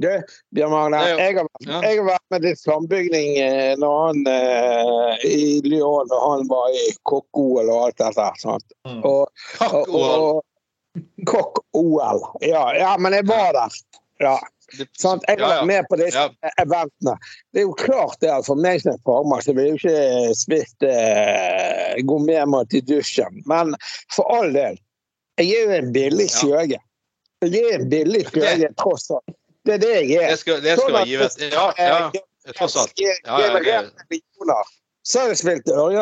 Du, 0.00 0.08
Bjørn 0.56 0.72
Magne, 0.74 1.02
jeg 1.08 1.36
har, 1.38 1.50
jeg 1.66 1.98
har 1.98 2.06
vært 2.06 2.34
med 2.34 2.46
i 2.48 2.54
sambygning 2.58 3.36
eh, 3.42 3.72
når 3.80 3.98
han 4.06 4.22
eh, 4.30 5.26
i 5.28 5.42
Lyon 5.66 6.12
og 6.12 6.24
han 6.28 6.48
var 6.50 6.70
i 6.76 6.86
kokk-OL 7.08 7.68
og 7.68 7.88
alt 7.88 8.00
dette. 8.02 8.30
Sant? 8.42 8.78
Mm. 8.88 9.02
Og, 9.02 9.44
og, 9.68 9.92
og 9.98 10.42
Kokk-OL. 11.26 12.20
Ja, 12.40 12.74
ja, 12.76 12.96
men 12.98 13.12
jeg 13.12 13.26
var 13.26 13.52
der. 13.52 13.76
Ja, 14.18 14.38
sant? 14.98 15.24
Jeg 15.28 15.40
var 15.40 15.54
ja. 15.54 15.64
med 15.64 15.88
på 15.88 15.96
disse 15.96 16.28
eventene. 16.60 17.16
Det 17.52 17.62
er 17.62 17.66
jo 17.66 17.74
klart 17.78 18.20
det, 18.20 18.30
at 18.32 18.46
for 18.46 18.60
meg 18.60 18.82
som 18.82 18.92
er 18.94 19.02
fagmann, 19.06 19.42
så 19.44 19.54
vil 19.56 19.70
jeg 19.70 19.72
jo 19.72 19.80
ikke 19.80 20.36
spist 20.38 20.86
eh, 20.86 22.00
gourmetmat 22.08 22.76
i 22.76 22.82
dusjen. 22.84 23.42
Men 23.50 23.76
for 24.14 24.28
all 24.36 24.52
del, 24.54 24.80
jeg 25.40 25.52
er 25.56 25.62
jo 25.64 25.76
en 25.78 25.92
billig 25.94 26.28
skjøge. 26.32 26.80
Jeg 27.42 27.62
er 27.62 27.80
en 27.80 27.88
billig 27.90 28.26
skjøge, 28.28 28.68
tross 28.78 29.08
alt. 29.10 29.38
Det 29.66 29.76
er 29.76 29.82
det 29.82 29.92
jeg 29.94 30.16
er. 30.18 30.30
Det 30.32 30.38
skal, 30.40 30.62
det 30.62 30.76
skal 30.76 30.88
Sånn 30.88 30.96
være 30.96 31.10
givet. 31.10 31.44
Ja, 31.52 31.66
ja, 31.78 32.54
tross 32.56 32.76
alt. 32.80 32.98
Ja, 32.98 33.12
ja, 33.26 33.36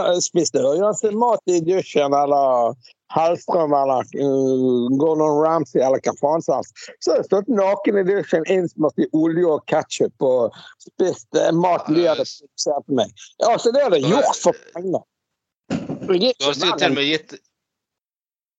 har 0.05 0.15
jeg 0.15 0.25
spist 0.25 0.57
ørjansen 0.61 1.17
mat 1.17 1.41
i 1.49 1.61
dusjen, 1.65 2.13
eller 2.17 2.75
Hellstrøm, 3.15 3.73
eller 3.75 4.05
uh, 4.21 4.89
Gordon 5.01 5.41
Ramsay, 5.41 5.81
eller 5.83 6.03
hva 6.05 6.13
faen 6.21 6.45
som 6.45 6.61
helst. 6.61 6.85
Så 7.01 7.15
har 7.15 7.23
jeg 7.23 7.29
stått 7.31 7.49
naken 7.53 8.01
i 8.01 8.05
dusjen, 8.07 8.45
innsmurt 8.53 9.01
i 9.01 9.09
olje 9.17 9.47
og 9.57 9.65
ketsjup, 9.73 10.15
og 10.25 10.59
spist 10.85 11.29
uh, 11.41 11.49
mat 11.57 11.89
de 11.89 12.05
hadde 12.07 12.27
produsert 12.29 12.93
meg. 13.01 13.15
Ja, 13.41 13.55
altså, 13.55 13.73
det 13.75 13.87
hadde 13.87 14.03
jeg 14.03 14.13
gjort 14.13 14.43
for 14.45 14.65
penger. 14.77 15.07
Jeg 15.71 15.81
er 15.81 16.11
med 16.11 16.29
ikke 16.29 16.55
sikkert 16.55 16.83
til 16.83 16.93
og 16.93 16.99
med 16.99 17.09
gitt 17.09 17.39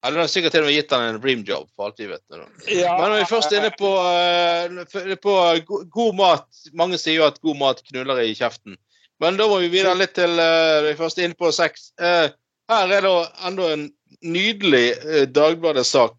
eller 0.03 0.17
de 0.17 0.23
har 0.23 0.31
sikkert 0.33 0.55
til 0.55 0.63
og 0.63 0.69
med 0.69 0.75
gitt 0.75 0.93
han 0.95 1.03
en 1.07 1.19
dream 1.21 1.43
job, 1.45 1.67
for 1.75 1.89
alt 1.89 1.99
vi 2.01 2.07
vet. 2.09 2.23
Ja, 2.67 2.95
Men 2.97 3.11
når 3.11 3.19
vi 3.19 3.29
først 3.29 3.51
er 3.53 3.61
inne 3.61 3.73
på, 3.77 3.91
uh, 4.01 5.15
på 5.21 5.35
go- 5.67 5.83
god 5.93 6.15
mat 6.17 6.63
Mange 6.73 6.97
sier 6.97 7.19
jo 7.19 7.27
at 7.27 7.37
god 7.41 7.59
mat 7.59 7.83
knuller 7.91 8.23
i 8.23 8.33
kjeften. 8.37 8.79
Men 9.21 9.37
da 9.37 9.45
må 9.49 9.59
vi 9.61 9.69
videre 9.69 9.93
litt 9.99 10.15
til 10.17 10.33
uh, 10.41 10.81
Vi 10.87 10.95
er 10.95 11.25
inne 11.27 11.37
på 11.37 11.51
sex. 11.53 11.91
Uh, 12.01 12.33
her 12.71 12.95
er 12.97 13.05
det 13.05 13.13
enda 13.45 13.69
en 13.75 13.87
nydelig 14.25 14.85
uh, 15.05 15.25
Dagbladet-sak. 15.29 16.17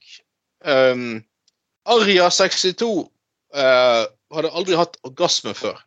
Um, 0.63 1.25
Arja 1.91 2.29
62 2.31 3.09
eh, 3.55 4.05
hadde 4.35 4.53
aldri 4.55 4.77
hatt 4.79 4.99
orgasme 5.07 5.55
før. 5.57 5.81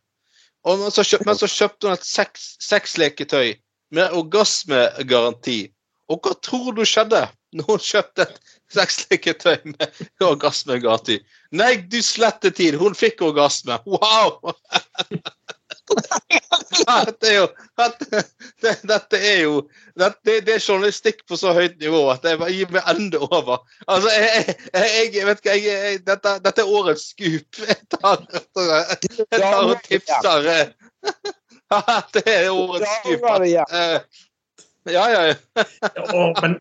Og 0.65 0.81
men 0.81 0.91
så, 0.93 1.05
kjøpt, 1.05 1.27
men 1.29 1.37
så 1.39 1.49
kjøpte 1.49 1.87
hun 1.87 1.95
et 1.95 2.07
sex, 2.07 2.45
sexleketøy 2.63 3.53
med 3.95 4.15
orgasmegaranti. 4.17 5.59
Og 6.11 6.21
hva 6.25 6.35
tror 6.45 6.73
du 6.75 6.83
skjedde 6.87 7.23
når 7.55 7.69
hun 7.69 7.83
kjøpte 7.83 8.25
et 8.25 8.39
sexleketøy 8.75 9.71
med 9.71 10.01
orgasmegaranti? 10.23 11.19
Nei, 11.55 11.75
du 11.91 12.01
slettet 12.03 12.57
tid. 12.59 12.77
Hun 12.81 12.97
fikk 12.97 13.23
orgasme. 13.25 13.79
Wow! 13.87 14.53
Dette 15.85 17.29
er 17.29 17.35
jo 17.37 17.45
Dette, 17.77 18.21
dette 18.89 19.19
er 19.19 19.41
jo 19.43 19.59
dette, 19.99 20.39
Det 20.45 20.55
er 20.55 20.63
journalistikk 20.63 21.21
på 21.29 21.37
så 21.39 21.53
høyt 21.55 21.77
nivå 21.81 22.01
at 22.13 22.25
jeg 22.25 22.39
bare 22.41 22.55
gir 22.55 22.71
meg 22.73 22.89
ende 22.91 23.21
over. 23.21 23.61
Altså, 23.87 24.09
jeg, 24.11 24.55
jeg, 24.73 25.13
jeg 25.15 25.27
vet 25.29 25.43
ikke 25.43 25.55
jeg, 25.61 26.01
dette, 26.07 26.35
dette 26.45 26.63
er 26.65 26.73
årets 26.79 27.09
skup. 27.13 27.61
Jeg 27.69 27.79
tar, 27.93 28.25
jeg 28.31 29.41
tar 29.41 29.61
og 29.61 29.81
tipser. 29.85 30.49
det 30.49 30.65
Dette 31.65 32.23
er 32.31 32.49
årets 32.51 32.91
Da 33.23 33.99
Ja, 34.85 35.05
ja, 35.09 35.21
ja. 35.31 35.63
og, 36.13 36.37
men, 36.43 36.59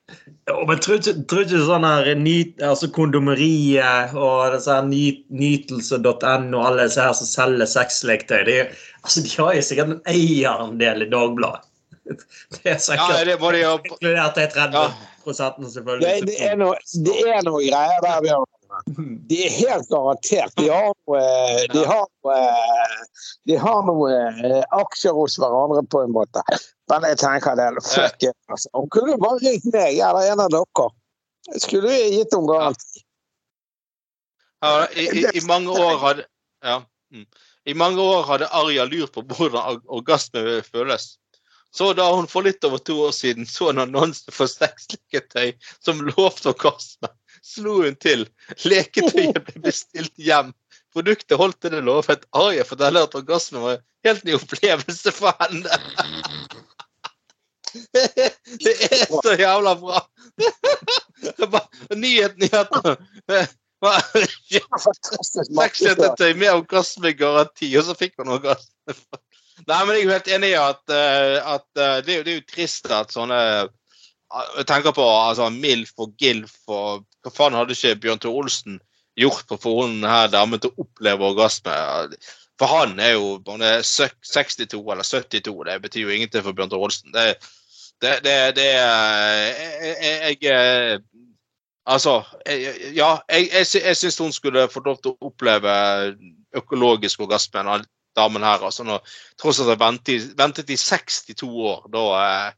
og, 0.48 0.62
men 0.68 0.78
tror 0.80 0.96
ikke 0.96 1.42
ikke 1.42 1.60
sånn 1.66 1.84
her 1.84 2.08
nyt, 2.16 2.56
altså 2.64 2.88
Kondomeriet 2.94 4.14
og 4.16 4.54
disse 4.54 4.72
her 4.72 4.86
nyt, 4.88 5.20
nytelse.no 5.28 6.14
og 6.14 6.64
alle 6.70 6.86
disse 6.86 7.04
her 7.04 7.12
som 7.18 7.28
selger 7.28 7.68
sexleketøy, 7.68 8.40
de, 8.48 8.58
altså, 9.02 9.24
de 9.26 9.34
har 9.36 9.58
jo 9.58 9.66
sikkert 9.68 9.92
en 9.92 10.02
eierandel 10.14 11.04
i 11.04 11.10
Dagbladet. 11.12 11.68
Det 12.54 12.68
er 12.68 12.74
ja 12.74 12.80
sikkert 12.84 13.28
det 13.28 13.36
må 13.40 13.50
de 13.54 13.62
gjøre. 13.62 13.80
inkludert 13.88 14.40
de 14.40 14.48
30 14.52 14.80
Ja. 14.80 14.88
Det, 15.24 15.70
selvfølgelig. 15.72 16.26
det, 16.28 16.34
er 16.44 16.58
noe, 16.60 16.74
det 17.06 17.20
er 17.32 17.46
noe 17.46 17.62
greier 17.64 18.02
der, 18.04 18.18
Bjørn. 18.20 18.50
De 19.28 19.38
er 19.46 19.52
helt 19.54 19.88
garantert. 19.88 20.52
De 20.56 20.68
har 20.68 20.92
noe, 20.92 21.20
de 21.72 21.84
har 21.86 22.04
noe, 22.24 22.36
de 23.48 23.56
har 23.60 23.86
noe 23.86 24.10
eh, 24.14 24.60
aksjer 24.80 25.14
hos 25.16 25.38
hverandre, 25.40 25.84
på 25.90 26.02
en 26.04 26.14
måte. 26.14 26.42
Men 26.92 27.06
jeg 27.08 27.20
tenker 27.22 27.56
det, 27.60 27.70
fuck 27.86 28.26
it. 28.26 28.36
Altså. 28.50 28.70
Hun 28.76 28.90
kunne 28.94 29.18
bare 29.22 29.40
ringt 29.44 29.70
meg 29.72 29.98
eller 29.98 30.32
en 30.32 30.44
av 30.44 30.52
dere. 30.52 30.88
Skulle 31.60 31.90
vi 31.92 32.18
gitt 32.18 32.34
henne 32.34 32.48
garanti? 32.50 33.04
Ja, 34.64 34.86
i, 34.96 35.08
i, 35.20 35.24
I 35.36 35.42
mange 35.44 35.74
år 35.76 35.98
hadde 36.00 36.24
ja. 36.64 36.78
mm. 37.12 37.26
I 37.68 37.74
mange 37.76 38.00
år 38.00 38.24
hadde 38.28 38.48
Arja 38.48 38.86
lurt 38.88 39.12
på 39.12 39.24
hvordan 39.28 39.82
orgasme 39.92 40.62
føles. 40.64 41.14
Så 41.74 41.90
da 41.98 42.06
hun 42.14 42.28
for 42.30 42.46
litt 42.46 42.64
over 42.64 42.78
to 42.78 42.96
år 43.08 43.12
siden 43.16 43.48
så 43.50 43.72
en 43.72 43.82
annonse 43.82 44.30
for 44.32 44.48
sexleketøy 44.48 45.56
som 45.82 46.04
lovte 46.06 46.52
orgasme, 46.52 47.10
slo 47.44 47.80
hun 47.82 47.96
til. 48.00 48.26
Leketøyet 48.64 49.40
ble 49.48 49.62
bestilt 49.68 50.14
hjem. 50.20 50.52
Produktet 50.94 51.38
holdt 51.40 51.60
til 51.62 51.74
det 51.74 51.82
lovet. 51.84 52.24
Arja 52.36 52.64
forteller 52.66 53.08
at 53.08 53.16
orgasmen 53.18 53.64
var 53.64 53.78
en 53.78 53.84
helt 54.08 54.24
ny 54.26 54.36
opplevelse 54.38 55.14
for 55.14 55.34
henne. 55.42 55.70
Det 57.74 58.74
er 58.86 59.00
så 59.10 59.32
jævla 59.34 59.72
bra! 59.80 59.98
Nyheten 61.90 62.44
i 62.46 62.50
at. 62.54 62.70
Sexleketøy 65.58 66.36
med 66.38 66.52
orgasmegaranti, 66.52 67.72
og 67.76 67.82
så 67.88 67.96
fikk 67.98 68.14
hun 68.22 68.36
orgasme. 68.36 68.94
Nei, 69.66 69.80
men 69.86 69.96
jeg 69.96 70.06
er 70.06 70.12
helt 70.14 70.30
enig 70.36 70.50
i 70.52 70.58
at, 70.58 70.84
eh, 70.94 71.36
at 71.54 71.66
eh, 71.78 71.98
det, 72.04 72.14
er 72.14 72.16
jo, 72.18 72.24
det 72.26 72.32
er 72.32 72.38
jo 72.38 72.46
trist 72.50 72.88
at 72.90 73.12
sånne 73.14 73.38
Jeg 74.58 74.66
tenker 74.66 74.94
på 74.96 75.04
altså, 75.04 75.46
MILF 75.52 75.92
og 76.02 76.16
GILF 76.18 76.56
og 76.74 77.04
Hva 77.24 77.32
faen 77.32 77.56
hadde 77.56 77.72
ikke 77.76 77.96
Bjørn 78.04 78.20
Tore 78.22 78.42
Olsen 78.44 78.78
gjort 79.18 79.44
for 79.48 79.56
å 79.56 79.62
få 79.62 79.74
hun 79.82 80.04
her 80.08 80.28
damen 80.32 80.60
til 80.60 80.72
å 80.74 80.84
oppleve 80.84 81.30
orgasme? 81.32 81.74
For 82.60 82.70
han 82.70 82.98
er 83.02 83.16
jo 83.16 83.38
han 83.48 83.64
er 83.66 83.82
62 83.82 84.82
eller 84.92 85.06
72, 85.08 85.54
det 85.70 85.78
betyr 85.86 86.04
jo 86.06 86.14
ingenting 86.14 86.44
for 86.44 86.56
Bjørn 86.56 86.70
Tore 86.72 86.88
Olsen. 86.90 87.14
Det, 87.14 87.26
det, 88.04 88.18
det, 88.26 88.36
det 88.58 88.68
jeg, 88.74 90.38
jeg, 90.42 91.00
Altså, 91.86 92.22
jeg- 92.46 92.94
ja, 92.96 93.18
jeg, 93.28 93.48
jeg, 93.52 93.96
syns 93.96 94.18
hun 94.18 94.32
skulle 94.32 94.68
fått 94.72 94.86
lov 94.88 95.00
til 95.02 95.12
å 95.12 95.28
oppleve 95.28 95.72
økologisk 96.56 97.20
orgasme, 97.20 97.60
den 97.60 97.84
damen 98.16 98.42
her. 98.42 98.62
altså 98.64 99.00
Tross 99.40 99.60
at 99.60 99.68
hun 99.68 99.78
ventet, 99.78 100.30
ventet 100.38 100.70
i 100.70 100.76
62 100.80 101.44
år, 101.44 101.84
da, 101.92 102.04
eh, 102.24 102.52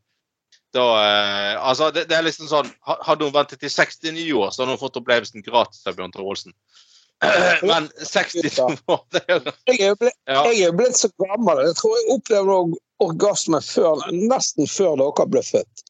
da 0.77 0.87
eh, 1.03 1.53
altså 1.71 1.89
det, 1.97 2.07
det 2.11 2.17
er 2.19 2.27
liksom 2.29 2.49
sånn, 2.51 2.69
Hadde 3.07 3.25
hun 3.29 3.35
ventet 3.35 3.65
i 3.67 3.71
69 3.73 4.27
år, 4.37 4.51
så 4.55 4.63
hadde 4.63 4.77
hun 4.77 4.83
fått 4.85 4.99
opplevelsen 5.01 5.45
gratis 5.47 5.87
av 5.89 5.97
Bjørn 5.99 6.13
Tore 6.15 6.29
Olsen. 6.35 6.55
Men 7.71 7.89
62 8.05 8.61
år 8.93 9.01
det 9.17 9.23
er, 9.27 9.39
jo- 9.41 9.53
Jeg 9.73 9.81
er 9.91 9.95
blitt, 10.01 10.19
ja. 10.29 10.43
jeg 10.53 10.69
er 10.69 10.77
blitt 10.77 10.99
så 11.01 11.09
gammel. 11.23 11.63
Jeg 11.71 11.77
tror 11.81 11.97
jeg 11.97 12.11
opplevde 12.19 12.57
org- 12.61 12.81
orgasme 13.09 13.61
før, 13.65 14.05
nesten 14.13 14.69
før 14.69 14.99
dere 15.01 15.27
ble 15.33 15.43
født. 15.47 15.83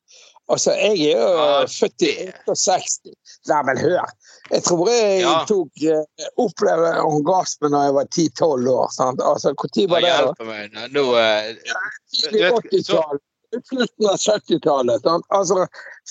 Altså, 0.46 0.70
jeg 0.78 1.08
er 1.10 1.16
jo 1.18 1.30
Ja, 1.34 1.54
født 1.66 2.02
i 2.06 2.10
det- 2.28 2.34
68. 2.46 3.10
Nei, 3.50 3.62
men 3.66 3.78
hør. 3.82 4.12
Jeg 4.52 4.62
tror 4.68 4.88
jeg 4.92 5.20
Ja. 5.24 5.32
tok 5.48 5.82
eh, 5.82 6.28
opplevde 6.38 6.92
orgasme 7.02 7.70
da 7.74 7.80
jeg 7.88 7.94
var 7.98 8.06
10-12 8.14 8.68
år. 8.70 8.92
Sant? 8.94 9.20
Altså, 9.26 9.50
Når 9.58 9.88
var 9.90 10.00
det? 10.06 10.12
da? 10.12 10.20
hjelpe 10.22 10.46
meg. 10.46 10.78
Nå 10.94 11.04
eh, 11.18 11.56
du 12.30 12.38
vet, 12.38 12.54
80-tallet. 12.70 13.22
Slutten 13.68 14.08
av 14.10 14.16
70-tallet. 14.16 15.08
Altså, 15.34 15.66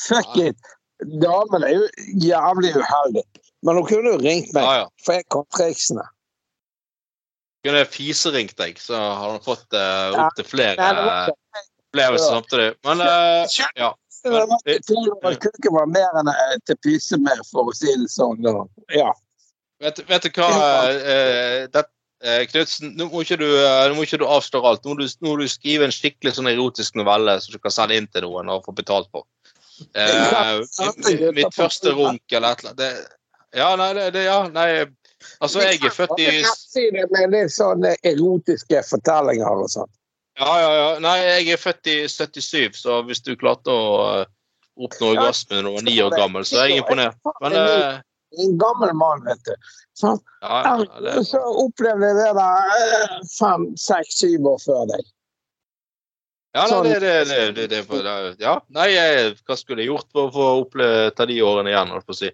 fuck 0.08 0.38
it. 0.42 0.74
Damen 1.22 1.66
er 1.68 1.76
jo 1.76 1.88
jævlig 2.24 2.76
uheldig. 2.76 3.24
Men 3.66 3.80
hun 3.80 3.88
kunne 3.90 4.14
jo 4.14 4.20
ringt 4.22 4.54
meg, 4.54 4.64
Ja, 4.64 4.74
ja. 4.84 4.86
for 5.06 5.18
jeg 5.18 5.26
kom 5.34 5.46
triksene. 5.56 6.06
Kunne 7.66 7.86
fiseringt 7.90 8.58
deg, 8.62 8.78
så 8.80 8.94
hadde 8.96 9.32
han 9.34 9.46
fått 9.46 9.74
uh, 9.74 10.14
opptil 10.28 10.46
flere 10.46 10.90
opplevelser 11.32 12.28
Ja. 12.28 12.34
samtidig. 12.36 12.68
Men 12.86 13.02
uh, 13.02 13.46
ja. 13.82 13.92
Kuken 15.42 15.74
var 15.74 15.90
mer 15.90 16.20
enn 16.22 16.30
eh, 16.32 16.56
til 16.66 16.78
pyse 16.86 17.18
med, 17.22 17.42
for 17.50 17.70
å 17.70 17.76
si 17.78 17.90
det 17.90 18.10
sånn. 18.14 18.42
Ja. 18.94 19.12
Vet, 19.84 20.00
vet 20.10 20.26
du 20.26 20.30
hva, 20.38 20.50
uh, 20.94 21.66
det, 21.74 21.86
eh, 22.26 22.42
Knutsen, 22.50 22.96
nå 22.98 23.08
må 23.12 23.24
ikke 23.24 23.40
du, 23.42 23.48
eh, 23.62 23.86
nå 23.90 23.96
må 23.98 24.08
ikke 24.08 24.20
du 24.22 24.28
avsløre 24.28 24.72
alt. 24.72 24.84
Nå 24.84 24.96
må 24.96 25.00
du, 25.04 25.08
nå 25.22 25.32
må 25.32 25.38
du 25.42 25.48
skrive 25.52 25.88
en 25.88 25.96
skikkelig 25.96 26.36
sånn 26.38 26.52
erotisk 26.52 26.98
novelle 27.00 27.38
som 27.44 27.56
du 27.56 27.62
kan 27.62 27.74
sende 27.74 28.00
inn 28.00 28.10
til 28.12 28.28
noen 28.28 28.52
og 28.54 28.66
få 28.68 28.76
betalt 28.76 29.12
for. 29.14 29.28
Eh, 29.94 30.62
mitt, 31.06 31.24
mitt 31.36 31.56
første 31.56 31.96
runk 31.96 32.36
eller 32.36 32.56
et 32.56 32.64
eller 32.64 32.76
annet. 32.76 32.84
Det, 32.84 33.60
ja, 33.60 33.72
nei, 33.80 33.90
det, 33.96 34.12
det 34.16 34.28
ja, 34.28 34.40
nei, 34.52 34.70
Altså, 35.40 35.62
jeg 35.62 35.80
er 35.84 35.94
født 35.94 36.20
i 36.20 36.26
det 36.96 37.06
med 37.12 37.34
litt 37.34 37.54
sånn 37.54 37.86
eh, 37.88 37.98
erotiske 38.08 38.82
fortellinger 38.88 39.64
og 39.66 39.70
sånn. 39.72 39.92
Ja, 40.40 40.52
ja, 40.60 40.72
ja. 40.76 40.88
Nei, 41.04 41.16
jeg 41.24 41.56
er 41.56 41.62
født 41.62 41.92
i 41.92 41.98
77, 42.12 42.76
så 42.80 43.00
hvis 43.08 43.24
du 43.26 43.36
klarte 43.40 43.72
å 43.72 43.86
eh, 44.20 44.26
oppnå 44.76 45.14
orgasme 45.14 45.58
da 45.58 45.64
du 45.64 45.72
var 45.78 45.88
ni 45.88 45.96
år 46.04 46.16
gammel, 46.16 46.48
så 46.48 46.64
er 46.64 46.74
jeg 46.74 46.84
imponert. 46.84 47.20
Men 47.44 47.58
eh, 47.60 48.02
En 48.38 48.58
gammel 48.60 48.94
mann, 48.98 49.24
vet 49.24 49.44
du. 49.46 49.54
Så, 49.96 50.16
ja, 50.42 50.62
ja, 50.66 51.02
det, 51.02 51.26
Så 51.30 51.40
opplevde 51.40 52.10
jeg 52.10 52.18
det 52.18 52.32
der 52.36 52.74
eh, 52.80 53.20
fem, 53.40 53.70
seks, 53.80 54.18
syv 54.20 54.50
år 54.56 54.60
før 54.66 54.82
deg. 54.92 55.06
ja, 56.56 56.66
nei, 56.66 56.70
sånn- 56.72 56.90
det, 56.90 57.00
det, 57.04 57.14
det, 57.56 57.68
det, 57.72 57.82
det 57.88 58.44
Ja, 58.44 58.58
nei, 58.76 58.90
jeg, 58.92 59.36
hva 59.48 59.58
skulle 59.60 59.86
jeg 59.86 59.92
gjort 59.94 60.10
for 60.12 60.36
å 60.36 60.50
oppleve 60.66 61.12
ta 61.16 61.28
de 61.30 61.38
årene 61.44 61.72
igjen, 61.72 61.94
holdt 61.96 62.08
på 62.10 62.16
å 62.16 62.20
si. 62.20 62.32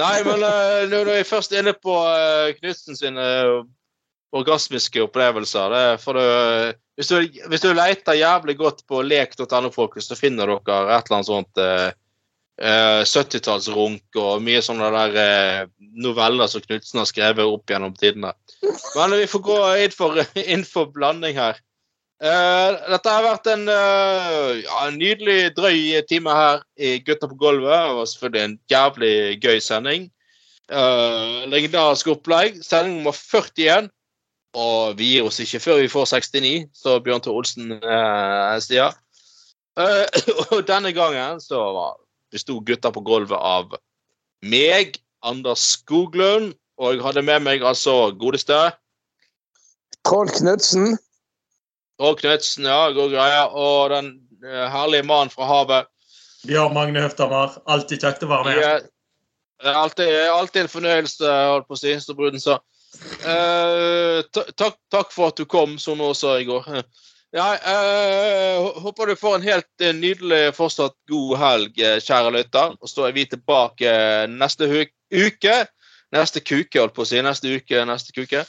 Nei, 0.00 0.14
men 0.24 0.44
eh, 0.48 0.86
nå 0.88 1.02
er 1.04 1.18
jeg 1.18 1.28
først 1.28 1.52
inne 1.52 1.74
på 1.76 1.92
uh, 1.92 2.48
Knutsen 2.56 2.96
sine 2.96 3.20
eh, 3.20 3.58
orgasmiske 4.34 5.02
opplevelser. 5.04 5.74
Det 5.74 5.82
er 5.90 6.00
for 6.00 6.18
det, 6.18 6.78
hvis, 6.96 7.10
du, 7.12 7.42
hvis 7.52 7.62
du 7.62 7.68
leter 7.76 8.16
jævlig 8.16 8.56
godt 8.62 8.80
på 8.88 9.02
lek.no, 9.04 9.70
folkens, 9.74 10.08
så 10.08 10.16
finner 10.18 10.48
dere 10.48 10.80
et 10.96 11.04
eller 11.04 11.18
annet 11.18 11.28
sånt 11.28 11.60
eh, 12.60 13.00
eh, 13.00 13.02
70-tallsrunk 13.08 14.18
og 14.20 14.42
mye 14.44 14.62
sånne 14.64 14.90
der 14.94 15.20
eh, 15.20 15.60
noveller 16.04 16.50
som 16.50 16.64
Knutsen 16.64 17.02
har 17.02 17.10
skrevet 17.10 17.44
opp 17.44 17.70
gjennom 17.70 17.94
tidene. 17.98 18.34
Men 18.94 19.16
vi 19.18 19.28
får 19.30 19.44
gå 19.46 19.60
inn 19.84 19.94
for, 19.94 20.20
inn 20.56 20.66
for 20.68 20.92
blanding 20.94 21.38
her. 21.38 21.60
Eh, 22.24 22.76
dette 22.92 23.10
har 23.10 23.26
vært 23.26 23.50
en, 23.52 23.66
ja, 23.68 24.84
nydelig 24.94 25.54
drøy 25.58 26.00
time 26.08 26.32
her 26.34 26.62
i 26.78 26.96
Gutta 27.04 27.28
på 27.30 27.38
gulvet. 27.40 27.94
Var 27.98 28.10
selvfølgelig 28.12 28.44
en 28.44 28.58
jævlig 28.70 29.16
gøy 29.42 29.60
sending. 29.60 30.10
Uh, 30.72 31.44
legendarisk 31.52 32.08
opplegg. 32.08 32.62
Sending 32.64 33.02
nummer 33.02 33.12
41. 33.12 33.90
Og 34.54 34.94
vi 34.98 35.14
gir 35.14 35.26
oss 35.26 35.40
ikke 35.42 35.60
før 35.60 35.80
vi 35.82 35.90
får 35.90 36.06
69, 36.14 36.68
så 36.78 37.00
Bjørn 37.02 37.22
Tore 37.24 37.40
Olsen 37.42 37.74
eh, 37.74 38.54
sier. 38.62 38.94
Og 40.54 40.60
denne 40.68 40.92
gangen 40.94 41.40
så 41.42 41.58
var- 41.74 41.98
besto 42.34 42.58
Gutta 42.66 42.90
på 42.94 43.02
gulvet 43.06 43.38
av 43.38 43.74
meg, 44.44 44.98
Anders 45.24 45.62
Skoglund, 45.78 46.52
og 46.76 46.96
jeg 46.96 47.04
hadde 47.04 47.22
med 47.24 47.44
meg 47.46 47.64
altså 47.64 48.10
godeste 48.18 48.58
Trond 50.04 50.32
Knutsen. 50.36 50.98
Trond 52.00 52.18
Knutsen, 52.20 52.66
ja, 52.68 52.90
god 52.92 53.14
greie, 53.14 53.44
og 53.48 53.94
den 53.94 54.10
uh, 54.44 54.66
herlige 54.72 55.06
mannen 55.08 55.32
fra 55.32 55.46
havet. 55.48 55.88
Bjørn 56.44 56.74
Magne 56.76 57.00
Høftamar. 57.06 57.54
alltid 57.64 58.04
kjekt 58.04 58.26
å 58.26 58.28
være 58.28 58.50
med. 58.50 58.60
Ja, 58.60 58.74
Det 59.64 59.70
er 59.70 59.78
alltid, 59.80 60.10
alltid 60.28 60.60
en 60.60 60.68
fornøyelse, 60.68 61.30
holdt 61.48 61.68
på 61.70 61.76
å 61.78 61.80
si, 61.80 61.94
som 62.02 62.18
bruden 62.18 62.42
sa. 62.42 62.58
Uh, 63.24 64.20
takk, 64.34 64.76
takk 64.92 65.14
for 65.14 65.32
at 65.32 65.40
du 65.40 65.46
kom, 65.48 65.78
som 65.80 65.98
du 65.98 66.04
også 66.10 66.34
i 66.42 66.48
går. 66.50 66.68
Ja, 67.34 67.54
øh, 67.54 68.82
håper 68.82 69.06
du 69.06 69.16
får 69.16 69.34
en 69.34 69.42
helt 69.42 69.82
eh, 69.82 69.94
nydelig 69.94 70.54
fortsatt 70.54 70.94
god 71.10 71.32
helg, 71.40 71.80
eh, 71.82 71.96
kjære 71.98 72.30
lytter. 72.30 72.76
Og 72.78 72.88
så 72.88 73.08
er 73.08 73.12
vi 73.16 73.24
tilbake 73.26 73.90
neste 74.30 74.68
uke. 74.70 75.56
Neste 76.14 76.40
kuke, 76.40 76.78
holdt 76.78 76.94
på 76.94 77.02
å 77.02 77.08
si. 77.10 77.18
Neste 77.26 77.50
uke, 77.50 77.82
neste 77.90 78.14
kuke. 78.14 78.44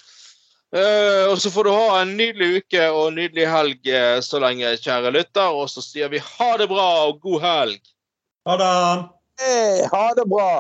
Uh, 0.75 1.31
og 1.31 1.37
så 1.39 1.49
får 1.53 1.63
du 1.63 1.71
ha 1.71 2.01
en 2.01 2.09
nydelig 2.17 2.57
uke 2.59 2.89
og 2.91 3.07
en 3.07 3.15
nydelig 3.21 3.45
helg 3.47 3.89
så 4.25 4.41
lenge, 4.43 4.75
kjære 4.83 5.13
lytter. 5.15 5.49
Og 5.55 5.69
så 5.71 5.81
sier 5.81 6.11
vi 6.13 6.21
ha 6.21 6.49
det 6.61 6.67
bra 6.69 6.89
og 7.07 7.21
god 7.25 7.41
helg. 7.41 7.81
Ha 8.45 8.57
det. 8.61 8.73
Hey, 9.41 9.85
ha 9.93 10.05
det 10.19 10.29
bra! 10.29 10.51